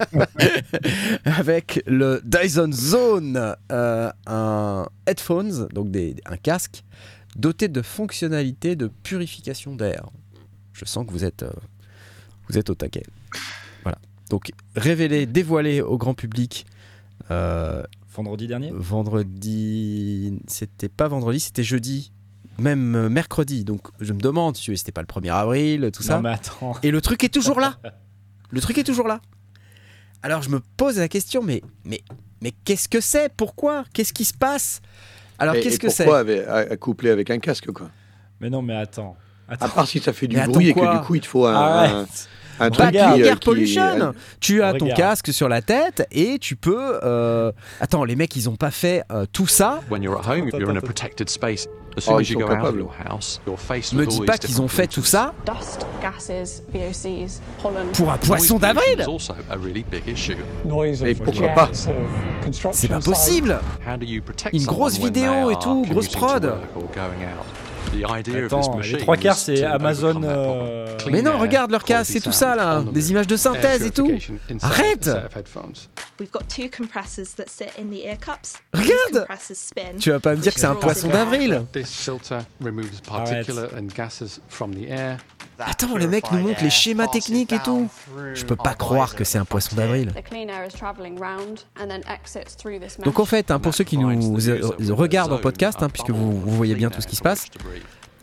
Avec 1.26 1.84
le 1.88 2.21
Dyson 2.24 2.71
Zone, 2.71 3.55
euh, 3.71 4.11
un 4.28 4.86
headphones, 5.07 5.67
donc 5.74 5.91
des, 5.91 6.15
un 6.26 6.38
casque, 6.38 6.84
doté 7.36 7.67
de 7.67 7.82
fonctionnalités 7.82 8.76
de 8.76 8.88
purification 8.88 9.76
d'air. 9.76 10.05
Je 10.74 10.86
sens 10.86 11.05
que 11.05 11.11
vous 11.11 11.24
êtes, 11.24 11.43
euh, 11.43 11.51
vous 12.50 12.58
êtes 12.58 12.70
au 12.70 12.76
taquet. 12.76 13.04
Voilà. 13.84 13.98
Donc 14.30 14.52
révélé, 14.76 15.26
dévoilé 15.26 15.82
au 15.82 15.98
grand 15.98 16.14
public 16.14 16.66
euh, 17.32 17.84
Vendredi 18.16 18.48
dernier 18.48 18.72
vendredi. 18.74 20.39
C'était 20.48 20.89
pas 20.89 21.08
vendredi, 21.08 21.39
c'était 21.39 21.64
jeudi, 21.64 22.12
même 22.60 22.96
euh, 22.96 23.10
mercredi. 23.10 23.64
Donc 23.64 23.88
je 24.00 24.14
me 24.14 24.20
demande 24.20 24.56
si 24.56 24.76
c'était 24.78 24.91
pas 24.91 25.02
le 25.02 25.08
1er 25.08 25.32
avril, 25.32 25.89
tout 25.94 26.04
ça. 26.04 26.16
Non 26.18 26.22
mais 26.22 26.30
attends. 26.32 26.76
Et 26.84 26.91
le 26.91 27.02
truc 27.02 27.24
est 27.24 27.34
toujours 27.34 27.60
là. 27.60 27.78
Le 28.50 28.62
truc 28.62 28.78
est 28.78 28.84
toujours 28.84 29.08
là. 29.08 29.20
Alors 30.22 30.41
je 30.41 30.50
me 30.50 30.60
pose 30.78 30.98
la 30.98 31.08
question, 31.08 31.41
mais 31.44 31.62
mais 31.86 32.02
mais 32.41 32.52
qu'est-ce 32.66 32.88
que 32.88 33.02
c'est? 33.02 33.32
Pourquoi? 33.36 33.84
Qu'est-ce 33.94 34.14
qui 34.14 34.26
se 34.26 34.34
passe? 34.34 34.82
Alors 35.39 35.56
qu'est-ce 35.56 35.80
que 35.80 35.89
c'est? 35.89 36.04
Pourquoi 36.04 36.20
avec- 36.20 36.48
à- 36.48 36.58
à 36.74 36.78
coupler 36.78 37.10
avec 37.10 37.30
un 37.32 37.39
casque 37.39 37.72
quoi? 37.72 37.89
Mais 38.39 38.50
non 38.50 38.62
mais 38.62 38.76
attends. 38.76 39.18
Attends. 39.54 39.66
À 39.66 39.70
part 39.70 39.88
si 39.88 39.99
ça 39.99 40.14
fait 40.14 40.28
du 40.28 40.36
Mais 40.36 40.45
bruit 40.47 40.70
et 40.70 40.74
que 40.74 40.97
du 40.97 41.01
coup 41.06 41.16
il 41.16 41.22
te 41.22 41.28
faut 41.28 41.45
un, 41.45 41.54
un, 41.56 41.62
Arrête. 41.84 42.30
un 42.60 42.70
truc 42.70 42.91
qui, 42.91 42.97
euh, 42.97 43.26
Air 43.26 43.39
qui- 43.39 43.45
pollution. 43.45 44.14
Tu 44.39 44.62
as 44.62 44.74
ton 44.74 44.86
Regarde. 44.86 44.99
casque 44.99 45.34
sur 45.34 45.49
la 45.49 45.62
tête 45.62 46.08
et 46.12 46.38
tu 46.39 46.56
peux. 46.56 46.99
euh, 47.04 47.51
Attends, 47.80 48.04
les 48.04 48.16
mecs, 48.16 48.36
ils 48.36 48.49
ont 48.49 48.56
pas 48.56 48.72
fait 48.72 49.04
euh, 49.12 49.26
tout 49.32 49.47
ça. 49.47 49.82
When 49.89 50.04
you're 50.04 50.20
at 50.20 50.30
home, 50.30 50.49
you're 50.54 50.70
in 50.70 50.76
a 50.78 50.82
protected 50.82 51.30
space. 51.30 51.68
As 51.95 52.06
Oh, 52.08 52.14
soon 52.14 52.22
as 52.22 52.30
you 52.32 52.39
go 52.39 52.45
out 52.51 52.66
of 52.66 52.76
your 52.76 52.91
house, 53.08 53.39
your 53.45 53.60
face 53.60 53.93
Me 53.93 54.08
dis 54.08 54.22
pas 54.22 54.39
qu'ils 54.39 54.60
ont 54.64 54.68
fait 54.68 54.88
tout 54.88 55.04
ça 55.04 55.32
Dust, 55.45 55.86
gases, 56.01 56.64
VOCs, 56.74 57.39
pollen. 57.62 57.86
pour 57.93 58.12
un 58.12 58.18
poisson 58.18 58.56
Noise 58.56 58.62
d'avril. 58.62 58.95
pollution 58.95 59.12
is 59.12 59.14
also 59.14 59.36
a 59.51 59.56
really 59.58 59.86
big 59.91 60.01
issue. 60.08 60.36
Et 61.06 61.14
pourquoi 61.14 61.49
pas? 61.49 61.70
C'est 62.72 62.88
pas 62.88 62.99
possible. 62.99 63.60
How 63.88 63.95
do 63.95 64.06
you 64.08 64.24
protect 64.24 64.54
Une 64.56 64.62
someone 64.62 64.76
grosse 64.76 64.97
when 64.97 65.14
vidéo 65.14 65.51
et 65.51 65.56
tout, 65.62 65.86
grosse 65.88 66.08
prod. 66.08 66.51
Attends, 68.46 68.80
les 68.80 68.98
trois 68.98 69.18
quarts 69.18 69.38
c'est 69.38 69.64
Amazon. 69.64 70.22
euh, 70.24 70.88
Mais 71.12 71.22
non, 71.22 71.38
regarde 71.38 71.72
leur 71.72 71.84
casque, 71.84 72.12
quality 72.12 72.14
c'est 72.14 72.20
tout 72.22 72.32
ça 72.32 72.56
là, 72.56 72.82
des 72.92 73.12
images 73.12 73.28
de 73.28 73.36
synthèse 73.36 73.84
et 73.86 73.92
tout. 73.92 74.12
Arrête 74.62 75.08
a 75.08 75.14
set 75.14 75.26
of 75.26 75.36
headphones. 75.36 75.74
We've 76.20 76.32
got 76.32 76.48
two 76.48 76.70
compressors 76.70 77.36
that 77.36 77.50
sit 77.50 77.70
in 77.80 77.90
the 77.90 78.06
ear 78.06 78.18
cups. 78.18 78.56
Regarde. 78.74 79.28
Tu 80.00 80.12
vas 80.12 80.20
pas 80.20 80.36
me 80.36 80.42
dire 80.42 80.54
que 80.54 80.60
c'est 80.60 80.66
un 80.66 80.76
poisson 80.76 81.08
d'avril 81.08 81.64
Attends, 85.60 85.97
le 85.97 86.08
mec 86.08 86.32
nous 86.32 86.39
montre 86.39 86.64
les 86.64 86.70
schémas 86.70 87.08
techniques 87.08 87.54
et 87.54 87.60
tout. 87.60 87.89
Je 88.34 88.43
peux 88.45 88.56
pas 88.56 88.74
croire 88.74 89.16
que 89.16 89.24
c'est 89.24 89.38
un 89.38 89.45
poisson 89.45 89.76
d'avril. 89.76 90.14
Donc 93.04 93.20
en 93.20 93.26
fait, 93.26 93.51
hein, 93.51 93.60
pour 93.60 93.74
ceux 93.74 93.84
qui 93.84 93.97
nous 93.97 94.49
euh, 94.49 94.72
regardent 94.89 95.34
en 95.34 95.38
podcast, 95.38 95.82
hein, 95.82 95.89
puisque 95.89 96.10
vous, 96.10 96.39
vous 96.39 96.56
voyez 96.56 96.76
bien 96.76 96.89
tout 96.89 97.01
ce 97.01 97.08
qui 97.08 97.16
se 97.16 97.22
passe, 97.22 97.47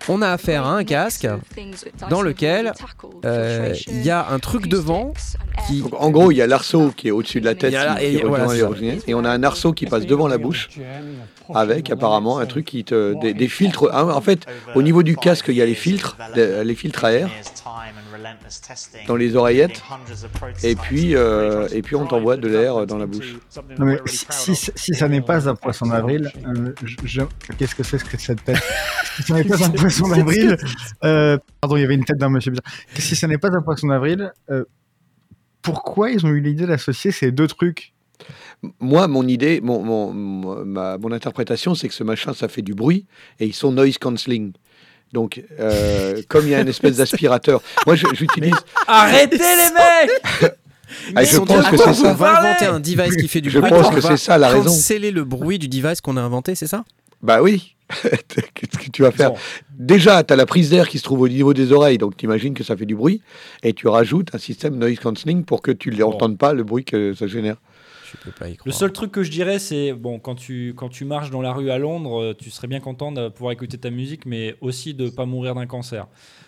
on 0.09 0.23
a 0.23 0.29
affaire 0.31 0.67
à 0.67 0.75
un 0.77 0.85
casque 0.85 1.29
dans 2.09 2.23
lequel 2.23 2.73
euh, 3.25 3.75
il 3.89 4.03
y 4.05 4.11
a 4.11 4.29
un 4.31 4.39
truc 4.39 4.67
devant 4.67 5.13
qui... 5.67 5.83
En 5.93 6.11
gros, 6.11 6.31
il 6.31 6.37
y 6.37 6.43
a 6.43 6.47
l'arceau 6.47 6.93
qui 6.97 7.09
est 7.09 7.11
au-dessus 7.11 7.41
de 7.41 7.47
la 7.47 7.55
tête 7.55 7.73
qui- 7.99 8.05
et 8.05 8.23
voilà, 8.25 8.47
on 9.09 9.25
a 9.25 9.31
un 9.31 9.43
arceau 9.43 9.73
qui 9.73 9.87
passe 9.87 10.07
devant 10.07 10.29
la 10.29 10.39
bouche 10.39 10.71
avec 11.55 11.91
apparemment 11.91 12.39
un 12.39 12.47
truc 12.47 12.65
qui 12.67 12.85
te 12.85 13.19
des, 13.21 13.35
des 13.35 13.49
filtres. 13.49 13.89
Ah, 13.93 14.05
En 14.05 14.21
fait, 14.21 14.47
au 14.75 14.83
niveau 14.83 15.03
du 15.03 15.17
casque, 15.17 15.47
il 15.49 15.55
y 15.55 15.63
a 15.63 15.67
les 15.67 15.75
filtres, 15.75 16.17
les, 16.35 16.75
filtres 16.75 17.05
à 17.05 17.13
air 17.13 17.31
dans 19.07 19.17
les 19.17 19.37
oreillettes, 19.37 19.83
et 20.63 20.75
puis 20.77 21.15
euh, 21.17 21.67
et 21.73 21.83
puis 21.83 21.97
on 21.97 22.07
t'envoie 22.07 22.37
de 22.37 22.49
l'air 22.49 22.87
dans 22.87 22.99
la 22.99 23.07
bouche. 23.07 23.35
Non, 23.79 23.87
mais 23.87 23.99
si, 24.07 24.55
si, 24.55 24.71
si 24.75 24.95
ça 24.95 25.09
n'est 25.09 25.21
pas 25.21 25.49
un 25.49 25.55
poisson 25.55 25.87
d'avril, 25.87 26.31
euh, 26.47 26.73
je- 27.05 27.23
qu'est-ce 27.59 27.75
que 27.75 27.83
c'est 27.83 28.03
que 28.03 28.17
cette 28.21 28.45
tête 28.45 28.63
Si 29.17 29.23
ça 29.23 29.35
n'est 29.35 29.45
pas 29.45 29.57
un 29.65 29.71
poisson 29.71 29.89
d'avril, 30.09 30.57
euh, 31.05 31.39
pardon, 31.61 31.77
il 31.77 31.81
y 31.81 31.85
avait 31.85 31.95
une 31.95 32.05
tête 32.05 32.19
d'un 32.19 32.31
monsieur 32.31 32.51
bizarre. 32.51 32.65
Si 32.99 33.17
ça 33.17 33.27
n'est 33.27 33.39
pas 33.39 33.49
un 33.49 33.63
poisson 33.63 33.89
d'avril, 33.89 34.33
euh, 34.51 34.65
pourquoi 35.63 36.11
ils 36.11 36.25
ont 36.25 36.31
eu 36.31 36.41
l'idée 36.41 36.67
d'associer 36.67 37.13
ces 37.13 37.31
deux 37.33 37.47
trucs? 37.47 37.93
Moi, 38.81 39.09
mon 39.09 39.27
idée, 39.27 39.61
mon, 39.63 40.13
ma, 40.65 40.99
mon 40.99 41.13
interprétation, 41.13 41.75
c'est 41.75 41.89
que 41.89 41.95
ce 41.95 42.05
machin, 42.05 42.35
ça 42.35 42.49
fait 42.49 42.63
du 42.63 42.75
bruit 42.75 43.07
et 43.39 43.47
ils 43.47 43.55
sont 43.55 43.73
noise 43.73 43.97
cancelling. 43.99 44.53
Donc, 45.13 45.43
euh, 45.59 46.21
comme 46.29 46.45
il 46.45 46.51
y 46.51 46.55
a 46.55 46.61
une 46.61 46.69
espèce 46.77 46.97
d'aspirateur, 46.99 47.63
moi 47.87 47.97
j'utilise. 47.97 48.55
Arrêtez 48.87 49.39
les 49.39 50.45
mecs 50.45 50.53
Ah, 51.15 51.23
Ils 51.23 51.29
je 51.29 51.39
pense 51.39 51.69
que 51.69 51.77
c'est 51.77 51.89
on 51.89 51.95
ça. 51.95 52.15
va 52.15 52.41
inventer 52.41 52.65
un 52.67 52.81
device 52.81 53.15
qui 53.15 53.29
fait 53.29 53.41
du 53.41 53.49
Je 53.49 53.61
bruit. 53.61 53.71
pense 53.71 53.87
on 53.87 53.91
que 53.91 54.01
va 54.01 54.09
c'est 54.11 54.17
ça 54.17 54.37
la 54.39 54.49
raison. 54.49 54.65
canceller 54.65 55.13
le 55.13 55.23
bruit 55.23 55.59
du 55.61 55.69
device 55.69 56.01
qu'on 56.01 56.17
a 56.17 56.21
inventé, 56.21 56.57
c'est 56.57 56.67
ça? 56.67 56.85
Bah 57.23 57.43
oui. 57.43 57.77
Qu'est-ce 58.55 58.79
que 58.79 58.91
tu 58.91 59.03
vas 59.03 59.11
faire? 59.11 59.33
Bon. 59.33 59.39
Déjà, 59.79 60.23
tu 60.23 60.33
as 60.33 60.37
la 60.37 60.47
prise 60.47 60.71
d'air 60.71 60.89
qui 60.89 60.99
se 60.99 61.03
trouve 61.03 61.23
au 61.23 61.29
niveau 61.29 61.55
des 61.55 61.73
oreilles, 61.73 61.99
donc 61.99 62.17
tu 62.17 62.27
imagines 62.27 62.55
que 62.55 62.63
ça 62.63 62.77
fait 62.77 62.87
du 62.87 62.95
bruit, 62.95 63.21
et 63.63 63.73
tu 63.73 63.89
rajoutes 63.89 64.35
un 64.35 64.39
système 64.39 64.77
noise 64.77 64.99
cancelling 65.01 65.45
pour 65.45 65.61
que 65.63 65.73
tu 65.73 65.91
n'entendes 65.91 66.39
pas 66.39 66.53
le 66.53 66.63
bruit 66.63 66.85
que 66.85 67.15
ça 67.15 67.27
génère. 67.27 67.57
Je 68.11 68.17
peux 68.17 68.31
pas 68.31 68.49
y 68.49 68.57
croire. 68.57 68.67
Le 68.67 68.73
seul 68.73 68.93
truc 68.93 69.13
que 69.13 69.23
je 69.23 69.31
dirais, 69.31 69.59
c'est 69.59 69.93
bon, 69.93 70.19
quand 70.19 70.35
tu, 70.35 70.75
quand 70.77 70.89
tu 70.89 71.05
marches 71.05 71.31
dans 71.31 71.43
la 71.43 71.53
rue 71.53 71.71
à 71.71 71.79
Londres, 71.79 72.21
euh, 72.21 72.35
tu 72.37 72.51
serais 72.51 72.67
bien 72.67 72.81
content 72.81 73.13
de 73.13 73.29
pouvoir 73.29 73.53
écouter 73.53 73.79
ta 73.79 73.91
musique, 73.91 74.27
mais 74.27 74.57
aussi 74.61 74.95
de 74.95 75.09
pas 75.09 75.27
mourir 75.27 75.55
d'un 75.55 75.67
cancer. 75.67 76.07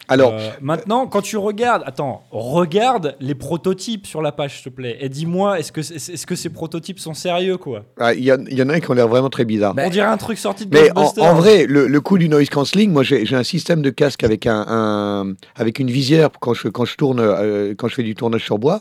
Alors, 0.09 0.32
Euh, 0.34 0.50
maintenant, 0.61 1.07
quand 1.07 1.22
tu 1.22 1.36
regardes, 1.36 1.82
attends, 1.86 2.24
regarde 2.30 3.16
les 3.20 3.34
prototypes 3.34 4.07
sur 4.07 4.20
la 4.20 4.32
page, 4.32 4.57
s'il 4.61 4.64
te 4.70 4.76
plaît, 4.76 4.98
et 5.00 5.09
dis-moi, 5.09 5.59
est-ce 5.59 5.72
que, 5.72 5.80
c'est- 5.82 6.12
est-ce 6.12 6.26
que 6.26 6.34
ces 6.34 6.48
prototypes 6.50 6.98
sont 6.98 7.14
sérieux, 7.14 7.57
quoi? 7.57 7.84
Ah, 7.98 8.12
il 8.12 8.24
y, 8.24 8.32
en- 8.32 8.44
il 8.50 8.59
y 8.59 8.62
en 8.62 8.68
a 8.68 8.74
un 8.74 8.80
qui 8.80 8.90
ont 8.90 8.94
l'air 8.94 9.09
vraiment 9.09 9.30
très 9.30 9.44
bizarres. 9.44 9.74
Bah, 9.74 9.84
On 9.86 9.90
dirait 9.90 10.07
un 10.07 10.16
truc 10.16 10.38
sorti 10.38 10.66
de 10.66 10.74
Mais 10.76 10.90
en, 10.96 11.34
vrai, 11.34 11.66
le, 11.66 11.86
le 11.86 12.00
coup 12.00 12.18
du 12.18 12.28
noise 12.28 12.48
cancelling, 12.50 12.90
moi 12.92 13.03
j'ai 13.03 13.24
j'ai 13.24 13.36
un 13.36 13.42
système 13.44 13.80
de 13.82 13.90
casque 13.90 14.24
avec 14.24 14.46
un, 14.46 14.64
un- 14.68 15.34
avec 15.57 15.78
une 15.78 15.90
visière 15.90 16.30
quand 16.40 16.53
je 16.55 16.68
quand 16.68 16.84
je 16.84 16.96
tourne 16.96 17.20
euh, 17.20 17.74
quand 17.76 17.88
je 17.88 17.94
fais 17.94 18.03
du 18.03 18.14
tournage 18.14 18.44
sur 18.44 18.59
bois 18.59 18.80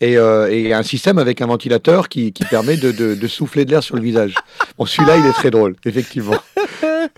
et, 0.00 0.16
euh, 0.18 0.48
et 0.50 0.72
un 0.72 0.82
système 0.82 1.18
avec 1.18 1.40
un 1.40 1.46
ventilateur 1.46 2.08
qui, 2.08 2.32
qui 2.32 2.44
permet 2.44 2.76
de, 2.76 2.92
de- 2.92 3.14
de 3.14 3.26
souffler 3.26 3.64
de 3.64 3.70
l'air 3.70 3.82
sur 3.82 3.96
le 3.96 4.02
visage. 4.02 4.34
Bon, 4.76 4.84
celui-là 4.86 5.16
il 5.16 5.26
est 5.26 5.32
très 5.32 5.50
drôle, 5.50 5.76
effectivement. 5.84 6.34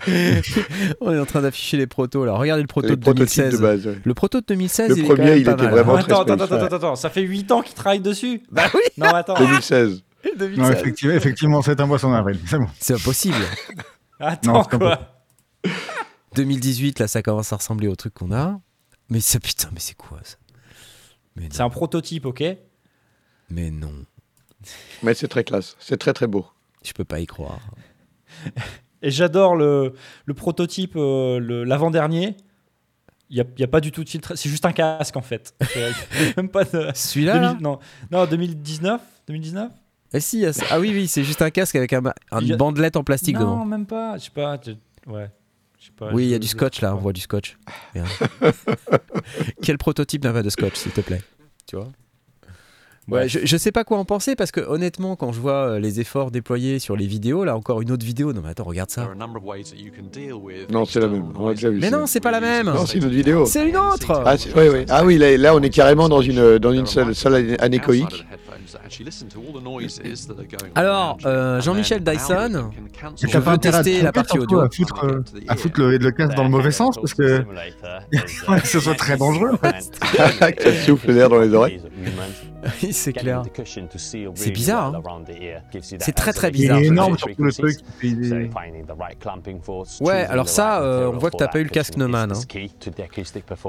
On 1.01 1.13
est 1.13 1.19
en 1.19 1.25
train 1.25 1.41
d'afficher 1.41 1.77
les 1.77 1.87
protos 1.87 2.25
là. 2.25 2.33
Regardez 2.33 2.61
le 2.63 2.67
proto 2.67 2.87
Les 2.89 2.95
de 2.95 3.01
prototypes 3.01 3.37
2016. 3.43 3.53
de 3.53 3.57
base. 3.63 3.87
ouais. 3.87 3.99
Le 4.03 4.13
proto 4.13 4.39
de 4.41 4.45
2016, 4.45 4.89
Le 4.89 4.97
il 4.97 4.99
est 4.99 5.03
premier, 5.05 5.17
quand 5.17 5.23
même 5.29 5.37
il 5.37 5.43
pas 5.45 5.51
était 5.53 5.63
mal. 5.63 5.71
vraiment- 5.73 5.95
attends, 5.95 6.05
très 6.25 6.33
attends, 6.33 6.45
space, 6.45 6.51
attends, 6.57 6.65
attends, 6.65 6.75
attends, 6.75 6.95
ça 6.95 7.09
fait 7.09 7.21
8 7.21 7.51
ans 7.51 7.61
qu'ils 7.61 7.75
travaillent 7.75 7.99
dessus. 7.99 8.41
Bah 8.51 8.63
oui, 8.73 8.81
Non, 8.97 9.07
attends, 9.13 9.35
2016. 9.37 10.03
2016. 10.37 10.57
Non, 10.57 10.71
effectivement, 10.71 11.13
effectivement 11.15 11.61
c'est 11.61 11.79
un 11.79 11.87
poisson 11.87 12.11
d'avril. 12.11 12.39
C'est 12.45 12.57
bon. 12.59 12.67
C'est 12.79 12.93
impossible. 12.93 13.35
attends, 14.19 14.53
Non, 14.53 14.63
c'est 14.69 14.77
quoi. 14.77 15.23
2018, 16.35 16.99
là, 16.99 17.07
ça 17.07 17.21
commence 17.21 17.51
à 17.51 17.57
ressembler 17.57 17.87
au 17.87 17.95
truc 17.95 18.13
qu'on 18.13 18.31
a. 18.31 18.59
Mais 19.09 19.19
ça, 19.19 19.39
putain, 19.39 19.69
mais 19.73 19.79
c'est 19.79 19.95
quoi 19.97 20.19
ça? 20.23 20.37
C'est 21.49 21.61
un 21.61 21.69
prototype, 21.69 22.25
ok? 22.25 22.43
Mais 23.49 23.69
non, 23.71 23.91
Mais 25.03 25.13
c'est 25.13 25.27
très 25.27 25.43
classe, 25.43 25.75
c'est 25.79 25.97
très 25.97 26.13
très 26.13 26.27
beau. 26.27 26.45
je 26.85 26.91
peux 26.93 27.03
pas 27.03 27.19
y 27.19 27.25
croire. 27.25 27.59
Et 29.01 29.11
j'adore 29.11 29.55
le, 29.55 29.93
le 30.25 30.33
prototype, 30.33 30.93
euh, 30.95 31.63
l'avant-dernier. 31.65 32.35
Il 33.29 33.35
n'y 33.35 33.41
a, 33.41 33.45
y 33.59 33.63
a 33.63 33.67
pas 33.67 33.79
du 33.79 33.91
tout 33.91 34.03
de 34.03 34.09
filtre. 34.09 34.35
C'est 34.35 34.49
juste 34.49 34.65
un 34.65 34.73
casque, 34.73 35.15
en 35.17 35.21
fait. 35.21 35.53
Euh, 35.77 35.91
Même 36.37 36.49
pas 36.49 36.65
de... 36.65 36.89
Celui-là, 36.93 37.35
là 37.39 37.47
2000 37.53 37.63
non, 37.63 37.79
non, 38.11 38.25
2019 38.25 39.01
2019 39.27 39.71
Eh 40.13 40.19
si, 40.19 40.45
a. 40.45 40.51
Ah 40.69 40.79
oui, 40.79 40.89
oui, 40.93 41.07
c'est 41.07 41.23
juste 41.23 41.41
un 41.41 41.49
casque 41.49 41.75
avec 41.77 41.93
un, 41.93 42.01
une 42.41 42.51
a- 42.53 42.57
bandelette 42.57 42.97
en 42.97 43.03
plastique 43.03 43.35
Non, 43.35 43.41
devant. 43.41 43.65
même 43.65 43.85
pas. 43.85 44.17
Je 44.17 44.25
sais 44.25 44.31
pas. 44.31 44.59
Ouais. 45.07 45.29
Pas, 45.97 46.11
Oui, 46.13 46.25
il 46.25 46.29
y 46.29 46.35
a 46.35 46.39
du 46.39 46.47
scotch 46.47 46.81
là, 46.81 46.93
on 46.95 46.99
voit 46.99 47.13
du 47.13 47.21
scotch. 47.21 47.57
Quel 49.61 49.77
prototype 49.77 50.23
n'a 50.23 50.31
pas 50.33 50.43
de 50.43 50.49
scotch, 50.49 50.75
s'il 50.75 50.91
te 50.91 51.01
plaît? 51.01 51.21
Tu 51.65 51.75
vois? 51.75 51.91
Ouais, 53.09 53.27
je, 53.27 53.39
je 53.43 53.57
sais 53.57 53.71
pas 53.71 53.83
quoi 53.83 53.97
en 53.97 54.05
penser 54.05 54.35
parce 54.35 54.51
que 54.51 54.61
honnêtement, 54.61 55.15
quand 55.15 55.31
je 55.31 55.39
vois 55.39 55.71
euh, 55.71 55.79
les 55.79 55.99
efforts 55.99 56.29
déployés 56.31 56.77
sur 56.79 56.95
les 56.95 57.07
vidéos, 57.07 57.43
là 57.43 57.57
encore 57.57 57.81
une 57.81 57.91
autre 57.91 58.05
vidéo, 58.05 58.31
non 58.31 58.41
mais 58.43 58.49
attends, 58.51 58.63
regarde 58.63 58.91
ça. 58.91 59.09
Non, 60.69 60.85
c'est 60.85 60.99
la 60.99 61.07
même. 61.07 61.25
On 61.35 61.47
l'a 61.47 61.55
déjà 61.55 61.69
vu. 61.71 61.79
Mais 61.79 61.89
ça. 61.89 61.97
non, 61.97 62.05
c'est 62.05 62.19
pas 62.19 62.31
la 62.31 62.39
même. 62.39 62.67
Non, 62.67 62.85
c'est 62.85 62.99
une 62.99 63.05
autre 63.05 63.13
vidéo. 63.15 63.45
C'est 63.47 63.67
une 63.67 63.75
autre 63.75 64.23
Ah, 64.25 64.35
oui, 64.55 64.63
oui. 64.71 64.85
ah 64.89 65.03
oui, 65.03 65.17
là, 65.17 65.35
là, 65.35 65.55
on 65.55 65.61
est 65.61 65.69
carrément 65.71 66.09
dans 66.09 66.21
une, 66.21 66.59
dans 66.59 66.71
une 66.71 66.85
salle, 66.85 67.15
salle 67.15 67.57
anéchoïque. 67.59 68.25
Alors, 70.75 71.17
euh, 71.25 71.59
Jean-Michel 71.61 72.03
Dyson, 72.03 72.71
je 73.19 73.27
T'as 73.27 73.41
pas 73.41 73.51
veux 73.53 73.57
tester 73.57 74.01
la 74.01 74.11
partie 74.11 74.37
audio. 74.39 74.59
À 74.59 74.69
foutre, 74.69 75.05
euh, 75.05 75.23
à 75.47 75.55
foutre 75.55 75.79
le, 75.79 75.97
le 75.97 76.11
casque 76.11 76.35
dans 76.35 76.43
le 76.43 76.49
mauvais 76.49 76.71
sens 76.71 76.95
parce 76.95 77.13
que 77.13 77.43
que 78.61 78.67
ce 78.67 78.79
soit 78.79 78.95
très 78.95 79.17
dangereux. 79.17 79.51
En 79.53 79.57
fait. 79.57 80.55
que 80.55 80.63
ça 80.63 80.85
souffle 80.85 81.11
l'air 81.11 81.29
dans 81.29 81.39
les 81.39 81.53
oreilles. 81.53 81.81
Oui, 82.83 82.93
c'est 82.93 83.13
clair. 83.13 83.41
C'est 84.35 84.51
bizarre. 84.51 84.87
hein. 84.87 84.91
C'est 86.05 86.11
très, 86.13 86.31
très 86.33 86.49
Il 86.49 86.51
bizarre. 86.53 86.77
est 86.77 86.83
ce 86.85 86.91
énorme 86.91 87.15
truc. 87.17 87.35
surtout 87.35 87.43
le 87.43 87.51
truc. 87.73 87.85
Il 88.03 88.33
est- 88.33 88.47
Ouais, 90.01 90.13
alors 90.31 90.45
ça, 90.49 90.81
euh, 90.81 91.07
on 91.07 91.17
voit 91.17 91.29
que 91.31 91.37
t'as 91.37 91.47
pas 91.47 91.59
eu 91.59 91.63
le 91.63 91.69
casque 91.69 91.97
Neumann, 91.97 92.31
hein. 92.31 92.35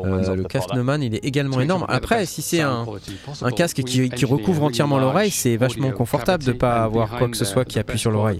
Euh, 0.07 0.18
le 0.36 0.43
casque 0.45 0.68
Neumann, 0.76 1.03
il 1.03 1.14
est 1.14 1.24
également 1.24 1.57
énorme. 1.64 1.82
Après, 1.97 2.26
si 2.26 2.43
c'est 2.43 2.61
un, 2.61 2.84
un 3.43 3.51
casque 3.57 3.76
qui, 3.82 4.11
qui 4.11 4.24
recouvre 4.24 4.62
entièrement 4.64 4.97
l'oreille, 5.07 5.30
c'est 5.30 5.57
vachement 5.57 5.88
confortable 5.99 6.45
de 6.45 6.53
pas 6.59 6.82
avoir 6.84 7.09
quoi 7.18 7.28
que 7.28 7.36
ce 7.36 7.45
soit 7.45 7.64
qui 7.64 7.78
appuie 7.78 7.99
sur 7.99 8.11
l'oreille. 8.11 8.38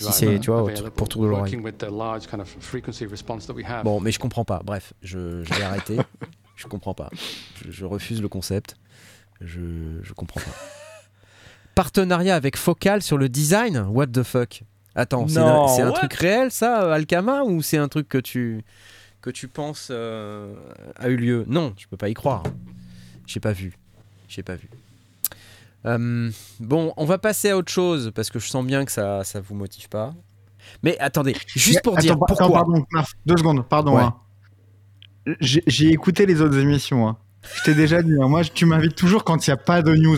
Si 0.00 0.12
c'est, 0.12 0.38
tu 0.40 0.50
vois, 0.50 0.62
pour 0.90 1.08
tour 1.08 1.22
de 1.22 1.26
l'oreille. 1.28 1.52
Bon, 3.84 4.00
mais 4.00 4.12
je 4.12 4.18
comprends 4.18 4.44
pas. 4.44 4.60
Bref, 4.64 4.92
je, 5.02 5.42
je 5.44 5.54
vais 5.54 5.62
arrêter. 5.62 5.96
Je 6.56 6.66
comprends 6.66 6.92
pas. 6.92 7.08
Je, 7.64 7.70
je 7.70 7.84
refuse 7.84 8.20
le 8.20 8.26
concept. 8.26 8.74
Je, 9.40 10.00
je 10.02 10.12
comprends 10.12 10.40
pas. 10.40 10.50
Partenariat 11.74 12.34
avec 12.34 12.56
Focal 12.56 13.02
sur 13.02 13.18
le 13.18 13.28
design? 13.28 13.78
What 13.90 14.08
the 14.08 14.22
fuck? 14.22 14.62
Attends, 14.94 15.28
c'est 15.28 15.38
un, 15.38 15.68
c'est 15.68 15.82
un 15.82 15.90
what? 15.90 15.92
truc 15.98 16.12
réel 16.14 16.50
ça, 16.50 16.92
Alkama, 16.92 17.44
ou 17.44 17.62
c'est 17.62 17.76
un 17.78 17.86
truc 17.88 18.08
que 18.08 18.18
tu 18.18 18.64
que 19.20 19.30
tu 19.30 19.46
penses 19.48 19.88
euh, 19.90 20.54
a 20.96 21.08
eu 21.08 21.16
lieu? 21.16 21.44
Non, 21.46 21.74
je 21.78 21.86
peux 21.86 21.96
pas 21.96 22.08
y 22.08 22.14
croire. 22.14 22.42
J'ai 23.26 23.38
pas 23.40 23.52
vu. 23.52 23.74
J'ai 24.28 24.42
pas 24.42 24.56
vu. 24.56 24.68
Euh, 25.86 26.30
bon, 26.58 26.92
on 26.96 27.04
va 27.04 27.18
passer 27.18 27.50
à 27.50 27.56
autre 27.56 27.70
chose 27.70 28.10
parce 28.14 28.30
que 28.30 28.40
je 28.40 28.48
sens 28.48 28.66
bien 28.66 28.84
que 28.84 28.90
ça 28.90 29.22
ça 29.22 29.40
vous 29.40 29.54
motive 29.54 29.88
pas. 29.88 30.14
Mais 30.82 30.98
attendez, 30.98 31.36
juste 31.54 31.82
pour 31.82 31.92
Attends, 31.94 32.02
dire 32.02 32.12
attends, 32.14 32.26
pourquoi. 32.26 32.48
pardon, 32.52 32.84
deux 33.24 33.36
secondes, 33.36 33.68
pardon. 33.68 33.96
Ouais. 33.96 34.02
hein. 34.02 34.16
J'ai 35.40 35.62
j'ai 35.68 35.88
écouté 35.90 36.26
les 36.26 36.40
autres 36.40 36.58
émissions. 36.58 37.06
hein. 37.08 37.16
Je 37.56 37.62
t'ai 37.64 37.74
déjà 37.74 38.02
dit, 38.02 38.12
hein, 38.20 38.28
moi 38.28 38.42
tu 38.44 38.66
m'invites 38.66 38.94
toujours 38.96 39.24
quand 39.24 39.46
il 39.46 39.50
n'y 39.50 39.54
a 39.54 39.56
pas 39.56 39.80
de 39.80 39.94
news. 39.94 40.16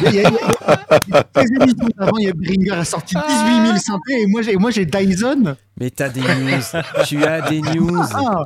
Il 0.00 0.04
y 0.04 0.08
a- 0.08 0.10
il 0.10 0.16
y 0.22 0.26
a- 0.26 1.00
il 1.06 1.14
y 1.14 1.16
a- 1.16 1.26
les 1.36 1.48
émissions 1.62 1.88
avant, 1.98 2.16
il 2.18 2.24
y 2.26 2.28
a 2.28 2.32
Bringer 2.32 2.70
a 2.72 2.84
sorti 2.84 3.14
18 3.14 3.66
000 3.66 3.76
synthés 3.78 4.22
et 4.22 4.26
moi 4.26 4.42
j'ai, 4.42 4.56
moi 4.56 4.70
j'ai 4.70 4.84
Dyson. 4.84 5.56
Mais 5.80 5.90
t'as 5.90 6.08
des 6.08 6.20
news. 6.20 6.60
tu 7.06 7.24
as 7.24 7.48
des 7.48 7.60
news. 7.62 8.02
Ah, 8.12 8.44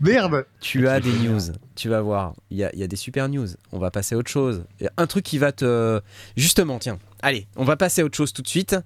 merde. 0.00 0.46
Tu 0.60 0.88
as 0.88 1.00
des 1.00 1.12
news. 1.12 1.40
Tu 1.76 1.88
vas 1.88 2.00
voir. 2.02 2.34
Il 2.50 2.58
y 2.58 2.64
a, 2.64 2.70
il 2.74 2.80
y 2.80 2.82
a 2.82 2.86
des 2.88 2.96
super 2.96 3.28
news. 3.28 3.46
On 3.72 3.78
va 3.78 3.90
passer 3.90 4.14
à 4.14 4.18
autre 4.18 4.30
chose. 4.30 4.64
Il 4.80 4.84
y 4.84 4.86
a 4.88 4.92
un 4.96 5.06
truc 5.06 5.24
qui 5.24 5.38
va 5.38 5.52
te. 5.52 6.00
Justement, 6.36 6.78
tiens. 6.78 6.98
Allez, 7.22 7.46
on 7.56 7.64
va 7.64 7.76
passer 7.76 8.02
à 8.02 8.04
autre 8.04 8.16
chose 8.16 8.32
tout 8.32 8.42
de 8.42 8.48
suite. 8.48 8.76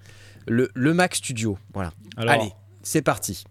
Le, 0.46 0.70
le 0.74 0.94
Mac 0.94 1.14
Studio. 1.14 1.58
Voilà. 1.74 1.90
Alors, 2.16 2.34
Allez, 2.34 2.52
c'est 2.82 3.02
parti. 3.02 3.44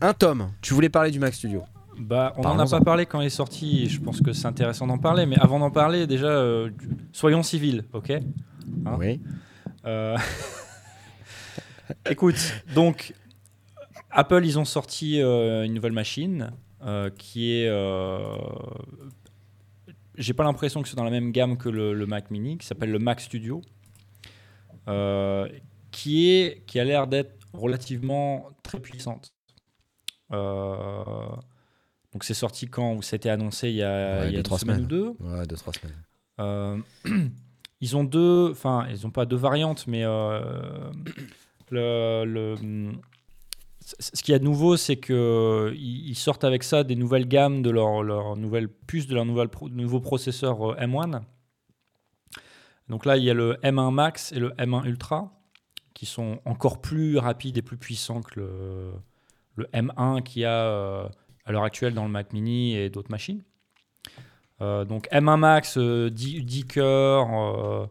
Un 0.00 0.14
tome. 0.14 0.50
Tu 0.62 0.72
voulais 0.72 0.88
parler 0.88 1.10
du 1.10 1.18
Mac 1.18 1.34
Studio. 1.34 1.62
Bah, 2.00 2.32
on 2.38 2.42
n'en 2.42 2.58
a 2.58 2.66
pas 2.66 2.80
parlé 2.80 3.04
quand 3.04 3.20
il 3.20 3.26
est 3.26 3.30
sorti. 3.30 3.86
Je 3.88 4.00
pense 4.00 4.22
que 4.22 4.32
c'est 4.32 4.46
intéressant 4.46 4.86
d'en 4.86 4.96
parler. 4.96 5.26
Mais 5.26 5.38
avant 5.38 5.58
d'en 5.58 5.70
parler, 5.70 6.06
déjà, 6.06 6.28
euh, 6.28 6.70
soyons 7.12 7.42
civils, 7.42 7.84
ok? 7.92 8.10
Hein? 8.10 8.96
Oui. 8.98 9.20
Euh, 9.84 10.16
Écoute, 12.10 12.54
donc 12.74 13.12
Apple, 14.10 14.46
ils 14.46 14.58
ont 14.58 14.64
sorti 14.64 15.20
euh, 15.20 15.64
une 15.64 15.74
nouvelle 15.74 15.92
machine 15.92 16.52
qui 17.18 17.52
est. 17.52 17.70
J'ai 20.16 20.32
pas 20.32 20.44
l'impression 20.44 20.82
que 20.82 20.88
c'est 20.88 20.96
dans 20.96 21.04
la 21.04 21.10
même 21.10 21.32
gamme 21.32 21.58
que 21.58 21.68
le, 21.68 21.92
le 21.92 22.06
Mac 22.06 22.30
Mini, 22.30 22.56
qui 22.56 22.66
s'appelle 22.66 22.90
le 22.90 22.98
Mac 22.98 23.20
Studio, 23.20 23.60
qui 25.90 26.30
est 26.30 26.62
qui 26.66 26.80
a 26.80 26.84
l'air 26.84 27.06
d'être 27.06 27.34
relativement 27.52 28.48
très 28.62 28.80
puissante. 28.80 29.34
Euh, 30.32 31.26
donc 32.12 32.24
c'est 32.24 32.34
sorti 32.34 32.66
quand 32.68 33.02
Ça 33.02 33.14
a 33.14 33.16
été 33.16 33.30
annoncé 33.30 33.70
il 33.70 33.76
y 33.76 33.82
a, 33.82 34.20
Ouais, 34.20 34.28
il 34.28 34.32
y 34.32 34.34
a 34.34 34.38
deux, 34.38 34.42
trois 34.42 34.58
semaine 34.58 34.76
semaines. 34.76 34.84
ou 34.86 34.88
deux? 34.88 35.24
Ouais, 35.24 35.46
deux, 35.46 35.56
trois 35.56 35.72
semaines. 35.72 35.94
Euh, 36.40 36.78
ils 37.80 37.96
ont 37.96 38.04
deux, 38.04 38.50
enfin, 38.50 38.86
ils 38.90 39.02
n'ont 39.04 39.10
pas 39.10 39.26
deux 39.26 39.36
variantes, 39.36 39.86
mais 39.86 40.04
euh, 40.04 40.90
le, 41.70 42.24
le- 42.24 42.92
ce 43.98 44.22
qu'il 44.22 44.32
y 44.32 44.34
a 44.36 44.38
de 44.38 44.44
nouveau, 44.44 44.76
c'est 44.76 44.96
que 44.96 45.72
ils 45.74 46.10
ils 46.10 46.14
sortent 46.14 46.44
avec 46.44 46.62
ça 46.62 46.84
des 46.84 46.94
nouvelles 46.96 47.26
gammes 47.26 47.60
de 47.62 47.70
leur, 47.70 48.02
leur 48.02 48.36
nouvelle 48.36 48.68
puce, 48.68 49.06
de 49.08 49.14
leur 49.14 49.24
nouvelle 49.24 49.48
pro- 49.48 49.68
nouveau 49.68 50.00
processeur 50.00 50.72
euh, 50.72 50.76
M1. 50.76 51.22
Donc 52.88 53.06
là, 53.06 53.16
il 53.16 53.24
y 53.24 53.30
a 53.30 53.34
le 53.34 53.54
M1 53.62 53.92
Max 53.92 54.32
et 54.32 54.38
le 54.40 54.50
M1 54.50 54.84
Ultra, 54.86 55.32
qui 55.94 56.06
sont 56.06 56.40
encore 56.44 56.80
plus 56.80 57.18
rapides 57.18 57.56
et 57.58 57.62
plus 57.62 57.76
puissants 57.76 58.20
que 58.20 58.40
le, 58.40 58.92
le 59.56 59.64
M1 59.72 60.22
qu'il 60.22 60.42
y 60.42 60.44
a 60.44 61.10
à 61.44 61.52
l'heure 61.52 61.64
actuelle 61.64 61.94
dans 61.94 62.04
le 62.04 62.10
Mac 62.10 62.32
Mini 62.32 62.76
et 62.76 62.90
d'autres 62.90 63.10
machines. 63.10 63.42
Euh, 64.60 64.84
donc 64.84 65.08
M1 65.10 65.38
Max, 65.38 65.78
euh, 65.78 66.10
10, 66.10 66.42
10 66.42 66.64
cœurs, 66.66 67.28
euh, 67.32 67.86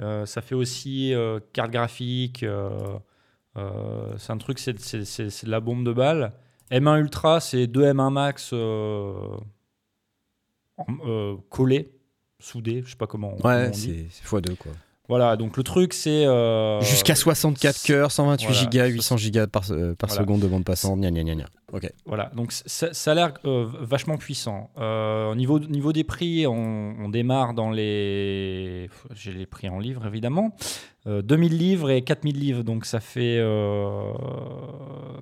euh, 0.00 0.26
ça 0.26 0.40
fait 0.40 0.54
aussi 0.54 1.12
carte 1.52 1.70
graphique, 1.70 2.44
c'est 3.56 4.30
un 4.32 4.38
truc, 4.38 4.58
c'est, 4.58 4.72
de 4.74 5.50
la 5.50 5.60
bombe 5.60 5.84
de 5.84 5.92
balle. 5.92 6.32
M1 6.70 6.98
Ultra, 7.00 7.40
c'est 7.40 7.66
deux 7.66 7.84
M1 7.84 8.10
Max 8.10 8.54
collés, 11.50 11.92
soudés, 12.40 12.82
je 12.84 12.90
sais 12.90 12.96
pas 12.96 13.06
comment, 13.06 13.34
Ouais, 13.44 13.66
on 13.68 13.70
dit. 13.70 14.06
c'est 14.10 14.24
c'est 14.24 14.36
x2 14.36 14.56
quoi. 14.56 14.72
Voilà, 15.08 15.36
donc 15.36 15.56
le 15.58 15.62
truc 15.62 15.92
c'est. 15.92 16.24
euh, 16.26 16.80
Jusqu'à 16.80 17.14
64 17.14 17.82
cœurs, 17.82 18.10
128 18.10 18.46
voilà. 18.46 18.60
gigas, 18.60 18.86
800 18.86 19.16
gigas 19.18 19.46
par, 19.46 19.64
euh, 19.70 19.94
par 19.94 20.08
Voilà. 20.08 20.22
seconde 20.22 20.40
de 20.40 20.46
bande 20.48 20.64
passante. 20.64 20.98
Gna, 20.98 21.10
gna, 21.10 21.22
gna, 21.24 21.34
gna. 21.34 21.44
Ok. 21.74 21.92
Voilà, 22.06 22.30
donc 22.34 22.52
ça, 22.52 22.94
ça 22.94 23.10
a 23.12 23.14
l'air 23.14 23.34
euh, 23.44 23.66
vachement 23.80 24.16
puissant. 24.16 24.70
Au 24.76 25.34
niveau, 25.34 25.58
niveau 25.58 25.92
des 25.92 26.04
prix, 26.04 26.46
on, 26.46 26.94
on 26.98 27.08
démarre 27.10 27.52
dans 27.52 27.70
les. 27.70 28.88
J'ai 29.14 29.32
les 29.34 29.46
prix 29.46 29.68
en 29.68 29.78
livres 29.78 30.06
évidemment. 30.06 30.54
Euh, 31.06 31.20
2000 31.20 31.58
livres 31.58 31.90
et 31.90 32.02
4000 32.02 32.38
livres, 32.40 32.62
donc 32.62 32.86
ça 32.86 32.98
fait, 33.00 33.38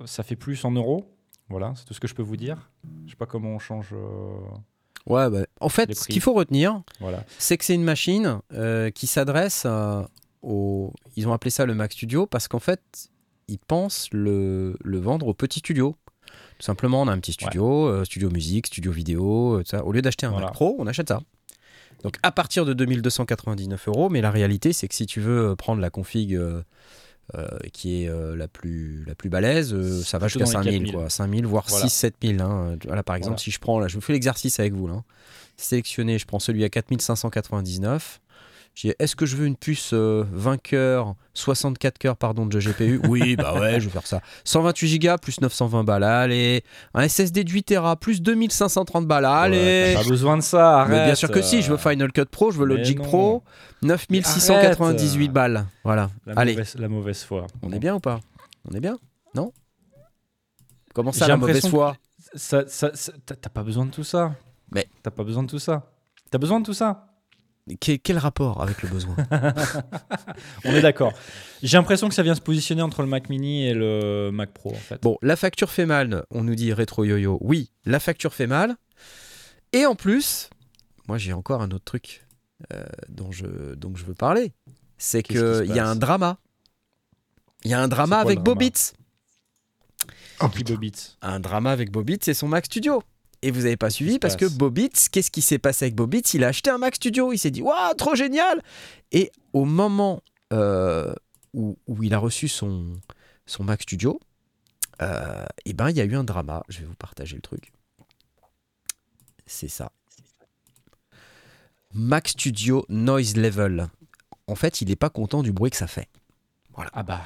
ça 0.05 0.23
fait 0.23 0.35
plus 0.37 0.63
en 0.65 0.71
euros. 0.71 1.09
Voilà, 1.49 1.73
c'est 1.75 1.83
tout 1.85 1.93
ce 1.93 1.99
que 1.99 2.07
je 2.07 2.15
peux 2.15 2.23
vous 2.23 2.37
dire. 2.37 2.69
Je 3.05 3.11
sais 3.11 3.17
pas 3.17 3.25
comment 3.25 3.49
on 3.49 3.59
change. 3.59 3.93
Euh, 5.09 5.13
Ouais, 5.13 5.29
bah, 5.29 5.45
en 5.59 5.69
fait, 5.69 5.93
ce 5.95 6.07
qu'il 6.07 6.21
faut 6.21 6.33
retenir, 6.33 6.81
voilà. 6.99 7.23
c'est 7.37 7.57
que 7.57 7.65
c'est 7.65 7.75
une 7.75 7.83
machine 7.83 8.39
euh, 8.53 8.89
qui 8.91 9.07
s'adresse 9.07 9.65
à- 9.65 10.09
au. 10.41 10.93
Ils 11.15 11.27
ont 11.27 11.33
appelé 11.33 11.51
ça 11.51 11.65
le 11.65 11.73
Mac 11.73 11.91
Studio 11.93 12.25
parce 12.25 12.47
qu'en 12.47 12.59
fait, 12.59 12.81
ils 13.47 13.59
pensent 13.59 14.07
le, 14.11 14.77
le 14.83 14.99
vendre 14.99 15.27
au 15.27 15.33
petit 15.33 15.59
studio. 15.59 15.95
Tout 16.59 16.65
simplement, 16.65 17.01
on 17.01 17.07
a 17.07 17.11
un 17.11 17.19
petit 17.19 17.33
studio, 17.33 17.87
euh, 17.87 18.05
studio 18.05 18.29
musique, 18.29 18.67
studio 18.67 18.91
vidéo, 18.91 19.55
euh, 19.55 19.63
tout 19.63 19.69
ça. 19.69 19.83
Au 19.85 19.91
lieu 19.91 20.01
d'acheter 20.01 20.25
un 20.25 20.31
Voilà. 20.31 20.47
Mac 20.47 20.53
Pro, 20.53 20.75
on 20.79 20.87
achète 20.87 21.09
ça. 21.09 21.21
Donc 22.03 22.17
à 22.23 22.31
partir 22.31 22.65
de 22.65 22.73
2299 22.73 23.87
euros, 23.87 24.09
mais 24.09 24.21
la 24.21 24.31
réalité, 24.31 24.73
c'est 24.73 24.87
que 24.87 24.95
si 24.95 25.05
tu 25.05 25.19
veux 25.21 25.51
euh, 25.51 25.55
prendre 25.55 25.81
la 25.81 25.89
config 25.89 26.35
euh, 26.35 26.61
euh, 27.35 27.47
qui 27.71 28.03
est 28.03 28.09
euh, 28.09 28.35
la, 28.35 28.47
plus, 28.47 29.03
la 29.07 29.15
plus 29.15 29.29
balèze, 29.29 29.73
euh, 29.73 30.01
ça 30.03 30.17
va 30.17 30.27
jusqu'à 30.27 30.43
dans 30.45 30.49
les 30.49 30.51
5000, 30.65 30.71
4000. 30.73 30.91
quoi. 30.93 31.09
5000, 31.09 31.45
voire 31.47 31.65
Voilà. 31.69 31.87
6 31.87 31.93
7000. 31.93 32.41
Hein. 32.41 32.77
Par 33.05 33.15
exemple, 33.15 33.35
Voilà. 33.35 33.37
si 33.37 33.51
je 33.51 33.59
prends, 33.59 33.79
là, 33.79 33.87
je 33.87 33.95
vous 33.95 34.01
fais 34.01 34.13
l'exercice 34.13 34.59
avec 34.59 34.73
vous. 34.73 34.87
Là. 34.87 34.93
hein. 34.95 35.03
Sélectionner, 35.57 36.17
je 36.19 36.25
prends 36.25 36.39
celui 36.39 36.63
à 36.63 36.69
4599. 36.69 38.19
Je 38.75 38.87
dis, 38.87 38.93
est-ce 38.97 39.15
que 39.15 39.27
je 39.27 39.35
veux 39.37 39.45
une 39.45 39.55
puce 39.55 39.91
euh, 39.93 40.25
20 40.31 40.57
cœurs, 40.59 41.13
64 41.35 41.99
cœurs 41.99 42.17
pardon, 42.17 42.47
de 42.47 42.59
GPU 42.59 42.99
Oui, 43.07 43.35
bah 43.35 43.53
ouais, 43.59 43.79
je 43.79 43.85
vais 43.85 43.91
faire 43.91 44.07
ça. 44.07 44.19
128 44.45 44.97
Go 44.99 45.15
plus 45.21 45.39
920 45.41 45.83
balles, 45.83 46.03
allez. 46.03 46.63
Un 46.95 47.07
SSD 47.07 47.43
de 47.43 47.51
8 47.51 47.63
Tera 47.63 47.95
plus 47.95 48.19
2530 48.23 49.05
balles, 49.07 49.25
allez. 49.25 49.57
Ouais, 49.57 49.93
pas 49.93 50.09
besoin 50.09 50.37
de 50.37 50.41
ça, 50.41 50.81
arrête. 50.81 50.89
Mais 50.97 51.05
bien 51.05 51.13
sûr 51.15 51.29
que 51.29 51.43
si, 51.43 51.61
je 51.61 51.69
veux 51.71 51.77
Final 51.77 52.11
Cut 52.11 52.25
Pro, 52.25 52.49
je 52.49 52.57
veux 52.57 52.65
Logic. 52.65 52.99
Pro, 52.99 53.43
9698 53.83 55.23
Arrête. 55.25 55.31
balles. 55.31 55.65
Voilà. 55.83 56.09
La 56.25 56.33
Allez, 56.33 56.53
mauvaise, 56.53 56.75
la 56.79 56.89
mauvaise 56.89 57.23
foi. 57.23 57.45
on 57.61 57.71
est 57.71 57.79
bien 57.79 57.93
ou 57.95 57.99
pas? 57.99 58.21
On 58.69 58.73
est 58.75 58.79
bien? 58.79 58.97
Non? 59.35 59.51
Comment 60.95 61.11
ça, 61.11 61.25
J'ai 61.25 61.31
la 61.31 61.37
mauvaise 61.37 61.67
foi? 61.67 61.95
t'as 62.39 63.49
pas 63.53 63.61
besoin 63.63 63.85
de 63.85 63.91
tout 63.91 64.03
ça. 64.03 64.33
Mais- 64.71 64.87
T'as 65.03 65.11
pas 65.11 65.23
besoin 65.23 65.43
de 65.43 65.49
tout 65.49 65.59
ça. 65.59 65.91
T'as 66.31 66.39
besoin 66.39 66.59
de 66.59 66.65
tout 66.65 66.73
ça. 66.73 67.12
Quel, 67.79 67.99
quel 67.99 68.17
rapport 68.17 68.61
avec 68.61 68.81
le 68.81 68.89
besoin 68.89 69.15
On 70.65 70.71
est 70.71 70.81
d'accord. 70.81 71.13
J'ai 71.61 71.77
l'impression 71.77 72.09
que 72.09 72.15
ça 72.15 72.23
vient 72.23 72.35
se 72.35 72.41
positionner 72.41 72.81
entre 72.81 73.01
le 73.01 73.07
Mac 73.07 73.29
Mini 73.29 73.65
et 73.65 73.73
le 73.73 74.31
Mac 74.31 74.51
Pro 74.51 74.71
en 74.71 74.75
fait. 74.75 75.01
Bon, 75.01 75.17
la 75.21 75.35
facture 75.35 75.71
fait 75.71 75.85
mal, 75.85 76.25
on 76.29 76.43
nous 76.43 76.55
dit 76.55 76.73
rétro 76.73 77.05
yo-yo. 77.05 77.37
Oui, 77.41 77.71
la 77.85 77.99
facture 77.99 78.33
fait 78.33 78.47
mal. 78.47 78.75
Et 79.71 79.85
en 79.85 79.95
plus, 79.95 80.49
moi 81.07 81.17
j'ai 81.17 81.33
encore 81.33 81.61
un 81.61 81.71
autre 81.71 81.85
truc 81.85 82.25
euh, 82.73 82.83
dont, 83.09 83.31
je, 83.31 83.75
dont 83.75 83.95
je 83.95 84.05
veux 84.05 84.13
parler. 84.13 84.53
C'est 84.97 85.23
qu'il 85.23 85.65
y 85.65 85.79
a 85.79 85.87
un 85.87 85.95
drama. 85.95 86.37
Il 87.63 87.71
y 87.71 87.73
a 87.73 87.81
un 87.81 87.87
drama 87.87 88.17
quoi, 88.17 88.31
avec 88.31 88.39
Bobitz. 88.39 88.93
Oh. 90.41 90.47
Un 91.21 91.39
drama 91.39 91.71
avec 91.71 91.91
Bobitz 91.91 92.27
et 92.27 92.33
son 92.33 92.49
Mac 92.49 92.65
Studio. 92.65 93.03
Et 93.43 93.51
vous 93.51 93.63
n'avez 93.63 93.75
pas 93.75 93.89
suivi 93.89 94.19
parce 94.19 94.37
que 94.37 94.45
Bobitz, 94.45 95.09
qu'est-ce 95.09 95.29
qui 95.29 95.41
s'est 95.41 95.59
passé 95.59 95.83
avec 95.83 95.95
Bobitz? 95.95 96.33
Il 96.33 96.45
a 96.45 96.47
acheté 96.47 96.69
un 96.69 96.77
Mac 96.77 96.95
Studio. 96.95 97.33
Il 97.33 97.37
s'est 97.37 97.51
dit, 97.51 97.61
waouh, 97.61 97.93
trop 97.95 98.15
génial 98.15 98.63
Et 99.11 99.33
au 99.51 99.65
moment 99.65 100.23
euh, 100.53 101.13
où, 101.53 101.77
où 101.85 102.03
il 102.03 102.13
a 102.13 102.19
reçu 102.19 102.47
son, 102.47 102.93
son 103.45 103.65
Mac 103.65 103.81
Studio, 103.81 104.21
euh, 105.01 105.45
eh 105.65 105.73
ben, 105.73 105.89
il 105.89 105.97
y 105.97 106.01
a 106.01 106.05
eu 106.05 106.15
un 106.15 106.23
drama. 106.23 106.63
Je 106.69 106.79
vais 106.79 106.85
vous 106.85 106.95
partager 106.95 107.35
le 107.35 107.41
truc. 107.41 107.73
C'est 109.45 109.67
ça. 109.67 109.91
Mac 111.93 112.29
Studio 112.29 112.85
Noise 112.87 113.35
Level. 113.35 113.89
En 114.47 114.55
fait, 114.55 114.79
il 114.79 114.87
n'est 114.87 114.95
pas 114.95 115.09
content 115.09 115.43
du 115.43 115.51
bruit 115.51 115.69
que 115.69 115.77
ça 115.77 115.87
fait. 115.87 116.07
Ah 116.93 117.03
bah. 117.03 117.21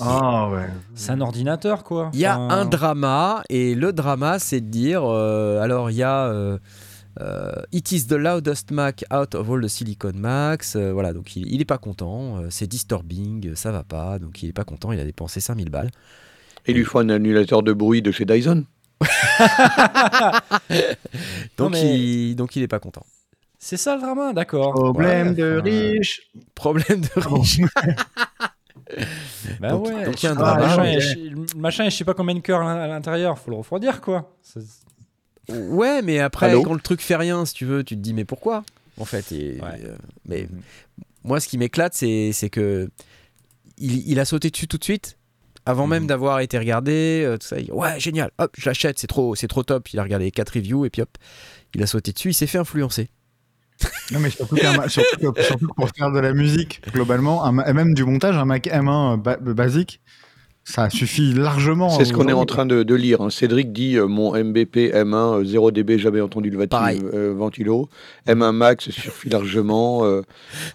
Ah 0.00 0.48
ouais. 0.50 0.66
C'est 0.94 1.12
un 1.12 1.20
ordinateur 1.20 1.84
quoi. 1.84 2.10
Il 2.14 2.20
y 2.20 2.26
a 2.26 2.38
Enfin, 2.38 2.58
un 2.58 2.64
drama, 2.64 3.42
et 3.48 3.74
le 3.74 3.92
drama, 3.92 4.38
c'est 4.38 4.60
de 4.60 4.66
dire 4.68 5.02
euh, 5.04 5.60
alors, 5.60 5.90
il 5.90 5.96
y 5.96 6.02
a. 6.02 6.26
euh, 6.26 6.58
euh, 7.20 7.52
It 7.72 7.92
is 7.92 8.06
the 8.08 8.12
loudest 8.14 8.70
Mac 8.72 9.04
out 9.14 9.34
of 9.36 9.48
all 9.50 9.62
the 9.62 9.68
Silicon 9.68 10.12
Macs. 10.16 10.64
Euh, 10.74 10.92
voilà, 10.92 11.12
donc 11.12 11.36
il, 11.36 11.46
il 11.52 11.60
est 11.60 11.64
pas 11.64 11.78
content. 11.78 12.38
euh, 12.38 12.46
c'est 12.50 12.66
disturbing, 12.66 13.54
ça 13.54 13.70
va 13.70 13.84
pas. 13.84 14.18
Donc 14.18 14.42
il 14.42 14.48
est 14.48 14.52
pas 14.52 14.64
content. 14.64 14.90
Il 14.90 14.98
a 14.98 15.04
dépensé 15.04 15.40
5000 15.40 15.70
balles. 15.70 15.90
Et 16.66 16.72
il 16.72 16.76
lui 16.78 16.84
faut 16.84 16.98
un 16.98 17.08
annulateur 17.10 17.62
de 17.62 17.72
bruit 17.72 18.02
de 18.02 18.10
chez 18.10 18.24
Dyson. 18.24 18.64
Donc, 21.56 21.72
mais- 21.72 21.98
il, 21.98 22.34
donc 22.36 22.56
il 22.56 22.62
est 22.62 22.68
pas 22.68 22.78
content. 22.78 23.04
C'est 23.58 23.76
ça 23.76 23.94
le 23.96 24.02
drama, 24.02 24.32
d'accord. 24.32 24.72
Problème 24.74 25.34
de 25.34 25.54
enfin, 25.58 25.62
riche. 25.64 26.20
Problème 26.54 27.00
de 27.00 27.20
riche. 27.20 27.60
Bah 29.60 29.70
Donc- 29.70 29.86
ouais. 29.86 30.04
donc 30.04 30.22
il 30.22 30.26
y 30.26 30.28
a 30.28 30.32
un 30.32 30.34
le 30.34 30.38
drama, 30.40 30.76
machin, 30.76 30.98
le 31.54 31.58
machin, 31.60 31.84
je 31.88 31.96
sais 31.96 32.04
pas 32.04 32.14
combien 32.14 32.34
de 32.34 32.40
cœurs 32.40 32.62
à 32.62 32.86
l'intérieur, 32.86 33.38
faut 33.38 33.50
le 33.50 33.56
refroidir 33.58 34.00
quoi. 34.00 34.34
Ouais, 35.48 36.00
mais 36.02 36.20
après, 36.20 36.46
Allô 36.50 36.62
quand 36.62 36.72
le 36.74 36.80
truc 36.80 37.00
fait 37.02 37.16
rien, 37.16 37.44
si 37.44 37.52
tu 37.54 37.66
veux, 37.66 37.84
tu 37.84 37.94
te 37.96 38.00
dis 38.00 38.14
mais 38.14 38.24
pourquoi 38.24 38.64
En 38.98 39.04
fait, 39.04 39.30
et, 39.32 39.60
Ouais. 39.60 39.80
euh, 39.84 39.96
mais 40.26 40.48
moi, 41.22 41.38
ce 41.40 41.48
qui 41.48 41.58
m'éclate, 41.58 41.94
c'est 41.94 42.30
c'est 42.32 42.48
que 42.48 42.88
il, 43.76 44.08
il 44.08 44.18
a 44.20 44.24
sauté 44.24 44.50
dessus 44.50 44.66
tout 44.68 44.78
de 44.78 44.84
suite, 44.84 45.18
avant 45.66 45.86
même 45.86 46.06
d'avoir 46.06 46.40
été 46.40 46.58
regardé. 46.58 47.22
euh, 47.26 47.36
tout 47.36 47.46
ça, 47.46 47.58
il- 47.58 47.70
ouais, 47.72 48.00
génial. 48.00 48.30
Hop, 48.38 48.54
je 48.56 48.64
l'achète, 48.68 48.98
c'est 48.98 49.06
trop, 49.06 49.34
c'est 49.34 49.48
trop 49.48 49.62
top. 49.62 49.92
Il 49.92 49.98
a 49.98 50.02
regardé 50.02 50.24
les 50.26 50.30
quatre 50.30 50.54
reviews 50.54 50.86
et 50.86 50.90
puis 50.90 51.02
hop, 51.02 51.18
il 51.74 51.82
a 51.82 51.86
sauté 51.86 52.12
dessus. 52.12 52.30
Il 52.30 52.34
s'est 52.34 52.46
fait 52.46 52.58
influencer. 52.58 53.10
Non, 54.12 54.20
mais 54.20 54.30
surtout, 54.30 54.54
qu'un 54.56 54.76
ma- 54.76 54.88
surtout 54.88 55.32
que- 55.32 55.42
surtout 55.42 55.66
que 55.68 55.74
pour 55.74 55.88
faire 55.90 56.10
de 56.12 56.20
la 56.20 56.32
musique, 56.32 56.80
globalement, 56.92 57.44
un 57.44 57.52
ma- 57.52 57.68
et 57.68 57.72
même 57.72 57.94
du 57.94 58.04
montage, 58.04 58.36
un 58.36 58.44
Mac 58.44 58.66
M1 58.66 59.16
ba- 59.20 59.36
basique, 59.38 60.00
ça 60.66 60.88
suffit 60.88 61.34
largement. 61.34 61.90
C'est 61.90 62.04
ce 62.06 62.12
qu'on 62.14 62.28
est 62.28 62.32
en 62.32 62.46
train 62.46 62.64
de, 62.66 62.82
de 62.82 62.94
lire. 62.94 63.20
hein. 63.20 63.28
Cédric 63.30 63.72
dit 63.72 63.96
euh, 63.96 64.06
mon 64.06 64.32
MBP 64.34 64.76
M1 64.94 65.40
euh, 65.40 65.44
0 65.44 65.70
dB, 65.72 65.98
jamais 65.98 66.20
entendu 66.22 66.48
le 66.50 66.58
euh, 66.60 67.34
ventilo. 67.36 67.88
M1 68.26 68.52
Max 68.52 68.88
suffit 68.90 69.28
largement. 69.28 70.04
euh, 70.06 70.22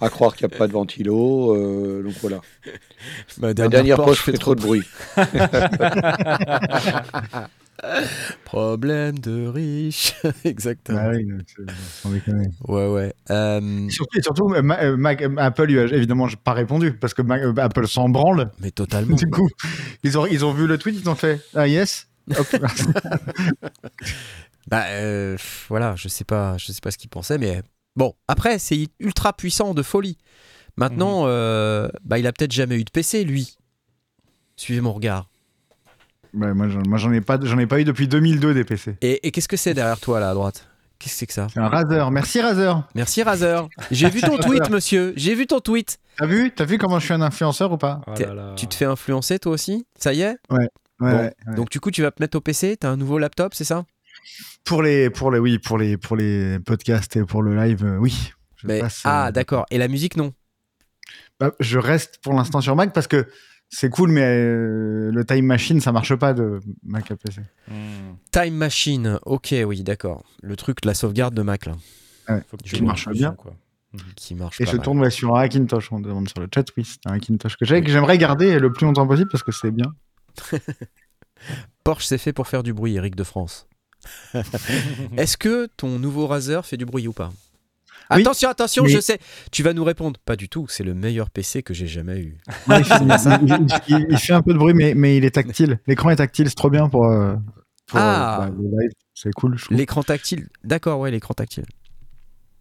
à 0.02 0.10
croire 0.10 0.36
qu'il 0.36 0.45
n'y 0.47 0.54
a 0.54 0.58
pas 0.58 0.68
de 0.68 0.74
ventilo. 0.74 1.56
euh, 1.56 2.04
donc 2.04 2.14
voilà. 2.22 2.41
Ma 3.39 3.47
La 3.47 3.68
dernière 3.68 3.97
poche 3.97 4.22
fait 4.22 4.34
trop 4.34 4.54
de 4.56 4.62
bruit. 4.62 4.84
Problème 8.46 9.20
de 9.20 9.48
riche. 9.48 10.14
Exactement. 10.44 11.00
Ah 11.02 11.10
oui, 11.10 11.28
c'est- 11.48 11.74
sans 12.02 12.10
déconner. 12.12 12.48
Ouais, 12.68 12.88
ouais. 12.88 13.14
Euh, 13.30 13.90
Surtout, 13.90 14.22
surtout 14.22 14.54
euh, 14.54 14.62
Ma- 14.62 14.80
euh, 14.82 15.36
Apple, 15.38 15.64
lui 15.66 15.80
a 15.80 15.86
évidemment 15.86 16.28
pas 16.44 16.54
répondu 16.54 16.94
parce 16.94 17.14
que 17.14 17.22
Apple 17.60 17.88
s'en 17.88 18.10
branle. 18.10 18.52
mais 18.60 18.72
totalement. 18.72 19.16
Du 19.16 19.30
coup, 19.30 19.50
ils 20.04 20.18
ont, 20.18 20.26
ils 20.26 20.44
ont 20.46 20.54
vu 20.54 20.68
le 20.68 20.78
tweet, 20.78 21.00
ils 21.02 21.10
ont 21.10 21.16
fait 21.16 21.42
Ah 21.56 21.68
yes 21.68 22.08
Hop. 22.38 22.48
Bah 24.68 24.84
euh, 24.90 25.36
voilà, 25.68 25.96
je 25.96 26.08
sais 26.08 26.24
pas, 26.26 26.56
je 26.58 26.72
sais 26.72 26.82
pas 26.82 26.92
ce 26.92 26.98
qu'il 26.98 27.10
pensait, 27.10 27.40
mais 27.40 27.64
bon. 27.96 28.14
Après, 28.28 28.60
c'est 28.60 28.88
ultra 29.00 29.34
puissant 29.34 29.74
de 29.74 29.82
folie. 29.82 30.18
Maintenant, 30.78 31.24
euh, 31.26 31.90
bah 32.04 32.20
il 32.20 32.28
a 32.28 32.32
peut-être 32.32 32.52
jamais 32.52 32.76
eu 32.80 32.84
de 32.84 32.92
PC 32.92 33.24
lui. 33.24 33.58
Suivez 34.58 34.82
mon 34.82 34.94
regard. 34.94 35.30
Ouais, 36.34 36.54
moi, 36.54 36.68
j'en, 36.70 36.82
moi, 36.88 36.98
j'en 36.98 37.12
ai 37.12 37.22
pas, 37.22 37.40
j'en 37.42 37.58
ai 37.58 37.66
pas 37.68 37.80
eu 37.80 37.84
depuis 37.84 38.08
2002 38.08 38.54
des 38.54 38.64
PC. 38.64 38.98
Et, 39.02 39.26
et 39.28 39.32
qu'est-ce 39.32 39.48
que 39.48 39.58
c'est 39.58 39.74
derrière 39.74 40.00
toi 40.00 40.20
là 40.20 40.30
à 40.30 40.34
droite? 40.34 40.68
Qu'est-ce 41.00 41.14
que 41.14 41.20
c'est 41.20 41.28
que 41.28 41.34
ça? 41.34 41.48
C'est 41.54 41.60
un 41.60 41.70
Razer. 41.70 42.12
Merci 42.12 42.42
Razer. 42.42 42.84
Merci 42.94 43.24
Razer. 43.24 43.68
J'ai 43.90 44.10
vu 44.10 44.22
ton 44.22 44.38
tweet, 44.38 44.70
monsieur. 44.70 45.14
J'ai 45.16 45.34
vu 45.34 45.48
ton 45.48 45.60
tweet. 45.62 45.98
T'as 46.18 46.26
vu 46.26 46.52
T'as 46.54 46.66
vu 46.66 46.78
comment 46.78 47.00
je 47.00 47.06
suis 47.06 47.14
un 47.14 47.22
influenceur 47.22 47.72
ou 47.72 47.78
pas? 47.78 48.02
Oh 48.06 48.14
T'es- 48.16 48.26
là 48.26 48.34
là. 48.34 48.54
Tu 48.58 48.68
te 48.68 48.76
fais 48.76 48.86
influencer 48.86 49.40
toi 49.40 49.54
aussi? 49.54 49.86
Ça 49.96 50.14
y 50.14 50.22
est? 50.22 50.36
Ouais, 50.50 50.68
Bon. 51.00 51.08
ouais, 51.08 51.14
ouais. 51.48 51.56
Donc 51.56 51.70
du 51.70 51.80
coup, 51.80 51.90
tu 51.92 52.02
vas 52.02 52.12
te 52.12 52.22
mettre 52.22 52.38
au 52.38 52.42
PC. 52.42 52.76
T'as 52.78 52.90
un 52.90 52.98
nouveau 52.98 53.18
laptop, 53.18 53.54
c'est 53.54 53.64
ça? 53.64 53.86
Pour 54.66 54.84
les, 54.84 55.10
pour 55.10 55.32
les, 55.32 55.40
oui, 55.40 55.58
pour 55.58 55.78
les, 55.78 55.96
pour 55.96 56.18
les 56.18 56.60
podcasts 56.60 57.16
et 57.16 57.24
pour 57.24 57.42
le 57.44 57.56
live, 57.56 57.86
euh, 57.86 57.98
oui. 57.98 58.34
Je 58.58 58.68
Mais- 58.68 58.82
passe, 58.82 59.02
Ah 59.06 59.28
euh, 59.28 59.32
d'accord. 59.32 59.66
Et 59.72 59.78
la 59.78 59.88
musique 59.88 60.18
non? 60.18 60.34
Bah, 61.40 61.52
je 61.62 61.80
reste 61.80 62.20
pour 62.22 62.34
l'instant 62.34 62.60
sur 62.60 62.76
Mac 62.76 62.92
parce 62.92 63.08
que 63.08 63.26
c'est 63.70 63.89
cool, 63.89 64.11
mais 64.11 64.24
euh, 64.24 65.11
le 65.13 65.26
Time 65.26 65.45
Machine, 65.45 65.80
ça 65.80 65.91
marche 65.91 66.15
pas 66.15 66.34
de 66.34 66.59
Mac 66.84 67.11
à 67.11 67.15
PC. 67.15 67.41
Hmm. 67.67 68.15
Time 68.32 68.55
Machine. 68.55 69.20
Ok, 69.26 69.53
oui, 69.65 69.84
d'accord. 69.84 70.24
Le 70.41 70.55
truc, 70.55 70.84
la 70.86 70.93
sauvegarde 70.93 71.34
de 71.36 71.41
Mac 71.43 71.65
là, 71.67 71.74
Faut 72.47 72.57
que 72.57 72.63
qui 72.63 72.82
marche 72.82 73.07
bien. 73.09 73.34
quoi. 73.34 73.53
qui 74.15 74.36
marche 74.36 74.59
Et 74.59 74.65
pas 74.65 74.72
je 74.72 74.78
mal. 74.78 74.84
tourne 74.84 74.99
ouais, 75.01 75.09
sur 75.11 75.36
un 75.36 75.41
Hackintosh. 75.41 75.91
On 75.91 75.99
demande 75.99 76.28
sur 76.30 76.39
le 76.39 76.47
chat, 76.53 76.65
oui, 76.78 76.84
c'est 76.86 77.09
un 77.09 77.13
Hackintosh 77.13 77.57
que 77.57 77.65
j'ai, 77.65 77.82
que 77.82 77.89
j'aimerais 77.91 78.17
garder 78.17 78.59
le 78.59 78.72
plus 78.72 78.86
longtemps 78.86 79.07
possible 79.07 79.30
parce 79.32 79.43
que 79.43 79.51
c'est 79.51 79.72
bien. 79.72 79.93
Porsche 81.84 82.05
c'est 82.07 82.17
fait 82.17 82.34
pour 82.34 82.47
faire 82.47 82.63
du 82.63 82.74
bruit, 82.74 82.95
Eric 82.95 83.15
de 83.15 83.24
France. 83.24 83.67
Est-ce 85.17 85.38
que 85.38 85.67
ton 85.78 85.99
nouveau 85.99 86.28
Razer 86.28 86.65
fait 86.65 86.78
du 86.78 86.86
bruit 86.86 87.07
ou 87.07 87.13
pas? 87.13 87.32
Oui, 88.12 88.22
Attention, 88.22 88.49
attention, 88.49 88.84
mais- 88.84 88.89
je 88.89 88.99
sais. 88.99 89.20
Tu 89.51 89.62
vas 89.64 89.74
nous 89.74 89.84
répondre. 89.84 90.20
Pas 90.26 90.36
du 90.36 90.49
tout. 90.49 90.68
C'est 90.68 90.84
le 90.84 90.93
meilleur 90.93 91.30
PC 91.30 91.62
que 91.64 91.74
j'ai 91.74 91.88
jamais 91.88 92.18
eu. 92.20 92.38
Ouais, 92.68 92.80
il, 92.80 92.86
fait, 92.86 92.95
il- 93.03 93.68
il- 93.88 94.07
il 94.10 94.18
fait 94.18 94.34
un 94.34 94.41
peu 94.41 94.53
de 94.53 94.57
bruit, 94.57 94.74
mais, 94.74 94.93
mais 94.95 95.16
il 95.18 95.26
est 95.26 95.32
tactile. 95.32 95.80
L'écran 95.88 96.10
est 96.10 96.16
tactile, 96.16 96.49
c'est 96.49 96.55
trop 96.55 96.70
bien 96.70 96.89
pour, 96.89 97.05
euh, 97.05 97.36
pour, 97.88 97.99
Ah. 97.99 98.45
euh, 98.45 98.49
bah, 98.49 98.55
le 98.57 98.64
live. 98.82 98.91
C'est 99.14 99.32
cool, 99.34 99.57
je 99.57 99.66
trouve. 99.66 99.78
L'écran 99.78 100.01
tactile. 100.03 100.47
D'accord, 100.64 100.99
ouais, 100.99 101.12
l'écran 101.12 101.34
tactile. 101.34 101.66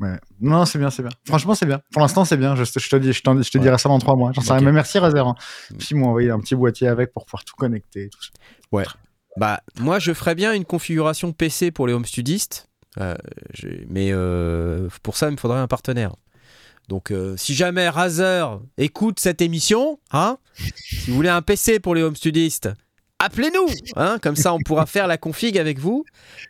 Ouais. 0.00 0.18
Non, 0.40 0.64
c'est 0.64 0.78
bien, 0.78 0.90
c'est 0.90 1.02
bien. 1.02 1.10
Franchement, 1.26 1.54
c'est 1.54 1.66
bien. 1.66 1.80
Pour 1.92 2.02
l'instant, 2.02 2.24
c'est 2.24 2.36
bien. 2.36 2.54
Je, 2.54 2.62
te- 2.64 2.78
je 2.78 2.88
te 2.88 2.96
dis, 2.96 3.12
je, 3.12 3.20
te 3.22 3.30
Ouais. 3.30 3.62
dirai 3.62 3.78
ça 3.78 3.88
dans 3.88 3.98
trois 3.98 4.14
mois. 4.16 4.30
J'en 4.32 4.42
sais 4.42 4.52
Ok. 4.52 4.58
rien. 4.58 4.66
Mais 4.66 4.72
merci 4.72 4.98
Razer. 4.98 5.26
Hein. 5.26 5.34
Mm. 5.72 5.76
Puis 5.76 5.88
ils 5.90 5.96
m'ont 5.96 6.08
envoyé 6.08 6.30
un 6.30 6.38
petit 6.38 6.54
boîtier 6.54 6.86
avec 6.88 7.12
pour 7.12 7.24
pouvoir 7.24 7.44
tout 7.44 7.56
connecter. 7.56 8.08
Tout 8.10 8.22
ça. 8.22 8.92
Bah, 9.36 9.60
moi, 9.80 9.98
je 9.98 10.12
ferais 10.12 10.34
bien 10.34 10.52
une 10.52 10.64
configuration 10.64 11.32
PC 11.32 11.70
pour 11.70 11.86
les 11.86 11.92
home 11.94 12.04
studistes. 12.04 12.67
Euh, 12.98 13.14
mais 13.88 14.10
euh, 14.12 14.88
pour 15.02 15.16
ça, 15.16 15.28
il 15.28 15.32
me 15.32 15.36
faudrait 15.36 15.58
un 15.58 15.68
partenaire. 15.68 16.14
Donc, 16.88 17.10
euh, 17.10 17.36
si 17.36 17.54
jamais 17.54 17.88
Razer 17.88 18.60
écoute 18.78 19.20
cette 19.20 19.42
émission, 19.42 20.00
hein, 20.10 20.38
si 20.74 21.10
vous 21.10 21.16
voulez 21.16 21.28
un 21.28 21.42
PC 21.42 21.80
pour 21.80 21.94
les 21.94 22.02
home 22.02 22.16
studistes, 22.16 22.70
appelez-nous. 23.18 23.68
Hein, 23.96 24.18
comme 24.22 24.36
ça, 24.36 24.54
on 24.54 24.58
pourra 24.58 24.86
faire 24.86 25.06
la 25.06 25.18
config 25.18 25.58
avec 25.58 25.78
vous 25.78 26.04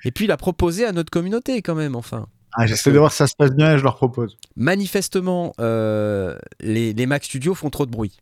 et 0.04 0.12
puis 0.12 0.26
la 0.26 0.36
proposer 0.36 0.84
à 0.84 0.92
notre 0.92 1.10
communauté 1.10 1.60
quand 1.62 1.74
même, 1.74 1.96
enfin. 1.96 2.26
Ah, 2.54 2.66
J'essaie 2.66 2.92
de 2.92 2.98
voir 2.98 3.12
si 3.12 3.18
ça 3.18 3.26
se 3.26 3.34
passe 3.36 3.50
bien 3.50 3.74
et 3.74 3.78
je 3.78 3.82
leur 3.82 3.96
propose. 3.96 4.38
Manifestement, 4.56 5.52
euh, 5.60 6.38
les, 6.60 6.92
les 6.92 7.06
Mac 7.06 7.24
Studio 7.24 7.54
font 7.54 7.70
trop 7.70 7.84
de 7.84 7.90
bruit. 7.90 8.18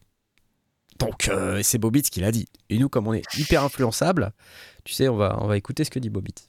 Donc, 0.98 1.28
euh, 1.28 1.60
c'est 1.62 1.78
Bobitz 1.78 2.10
qui 2.10 2.20
l'a 2.20 2.32
dit. 2.32 2.46
Et 2.70 2.78
nous, 2.78 2.88
comme 2.88 3.06
on 3.06 3.14
est 3.14 3.22
hyper 3.38 3.62
influençable, 3.62 4.32
tu 4.84 4.94
sais, 4.94 5.08
on 5.08 5.16
va, 5.16 5.38
on 5.40 5.46
va 5.46 5.56
écouter 5.56 5.84
ce 5.84 5.90
que 5.90 5.98
dit 5.98 6.10
Bobitz. 6.10 6.48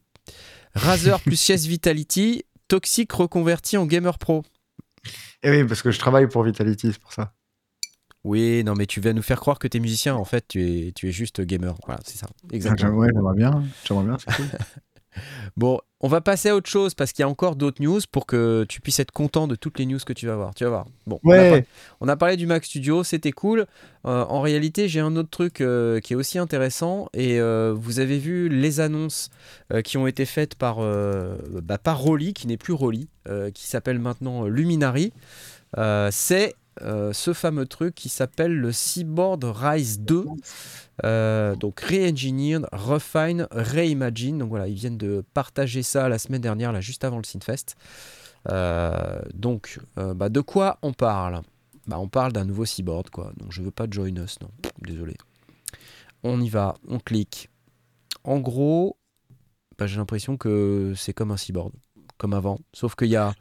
Razer 0.77 1.19
plus 1.21 1.41
Chess 1.41 1.65
Vitality, 1.65 2.43
Toxic 2.67 3.11
reconverti 3.11 3.77
en 3.77 3.85
Gamer 3.85 4.17
Pro. 4.17 4.43
Et 5.43 5.49
oui, 5.49 5.63
parce 5.65 5.81
que 5.81 5.91
je 5.91 5.99
travaille 5.99 6.27
pour 6.27 6.43
Vitality, 6.43 6.91
c'est 6.93 7.01
pour 7.01 7.13
ça. 7.13 7.33
Oui, 8.23 8.63
non, 8.63 8.73
mais 8.73 8.85
tu 8.85 8.99
vas 8.99 9.13
nous 9.13 9.21
faire 9.21 9.39
croire 9.39 9.57
que 9.57 9.67
tu 9.67 9.77
es 9.77 9.79
musicien. 9.79 10.15
En 10.15 10.25
fait, 10.25 10.45
tu 10.47 10.61
es, 10.61 10.91
tu 10.91 11.07
es 11.07 11.11
juste 11.11 11.41
gamer. 11.41 11.75
Voilà, 11.85 12.01
c'est 12.05 12.17
ça. 12.17 12.27
Exactement. 12.51 12.91
Ouais, 12.91 13.07
j'aimerais 13.13 13.35
bien. 13.35 13.63
J'aimerais 13.85 14.05
bien, 14.05 14.17
c'est 14.17 14.35
cool. 14.35 14.45
Bon, 15.55 15.79
on 16.01 16.07
va 16.07 16.21
passer 16.21 16.49
à 16.49 16.55
autre 16.55 16.69
chose 16.69 16.93
parce 16.93 17.11
qu'il 17.11 17.23
y 17.23 17.25
a 17.25 17.29
encore 17.29 17.55
d'autres 17.55 17.81
news 17.81 17.99
pour 18.11 18.25
que 18.27 18.65
tu 18.69 18.81
puisses 18.81 18.99
être 18.99 19.11
content 19.11 19.47
de 19.47 19.55
toutes 19.55 19.79
les 19.79 19.85
news 19.87 19.97
que 20.05 20.13
tu 20.13 20.27
vas 20.27 20.35
voir. 20.35 20.53
Tu 20.53 20.63
vas 20.63 20.69
voir. 20.69 20.85
Bon, 21.07 21.19
on 21.23 21.31
a 21.31 21.33
Ouais. 21.37 21.49
par- 21.61 21.67
On 22.01 22.07
a 22.07 22.15
parlé 22.15 22.37
du 22.37 22.45
Mac 22.45 22.63
Studio, 22.65 23.03
c'était 23.03 23.31
cool. 23.31 23.65
Euh, 24.05 24.23
en 24.25 24.41
réalité, 24.41 24.87
j'ai 24.87 24.99
un 24.99 25.15
autre 25.15 25.29
truc 25.29 25.61
euh, 25.61 25.99
qui 25.99 26.13
est 26.13 26.15
aussi 26.15 26.37
intéressant 26.37 27.09
et 27.13 27.39
euh, 27.39 27.73
vous 27.75 27.99
avez 27.99 28.19
vu 28.19 28.47
les 28.49 28.79
annonces 28.79 29.29
qui 29.83 29.97
ont 29.97 30.05
été 30.07 30.25
faites 30.25 30.55
par, 30.55 30.77
bah, 31.63 31.77
par 31.77 31.99
Rolly, 31.99 32.33
qui 32.33 32.47
n'est 32.47 32.57
plus 32.57 32.73
Rolly, 32.73 33.09
qui 33.53 33.67
s'appelle 33.67 33.99
maintenant 33.99 34.45
Luminary. 34.45 35.11
Euh, 35.77 36.09
C'est 36.11 36.53
euh, 36.81 37.13
ce 37.13 37.33
fameux 37.33 37.65
truc 37.65 37.95
qui 37.95 38.09
s'appelle 38.09 38.53
le 38.53 38.71
Seaboard 38.71 39.43
Rise 39.43 39.99
2. 40.01 40.25
Euh, 41.03 41.55
donc 41.55 41.79
re-engineered, 41.81 42.67
refine, 42.71 43.47
reimagine. 43.51 44.37
Donc 44.39 44.49
voilà, 44.49 44.67
ils 44.67 44.75
viennent 44.75 44.97
de 44.97 45.23
partager 45.33 45.83
ça 45.83 46.09
la 46.09 46.19
semaine 46.19 46.41
dernière, 46.41 46.71
là, 46.71 46.81
juste 46.81 47.03
avant 47.03 47.17
le 47.17 47.23
Synfest. 47.23 47.75
Euh, 48.49 49.19
donc, 49.33 49.79
bah, 49.95 50.29
de 50.29 50.41
quoi 50.41 50.79
on 50.81 50.93
parle? 50.93 51.41
Bah, 51.87 51.99
On 51.99 52.07
parle 52.07 52.33
d'un 52.33 52.45
nouveau 52.45 52.65
Seaboard, 52.65 53.09
quoi. 53.09 53.31
Donc 53.37 53.51
je 53.51 53.61
veux 53.61 53.71
pas 53.71 53.85
Join 53.89 54.17
Us, 54.17 54.39
non. 54.41 54.49
Désolé. 54.81 55.15
On 56.23 56.41
y 56.41 56.49
va, 56.49 56.75
on 56.87 56.99
clique. 56.99 57.49
En 58.23 58.39
gros, 58.39 58.97
bah, 59.77 59.87
j'ai 59.87 59.97
l'impression 59.97 60.37
que 60.37 60.93
c'est 60.95 61.13
comme 61.13 61.31
un 61.31 61.37
Seaboard, 61.37 61.71
comme 62.17 62.33
avant. 62.33 62.59
Sauf 62.73 62.95
qu'il 62.95 63.07
y 63.07 63.15
a, 63.15 63.33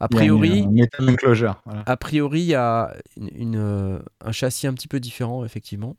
a 0.00 0.08
priori, 0.08 0.50
Il 0.50 0.56
y 0.56 0.62
a 0.62 0.66
un 0.68 0.70
metal 0.72 1.10
enclosure. 1.10 1.62
Voilà. 1.64 1.82
a 1.86 1.96
priori, 1.96 2.40
il 2.40 2.46
y 2.46 2.54
a 2.54 2.94
une, 3.16 3.30
une, 3.34 3.56
euh, 3.56 3.98
un 4.24 4.32
châssis 4.32 4.66
un 4.66 4.74
petit 4.74 4.88
peu 4.88 5.00
différent, 5.00 5.44
effectivement. 5.44 5.96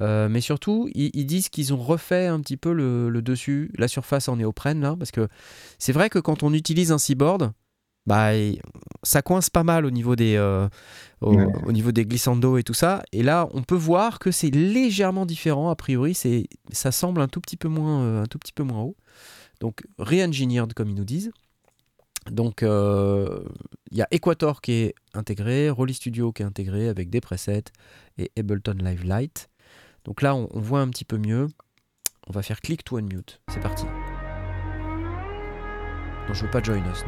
Euh, 0.00 0.28
mais 0.28 0.40
surtout, 0.40 0.88
ils, 0.94 1.10
ils 1.14 1.26
disent 1.26 1.48
qu'ils 1.48 1.74
ont 1.74 1.78
refait 1.78 2.26
un 2.26 2.40
petit 2.40 2.56
peu 2.56 2.72
le, 2.72 3.08
le 3.10 3.20
dessus, 3.22 3.72
la 3.76 3.88
surface 3.88 4.28
en 4.28 4.36
néoprène, 4.36 4.80
là, 4.80 4.94
parce 4.96 5.10
que 5.10 5.26
c'est 5.78 5.92
vrai 5.92 6.08
que 6.08 6.20
quand 6.20 6.44
on 6.44 6.52
utilise 6.52 6.92
un 6.92 6.98
seaboard, 6.98 7.52
bah, 8.06 8.30
ça 9.02 9.20
coince 9.22 9.50
pas 9.50 9.64
mal 9.64 9.84
au 9.84 9.90
niveau 9.90 10.14
des, 10.16 10.36
euh, 10.36 10.68
au, 11.20 11.34
Ouais. 11.34 11.46
au 11.66 11.72
niveau 11.72 11.90
des 11.92 12.06
glissando 12.06 12.56
et 12.56 12.62
tout 12.62 12.74
ça. 12.74 13.02
Et 13.12 13.22
là, 13.24 13.48
on 13.52 13.62
peut 13.64 13.74
voir 13.74 14.18
que 14.20 14.30
c'est 14.30 14.50
légèrement 14.50 15.26
différent. 15.26 15.68
A 15.68 15.76
priori, 15.76 16.14
c'est, 16.14 16.46
ça 16.70 16.92
semble 16.92 17.20
un 17.20 17.28
tout 17.28 17.40
petit 17.40 17.56
peu 17.56 17.68
moins, 17.68 18.02
euh, 18.02 18.22
un 18.22 18.26
tout 18.26 18.38
petit 18.38 18.52
peu 18.52 18.62
moins 18.62 18.80
haut. 18.82 18.96
Donc, 19.60 19.82
re-engineered, 19.98 20.72
comme 20.74 20.88
ils 20.88 20.94
nous 20.94 21.04
disent. 21.04 21.32
Donc, 22.30 22.62
euh, 22.62 23.42
il 23.90 23.98
y 23.98 24.02
a 24.02 24.08
Equator 24.10 24.60
qui 24.60 24.72
est 24.72 24.94
intégré, 25.14 25.70
Rolly 25.70 25.94
Studio 25.94 26.32
qui 26.32 26.42
est 26.42 26.46
intégré 26.46 26.88
avec 26.88 27.10
des 27.10 27.20
presets 27.20 27.64
et 28.18 28.30
Ableton 28.36 28.76
Live 28.78 29.04
Lite. 29.04 29.48
Donc 30.04 30.22
là, 30.22 30.34
on, 30.34 30.48
voit 30.60 30.80
un 30.80 30.88
petit 30.88 31.04
peu 31.04 31.18
mieux. 31.18 31.48
On 32.26 32.32
va 32.32 32.42
faire 32.42 32.60
click 32.60 32.84
to 32.84 32.96
unmute. 32.96 33.40
C'est 33.48 33.60
parti. 33.60 33.84
Non, 36.26 36.34
je 36.34 36.44
veux 36.44 36.50
pas 36.50 36.62
join 36.62 36.78
us. 36.90 37.04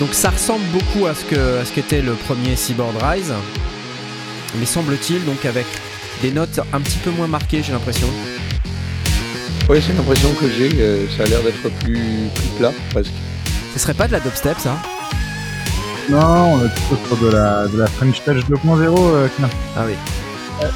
Donc 0.00 0.14
ça 0.14 0.30
ressemble 0.30 0.64
beaucoup 0.66 1.06
à 1.06 1.14
ce 1.14 1.24
que 1.24 1.58
à 1.60 1.64
ce 1.64 1.72
qu'était 1.72 2.02
le 2.02 2.12
premier 2.12 2.54
Seaboard 2.56 2.94
Rise, 3.02 3.32
mais 4.58 4.66
semble-t-il 4.66 5.24
donc 5.24 5.44
avec 5.44 5.66
des 6.22 6.30
notes 6.30 6.60
un 6.72 6.80
petit 6.80 6.98
peu 6.98 7.10
moins 7.10 7.26
marquées, 7.26 7.62
j'ai 7.62 7.72
l'impression. 7.72 8.06
Oui, 9.68 9.82
c'est 9.84 9.92
l'impression 9.94 10.30
que 10.40 10.48
j'ai. 10.50 10.70
euh, 10.80 11.06
ça 11.16 11.24
a 11.24 11.26
l'air 11.26 11.42
d'être 11.42 11.68
plus, 11.80 11.98
plus 12.34 12.48
plat, 12.58 12.72
presque. 12.90 13.12
Ce 13.74 13.78
serait 13.80 13.94
pas 13.94 14.06
de 14.06 14.12
la 14.12 14.20
dubstep 14.20 14.58
ça? 14.58 14.76
Non, 16.08 16.54
on 16.54 16.64
est 16.64 16.68
plutôt 16.70 16.96
sur 17.06 17.16
de 17.18 17.28
la, 17.32 17.66
de 17.66 17.76
la 17.78 17.86
French 17.86 18.22
Touch 18.24 18.44
2.0. 18.48 18.96
euh, 18.98 19.28
Knarf. 19.38 19.54
Ah 19.76 19.84
oui. 19.86 19.94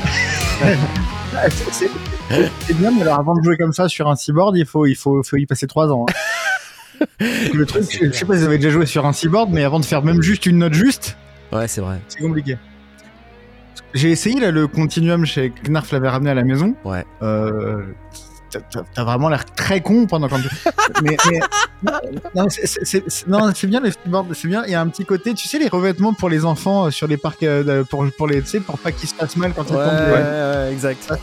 C'est- 1.51 1.73
c'est- 1.73 1.91
C'est 2.67 2.75
bien, 2.77 2.91
mais 2.95 3.03
alors 3.03 3.19
avant 3.19 3.35
de 3.35 3.43
jouer 3.43 3.57
comme 3.57 3.73
ça 3.73 3.89
sur 3.89 4.09
un 4.09 4.17
seaboard, 4.17 4.57
il 4.57 4.67
faut, 4.67 4.85
il 4.87 4.95
faut, 4.95 5.23
faut 5.23 5.37
y 5.37 5.47
passer 5.47 5.67
3 5.67 5.89
ans. 5.91 6.05
hein. 6.09 6.13
Le 7.55 7.65
truc, 7.67 7.85
je 7.91 8.07
je 8.07 8.13
sais 8.13 8.25
pas 8.25 8.35
si 8.35 8.41
vous 8.41 8.47
avez 8.47 8.57
déjà 8.59 8.71
joué 8.71 8.87
sur 8.87 9.07
un 9.07 9.13
seaboard, 9.13 9.51
mais 9.51 9.65
avant 9.65 9.81
de 9.81 9.85
faire 9.85 10.03
même 10.03 10.23
juste 10.23 10.47
une 10.47 10.59
note 10.59 10.75
juste, 10.75 11.17
Ouais, 11.53 11.69
c'est 11.69 11.81
vrai. 11.81 11.99
c'est 12.09 12.21
compliqué. 12.21 12.57
J'ai 13.95 14.11
essayé 14.11 14.41
là, 14.41 14.51
le 14.51 14.67
Continuum 14.67 15.27
chez 15.27 15.53
Knarf 15.69 15.93
l'avait 15.93 16.09
ramené 16.09 16.31
à 16.31 16.35
la 16.35 16.45
maison. 16.45 16.75
Ouais. 16.85 17.05
Euh, 17.23 17.83
t'as- 18.95 19.05
vraiment 19.05 19.29
l'air 19.29 19.45
très 19.45 19.81
con 19.81 20.07
pendant 20.07 20.29
quand 20.29 20.41
tu... 20.41 20.49
mais, 21.03 21.17
mais- 21.31 21.41
non, 22.35 22.47
c'est- 22.49 23.67
bien 23.67 23.81
les 23.81 23.91
skateboards, 23.93 24.27
c'est 24.35 24.49
bien. 24.49 24.63
Il 24.67 24.73
y 24.73 24.75
a 24.75 24.81
un 24.81 24.89
petit 24.89 25.05
côté, 25.05 25.35
tu 25.35 25.49
sais, 25.49 25.59
les 25.59 25.69
revêtements 25.69 26.13
pour 26.15 26.29
les 26.29 26.45
enfants 26.45 26.87
euh, 26.87 26.91
sur 26.91 27.07
les 27.07 27.17
parcs, 27.17 27.43
euh, 27.43 27.85
pour, 27.85 28.05
pour 28.17 28.27
les, 28.27 28.41
tu 28.43 28.49
sais, 28.49 28.61
pour 28.61 28.79
pas 28.79 28.93
qu'ils 28.93 29.09
se 29.09 29.15
fassent 29.15 29.37
mal 29.37 29.53
quand 29.55 29.65
ils 29.71 29.77
Ouais, 29.77 29.85
tombent. 29.85 30.13
ouais, 30.13 30.73
exact. 30.73 31.03
Ça, 31.03 31.17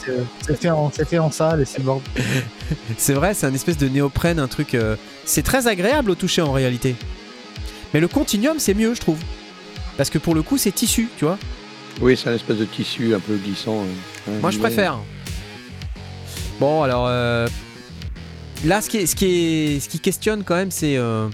c'est- 0.46 0.56
fait, 0.56 0.70
en- 0.70 0.92
c'est 0.94 1.08
fait 1.08 1.20
en 1.20 1.32
ça, 1.32 1.56
les 1.56 1.66
skateboards. 1.66 2.02
C'est 2.98 3.14
vrai, 3.14 3.34
c'est 3.34 3.46
un 3.48 3.54
espèce 3.54 3.78
de 3.78 3.88
néoprène, 3.88 4.40
un 4.40 4.48
truc. 4.48 4.74
euh, 4.76 4.96
C'est 5.26 5.44
très 5.44 5.68
agréable 5.68 6.12
au 6.12 6.16
toucher 6.16 6.42
en 6.42 6.52
réalité. 6.52 6.96
Mais 7.94 8.00
le 8.00 8.08
continuum, 8.08 8.60
c'est 8.60 8.74
mieux, 8.74 8.94
je 8.94 9.00
trouve. 9.02 9.18
Parce 9.98 10.10
que 10.10 10.18
pour 10.18 10.36
le 10.36 10.42
coup, 10.44 10.58
c'est 10.58 10.72
tissu, 10.72 11.10
tu 11.18 11.26
vois. 11.26 11.38
Oui, 12.02 12.16
c'est 12.16 12.30
un 12.30 12.34
espèce 12.36 12.58
de 12.58 12.66
tissu 12.66 13.14
un 13.16 13.20
peu 13.20 13.36
glissant. 13.36 13.84
euh, 14.30 14.40
Moi, 14.42 14.52
je 14.52 14.60
préfère. 14.60 15.00
Bon, 16.60 16.84
alors 16.84 17.06
euh, 17.08 17.48
là, 18.66 18.82
ce 18.82 18.90
qui, 18.90 18.98
est, 18.98 19.06
ce, 19.06 19.16
qui 19.16 19.26
est, 19.26 19.80
ce 19.80 19.90
qui 19.90 20.00
questionne 20.00 20.44
quand 20.44 20.56
même, 20.56 20.72
c'est. 20.72 20.98
euh, 20.98 21.30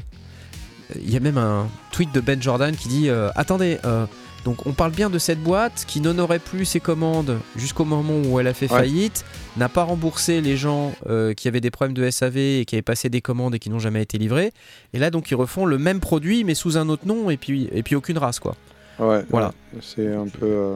Il 1.02 1.10
y 1.12 1.18
a 1.18 1.20
même 1.20 1.38
un 1.38 1.68
tweet 1.92 2.14
de 2.14 2.22
Ben 2.22 2.42
Jordan 2.42 2.76
qui 2.76 2.88
dit 2.88 3.10
euh, 3.10 3.30
Attendez, 3.36 3.80
euh, 3.86 4.06
donc 4.44 4.68
on 4.68 4.74
parle 4.74 4.92
bien 4.92 5.10
de 5.10 5.18
cette 5.18 5.42
boîte 5.42 5.86
qui 5.88 6.00
n'honorait 6.02 6.38
plus 6.38 6.66
ses 6.66 6.80
commandes 6.80 7.40
jusqu'au 7.56 7.86
moment 7.86 8.20
où 8.24 8.40
elle 8.40 8.46
a 8.48 8.54
fait 8.54 8.72
Ouais. 8.72 8.78
faillite, 8.82 9.26
n'a 9.58 9.68
pas 9.70 9.82
remboursé 9.84 10.42
les 10.42 10.56
gens 10.58 10.94
qui 11.36 11.48
avaient 11.48 11.62
des 11.62 11.72
problèmes 11.72 11.96
de 11.96 12.08
SAV 12.12 12.38
et 12.38 12.66
qui 12.66 12.76
avaient 12.76 12.84
passé 12.84 13.10
des 13.10 13.22
commandes 13.22 13.56
et 13.56 13.60
qui 13.60 13.72
n'ont 13.72 13.80
jamais 13.80 14.04
été 14.04 14.20
livrés. 14.20 14.52
Et 14.94 15.00
là, 15.00 15.10
donc, 15.10 15.32
ils 15.32 15.36
refont 15.36 15.66
le 15.66 15.80
même 15.80 16.00
produit 16.00 16.44
mais 16.44 16.54
sous 16.54 16.78
un 16.78 16.88
autre 16.90 17.08
nom 17.08 17.32
et 17.32 17.38
puis, 17.38 17.68
et 17.72 17.82
puis 17.82 17.96
aucune 17.96 18.20
race, 18.20 18.38
quoi. 18.40 18.56
Ouais, 19.00 19.26
Voilà. 19.32 19.48
ouais, 19.74 19.80
c'est 19.82 20.14
un 20.14 20.28
peu. 20.28 20.76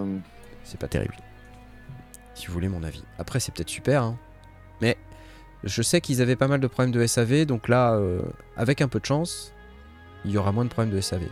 C'est 0.63 0.79
pas 0.79 0.87
terrible. 0.87 1.13
Si 2.33 2.47
vous 2.47 2.53
voulez 2.53 2.69
mon 2.69 2.81
avis. 2.83 3.03
Après, 3.19 3.39
c'est 3.39 3.53
peut-être 3.53 3.69
super, 3.69 4.01
hein. 4.03 4.17
Mais 4.81 4.97
je 5.63 5.81
sais 5.81 6.01
qu'ils 6.01 6.21
avaient 6.21 6.35
pas 6.35 6.47
mal 6.47 6.59
de 6.59 6.67
problèmes 6.67 6.93
de 6.93 7.05
SAV, 7.05 7.45
donc 7.45 7.67
là, 7.67 7.93
euh, 7.93 8.21
avec 8.55 8.81
un 8.81 8.87
peu 8.87 8.99
de 8.99 9.05
chance, 9.05 9.53
il 10.25 10.31
y 10.31 10.37
aura 10.37 10.51
moins 10.51 10.65
de 10.65 10.69
problèmes 10.69 10.93
de 10.95 11.01
SAV. 11.01 11.23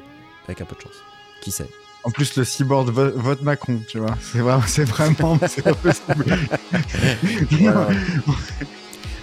Avec 0.48 0.61
un 0.61 0.65
peu 0.65 0.76
de 0.76 0.82
chance. 0.82 0.95
Qui 1.41 1.52
sait? 1.52 1.69
En 2.03 2.11
plus, 2.11 2.36
le 2.38 2.44
seaboard 2.44 2.90
vo- 2.90 3.11
vote 3.15 3.41
Macron, 3.41 3.82
tu 3.88 3.99
vois. 3.99 4.18
C'est 4.22 4.40
vraiment, 4.40 4.64
c'est 4.65 4.86
vraiment, 4.86 5.38
c'est 5.48 5.61
pas 5.61 5.74
possible. 5.74 6.26
voilà. 7.60 7.90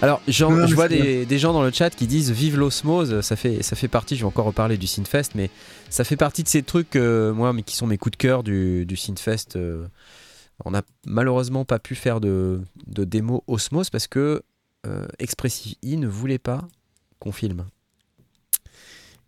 Alors, 0.03 0.21
je 0.29 0.45
vois 0.75 0.89
des, 0.89 1.39
gens 1.39 1.55
dans 1.55 1.63
le 1.63 1.71
chat 1.71 1.91
qui 1.91 2.07
disent 2.07 2.31
vive 2.31 2.59
l'osmose. 2.59 3.21
Ça 3.23 3.37
fait, 3.37 3.63
ça 3.63 3.75
fait 3.75 3.89
partie, 3.89 4.17
je 4.17 4.21
vais 4.21 4.27
encore 4.27 4.45
reparler 4.45 4.77
du 4.77 4.87
Synfest, 4.87 5.31
mais 5.35 5.49
ça 5.89 6.05
fait 6.05 6.17
partie 6.17 6.43
de 6.43 6.49
ces 6.49 6.63
trucs, 6.63 6.97
moi, 6.97 7.53
mais 7.55 7.63
qui 7.63 7.75
sont 7.77 7.87
mes 7.87 7.97
coups 7.97 8.13
de 8.13 8.17
cœur 8.19 8.43
du, 8.43 8.85
du 8.85 8.97
Synfest. 8.97 9.57
On 10.65 10.71
n'a 10.71 10.83
malheureusement 11.07 11.65
pas 11.65 11.79
pu 11.79 11.95
faire 11.95 12.21
de, 12.21 12.63
de 12.87 13.05
démo 13.05 13.43
Osmose 13.47 13.91
parce 13.91 14.07
que 14.07 14.43
Expressive 15.19 15.77
E 15.83 15.97
ne 15.97 16.07
voulait 16.07 16.39
pas 16.39 16.69
qu'on 17.19 17.33
filme. 17.33 17.67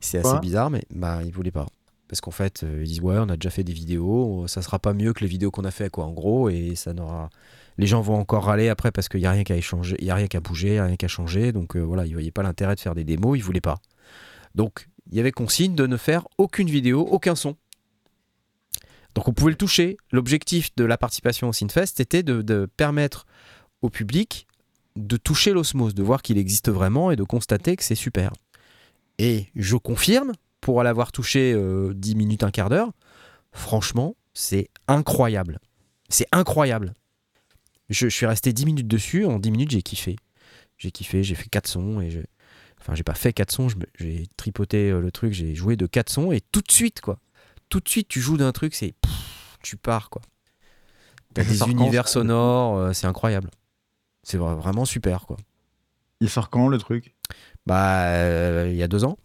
C'est 0.01 0.19
assez 0.19 0.39
bizarre, 0.41 0.71
mais 0.71 0.85
bah, 0.91 1.21
ils 1.25 1.33
voulaient 1.33 1.51
pas. 1.51 1.67
Parce 2.09 2.21
qu'en 2.21 2.31
fait, 2.31 2.63
euh, 2.63 2.83
ils 2.83 2.89
disent 2.89 3.01
ouais, 3.01 3.17
on 3.19 3.29
a 3.29 3.37
déjà 3.37 3.51
fait 3.51 3.65
des 3.65 3.73
vidéos, 3.73 4.47
ça 4.47 4.63
sera 4.63 4.79
pas 4.79 4.93
mieux 4.93 5.13
que 5.13 5.21
les 5.21 5.27
vidéos 5.27 5.51
qu'on 5.51 5.65
a 5.65 5.71
fait, 5.71 5.91
quoi, 5.91 6.05
en 6.05 6.13
gros, 6.13 6.49
et 6.49 6.75
ça 6.77 6.93
n'aura. 6.93 7.31
Les 7.79 7.87
gens 7.87 8.01
vont 8.01 8.15
encore 8.15 8.45
râler 8.45 8.69
après 8.69 8.91
parce 8.91 9.09
qu'il 9.09 9.21
n'y 9.21 9.27
a 9.27 9.33
rien 9.33 9.45
qu'à 9.45 9.57
échanger, 9.57 9.97
il 9.99 10.07
y 10.07 10.11
a 10.11 10.15
rien 10.15 10.29
qu'à 10.29 10.41
bouger, 10.41 10.69
il 10.69 10.73
n'y 10.73 10.79
a 10.79 10.85
rien 10.85 10.97
qu'à 10.97 11.09
changer, 11.09 11.53
donc 11.53 11.77
euh, 11.77 11.81
voilà, 11.81 12.07
ils 12.07 12.13
voyaient 12.13 12.31
pas 12.31 12.43
l'intérêt 12.43 12.75
de 12.75 12.81
faire 12.81 12.95
des 12.95 13.05
démos, 13.05 13.37
ils 13.37 13.43
voulaient 13.43 13.61
pas. 13.61 13.79
Donc, 14.55 14.89
il 15.11 15.17
y 15.17 15.21
avait 15.21 15.33
consigne 15.33 15.75
de 15.75 15.87
ne 15.87 15.97
faire 15.97 16.27
aucune 16.39 16.71
vidéo, 16.71 17.01
aucun 17.01 17.35
son. 17.35 17.57
Donc 19.17 19.27
on 19.29 19.33
pouvait 19.33 19.51
le 19.51 19.57
toucher. 19.57 19.97
L'objectif 20.13 20.71
de 20.77 20.85
la 20.85 20.99
participation 20.99 21.49
au 21.49 21.53
Synfest 21.53 21.99
était 21.99 22.23
de, 22.23 22.43
de 22.43 22.69
permettre 22.77 23.27
au 23.81 23.89
public 23.89 24.47
de 24.95 25.17
toucher 25.17 25.53
l'osmose, 25.53 25.95
de 25.95 26.03
voir 26.03 26.23
qu'il 26.23 26.39
existe 26.39 26.71
vraiment 26.71 27.11
et 27.11 27.17
de 27.17 27.25
constater 27.25 27.77
que 27.77 27.83
c'est 27.83 27.95
super. 27.95 28.33
Et 29.19 29.47
je 29.57 29.77
confirme, 29.77 30.33
pour 30.61 30.83
l'avoir 30.83 31.13
touché 31.13 31.53
10 31.53 31.57
euh, 31.57 32.17
minutes, 32.17 32.43
un 32.43 32.51
quart 32.51 32.69
d'heure, 32.69 32.93
franchement, 33.53 34.17
c'est 34.35 34.69
incroyable. 34.87 35.61
C'est 36.11 36.29
incroyable. 36.31 36.93
Je, 37.89 38.09
suis 38.09 38.27
resté 38.27 38.53
10 38.53 38.67
minutes 38.67 38.89
dessus, 38.89 39.25
en 39.25 39.39
10 39.39 39.51
minutes 39.51 39.71
j'ai 39.71 39.83
kiffé. 39.83 40.17
J'ai 40.77 40.91
kiffé, 40.91 41.23
j'ai 41.23 41.35
fait 41.35 41.49
4 41.49 41.67
sons 41.67 42.01
et 42.01 42.11
je... 42.11 42.21
Enfin, 42.81 42.95
j'ai 42.95 43.03
pas 43.03 43.15
fait 43.15 43.33
4 43.33 43.51
sons, 43.51 43.69
j'ai 43.99 44.27
tripoté 44.37 44.91
euh, 44.91 45.01
le 45.01 45.11
truc, 45.11 45.33
j'ai 45.33 45.55
joué 45.55 45.77
de 45.77 45.87
4 45.87 46.11
sons 46.11 46.33
et 46.33 46.41
tout 46.53 46.61
de 46.61 46.71
suite, 46.71 47.01
quoi. 47.01 47.19
Tout 47.69 47.81
de 47.81 47.89
suite, 47.89 48.09
tu 48.09 48.21
joues 48.21 48.37
d'un 48.37 48.53
truc, 48.53 48.75
c'est. 48.75 48.95
Tu 49.63 49.77
pars, 49.77 50.11
quoi. 50.11 50.23
T'as 51.35 51.45
des 51.45 51.63
univers 51.63 52.09
sonores, 52.09 52.79
euh, 52.79 52.93
c'est 52.93 53.07
incroyable. 53.07 53.51
C'est 54.23 54.39
vraiment 54.39 54.85
super, 54.85 55.27
quoi. 55.27 55.37
Il 56.21 56.31
sort 56.31 56.51
quand 56.51 56.69
le 56.69 56.79
truc? 56.79 57.15
Bah, 57.67 58.07
euh, 58.07 58.69
il 58.71 58.77
y 58.77 58.83
a 58.83 58.89
deux 58.89 59.05
ans. 59.05 59.19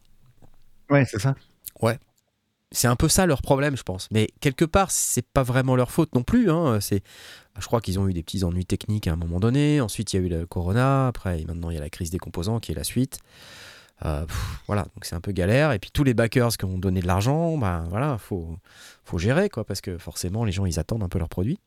Ouais, 0.90 1.06
c'est 1.06 1.20
ça. 1.20 1.36
Ouais. 1.82 1.98
C'est 2.74 2.88
un 2.88 2.96
peu 2.96 3.08
ça 3.08 3.26
leur 3.26 3.42
problème, 3.42 3.78
je 3.78 3.84
pense. 3.84 4.08
Mais 4.12 4.28
quelque 4.40 4.66
part, 4.66 4.92
c'est 4.92 5.26
pas 5.26 5.44
vraiment 5.44 5.76
leur 5.76 5.92
faute 5.92 6.14
non 6.16 6.24
plus. 6.24 6.50
Hein. 6.50 6.80
C'est, 6.82 7.04
je 7.60 7.66
crois 7.66 7.82
qu'ils 7.82 8.00
ont 8.00 8.08
eu 8.08 8.14
des 8.14 8.24
petits 8.24 8.44
ennuis 8.44 8.66
techniques 8.66 9.08
à 9.08 9.14
un 9.14 9.18
moment 9.18 9.40
donné. 9.40 9.82
Ensuite, 9.82 10.14
il 10.14 10.16
y 10.18 10.20
a 10.24 10.26
eu 10.26 10.30
le 10.30 10.46
Corona. 10.46 11.08
Après, 11.08 11.44
maintenant, 11.46 11.70
il 11.70 11.76
y 11.76 11.78
a 11.78 11.82
la 11.82 11.90
crise 11.90 12.12
des 12.12 12.20
composants 12.20 12.60
qui 12.60 12.72
est 12.72 12.76
la 12.76 12.84
suite. 12.84 13.20
Euh, 14.06 14.26
voilà, 14.68 14.84
donc 14.84 15.06
c'est 15.06 15.16
un 15.16 15.22
peu 15.22 15.32
galère. 15.32 15.72
Et 15.72 15.80
puis 15.80 15.92
tous 15.92 16.04
les 16.04 16.14
backers 16.14 16.58
qui 16.58 16.66
ont 16.66 16.78
donné 16.78 17.02
de 17.02 17.08
l'argent, 17.08 17.58
bah 17.58 17.84
voilà, 17.90 18.18
faut, 18.18 18.58
faut 19.04 19.18
gérer 19.18 19.50
quoi, 19.50 19.64
parce 19.64 19.82
que 19.82 19.98
forcément, 19.98 20.44
les 20.44 20.52
gens 20.52 20.66
ils 20.66 20.80
attendent 20.80 21.04
un 21.04 21.10
peu 21.10 21.20
leurs 21.20 21.30
produits. 21.30 21.60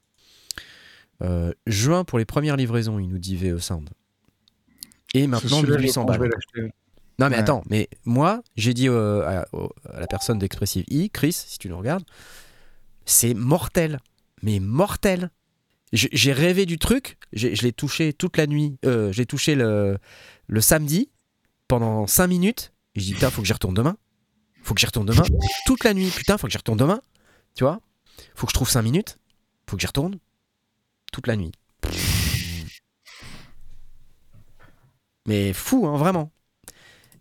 Euh, 1.23 1.52
juin 1.66 2.05
pour 2.05 2.19
les 2.19 2.24
premières 2.24 2.56
livraisons, 2.56 2.98
il 2.98 3.09
nous 3.09 3.19
dit 3.19 3.36
VE 3.36 3.59
Sound. 3.59 3.89
Et 5.15 5.27
maintenant 5.27 5.62
1800 5.62 6.05
balles. 6.05 6.31
Non 7.20 7.28
mais 7.31 7.36
attends, 7.36 7.62
mais 7.70 7.89
moi 8.05 8.43
j'ai 8.56 8.74
dit 8.74 8.89
euh, 8.89 9.23
à, 9.24 9.47
la 10.01 10.06
personne 10.09 10.40
d'Expressive 10.40 10.85
E, 10.90 11.06
Chris, 11.12 11.32
si 11.32 11.59
tu 11.59 11.69
nous 11.69 11.78
regardes, 11.78 12.02
c'est 13.05 13.35
mortel, 13.35 14.01
mais 14.43 14.59
mortel. 14.59 15.31
J'ai 15.93 16.32
rêvé 16.32 16.66
du 16.66 16.77
truc, 16.77 17.19
je 17.32 17.62
l'ai 17.62 17.73
touché 17.73 18.12
toute 18.12 18.36
la 18.36 18.48
nuit, 18.48 18.77
euh, 18.85 19.12
j'ai 19.12 19.27
touché 19.27 19.55
le, 19.55 19.98
le 20.48 20.61
samedi 20.61 21.09
pendant 21.78 22.06
5 22.06 22.28
minutes, 22.28 22.72
et 22.94 23.01
je 23.01 23.06
dis 23.06 23.14
putain 23.14 23.30
faut 23.30 23.42
que 23.42 23.48
j'y 23.48 23.52
retourne 23.52 23.74
demain, 23.74 23.96
faut 24.62 24.74
que 24.74 24.80
j'y 24.80 24.86
retourne 24.86 25.06
demain, 25.06 25.24
toute 25.66 25.82
la 25.82 25.92
nuit, 25.92 26.09
putain 26.09 26.38
faut 26.38 26.46
que 26.46 26.52
j'y 26.52 26.56
retourne 26.56 26.78
demain, 26.78 27.01
tu 27.56 27.64
vois, 27.64 27.80
faut 28.36 28.46
que 28.46 28.52
je 28.52 28.55
trouve 28.55 28.70
5 28.70 28.82
minutes, 28.82 29.18
faut 29.68 29.74
que 29.76 29.80
j'y 29.80 29.88
retourne, 29.88 30.20
toute 31.12 31.26
la 31.26 31.34
nuit. 31.34 31.51
Mais 35.26 35.52
fou, 35.52 35.84
hein, 35.88 35.96
vraiment. 35.96 36.30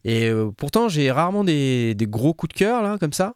Et 0.04 0.30
euh, 0.30 0.52
pourtant, 0.52 0.88
j'ai 0.88 1.10
rarement 1.10 1.44
des, 1.44 1.96
gros 2.02 2.36
coups 2.36 2.54
de 2.54 2.60
cœur, 2.60 2.84
là, 2.84 3.00
comme 3.00 3.14
ça. 3.14 3.34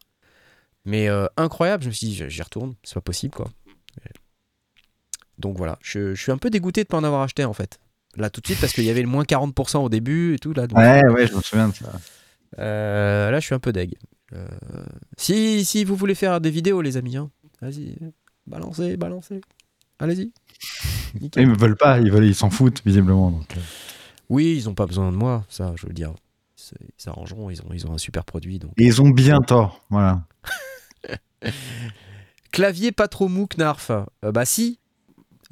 Mais 0.85 1.10
euh, 1.10 1.26
incroyable, 1.35 1.81
je 1.81 1.88
me 1.88 1.94
suis 1.94 2.07
dit, 2.10 2.23
j'y 2.27 2.41
retourne, 2.44 2.76
c'est 2.84 2.94
pas 2.94 3.02
possible, 3.02 3.34
quoi. 3.34 3.49
Donc 5.39 5.57
voilà, 5.57 5.80
je, 5.81 6.14
suis 6.14 6.31
un 6.31 6.38
peu 6.38 6.52
dégoûté 6.52 6.84
de 6.84 6.88
pas 6.88 6.98
en 6.98 7.03
avoir 7.03 7.23
acheté, 7.23 7.44
en 7.44 7.53
fait. 7.53 7.80
Là, 8.18 8.30
tout 8.30 8.41
de 8.41 8.48
suite, 8.48 8.60
parce 8.60 8.73
qu'il 8.73 8.84
y 8.84 8.89
avait 8.89 9.02
le 9.02 9.07
moins 9.07 9.23
40% 9.23 9.77
au 9.77 9.89
début 9.89 10.35
et 10.35 10.39
tout. 10.39 10.53
Là, 10.53 10.65
ouais, 10.73 11.07
ouais, 11.07 11.27
je 11.27 11.35
me 11.35 11.41
souviens 11.41 11.69
de 11.69 11.76
ça. 11.76 11.91
Euh, 12.60 13.30
là, 13.31 13.39
je 13.39 13.45
suis 13.45 13.56
un 13.56 13.60
peu 13.60 13.72
deg. 13.72 13.95
si, 15.18 15.64
si 15.64 15.84
vous 15.84 15.95
voulez 15.95 16.15
faire 16.15 16.41
des 16.41 16.49
vidéos, 16.49 16.81
les 16.81 16.98
amis, 16.98 17.18
hein, 17.18 17.30
vas-y, 17.61 17.95
balancez, 18.48 18.98
balancez. 18.98 19.41
Allez-y. 19.99 20.31
Ils 21.38 21.48
me 21.48 21.57
veulent 21.57 21.77
pas, 21.77 21.99
ils 21.99 22.11
veulent, 22.11 22.26
ils 22.26 22.35
s'en 22.35 22.49
foutent 22.49 22.81
visiblement. 22.85 23.31
Donc. 23.31 23.57
Euh. 23.57 23.61
Oui, 24.30 24.56
ils 24.56 24.69
ont 24.69 24.73
pas 24.73 24.85
besoin 24.85 25.11
de 25.11 25.18
moi, 25.18 25.45
ça, 25.49 25.73
je 25.76 25.88
veux 25.88 25.94
dire. 25.94 26.14
Ils 26.81 26.88
s'arrangeront, 26.98 27.49
ils 27.49 27.61
ont, 27.61 27.69
ils 27.72 27.88
ont 27.88 27.94
un 27.94 27.98
super 27.98 28.26
produit. 28.26 28.60
Donc... 28.60 28.72
ils 28.77 29.02
ont 29.02 29.10
bien 29.10 29.39
tort, 29.39 29.85
voilà. 29.89 30.23
Clavier 32.52 32.91
pas 32.91 33.07
trop 33.07 33.27
mou, 33.27 33.48
Knarf. 33.48 33.91
Euh, 33.91 34.31
bah 34.31 34.45
si. 34.45 34.80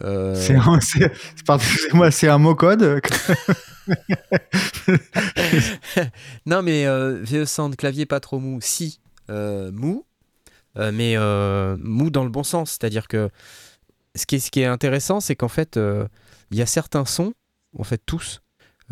Euh... 0.04 0.36
C'est 0.36 0.56
un, 0.56 0.80
moi, 1.94 2.12
c'est 2.12 2.28
un 2.28 2.38
mot 2.38 2.56
code. 2.56 3.02
non 6.46 6.62
mais 6.62 6.86
euh, 6.86 7.22
VE 7.24 7.76
clavier 7.76 8.06
pas 8.06 8.20
trop 8.20 8.40
mou, 8.40 8.60
si 8.62 9.00
euh, 9.30 9.72
mou, 9.72 10.06
mais 10.76 11.16
mou 11.78 12.10
dans 12.10 12.24
le 12.24 12.30
bon 12.30 12.44
sens, 12.44 12.72
c'est-à-dire 12.72 13.08
que 13.08 13.30
ce 14.16 14.26
qui 14.26 14.36
est, 14.36 14.40
ce 14.40 14.50
qui 14.50 14.62
est 14.62 14.66
intéressant, 14.66 15.20
c'est 15.20 15.36
qu'en 15.36 15.48
fait, 15.48 15.78
euh, 15.78 16.08
il 16.52 16.58
y 16.58 16.62
a 16.62 16.66
certains 16.66 17.06
sons, 17.06 17.34
en 17.78 17.84
fait 17.84 18.02
tous, 18.06 18.42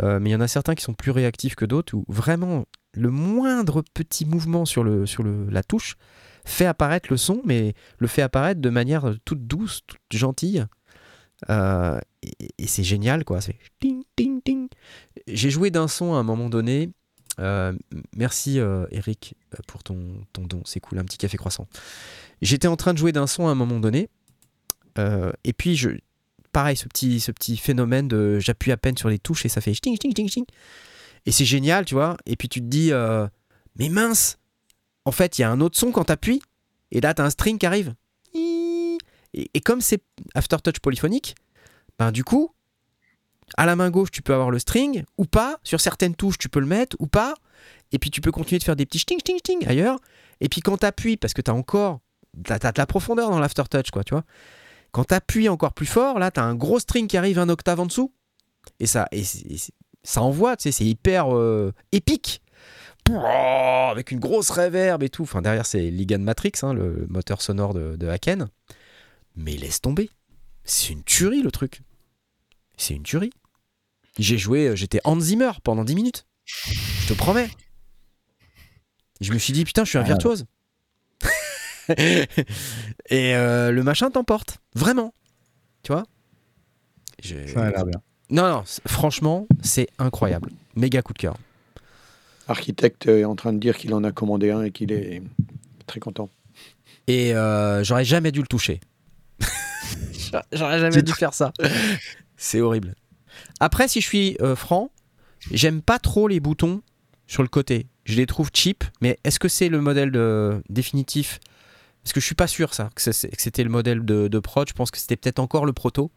euh, 0.01 0.19
mais 0.19 0.29
il 0.29 0.33
y 0.33 0.35
en 0.35 0.41
a 0.41 0.47
certains 0.47 0.75
qui 0.75 0.83
sont 0.83 0.93
plus 0.93 1.11
réactifs 1.11 1.55
que 1.55 1.65
d'autres, 1.65 1.95
où 1.95 2.05
vraiment 2.07 2.65
le 2.93 3.09
moindre 3.09 3.83
petit 3.93 4.25
mouvement 4.25 4.65
sur, 4.65 4.83
le, 4.83 5.05
sur 5.05 5.23
le, 5.23 5.49
la 5.49 5.63
touche 5.63 5.95
fait 6.45 6.65
apparaître 6.65 7.07
le 7.09 7.17
son, 7.17 7.41
mais 7.45 7.73
le 7.97 8.07
fait 8.07 8.21
apparaître 8.21 8.59
de 8.59 8.69
manière 8.69 9.15
toute 9.25 9.47
douce, 9.47 9.81
toute 9.87 10.01
gentille. 10.11 10.65
Euh, 11.49 11.99
et, 12.57 12.67
c'est 12.67 12.83
génial, 12.83 13.25
quoi. 13.25 13.41
C'est 13.41 13.57
ting, 13.79 14.03
ting, 14.15 14.41
ting. 14.41 14.67
J'ai 15.27 15.49
joué 15.49 15.71
d'un 15.71 15.87
son 15.87 16.13
à 16.13 16.17
un 16.17 16.23
moment 16.23 16.49
donné. 16.49 16.89
merci 18.15 18.59
Eric 18.91 19.35
pour 19.67 19.83
ton, 19.83 19.97
ton 20.33 20.43
don, 20.43 20.61
c'est 20.65 20.79
cool, 20.79 20.99
un 20.99 21.03
petit 21.03 21.17
café 21.17 21.37
croissant. 21.37 21.67
J'étais 22.41 22.67
en 22.67 22.75
train 22.75 22.93
de 22.93 22.97
jouer 22.97 23.11
d'un 23.11 23.27
son 23.27 23.47
à 23.47 23.51
un 23.51 23.55
moment 23.55 23.79
donné, 23.79 24.09
euh, 24.97 25.31
et 25.43 25.53
puis, 25.53 25.75
je, 25.75 25.89
pareil, 26.51 26.77
ce 26.77 26.87
petit, 26.87 27.19
ce 27.19 27.31
petit 27.31 27.57
phénomène 27.57 28.07
de 28.07 28.39
j'appuie 28.39 28.71
à 28.71 28.77
peine 28.77 28.97
sur 28.97 29.09
les 29.09 29.19
touches 29.19 29.45
et 29.45 29.49
ça 29.49 29.61
fait 29.61 29.73
ting, 29.73 29.97
ting, 29.97 30.13
ting, 30.13 30.29
ting. 30.29 30.45
Et 31.25 31.31
c'est 31.31 31.45
génial, 31.45 31.85
tu 31.85 31.95
vois. 31.95 32.17
Et 32.25 32.35
puis 32.35 32.49
tu 32.49 32.59
te 32.59 32.65
dis, 32.65 32.91
euh, 32.91 33.27
mais 33.77 33.89
mince, 33.89 34.37
en 35.05 35.11
fait, 35.11 35.37
il 35.37 35.41
y 35.41 35.43
a 35.43 35.51
un 35.51 35.61
autre 35.61 35.77
son 35.77 35.91
quand 35.91 36.05
t'appuies. 36.05 36.41
Et 36.91 37.01
là, 37.01 37.13
t'as 37.13 37.25
un 37.25 37.29
string 37.29 37.57
qui 37.57 37.65
arrive. 37.65 37.95
Et, 39.33 39.61
comme 39.61 39.81
c'est 39.81 40.03
aftertouch 40.35 40.79
polyphonique, 40.79 41.35
ben 41.97 42.11
du 42.11 42.23
coup, 42.23 42.51
à 43.57 43.65
la 43.65 43.75
main 43.75 43.89
gauche, 43.89 44.11
tu 44.11 44.21
peux 44.21 44.33
avoir 44.33 44.51
le 44.51 44.59
string 44.59 45.03
ou 45.17 45.25
pas. 45.25 45.59
Sur 45.63 45.81
certaines 45.81 46.15
touches, 46.15 46.37
tu 46.37 46.49
peux 46.49 46.59
le 46.59 46.65
mettre 46.65 46.95
ou 46.99 47.07
pas. 47.07 47.33
Et 47.91 47.99
puis 47.99 48.11
tu 48.11 48.21
peux 48.21 48.31
continuer 48.31 48.59
de 48.59 48.63
faire 48.63 48.75
des 48.75 48.85
petits 48.85 49.05
ting, 49.05 49.21
ting, 49.21 49.39
ting 49.41 49.67
ailleurs. 49.67 49.99
Et 50.41 50.49
puis 50.49 50.61
quand 50.61 50.77
t'appuies, 50.77 51.17
parce 51.17 51.33
que 51.33 51.41
t'as 51.41 51.53
encore. 51.53 51.99
T'as, 52.43 52.55
as 52.55 52.71
de 52.71 52.79
la 52.79 52.87
profondeur 52.87 53.29
dans 53.29 53.39
l'aftertouch, 53.39 53.91
quoi, 53.91 54.03
tu 54.03 54.15
vois. 54.15 54.23
Quand 54.91 55.05
tu 55.05 55.13
appuies 55.13 55.49
encore 55.49 55.73
plus 55.73 55.85
fort, 55.85 56.17
là, 56.17 56.31
tu 56.31 56.39
as 56.39 56.43
un 56.43 56.55
gros 56.55 56.79
string 56.79 57.07
qui 57.07 57.17
arrive 57.17 57.37
un 57.37 57.49
octave 57.49 57.79
en 57.79 57.85
dessous. 57.85 58.11
Et 58.79 58.87
ça, 58.87 59.07
et, 59.11 59.23
ça 60.03 60.21
envoie, 60.21 60.57
tu 60.57 60.63
sais, 60.63 60.71
c'est 60.71 60.85
hyper 60.85 61.35
euh, 61.35 61.73
épique. 61.91 62.41
avec 63.91 64.11
une 64.11 64.19
grosse 64.19 64.49
reverb 64.49 65.03
et 65.03 65.09
tout. 65.09 65.23
Enfin, 65.23 65.41
derrière, 65.41 65.65
c'est 65.65 65.89
Ligan 65.91 66.19
Matrix, 66.19 66.53
hein, 66.63 66.73
le 66.73 67.05
moteur 67.09 67.41
sonore 67.41 67.73
de, 67.73 67.95
de 67.95 68.07
Haken. 68.07 68.47
Mais 69.35 69.57
laisse 69.57 69.81
tomber. 69.81 70.09
C'est 70.63 70.91
une 70.91 71.03
tuerie, 71.03 71.41
le 71.41 71.51
truc. 71.51 71.81
C'est 72.77 72.93
une 72.93 73.03
tuerie. 73.03 73.33
J'ai 74.19 74.37
joué, 74.37 74.67
euh, 74.67 74.75
j'étais 74.75 74.99
Hans 75.03 75.19
Zimmer 75.19 75.51
pendant 75.63 75.83
10 75.83 75.95
minutes. 75.95 76.25
Je 76.45 77.07
te 77.07 77.13
promets. 77.13 77.49
Je 79.21 79.33
me 79.33 79.37
suis 79.37 79.53
dit, 79.53 79.65
putain, 79.65 79.83
je 79.83 79.89
suis 79.89 79.97
un 79.97 80.03
virtuose. 80.03 80.45
et 81.97 83.35
euh, 83.35 83.71
le 83.71 83.83
machin 83.83 84.11
t'emporte. 84.11 84.59
Vraiment. 84.75 85.13
Tu 85.83 85.91
vois? 85.91 86.05
Ça 87.23 87.65
a 87.65 87.71
l'air 87.71 87.85
bien. 87.85 88.01
Non, 88.29 88.49
non, 88.49 88.63
franchement, 88.85 89.47
c'est 89.61 89.87
incroyable. 89.99 90.49
Méga 90.75 91.01
coup 91.01 91.13
de 91.13 91.19
cœur. 91.19 91.37
Architecte 92.47 93.07
est 93.07 93.25
en 93.25 93.35
train 93.35 93.53
de 93.53 93.59
dire 93.59 93.77
qu'il 93.77 93.93
en 93.93 94.03
a 94.03 94.11
commandé 94.11 94.51
un 94.51 94.63
et 94.63 94.71
qu'il 94.71 94.91
est 94.91 95.21
très 95.87 95.99
content. 95.99 96.29
Et 97.07 97.33
euh, 97.35 97.83
j'aurais 97.83 98.05
jamais 98.05 98.31
dû 98.31 98.41
le 98.41 98.47
toucher. 98.47 98.79
j'aurais 100.53 100.79
jamais 100.79 101.01
dû 101.01 101.13
faire 101.13 101.33
ça. 101.33 101.51
C'est 102.37 102.61
horrible. 102.61 102.95
Après, 103.59 103.87
si 103.87 104.01
je 104.01 104.07
suis 104.07 104.37
euh, 104.41 104.55
franc, 104.55 104.91
j'aime 105.51 105.81
pas 105.81 105.99
trop 105.99 106.27
les 106.27 106.39
boutons 106.39 106.81
sur 107.27 107.41
le 107.43 107.47
côté. 107.49 107.87
Je 108.05 108.15
les 108.15 108.25
trouve 108.25 108.49
cheap, 108.53 108.83
mais 109.01 109.17
est-ce 109.23 109.39
que 109.39 109.47
c'est 109.47 109.69
le 109.69 109.79
modèle 109.79 110.11
de- 110.11 110.61
définitif? 110.69 111.39
Parce 112.03 112.11
que 112.11 112.19
je 112.19 112.25
suis 112.25 112.35
pas 112.35 112.47
sûr 112.47 112.73
ça, 112.73 112.89
que 112.95 113.01
c'est- 113.11 113.29
que 113.33 113.41
c'était 113.41 113.63
le 113.63 113.69
modèle 113.69 114.03
de, 114.03 114.27
de 114.27 114.39
prod. 114.39 114.67
Je 114.67 114.73
pense 114.73 114.91
que 114.91 114.97
c'était 114.97 115.15
peut-être 115.15 115.39
encore 115.39 115.65
le 115.65 115.71
proto. 115.73 116.11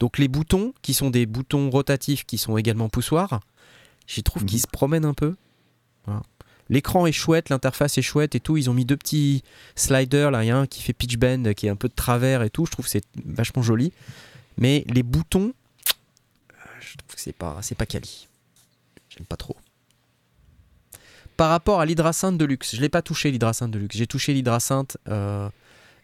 Donc 0.00 0.16
les 0.18 0.28
boutons, 0.28 0.72
qui 0.82 0.94
sont 0.94 1.10
des 1.10 1.26
boutons 1.26 1.68
rotatifs, 1.70 2.24
qui 2.24 2.38
sont 2.38 2.56
également 2.56 2.88
poussoirs, 2.88 3.40
j'y 4.06 4.22
trouve 4.22 4.44
qu'ils 4.46 4.60
se 4.60 4.66
promènent 4.66 5.04
un 5.04 5.14
peu. 5.14 5.36
Voilà. 6.06 6.22
L'écran 6.68 7.06
est 7.06 7.12
chouette, 7.12 7.48
l'interface 7.48 7.96
est 7.98 8.02
chouette 8.02 8.34
et 8.34 8.40
tout. 8.40 8.56
Ils 8.56 8.68
ont 8.68 8.74
mis 8.74 8.84
deux 8.84 8.96
petits 8.96 9.42
sliders. 9.76 10.30
Là, 10.30 10.44
il 10.44 10.68
qui 10.68 10.82
fait 10.82 10.92
pitch 10.92 11.16
bend, 11.16 11.54
qui 11.54 11.66
est 11.66 11.70
un 11.70 11.76
peu 11.76 11.88
de 11.88 11.94
travers 11.94 12.42
et 12.42 12.50
tout. 12.50 12.66
Je 12.66 12.72
trouve 12.72 12.84
que 12.84 12.90
c'est 12.90 13.04
vachement 13.24 13.62
joli. 13.62 13.92
Mais 14.58 14.84
les 14.88 15.02
boutons, 15.02 15.52
je 16.80 16.96
trouve 16.96 17.14
que 17.14 17.20
c'est 17.20 17.32
pas, 17.32 17.58
c'est 17.62 17.74
pas 17.74 17.86
quali. 17.86 18.28
J'aime 19.10 19.26
pas 19.26 19.36
trop. 19.36 19.56
Par 21.36 21.50
rapport 21.50 21.80
à 21.80 21.86
l'hydrasynth 21.86 22.38
de 22.38 22.44
luxe, 22.44 22.74
je 22.74 22.80
l'ai 22.80 22.88
pas 22.88 23.02
touché 23.02 23.30
l'hydrasynth 23.30 23.70
de 23.70 23.78
luxe. 23.78 23.96
J'ai 23.96 24.06
touché 24.06 24.32
l'hydrasynth 24.32 24.96
euh, 25.08 25.48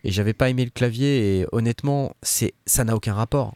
et 0.05 0.11
j'avais 0.11 0.35
pas 0.35 0.51
aimé 0.51 0.65
le 0.65 0.71
clavier 0.71 1.41
et 1.41 1.47
honnêtement, 1.53 2.15
ça 2.23 2.85
n'a 2.85 2.95
aucun 2.95 3.15
rapport. 3.15 3.55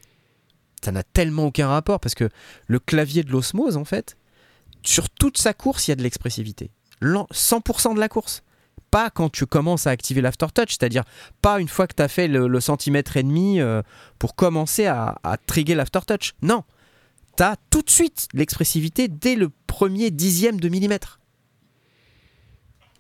Ça 0.83 0.93
n'a 0.93 1.03
tellement 1.03 1.47
aucun 1.47 1.69
rapport 1.69 2.01
parce 2.01 2.15
que 2.15 2.31
le 2.67 2.79
clavier 2.79 3.23
de 3.23 3.31
l'osmose 3.31 3.77
en 3.77 3.85
fait, 3.85 4.17
sur 4.83 5.11
toute 5.11 5.37
sa 5.37 5.53
course, 5.53 5.89
il 5.89 5.91
y 5.91 5.93
a 5.93 5.97
de 5.97 6.03
l'expressivité. 6.03 6.71
L'en- 7.01 7.27
100% 7.33 7.95
de 7.95 8.01
la 8.01 8.09
course. 8.09 8.43
Pas 8.91 9.11
quand 9.11 9.31
tu 9.31 9.47
commences 9.47 9.87
à 9.87 9.91
activer 9.91 10.21
l'aftertouch, 10.21 10.71
c'est-à-dire 10.71 11.05
pas 11.43 11.61
une 11.61 11.69
fois 11.69 11.87
que 11.87 11.95
tu 11.95 12.03
as 12.03 12.09
fait 12.09 12.29
le, 12.29 12.61
centimètre 12.61 13.17
et 13.17 13.23
demi 13.23 13.61
euh, 13.61 13.83
pour 14.19 14.35
commencer 14.37 14.87
à, 14.87 15.19
à 15.23 15.37
trigger 15.37 15.75
l'aftertouch. 15.75 16.35
Non, 16.43 16.63
tu 17.37 17.43
as 17.43 17.57
tout 17.71 17.83
de 17.83 17.91
suite 17.91 18.29
l'expressivité 18.33 19.09
dès 19.09 19.35
le 19.35 19.51
premier 19.67 20.11
dixième 20.11 20.61
de 20.61 20.69
millimètre. 20.69 21.21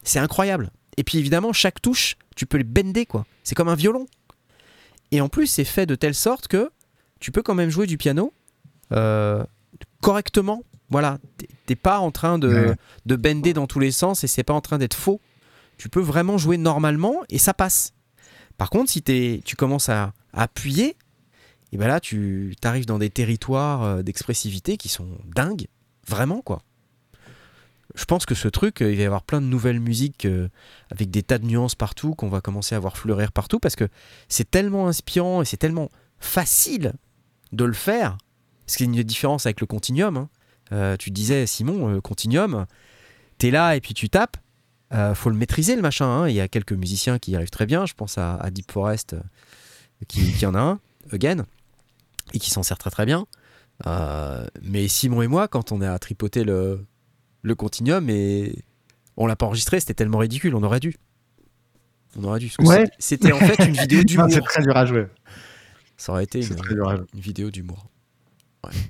C'est 0.02 0.18
incroyable. 0.18 0.70
Et 0.97 1.05
puis 1.05 1.18
évidemment, 1.18 1.52
chaque 1.52 1.81
touche, 1.81 2.16
tu 2.36 2.47
peux 2.47 2.59
les 2.59 2.64
bender 2.64 3.06
quoi. 3.06 3.27
C'est 3.44 3.55
comme 3.55 3.68
un 3.68 3.74
violon. 3.74 4.06
Et 5.12 5.20
en 5.20 5.28
plus, 5.28 5.47
c'est 5.47 5.64
fait 5.64 5.86
de 5.86 5.94
telle 5.94 6.14
sorte 6.14 6.48
que 6.48 6.70
tu 7.20 7.32
peux 7.32 7.43
quand 7.43 7.55
même 7.55 7.70
jouer 7.70 7.86
du 7.86 7.97
piano 7.97 8.32
euh, 8.93 9.44
correctement. 10.02 10.62
Voilà, 10.91 11.19
T'es- 11.67 11.75
pas 11.77 11.99
en 11.99 12.11
train 12.13 12.39
de, 12.39 12.49
Ouais. 12.49 12.77
de 13.07 13.17
bender 13.17 13.53
dans 13.53 13.67
tous 13.67 13.81
les 13.81 13.91
sens 13.91 14.23
et 14.23 14.27
c'est 14.29 14.45
pas 14.45 14.55
en 14.55 14.61
train 14.61 14.79
d'être 14.79 14.95
faux. 14.95 15.21
Tu 15.79 15.89
peux 15.89 16.01
vraiment 16.01 16.39
jouer 16.39 16.57
normalement 16.59 17.23
et 17.29 17.39
ça 17.39 17.53
passe. 17.55 17.93
Par 18.57 18.71
contre, 18.71 18.91
si 18.91 19.03
tu 19.03 19.57
commences 19.57 19.89
à, 19.89 20.13
à 20.33 20.43
appuyer, 20.45 20.97
et 21.73 21.77
ben 21.77 21.89
là, 21.89 21.99
tu 22.01 22.55
arrives 22.63 22.87
dans 22.87 22.99
des 22.99 23.11
territoires 23.11 23.83
euh, 23.83 24.03
d'expressivité 24.03 24.77
qui 24.77 24.89
sont 24.89 25.09
dingues, 25.27 25.67
vraiment 26.07 26.41
quoi. 26.41 26.63
Je 27.95 28.05
pense 28.05 28.27
que 28.27 28.35
ce 28.35 28.49
truc, 28.49 28.83
euh, 28.83 28.91
il 28.93 28.97
va 28.97 29.03
y 29.03 29.07
avoir 29.07 29.23
plein 29.23 29.41
de 29.41 29.47
nouvelles 29.47 29.81
musiques 29.81 30.25
euh, 30.27 30.49
avec 30.91 31.11
des 31.11 31.23
tas 31.23 31.39
de 31.39 31.47
nuances 31.47 31.75
partout 31.75 32.15
qu'on 32.15 32.29
va 32.29 32.41
commencer 32.41 32.75
à 32.75 32.79
voir 32.79 32.97
fleurir 32.97 33.33
partout 33.33 33.59
parce 33.59 33.75
que 33.77 33.89
c'est 34.29 34.51
tellement 34.51 34.87
inspirant 34.89 35.43
et 35.43 35.45
c'est 35.45 35.57
tellement 35.57 35.91
facile 36.19 36.93
de 37.53 37.65
le 37.65 37.73
faire. 37.73 38.19
Ce 38.67 38.77
qui 38.77 38.83
est 38.83 38.87
une 38.87 39.03
différence 39.03 39.47
avec 39.47 39.61
le 39.61 39.67
continuum. 39.67 40.17
hein. 40.17 40.29
Euh, 40.73 40.97
tu 40.97 41.11
disais, 41.11 41.47
Simon, 41.47 41.89
le 41.89 42.01
continuum, 42.01 42.67
t'es 43.39 43.51
là 43.51 43.77
et 43.77 43.81
puis 43.81 43.95
tu 43.95 44.09
tapes. 44.09 44.37
Euh, 44.93 45.15
faut 45.15 45.31
le 45.31 45.37
maîtriser 45.37 45.75
le 45.77 45.83
machin. 45.83 46.07
hein. 46.07 46.29
Il 46.29 46.35
y 46.35 46.41
a 46.41 46.49
quelques 46.49 46.73
musiciens 46.73 47.19
qui 47.19 47.33
y 47.33 47.37
arrivent 47.37 47.51
très 47.51 47.67
bien. 47.67 47.87
Je 47.87 47.95
pense 47.95 48.19
à, 48.19 48.37
à 48.37 48.51
Deep 48.51 48.71
Forest 48.71 49.15
euh, 49.15 49.21
qui, 50.09 50.33
qui 50.33 50.47
en 50.47 50.55
a 50.55 50.61
un, 50.61 50.81
Again, 51.13 51.45
et 52.35 52.39
qui 52.39 52.51
s'en 52.51 52.63
sert 52.63 52.79
très 52.79 52.91
très 52.91 53.07
bien. 53.07 53.27
Euh, 53.87 54.47
mais 54.63 54.89
Simon 54.89 55.23
et 55.23 55.29
moi, 55.29 55.49
quand 55.49 55.71
on 55.73 55.81
a 55.83 55.99
tripoté 55.99 56.45
le, 56.45 56.85
le 57.43 57.55
continuum 57.55 58.09
et 58.11 58.65
on 59.17 59.27
l'a 59.27 59.37
pas 59.37 59.47
enregistré, 59.47 59.79
c'était 59.81 59.95
tellement 59.95 60.19
ridicule. 60.19 60.55
On 60.55 60.63
aurait 60.63 60.81
dû. 60.81 60.97
On 62.19 62.25
aurait 62.25 62.39
dû. 62.41 62.51
Ouais. 62.61 62.87
c'était- 62.99 63.33
en 63.33 63.39
fait 63.39 63.65
une 63.67 63.75
vidéo 63.77 64.03
d'humour. 64.05 64.27
c'est 64.31 64.41
très 64.41 64.63
dur 64.63 64.77
à 64.77 64.87
jouer. 64.87 65.07
Ça 65.97 66.13
aurait 66.13 66.25
été 66.25 66.41
une, 66.47 66.55
à 66.87 66.95
une 67.15 67.21
vidéo 67.21 67.51
d'humour. 67.51 67.87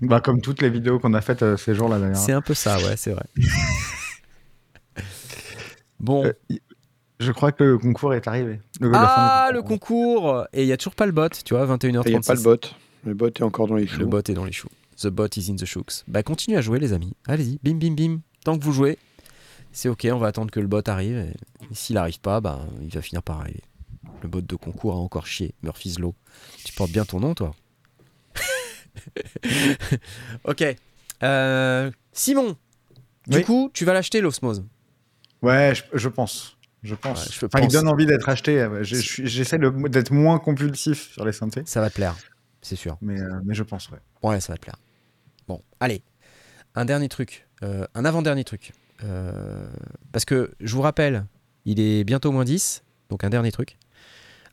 Bah, 0.03 0.21
comme 0.21 0.41
toutes 0.41 0.63
les 0.63 0.71
vidéos 0.71 0.99
qu'on 0.99 1.15
a 1.15 1.21
faites 1.21 1.43
euh, 1.43 1.57
ces 1.57 1.75
jours-là 1.75 1.99
d'ailleurs. 1.99 2.17
C'est 2.17 2.33
un 2.33 2.43
peu 2.43 2.55
ça, 2.55 2.77
ouais, 2.79 2.97
c'est 2.97 3.13
vrai. 3.13 3.25
bon. 6.01 6.25
Euh, 6.27 6.33
Je 7.19 7.33
crois 7.33 7.53
que 7.53 7.65
le 7.65 7.79
concours 7.79 8.15
est 8.15 8.29
arrivé. 8.29 8.61
Le- 8.81 8.91
ah, 8.95 9.51
le 9.53 9.63
concours 9.63 10.47
Et 10.53 10.63
il 10.63 10.67
n'y 10.67 10.73
a 10.73 10.77
toujours 10.77 10.95
pas 10.95 11.07
le 11.07 11.13
bot, 11.13 11.29
tu 11.45 11.55
vois, 11.55 11.67
21h36. 11.67 12.03
Il 12.07 12.11
n'y 12.11 12.17
a 12.17 12.21
pas 12.21 12.35
le 12.35 12.41
bot. 12.43 12.61
Le 13.05 13.15
bot 13.15 13.29
est 13.29 13.43
encore 13.43 13.69
dans 13.69 13.77
les 13.77 13.87
choux. 13.87 14.01
Le 14.01 14.07
bot 14.07 14.19
est 14.19 14.35
dans 14.35 14.45
les 14.45 14.53
choux. 14.53 14.69
The 15.01 15.09
bot 15.09 15.29
is 15.37 15.51
in 15.51 15.57
the 15.57 15.65
shooks. 15.65 16.03
Bah, 16.09 16.23
continuez 16.23 16.59
à 16.59 16.61
jouer, 16.63 16.79
les 16.79 16.93
amis. 16.93 17.13
Allez-y, 17.27 17.59
bim, 17.63 17.75
bim, 17.79 17.95
bim. 17.95 18.21
Tant 18.45 18.59
que 18.59 18.65
vous 18.65 18.73
jouez, 18.73 18.99
c'est 19.73 19.89
ok, 19.89 20.07
on 20.13 20.19
va 20.19 20.29
attendre 20.29 20.51
que 20.51 20.61
le 20.61 20.67
bot 20.67 20.83
arrive. 20.89 21.17
Et 21.19 21.75
s'il 21.75 21.95
n'arrive 21.97 22.21
pas, 22.21 22.41
bah, 22.41 22.61
il 22.83 22.89
va 22.89 23.03
finir 23.03 23.23
par 23.23 23.41
arriver. 23.41 23.63
Le 24.23 24.29
bot 24.29 24.41
de 24.41 24.57
concours 24.57 24.95
a 24.95 24.97
encore 24.97 25.27
chié. 25.27 25.55
Murphy's 25.63 25.99
Law. 25.99 26.15
Tu 26.65 26.73
portes 26.73 26.91
bien 26.93 27.05
ton 27.05 27.21
nom, 27.21 27.35
toi 27.35 27.55
Ok. 30.45 30.65
Euh, 31.23 31.91
Simon, 32.13 32.57
du 33.27 33.39
Oui. 33.39 33.45
coup, 33.45 33.71
tu 33.73 33.85
vas 33.85 33.93
l'acheter, 33.95 34.21
l'osmose 34.21 34.65
Ouais, 35.43 35.75
je, 35.75 35.83
je 35.95 36.09
pense. 36.09 36.57
Je 36.83 36.95
pense. 36.95 37.27
Ouais, 37.27 37.33
je 37.33 37.47
Enfin, 37.47 37.59
il 37.61 37.65
pense. 37.65 37.73
donne 37.73 37.89
envie 37.89 38.07
d'être 38.07 38.29
acheté. 38.29 38.67
je 38.83 38.97
J'essaie 39.25 39.59
d'être 39.59 40.11
moins 40.13 40.39
compulsif 40.39 41.11
sur 41.13 41.25
les 41.25 41.33
synthés, 41.33 41.63
Ça 41.65 41.81
va 41.81 41.91
te 41.91 41.95
plaire, 41.95 42.15
c'est 42.63 42.77
sûr. 42.77 42.97
mais, 43.01 43.21
euh, 43.21 43.41
mais 43.45 43.55
je 43.55 43.63
pense, 43.63 43.91
ouais. 43.91 43.99
Ouais, 44.23 44.41
ça 44.41 44.53
va 44.53 44.57
te 44.57 44.63
plaire. 44.63 44.77
Bon, 45.49 45.63
allez. 45.81 46.03
Un 46.75 46.85
dernier 46.85 47.09
truc. 47.09 47.47
euh, 47.63 47.87
un 47.95 48.05
avant-dernier 48.05 48.45
truc. 48.45 48.73
Parce 50.13 50.25
que, 50.25 50.53
je 50.61 50.75
vous 50.75 50.83
rappelle, 50.83 51.27
il 51.65 51.81
est 51.81 52.05
bientôt 52.05 52.33
moins 52.33 52.45
10, 52.45 52.83
donc 53.11 53.25
un 53.25 53.31
dernier 53.31 53.53
truc. 53.53 53.79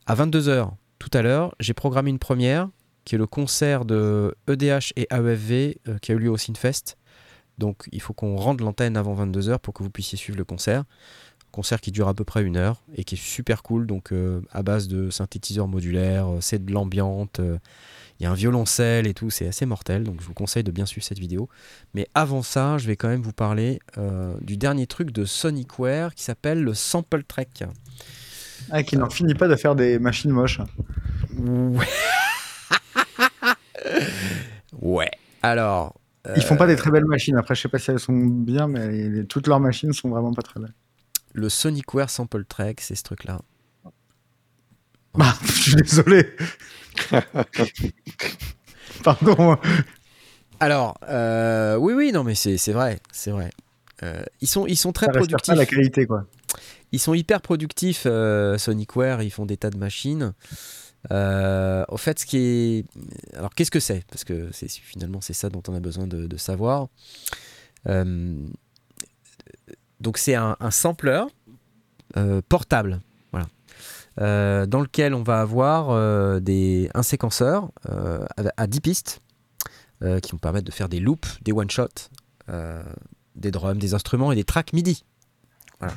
À 0.06 0.15
22h, 0.15 0.72
tout 0.99 1.10
à 1.14 1.22
l'heure, 1.22 1.56
j'ai 1.60 1.74
programmé 1.74 2.10
une 2.10 2.20
première, 2.20 2.70
qui 3.05 3.15
est 3.15 3.17
le 3.17 3.27
concert 3.27 3.85
de 3.85 4.35
EDH 4.47 4.93
et 4.95 5.07
AEFV, 5.11 5.77
euh, 5.88 5.97
qui 6.01 6.11
a 6.11 6.15
eu 6.15 6.19
lieu 6.19 6.30
au 6.30 6.38
Synfest. 6.38 6.97
Donc, 7.57 7.88
il 7.91 8.01
faut 8.01 8.13
qu'on 8.13 8.35
rende 8.35 8.61
l'antenne 8.61 8.97
avant 8.97 9.15
22h 9.15 9.59
pour 9.59 9.73
que 9.73 9.84
vous 9.84 9.89
puissiez 9.89 10.17
suivre 10.17 10.38
le 10.38 10.45
concert. 10.45 10.84
Concert 11.51 11.81
qui 11.81 11.91
dure 11.91 12.07
à 12.07 12.15
peu 12.15 12.23
près 12.23 12.41
une 12.41 12.57
heure 12.57 12.81
et 12.95 13.03
qui 13.03 13.13
est 13.13 13.23
super 13.23 13.61
cool, 13.61 13.85
donc 13.85 14.11
euh, 14.11 14.41
à 14.51 14.63
base 14.63 14.88
de 14.88 15.11
synthétiseurs 15.11 15.67
modulaires, 15.67 16.27
euh, 16.27 16.38
c'est 16.41 16.65
de 16.65 16.71
l'ambiante, 16.71 17.39
euh, 17.39 17.59
il 18.19 18.23
y 18.23 18.25
a 18.25 18.31
un 18.31 18.34
violoncelle 18.34 19.05
et 19.05 19.13
tout, 19.13 19.30
c'est 19.30 19.47
assez 19.47 19.67
mortel, 19.67 20.03
donc 20.03 20.19
je 20.19 20.25
vous 20.25 20.34
conseille 20.34 20.63
de 20.63 20.71
bien 20.71 20.88
suivre 20.88 21.05
cette 21.05 21.19
vidéo. 21.19 21.49
Mais 21.93 22.07
avant 22.15 22.41
ça, 22.41 22.80
je 22.80 22.88
vais 22.88 22.95
quand 22.95 23.07
même 23.07 23.21
vous 23.21 23.34
parler 23.34 23.80
du 24.41 24.55
dernier 24.55 24.88
truc 24.88 25.11
de 25.11 25.25
Sonicware 25.25 26.15
qui 26.15 26.23
s'appelle 26.23 26.63
le 26.63 26.73
Sample 26.73 27.23
Trek. 27.23 27.49
Ah, 28.71 28.81
qui 28.81 28.97
n'en 28.97 29.09
finit 29.09 29.35
pas 29.35 29.47
de 29.47 29.55
faire 29.55 29.75
des 29.75 29.99
machines 29.99 30.31
moches. 30.31 30.61
Ouais. 31.38 31.85
ouais. 34.81 35.11
Alors. 35.41 35.95
Ils 36.35 36.41
font 36.41 36.55
pas 36.55 36.64
euh, 36.64 36.68
des 36.68 36.76
très 36.77 36.89
belles 36.89 37.05
machines. 37.05 37.35
Après, 37.35 37.53
je 37.53 37.61
sais 37.61 37.68
pas 37.68 37.80
si 37.80 37.91
elles 37.91 37.99
sont 37.99 38.14
bien, 38.14 38.68
mais 38.68 39.26
toutes 39.26 39.47
leurs 39.47 39.60
machines 39.60 39.91
sont 39.91 40.10
vraiment 40.10 40.34
pas 40.34 40.41
très 40.41 40.60
belles. 40.60 40.73
Le 41.34 41.49
Sonicware 41.49 42.10
Sample 42.10 42.45
Trek, 42.45 42.76
c'est 42.80 42.95
ce 42.95 43.03
truc-là. 43.03 43.41
Ah, 45.19 45.38
je 45.45 45.51
suis 45.51 45.76
désolé. 45.76 46.26
Pardon. 49.03 49.57
Alors, 50.60 50.97
euh, 51.07 51.76
oui, 51.76 51.93
oui, 51.93 52.11
non, 52.11 52.23
mais 52.23 52.34
c'est 52.34 52.72
vrai, 52.72 52.99
c'est 53.11 53.30
vrai. 53.30 53.51
Euh, 54.01 54.23
ils, 54.41 54.47
sont, 54.47 54.65
ils 54.65 54.76
sont 54.76 54.91
très 54.91 55.05
Ça 55.07 55.11
productifs. 55.11 55.45
pas 55.45 55.55
la 55.55 55.65
qualité, 55.65 56.07
quoi. 56.07 56.26
Ils 56.91 56.99
sont 56.99 57.14
hyper 57.14 57.41
productifs, 57.41 58.03
euh, 58.05 58.57
Sonicware, 58.57 59.22
ils 59.22 59.30
font 59.31 59.45
des 59.45 59.57
tas 59.57 59.69
de 59.69 59.77
machines. 59.77 60.34
Euh, 61.11 61.84
au 61.89 61.97
fait, 61.97 62.19
ce 62.19 62.25
qui 62.25 62.38
est. 62.38 62.85
Alors, 63.35 63.53
qu'est-ce 63.53 63.71
que 63.71 63.80
c'est? 63.80 64.05
Parce 64.07 64.23
que 64.23 64.49
c'est 64.51 64.69
finalement, 64.69 65.21
c'est 65.21 65.34
ça 65.34 65.49
dont 65.49 65.63
on 65.67 65.75
a 65.75 65.80
besoin 65.80 66.07
de, 66.07 66.38
savoir. 66.38 66.88
Euh, 67.88 68.35
donc, 69.99 70.17
c'est 70.17 70.35
un, 70.35 70.55
sampler 70.71 71.23
euh, 72.17 72.41
portable, 72.47 73.01
voilà, 73.31 74.65
dans 74.65 74.81
lequel 74.81 75.13
on 75.13 75.23
va 75.23 75.41
avoir 75.41 76.41
des, 76.41 76.89
un 76.93 77.03
séquenceur 77.03 77.71
à, 77.88 78.43
à 78.57 78.67
10 78.67 78.81
pistes 78.81 79.21
qui 80.21 80.31
vont 80.31 80.38
permettre 80.38 80.65
de 80.65 80.71
faire 80.71 80.89
des 80.89 80.99
loops, 80.99 81.39
des 81.43 81.53
one-shots, 81.53 82.09
des 83.35 83.51
drums, 83.51 83.77
des 83.77 83.93
instruments 83.93 84.31
et 84.31 84.35
des 84.35 84.43
tracks 84.43 84.73
MIDI. 84.73 85.03
Voilà. 85.80 85.95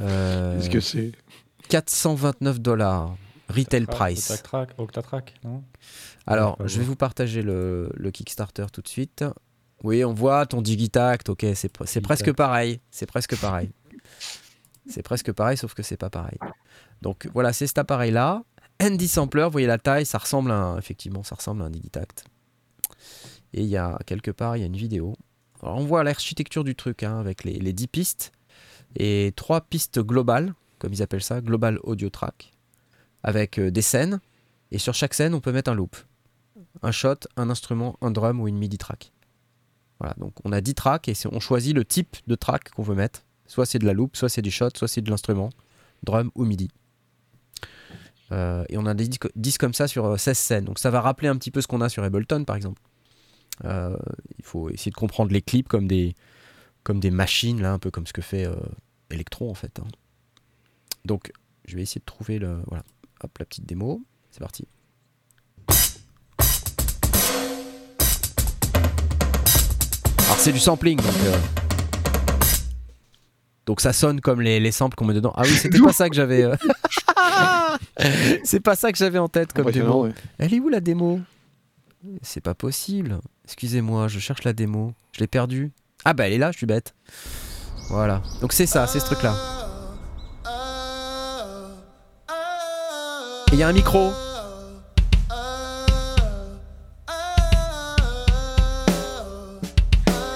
Euh, 0.01 0.57
Qu'est-ce 0.57 0.71
que 0.71 0.81
c'est? 0.81 1.13
429 1.69 2.61
dollars 2.61 3.17
Retail 3.49 3.87
price. 3.87 4.31
Octatrack, 4.31 4.71
Octatrack, 4.79 5.35
non? 5.45 5.63
Alors, 6.27 6.57
je 6.67 6.79
vais 6.79 6.85
vous 6.85 6.97
partager 6.97 7.43
le, 7.43 7.91
le 7.95 8.11
Kickstarter 8.11 8.67
tout 8.73 8.81
de 8.81 8.89
suite. 8.89 9.25
Oui, 9.83 10.05
on 10.05 10.13
voit 10.15 10.47
ton 10.47 10.63
Digitact, 10.63 11.29
ok, 11.31 11.47
c'est 11.55 11.75
pr- 11.77 11.87
c'est 11.87 12.01
presque 12.01 12.33
pareil. 12.33 12.81
C'est 12.91 13.07
presque 13.07 13.37
pareil. 13.41 13.71
C'est 14.89 15.03
presque 15.03 15.33
pareil, 15.33 15.57
sauf 15.57 15.75
que 15.75 15.83
c'est 15.83 15.97
pas 15.97 16.11
pareil. 16.11 16.39
Donc 17.03 17.29
voilà, 17.35 17.53
c'est 17.53 17.67
cet 17.67 17.79
appareil-là. 17.79 18.43
ND 18.83 19.03
Sampler, 19.07 19.45
vous 19.45 19.51
voyez 19.51 19.67
la 19.67 19.79
taille, 19.79 20.07
ça 20.07 20.19
ressemble 20.19 20.51
à 20.51 20.57
un, 20.57 20.79
effectivement, 20.79 21.23
ça 21.23 21.35
ressemble 21.37 21.63
à 21.63 21.67
un 21.67 21.71
Digitact. 21.71 22.25
Et 23.53 23.63
il 23.63 23.69
y 23.69 23.77
a 23.77 23.99
quelque 24.07 24.31
part, 24.31 24.57
il 24.57 24.61
y 24.61 24.63
a 24.63 24.67
une 24.67 24.77
vidéo. 24.77 25.15
Alors 25.63 25.77
on 25.79 25.85
voit 25.85 26.03
l'architecture 26.05 26.65
du 26.65 26.75
truc, 26.75 27.03
hein, 27.03 27.19
avec 27.21 27.45
les, 27.45 27.55
les 27.59 27.73
10 27.73 27.87
pistes 27.89 28.33
et 28.97 29.33
trois 29.37 29.61
pistes 29.61 30.01
globales, 30.01 30.55
comme 30.79 30.93
ils 30.93 31.03
appellent 31.03 31.23
ça, 31.23 31.41
Global 31.41 31.79
Audio 31.85 32.09
Track, 32.11 32.53
avec 33.23 33.59
euh, 33.59 33.71
des 33.71 33.83
scènes. 33.83 34.21
Et 34.73 34.79
sur 34.79 34.95
chaque 34.95 35.15
scène, 35.15 35.35
on 35.35 35.41
peut 35.41 35.53
mettre 35.53 35.71
un 35.71 35.75
loop. 35.75 35.97
Un 36.83 36.91
shot, 36.91 37.17
un 37.37 37.51
instrument, 37.51 37.97
un 38.01 38.11
drum 38.11 38.41
ou 38.41 38.49
une 38.49 38.57
MIDI 38.59 38.79
track. 38.79 39.13
Voilà, 40.03 40.15
donc 40.19 40.33
on 40.45 40.51
a 40.51 40.61
10 40.61 40.75
tracks 40.75 41.09
et 41.09 41.15
on 41.31 41.39
choisit 41.39 41.73
le 41.77 41.85
type 41.85 42.17
de 42.27 42.35
track 42.35 42.71
qu'on 42.71 42.83
veut 42.83 42.97
mettre. 42.97 43.25
Soit 43.47 43.67
c'est 43.67 43.79
de 43.79 43.87
la 43.87 43.93
loop, 43.93 44.17
soit 44.17 44.29
c'est 44.29 44.43
du 44.43 44.51
shot, 44.51 44.71
soit 44.75 44.89
c'est 44.89 45.01
de 45.01 45.09
l'instrument, 45.09 45.51
drum 46.03 46.33
ou 46.35 46.45
MIDI. 46.45 46.69
Euh, 48.33 48.65
et 48.69 48.79
on 48.79 48.87
a 48.87 48.95
des 48.95 49.07
10, 49.09 49.19
co- 49.19 49.29
10 49.37 49.59
comme 49.59 49.75
ça 49.75 49.87
sur 49.87 50.05
euh, 50.07 50.17
16 50.17 50.37
scènes. 50.39 50.65
Donc 50.65 50.79
ça 50.81 50.91
va 50.91 51.01
rappeler 51.01 51.29
un 51.29 51.37
petit 51.37 51.51
peu 51.51 51.61
ce 51.61 51.69
qu'on 51.69 51.81
a 51.81 51.89
sur 51.89 52.03
Ableton 52.03 52.45
par 52.45 52.57
exemple. 52.57 52.83
Euh, 53.65 53.97
il 54.39 54.45
faut 54.45 54.71
essayer 54.71 54.91
de 54.91 54.97
comprendre 54.97 55.31
les 55.33 55.43
clips 55.43 55.69
comme 55.69 55.87
des, 55.87 56.15
comme 56.83 56.99
des 56.99 57.11
machines, 57.11 57.61
là, 57.63 57.73
un 57.73 57.79
peu 57.79 57.91
comme 57.91 58.07
ce 58.07 58.13
que 58.13 58.23
fait 58.23 58.45
euh, 58.47 58.57
Electron 59.11 59.51
en 59.51 59.55
fait. 59.55 59.79
hein. 59.79 59.87
Donc 61.05 61.31
je 61.67 61.77
vais 61.77 61.83
essayer 61.83 62.01
de 62.01 62.05
trouver 62.07 62.39
le, 62.39 62.61
voilà, 62.67 62.83
hop, 63.23 63.39
la 63.39 63.45
petite 63.45 63.67
démo. 63.67 64.03
C'est 64.31 64.41
parti. 64.41 64.67
Alors 70.33 70.41
c'est 70.41 70.53
du 70.53 70.59
sampling 70.61 70.97
donc. 70.97 71.15
euh, 71.27 71.37
Donc 73.67 73.83
ça 73.83 73.93
sonne 73.93 74.23
comme 74.23 74.41
les, 74.41 74.61
les 74.61 74.73
samples 74.73 74.97
qu'on 74.97 75.05
met 75.05 75.13
dedans. 75.13 75.35
Ah 75.37 75.43
oui, 75.45 75.51
c'était 75.51 75.79
pas 75.79 75.93
ça 75.93 76.09
que 76.09 76.15
j'avais. 76.17 76.45
euh, 76.45 76.57
c'est 78.43 78.61
pas 78.61 78.75
ça 78.75 78.91
que 78.93 78.97
j'avais 78.99 79.19
en 79.19 79.29
tête 79.29 79.53
comme 79.53 79.71
démo. 79.71 80.09
Elle 80.39 80.55
est 80.55 80.59
où 80.61 80.71
la 80.71 80.81
démo? 80.81 81.21
C'est 82.23 82.41
pas 82.41 82.55
possible. 82.55 83.21
Excusez-moi, 83.45 84.09
je 84.09 84.19
cherche 84.21 84.43
la 84.45 84.55
démo. 84.55 84.95
Je 85.13 85.21
l'ai 85.21 85.27
perdue. 85.27 85.71
Ah 86.07 86.15
bah 86.15 86.27
elle 86.27 86.33
est 86.33 86.39
là, 86.39 86.51
je 86.51 86.57
suis 86.57 86.67
bête. 86.67 86.95
Voilà. 87.91 88.23
Donc 88.41 88.55
c'est 88.55 88.65
ça, 88.67 88.87
c'est 88.87 89.01
ce 89.01 89.05
truc-là. 89.05 89.35
Et 93.51 93.57
il 93.57 93.59
y 93.59 93.63
a 93.63 93.69
un 93.69 93.73
micro. 93.75 94.13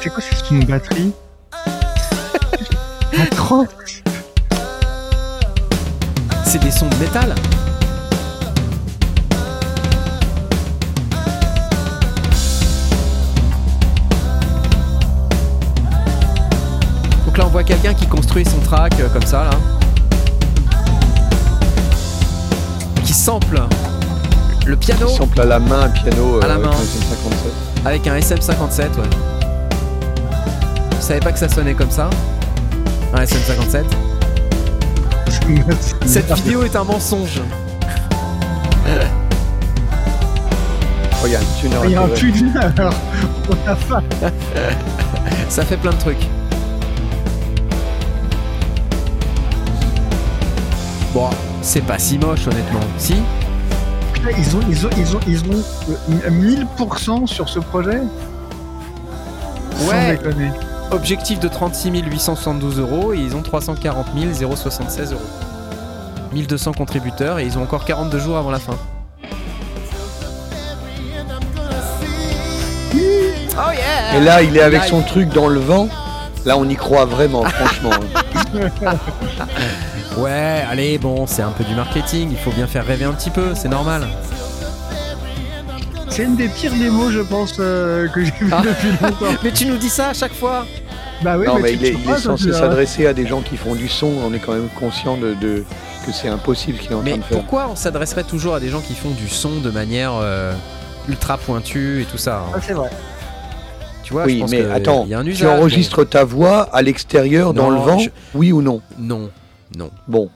C'est 0.07 0.12
quoi 0.12 0.23
C'est 0.23 0.51
une 0.55 0.65
batterie 0.65 1.12
Atroce 3.20 3.66
C'est 6.45 6.61
des 6.61 6.70
sons 6.70 6.87
de 6.87 6.95
métal. 6.95 7.35
Donc 17.27 17.37
là 17.37 17.45
on 17.47 17.49
voit 17.49 17.65
quelqu'un 17.65 17.93
qui 17.93 18.07
construit 18.07 18.45
son 18.45 18.61
track 18.61 18.95
euh, 19.01 19.09
comme 19.09 19.27
ça 19.27 19.43
là. 19.43 19.51
Qui 23.05 23.12
sample 23.12 23.61
le 24.66 24.77
piano 24.77 25.07
Il 25.11 25.16
sample 25.16 25.41
à 25.41 25.45
la 25.47 25.59
main 25.59 25.81
un 25.81 25.89
piano 25.89 26.37
euh, 26.37 26.43
À 26.43 26.47
la 26.47 26.55
avec 26.55 26.66
main. 26.66 26.70
un 26.70 26.74
SM57. 26.77 27.87
avec 27.87 28.07
un 28.07 28.16
SM57 28.19 28.83
ouais. 29.01 29.36
Je 31.07 31.11
savais 31.11 31.20
pas 31.20 31.31
que 31.31 31.39
ça 31.39 31.49
sonnait 31.49 31.74
comme 31.74 31.93
ça. 31.93 32.11
Un 33.15 33.23
SM57. 33.23 33.85
Cette 36.05 36.33
vidéo 36.33 36.65
est 36.65 36.74
un 36.74 36.83
mensonge. 36.83 37.41
Oh, 41.23 41.27
il 41.27 41.33
y 41.33 41.37
a 41.37 41.39
un 41.39 41.43
tuner 41.61 41.77
Il 41.85 41.91
y 41.93 41.95
a 41.95 42.03
un 42.03 42.09
tuner 42.09 42.51
Ça 45.49 45.65
fait 45.65 45.77
plein 45.77 45.93
de 45.93 45.97
trucs. 45.97 46.27
Bon, 51.15 51.31
c'est 51.62 51.83
pas 51.83 51.99
si 52.01 52.19
moche 52.19 52.49
honnêtement. 52.49 52.81
Si 52.99 53.15
Putain, 54.12 54.28
Ils 54.37 54.57
ont, 54.57 54.61
ils 54.69 54.87
ont, 54.87 54.91
ils 54.99 55.16
ont, 55.16 55.20
ils 55.28 55.41
ont 55.51 55.65
euh, 56.27 56.31
1000% 56.78 57.27
sur 57.28 57.49
ce 57.49 57.61
projet? 57.61 58.01
Sans 59.78 59.89
Ouais. 59.89 60.16
déconner. 60.16 60.51
Objectif 60.97 61.39
de 61.40 61.48
36 61.48 61.90
872 61.90 62.81
euros 62.81 63.12
et 63.12 63.18
ils 63.18 63.36
ont 63.36 63.43
340 63.43 64.06
076 64.56 65.12
euros. 65.12 65.20
1200 66.32 66.73
contributeurs 66.73 67.39
et 67.39 67.44
ils 67.44 67.59
ont 67.59 67.62
encore 67.62 67.85
42 67.85 68.18
jours 68.18 68.39
avant 68.39 68.51
la 68.51 68.59
fin. 68.59 68.78
Oh 72.94 73.73
yeah 73.74 74.16
Et 74.16 74.24
là, 74.24 74.43
il 74.43 74.56
est 74.56 74.62
avec 74.62 74.85
son 74.85 75.02
truc 75.02 75.28
dans 75.28 75.48
le 75.48 75.60
vent. 75.60 75.89
Là, 76.47 76.56
on 76.56 76.66
y 76.66 76.77
croit 76.77 77.05
vraiment, 77.05 77.44
franchement. 77.44 77.90
Ouais, 80.16 80.64
allez, 80.70 80.97
bon, 80.97 81.27
c'est 81.27 81.43
un 81.43 81.51
peu 81.51 81.62
du 81.62 81.74
marketing, 81.74 82.31
il 82.31 82.39
faut 82.39 82.51
bien 82.51 82.66
faire 82.66 82.86
rêver 82.86 83.05
un 83.05 83.12
petit 83.12 83.28
peu, 83.28 83.55
c'est 83.55 83.68
normal. 83.68 84.09
C'est 86.09 86.23
une 86.23 86.36
des 86.36 86.48
pires 86.48 86.73
démos, 86.73 87.12
je 87.12 87.20
pense, 87.20 87.56
euh, 87.60 88.09
que 88.09 88.24
j'ai 88.24 88.32
vu 88.40 88.51
Ah. 88.51 88.62
depuis 88.64 88.89
longtemps. 89.02 89.39
Mais 89.44 89.52
tu 89.52 89.66
nous 89.66 89.77
dis 89.77 89.90
ça 89.90 90.09
à 90.09 90.14
chaque 90.14 90.32
fois 90.32 90.64
Bah 91.22 91.38
oui, 91.38 91.47
non, 91.47 91.59
mais 91.59 91.70
tu 91.72 91.76
il 91.76 91.84
est, 91.86 91.93
il 91.94 92.16
censé 92.18 92.44
tu 92.47 92.52
s'adresser 92.52 93.06
à 93.06 93.14
des 93.14 93.26
gens 93.26 93.40
qui 93.40 93.56
font 93.56 93.74
du 93.74 93.88
son. 93.88 94.06
On 94.24 94.32
est 94.34 94.38
quand 94.38 94.52
même 94.52 94.68
conscient 94.78 95.16
de, 95.16 95.34
de- 95.34 95.64
que 96.05 96.12
c'est 96.12 96.28
impossible 96.28 96.76
ce 96.78 96.82
qu'il 96.82 96.93
est 96.93 96.94
en 96.94 97.02
Mais 97.02 97.10
train 97.12 97.18
de 97.20 97.24
faire. 97.24 97.38
pourquoi 97.38 97.68
on 97.70 97.76
s'adresserait 97.76 98.24
toujours 98.24 98.55
à 98.55 98.60
des 98.60 98.68
gens 98.68 98.80
qui 98.80 98.94
font 98.94 99.10
du 99.10 99.28
son 99.28 99.60
de 99.60 99.70
manière 99.70 100.12
euh, 100.14 100.52
ultra 101.09 101.38
pointue 101.38 102.02
et 102.02 102.05
tout 102.05 102.18
ça 102.18 102.40
hein 102.47 102.52
Ah, 102.55 102.59
c'est 102.60 102.74
vrai. 102.74 102.90
Tu 104.05 104.12
vois, 104.12 104.22
je 104.22 104.28
oui, 104.28 104.40
pense 104.40 104.51
mais 104.51 104.62
que 104.62 104.70
attends, 104.70 105.02
il 105.05 105.10
y 105.10 105.14
a 105.14 105.18
un 105.18 105.24
tu 105.24 105.30
usage. 105.30 105.48
enregistres 105.59 106.05
ta 106.09 106.22
voix 106.22 106.62
à 106.72 106.80
l'extérieur 106.82 107.55
dans 107.55 107.70
le 107.70 107.78
vent, 107.78 107.98
je- 107.98 108.10
oui 108.34 108.52
ou 108.52 108.62
non? 108.62 108.80
Non, 108.98 109.30
non, 109.76 109.90
Bon, 110.06 110.30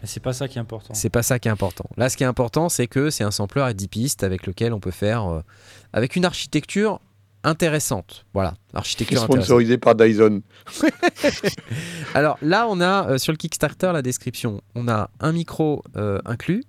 Mais 0.00 0.06
c'est 0.08 0.20
pas 0.20 0.32
ça 0.32 0.48
qui 0.48 0.56
est 0.56 0.60
important. 0.62 0.94
c'est 0.94 1.10
pas 1.10 1.22
ça 1.22 1.38
qui 1.38 1.48
est 1.48 1.50
important. 1.50 1.84
Là, 1.98 2.08
ce 2.08 2.16
qui 2.16 2.22
est 2.22 2.26
important, 2.26 2.70
c'est 2.70 2.86
que 2.86 3.10
c'est 3.10 3.24
un 3.24 3.30
sampler 3.30 3.60
à 3.60 3.74
10 3.74 3.88
pistes 3.88 4.22
avec 4.24 4.46
lequel 4.46 4.72
on 4.72 4.80
peut 4.80 4.90
faire 4.90 5.26
euh, 5.30 5.42
avec 5.92 6.16
une 6.16 6.24
architecture 6.24 7.00
intéressante. 7.44 8.24
Voilà, 8.32 8.54
architecture 8.72 9.22
intéressante. 9.22 9.44
sponsorisé 9.44 9.78
par 9.78 9.94
Dyson. 9.94 10.42
Alors 12.14 12.38
là, 12.42 12.66
on 12.68 12.80
a 12.80 13.10
euh, 13.10 13.18
sur 13.18 13.32
le 13.32 13.36
Kickstarter 13.36 13.90
la 13.92 14.02
description. 14.02 14.62
On 14.74 14.88
a 14.88 15.10
un 15.20 15.32
micro 15.32 15.82
euh, 15.96 16.18
inclus, 16.24 16.64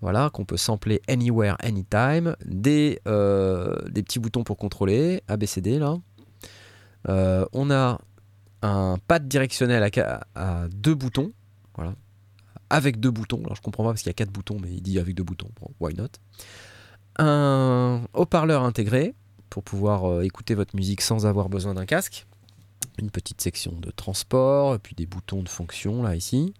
voilà, 0.00 0.30
qu'on 0.30 0.44
peut 0.44 0.58
sampler 0.58 1.00
anywhere, 1.08 1.56
anytime, 1.60 2.36
des, 2.44 3.00
euh, 3.08 3.74
des 3.88 4.02
petits 4.02 4.18
boutons 4.18 4.44
pour 4.44 4.58
contrôler, 4.58 5.22
ABCD 5.28 5.78
là. 5.78 5.96
On 7.52 7.70
a 7.70 7.98
un 8.62 8.98
pad 9.08 9.26
directionnel 9.26 9.90
à 10.36 10.68
deux 10.70 10.94
boutons, 10.94 11.32
voilà, 11.74 11.94
avec 12.70 13.00
deux 13.00 13.10
boutons. 13.10 13.40
Alors 13.44 13.56
je 13.56 13.62
comprends 13.62 13.82
pas 13.82 13.90
parce 13.90 14.02
qu'il 14.02 14.10
y 14.10 14.10
a 14.10 14.14
quatre 14.14 14.30
boutons, 14.30 14.58
mais 14.62 14.70
il 14.70 14.82
dit 14.82 14.98
avec 15.00 15.14
deux 15.14 15.24
boutons. 15.24 15.48
Bon, 15.60 15.68
why 15.80 15.94
not? 15.94 16.08
Un 17.18 18.02
haut-parleur 18.14 18.62
intégré 18.62 19.14
pour 19.52 19.62
pouvoir 19.62 20.10
euh, 20.10 20.22
écouter 20.22 20.54
votre 20.54 20.74
musique 20.74 21.02
sans 21.02 21.26
avoir 21.26 21.50
besoin 21.50 21.74
d'un 21.74 21.84
casque 21.84 22.26
une 22.98 23.10
petite 23.10 23.42
section 23.42 23.72
de 23.72 23.90
transport, 23.90 24.78
puis 24.78 24.94
des 24.94 25.04
boutons 25.04 25.42
de 25.42 25.48
fonction 25.48 26.02
là 26.02 26.16
ici. 26.16 26.54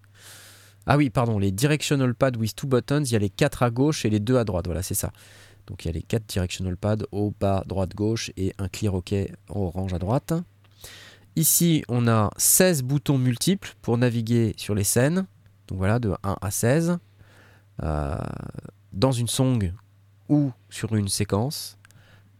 Ah 0.86 0.98
oui, 0.98 1.08
pardon, 1.08 1.38
les 1.38 1.52
directional 1.52 2.14
pads 2.14 2.36
with 2.38 2.54
two 2.54 2.66
buttons, 2.66 3.04
il 3.04 3.12
y 3.12 3.16
a 3.16 3.18
les 3.18 3.30
quatre 3.30 3.62
à 3.62 3.70
gauche 3.70 4.04
et 4.04 4.10
les 4.10 4.20
deux 4.20 4.36
à 4.36 4.44
droite, 4.44 4.66
voilà, 4.66 4.82
c'est 4.82 4.94
ça. 4.94 5.10
Donc 5.66 5.84
il 5.84 5.88
y 5.88 5.90
a 5.90 5.92
les 5.92 6.02
quatre 6.02 6.26
directional 6.26 6.76
pads, 6.76 7.06
haut, 7.12 7.32
bas, 7.40 7.64
droite, 7.66 7.94
gauche 7.94 8.30
et 8.36 8.52
un 8.58 8.68
clear 8.68 8.92
OK 8.92 9.14
orange 9.48 9.94
à 9.94 9.98
droite. 9.98 10.34
Ici, 11.34 11.84
on 11.88 12.06
a 12.08 12.30
16 12.36 12.82
boutons 12.82 13.16
multiples 13.16 13.74
pour 13.80 13.96
naviguer 13.96 14.52
sur 14.58 14.74
les 14.74 14.84
scènes. 14.84 15.26
Donc 15.68 15.78
voilà, 15.78 15.98
de 15.98 16.12
1 16.22 16.36
à 16.42 16.50
16. 16.50 16.98
Euh, 17.82 18.16
dans 18.92 19.12
une 19.12 19.28
song 19.28 19.72
ou 20.28 20.52
sur 20.68 20.94
une 20.94 21.08
séquence 21.08 21.78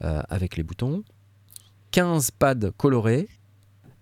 avec 0.03 0.57
les 0.57 0.63
boutons. 0.63 1.03
15 1.93 2.31
pads 2.33 2.71
colorés 2.77 3.29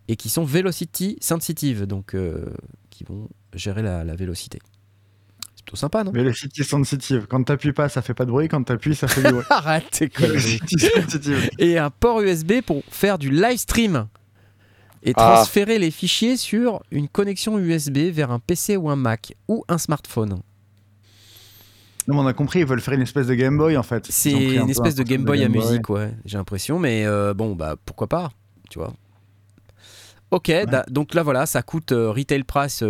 et 0.08 0.16
qui 0.16 0.28
sont 0.28 0.44
velocity 0.44 1.16
sensitive, 1.20 1.86
donc 1.86 2.14
euh, 2.14 2.46
qui 2.90 3.04
vont 3.04 3.28
gérer 3.54 3.82
la, 3.82 4.04
la 4.04 4.14
vélocité. 4.14 4.58
C'est 5.56 5.64
plutôt 5.64 5.76
sympa, 5.76 6.04
non? 6.04 6.12
Velocity 6.12 6.64
sensitive. 6.64 7.26
Quand 7.28 7.42
t'appuies 7.44 7.72
pas, 7.72 7.88
ça 7.88 8.00
fait 8.02 8.14
pas 8.14 8.24
de 8.24 8.30
bruit. 8.30 8.48
Quand 8.48 8.62
t'appuies, 8.62 8.94
ça 8.94 9.08
fait 9.08 9.22
du 9.22 9.32
bruit. 9.32 9.44
Arrête 9.50 9.90
tes 9.90 10.08
sensitive. 10.08 11.50
Et 11.58 11.78
un 11.78 11.90
port 11.90 12.20
USB 12.22 12.60
pour 12.64 12.82
faire 12.88 13.18
du 13.18 13.30
live 13.30 13.58
stream 13.58 14.06
et 15.02 15.12
Ah. 15.16 15.34
transférer 15.36 15.78
les 15.78 15.90
fichiers 15.90 16.36
sur 16.36 16.82
une 16.90 17.08
connexion 17.08 17.58
USB 17.58 17.98
vers 18.12 18.30
un 18.30 18.38
PC 18.38 18.76
ou 18.76 18.88
un 18.90 18.96
Mac 18.96 19.34
ou 19.48 19.64
un 19.68 19.78
smartphone. 19.78 20.40
Non, 22.08 22.20
on 22.20 22.26
a 22.26 22.32
compris, 22.32 22.60
ils 22.60 22.66
veulent 22.66 22.80
faire 22.80 22.94
une 22.94 23.02
espèce 23.02 23.26
de 23.26 23.34
Game 23.34 23.56
Boy 23.56 23.76
en 23.76 23.82
fait. 23.82 24.06
C'est 24.08 24.32
une 24.32 24.70
espèce 24.70 24.94
de 24.94 25.02
Game 25.02 25.24
Boy 25.24 25.44
à 25.44 25.48
musique, 25.48 25.88
ouais, 25.90 26.12
j'ai 26.24 26.38
l'impression, 26.38 26.78
mais 26.78 27.04
euh, 27.06 27.34
bon, 27.34 27.54
bah 27.54 27.76
pourquoi 27.84 28.06
pas, 28.06 28.30
tu 28.68 28.78
vois. 28.78 28.92
Ok, 30.30 30.52
donc 30.88 31.14
là 31.14 31.22
voilà, 31.22 31.46
ça 31.46 31.62
coûte 31.62 31.92
euh, 31.92 32.10
retail 32.10 32.44
price 32.44 32.84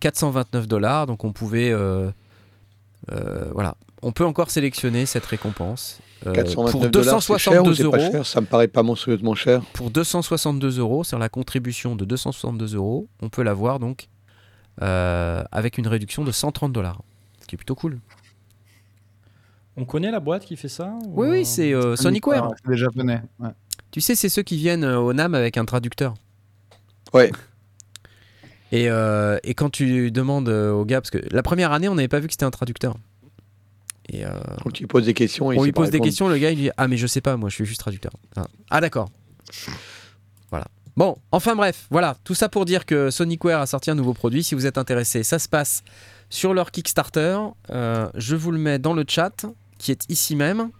429 0.00 0.66
dollars, 0.66 1.06
donc 1.06 1.24
on 1.24 1.32
pouvait. 1.32 1.72
voilà, 3.08 3.76
on 4.02 4.12
peut 4.12 4.24
encore 4.24 4.50
sélectionner 4.50 5.06
cette 5.06 5.26
récompense. 5.26 6.00
pour 6.22 6.88
262 6.88 7.84
euros. 7.84 8.24
ça 8.24 8.40
me 8.40 8.46
paraît 8.46 8.68
pas 8.68 8.82
monstrueusement 8.82 9.34
cher. 9.34 9.62
Pour 9.74 9.90
262 9.90 10.78
euros, 10.78 11.04
sur 11.04 11.18
la 11.18 11.28
contribution 11.28 11.96
de 11.96 12.04
262 12.04 12.76
euros, 12.76 13.08
on 13.20 13.28
peut 13.28 13.42
l'avoir 13.42 13.78
donc 13.78 14.08
avec 14.80 15.78
une 15.78 15.86
réduction 15.86 16.24
de 16.24 16.32
130 16.32 16.72
dollars, 16.72 17.02
ce 17.40 17.46
qui 17.46 17.56
est 17.56 17.58
plutôt 17.58 17.74
cool. 17.74 18.00
On 19.76 19.84
connaît 19.84 20.10
la 20.10 20.20
boîte 20.20 20.44
qui 20.44 20.56
fait 20.56 20.68
ça 20.68 20.96
Oui, 21.08 21.28
oui, 21.28 21.44
c'est 21.44 21.72
euh, 21.72 21.96
Sonicware. 21.96 22.50
C'est 22.62 22.70
des 22.70 22.76
japonais. 22.76 23.22
Tu 23.90 24.00
sais, 24.00 24.14
c'est 24.14 24.28
ceux 24.28 24.42
qui 24.42 24.56
viennent 24.56 24.84
euh, 24.84 24.98
au 24.98 25.12
NAM 25.12 25.34
avec 25.34 25.56
un 25.56 25.64
traducteur. 25.64 26.14
Ouais. 27.12 27.32
Et, 28.70 28.88
euh, 28.88 29.38
et 29.42 29.54
quand 29.54 29.70
tu 29.70 30.10
demandes 30.10 30.48
au 30.48 30.84
gars, 30.84 31.00
parce 31.00 31.10
que 31.10 31.18
la 31.30 31.42
première 31.42 31.72
année, 31.72 31.88
on 31.88 31.94
n'avait 31.94 32.08
pas 32.08 32.20
vu 32.20 32.26
que 32.26 32.32
c'était 32.32 32.44
un 32.44 32.50
traducteur. 32.50 32.96
Et 34.12 34.22
Donc 34.64 34.74
tu 34.74 34.86
poses 34.86 35.06
des 35.06 35.14
questions. 35.14 35.46
on 35.46 35.62
lui 35.62 35.72
pose 35.72 35.90
des 35.90 36.00
questions, 36.00 36.28
le 36.28 36.36
gars 36.36 36.50
il 36.50 36.58
dit 36.58 36.70
Ah, 36.76 36.88
mais 36.88 36.96
je 36.96 37.06
sais 37.06 37.22
pas, 37.22 37.36
moi 37.36 37.48
je 37.48 37.54
suis 37.54 37.64
juste 37.64 37.80
traducteur. 37.80 38.12
Ah, 38.36 38.46
ah, 38.70 38.80
d'accord. 38.80 39.08
Voilà. 40.50 40.66
Bon, 40.96 41.16
enfin 41.32 41.56
bref, 41.56 41.86
voilà, 41.90 42.16
tout 42.22 42.34
ça 42.34 42.48
pour 42.48 42.66
dire 42.66 42.84
que 42.84 43.10
Sonicware 43.10 43.60
a 43.60 43.66
sorti 43.66 43.90
un 43.90 43.94
nouveau 43.94 44.12
produit. 44.12 44.44
Si 44.44 44.54
vous 44.54 44.66
êtes 44.66 44.76
intéressé, 44.76 45.22
ça 45.22 45.38
se 45.38 45.48
passe 45.48 45.84
sur 46.28 46.52
leur 46.52 46.70
Kickstarter. 46.70 47.38
je 47.70 48.36
vous 48.36 48.50
le 48.50 48.58
mets 48.58 48.78
dans 48.78 48.92
le 48.92 49.04
chat 49.08 49.46
qui 49.84 49.92
est 49.92 50.04
ici 50.08 50.34
même. 50.34 50.70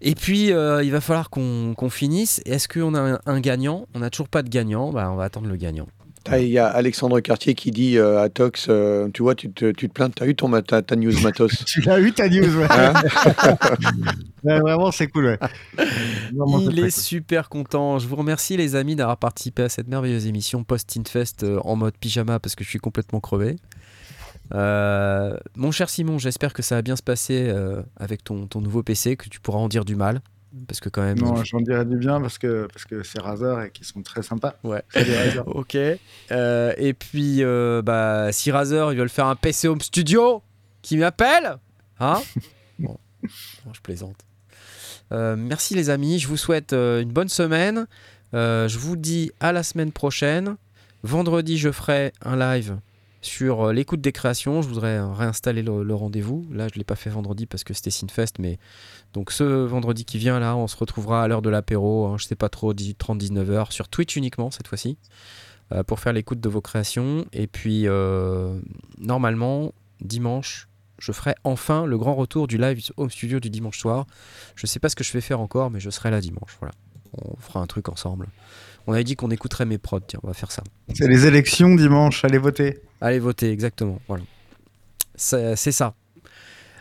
Et 0.00 0.14
puis, 0.14 0.52
euh, 0.52 0.84
il 0.84 0.92
va 0.92 1.00
falloir 1.00 1.30
qu'on 1.30 1.90
finisse. 1.90 2.40
Est-ce 2.46 2.68
qu'on 2.68 2.94
a 2.94 3.20
un, 3.26 3.40
gagnant? 3.40 3.86
On 3.94 3.98
n'a 3.98 4.10
toujours 4.10 4.28
pas 4.28 4.42
de 4.42 4.48
gagnant. 4.48 4.92
Bah, 4.92 5.10
on 5.10 5.16
va 5.16 5.24
attendre 5.24 5.48
le 5.48 5.56
gagnant. 5.56 5.88
Ah, 6.28 6.38
il 6.38 6.50
y 6.50 6.58
a 6.58 6.68
Alexandre 6.68 7.18
Cartier 7.18 7.54
qui 7.54 7.72
dit 7.72 7.98
euh, 7.98 8.22
à 8.22 8.28
Tox, 8.28 8.66
euh, 8.68 9.08
tu 9.12 9.22
vois, 9.22 9.34
tu 9.34 9.50
te, 9.50 9.72
tu 9.72 9.88
te 9.88 9.92
plains, 9.92 10.08
tu 10.08 10.22
as 10.22 10.26
eu 10.26 10.36
ton, 10.36 10.48
ta, 10.62 10.80
ta 10.80 10.94
news 10.94 11.20
matos. 11.20 11.64
tu 11.66 11.80
l'as 11.80 11.98
eu 11.98 12.12
ta 12.12 12.28
news, 12.28 12.56
ouais. 12.56 12.66
Hein? 12.70 12.92
Vraiment, 14.44 14.92
c'est 14.92 15.08
cool, 15.08 15.26
ouais. 15.26 15.38
il 16.70 16.78
est, 16.78 16.96
super 16.96 17.48
content. 17.48 17.98
Je 17.98 18.06
vous 18.06 18.14
remercie, 18.14 18.56
les 18.56 18.76
amis, 18.76 18.94
d'avoir 18.94 19.16
participé 19.16 19.64
à 19.64 19.68
cette 19.68 19.88
merveilleuse 19.88 20.28
émission 20.28 20.62
post-Infest 20.62 21.44
en 21.64 21.74
mode 21.74 21.94
pyjama 21.98 22.38
parce 22.38 22.54
que 22.54 22.62
je 22.62 22.68
suis 22.68 22.78
complètement 22.78 23.18
crevé. 23.18 23.56
Euh, 24.54 25.36
mon 25.56 25.70
cher 25.70 25.88
Simon, 25.88 26.18
j'espère 26.18 26.52
que 26.52 26.62
ça 26.62 26.76
va 26.76 26.82
bien 26.82 26.96
se 26.96 27.02
passer 27.02 27.48
euh, 27.48 27.82
avec 27.96 28.24
ton, 28.24 28.46
ton, 28.46 28.60
nouveau 28.60 28.82
PC, 28.82 29.16
que 29.16 29.28
tu 29.28 29.40
pourras 29.40 29.58
en 29.58 29.68
dire 29.68 29.84
du 29.84 29.96
mal. 29.96 30.20
Parce 30.68 30.80
que 30.80 30.90
quand 30.90 31.02
même. 31.02 31.18
Non, 31.18 31.42
j'en 31.44 31.60
dirais 31.62 31.86
du 31.86 31.96
bien 31.96 32.20
parce 32.20 32.36
que 32.36 32.68
parce 32.70 32.84
que 32.84 33.02
c'est 33.02 33.20
Razer 33.20 33.62
et 33.62 33.70
qu'ils 33.70 33.86
sont 33.86 34.02
très 34.02 34.22
sympas. 34.22 34.54
Ouais. 34.62 34.82
ok. 35.46 35.78
Euh, 36.30 36.74
et 36.76 36.92
puis, 36.92 37.42
bah, 37.82 38.30
si 38.32 38.50
Razer 38.50 38.92
ils 38.92 38.98
veulent 38.98 39.08
faire 39.08 39.26
un 39.26 39.36
PC 39.36 39.68
Home 39.68 39.80
Studio, 39.80 40.42
qui 40.82 40.98
m'appelle, 40.98 41.56
hein? 42.00 42.20
Bon, 42.78 42.98
je 43.72 43.80
plaisante. 43.80 44.16
merci 45.10 45.74
les 45.74 45.88
amis, 45.88 46.18
je 46.18 46.26
vous 46.26 46.36
souhaite 46.36 46.72
une 46.72 47.12
bonne 47.12 47.28
semaine. 47.28 47.86
je 48.32 48.78
vous 48.78 48.96
dis 48.96 49.30
à 49.40 49.52
la 49.52 49.62
semaine 49.62 49.92
prochaine. 49.92 50.56
Vendredi, 51.02 51.56
je 51.56 51.70
ferai 51.70 52.12
un 52.22 52.36
live 52.36 52.76
sur 53.22 53.62
euh, 53.68 53.72
l'écoute 53.72 54.00
des 54.00 54.12
créations. 54.12 54.60
Je 54.60 54.68
voudrais 54.68 54.98
euh, 54.98 55.12
réinstaller 55.12 55.62
le, 55.62 55.94
rendez-vous. 55.94 56.46
Là, 56.52 56.68
je 56.68 56.74
ne 56.74 56.78
l'ai 56.78 56.84
pas 56.84 56.96
fait 56.96 57.08
vendredi 57.08 57.46
parce 57.46 57.64
que 57.64 57.72
c'était 57.72 57.90
Sinfest, 57.90 58.34
mais 58.38 58.58
donc 59.14 59.30
ce 59.30 59.44
vendredi 59.44 60.04
qui 60.04 60.18
vient, 60.18 60.38
là, 60.38 60.56
on 60.56 60.66
se 60.66 60.76
retrouvera 60.76 61.22
à 61.22 61.28
l'heure 61.28 61.42
de 61.42 61.48
l'apéro, 61.48 62.06
hein, 62.06 62.16
je 62.18 62.26
sais 62.26 62.36
pas 62.36 62.48
trop, 62.48 62.74
18-30-19h, 62.74 63.70
sur 63.70 63.88
Twitch 63.88 64.16
uniquement 64.16 64.50
cette 64.50 64.68
fois-ci, 64.68 64.98
euh, 65.72 65.82
pour 65.82 66.00
faire 66.00 66.12
l'écoute 66.12 66.40
de 66.40 66.48
vos 66.48 66.60
créations. 66.60 67.24
Et 67.32 67.46
puis, 67.46 67.86
normalement, 68.98 69.72
dimanche, 70.00 70.68
je 70.98 71.12
ferai 71.12 71.34
enfin 71.44 71.86
le 71.86 71.98
grand 71.98 72.14
retour 72.14 72.46
du 72.46 72.58
live 72.58 72.80
home 72.96 73.10
studio 73.10 73.40
du 73.40 73.50
dimanche 73.50 73.78
soir. 73.78 74.06
Je 74.56 74.66
ne 74.66 74.68
sais 74.68 74.78
pas 74.78 74.88
ce 74.88 74.96
que 74.96 75.04
je 75.04 75.12
vais 75.12 75.20
faire 75.20 75.40
encore, 75.40 75.70
mais 75.70 75.80
je 75.80 75.90
serai 75.90 76.10
là 76.10 76.20
dimanche. 76.20 76.56
Voilà. 76.60 76.74
On 77.18 77.36
fera 77.36 77.60
un 77.60 77.66
truc 77.66 77.88
ensemble. 77.88 78.28
On 78.86 78.92
avait 78.92 79.04
dit 79.04 79.16
qu'on 79.16 79.30
écouterait 79.30 79.64
mes 79.64 79.78
prods, 79.78 80.00
tiens, 80.00 80.20
on 80.22 80.26
va 80.26 80.34
faire 80.34 80.50
ça. 80.50 80.62
C'est 80.94 81.06
les 81.06 81.26
élections 81.26 81.74
dimanche, 81.74 82.24
allez 82.24 82.38
voter. 82.38 82.80
Allez 83.02 83.18
voter, 83.18 83.50
exactement. 83.50 83.98
Voilà. 84.06 84.22
C'est 85.16 85.56
ça. 85.56 85.94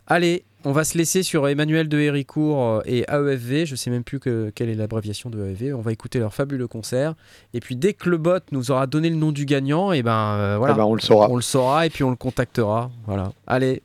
Allez, 0.06 0.45
on 0.64 0.72
va 0.72 0.84
se 0.84 0.95
laisser 0.98 1.23
sur 1.23 1.48
Emmanuel 1.48 1.89
de 1.89 1.98
Héricourt 1.98 2.64
euh, 2.64 2.81
et 2.85 3.06
AEFV. 3.10 3.65
Je 3.65 3.76
sais 3.76 3.89
même 3.89 4.03
plus 4.03 4.19
que, 4.19 4.52
quelle 4.53 4.69
est 4.69 4.76
l'abréviation 4.76 5.31
de 5.31 5.43
AEFV. 5.43 5.73
On 5.73 5.81
va 5.81 5.91
écouter 5.91 6.19
leur 6.19 6.34
fabuleux 6.34 6.68
concert. 6.68 7.15
Et 7.56 7.60
puis 7.60 7.76
dès 7.76 7.93
que 7.93 8.07
le 8.07 8.18
bot 8.18 8.39
nous 8.52 8.69
aura 8.69 8.85
donné 8.85 9.10
le 9.10 9.15
nom 9.15 9.31
du 9.31 9.45
gagnant, 9.45 9.91
et 9.93 9.98
eh 9.99 10.03
ben 10.03 10.35
euh, 10.35 10.56
voilà, 10.60 10.76
eh 10.76 10.77
ben, 10.77 10.84
on 10.84 10.93
le 10.93 11.02
saura. 11.02 11.27
On 11.30 11.35
le 11.35 11.41
saura 11.41 11.88
et 11.88 11.89
puis 11.89 12.03
on 12.03 12.11
le 12.11 12.15
contactera. 12.15 12.91
Voilà. 13.07 13.31
Allez, 13.48 13.81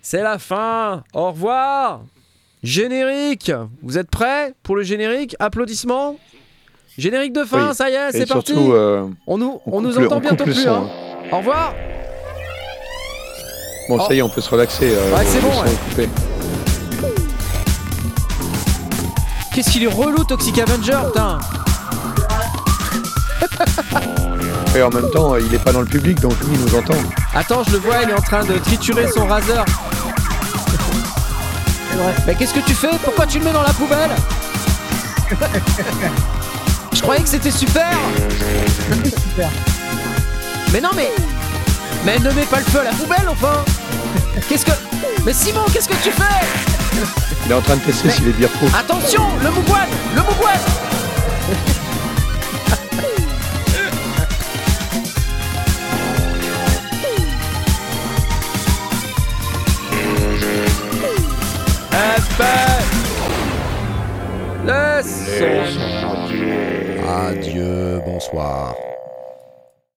c'est 0.00 0.22
la 0.22 0.38
fin. 0.38 1.04
Au 1.12 1.32
revoir. 1.32 2.02
Générique. 2.62 3.52
Vous 3.82 3.98
êtes 3.98 4.10
prêts 4.10 4.54
pour 4.62 4.74
le 4.74 4.82
générique? 4.82 5.36
Applaudissements. 5.38 6.16
Générique 6.96 7.32
de 7.32 7.44
fin, 7.44 7.74
ça 7.74 7.90
y 7.90 7.94
est, 7.94 8.12
c'est 8.12 8.26
parti. 8.26 8.54
Euh, 8.56 9.06
on 9.28 9.38
nous, 9.38 9.60
on, 9.66 9.80
nous 9.80 9.96
entend 9.98 10.18
bientôt 10.18 10.44
plus. 10.44 10.66
Hein. 10.66 10.88
Au 11.30 11.38
revoir. 11.38 11.74
Bon, 13.88 14.06
ça 14.06 14.14
y 14.14 14.18
est, 14.18 14.22
on 14.22 14.28
peut 14.28 14.40
se 14.40 14.50
relaxer. 14.50 14.94
Euh, 14.94 15.16
ouais, 15.16 15.24
c'est 15.26 15.40
bon. 15.40 15.50
Qu'est-ce 19.54 19.70
qu'il 19.70 19.84
est 19.84 19.92
relou, 19.92 20.24
Toxic 20.24 20.58
Avenger, 20.58 20.98
putain. 21.06 21.38
Et 24.76 24.82
en 24.82 24.90
même 24.90 25.10
temps, 25.10 25.36
il 25.36 25.54
est 25.54 25.58
pas 25.62 25.72
dans 25.72 25.80
le 25.80 25.86
public, 25.86 26.20
donc 26.20 26.38
lui, 26.40 26.54
il 26.54 26.60
nous 26.60 26.74
entend. 26.76 26.94
Attends, 27.34 27.64
je 27.64 27.72
le 27.72 27.78
vois, 27.78 28.02
il 28.02 28.10
est 28.10 28.14
en 28.14 28.20
train 28.20 28.44
de 28.44 28.58
triturer 28.58 29.08
son 29.08 29.26
raser. 29.26 29.62
Mais 32.26 32.34
qu'est-ce 32.34 32.54
que 32.54 32.60
tu 32.60 32.74
fais? 32.74 32.90
Pourquoi 33.02 33.26
tu 33.26 33.38
le 33.38 33.44
mets 33.46 33.52
dans 33.52 33.62
la 33.62 33.72
poubelle? 33.72 34.10
Je 36.92 37.02
croyais 37.02 37.22
que 37.22 37.28
c'était 37.28 37.50
super 37.50 37.90
Super. 39.04 39.50
Mais 40.72 40.80
non 40.80 40.90
mais 40.94 41.10
Mais 42.04 42.18
ne 42.18 42.30
mets 42.32 42.44
pas 42.44 42.58
le 42.58 42.64
feu 42.64 42.80
à 42.80 42.84
la 42.84 42.90
poubelle 42.92 43.28
enfin. 43.28 43.64
Qu'est-ce 44.48 44.64
que 44.66 44.72
Mais 45.24 45.32
Simon, 45.32 45.64
qu'est-ce 45.72 45.88
que 45.88 45.94
tu 46.02 46.10
fais? 46.10 46.46
Il 47.46 47.52
est 47.52 47.54
en 47.54 47.60
train 47.60 47.76
de 47.76 47.80
tester 47.80 48.10
s'il 48.10 48.28
est 48.28 48.32
bien 48.32 48.48
pro. 48.48 48.66
Attention, 48.78 49.22
le 49.42 49.50
mougoine 49.50 49.88
Le 50.14 50.22
mougoine 50.22 50.60
Eh 61.92 62.20
ben 62.38 62.78
Adieu, 67.08 68.00
bonsoir. 68.04 68.74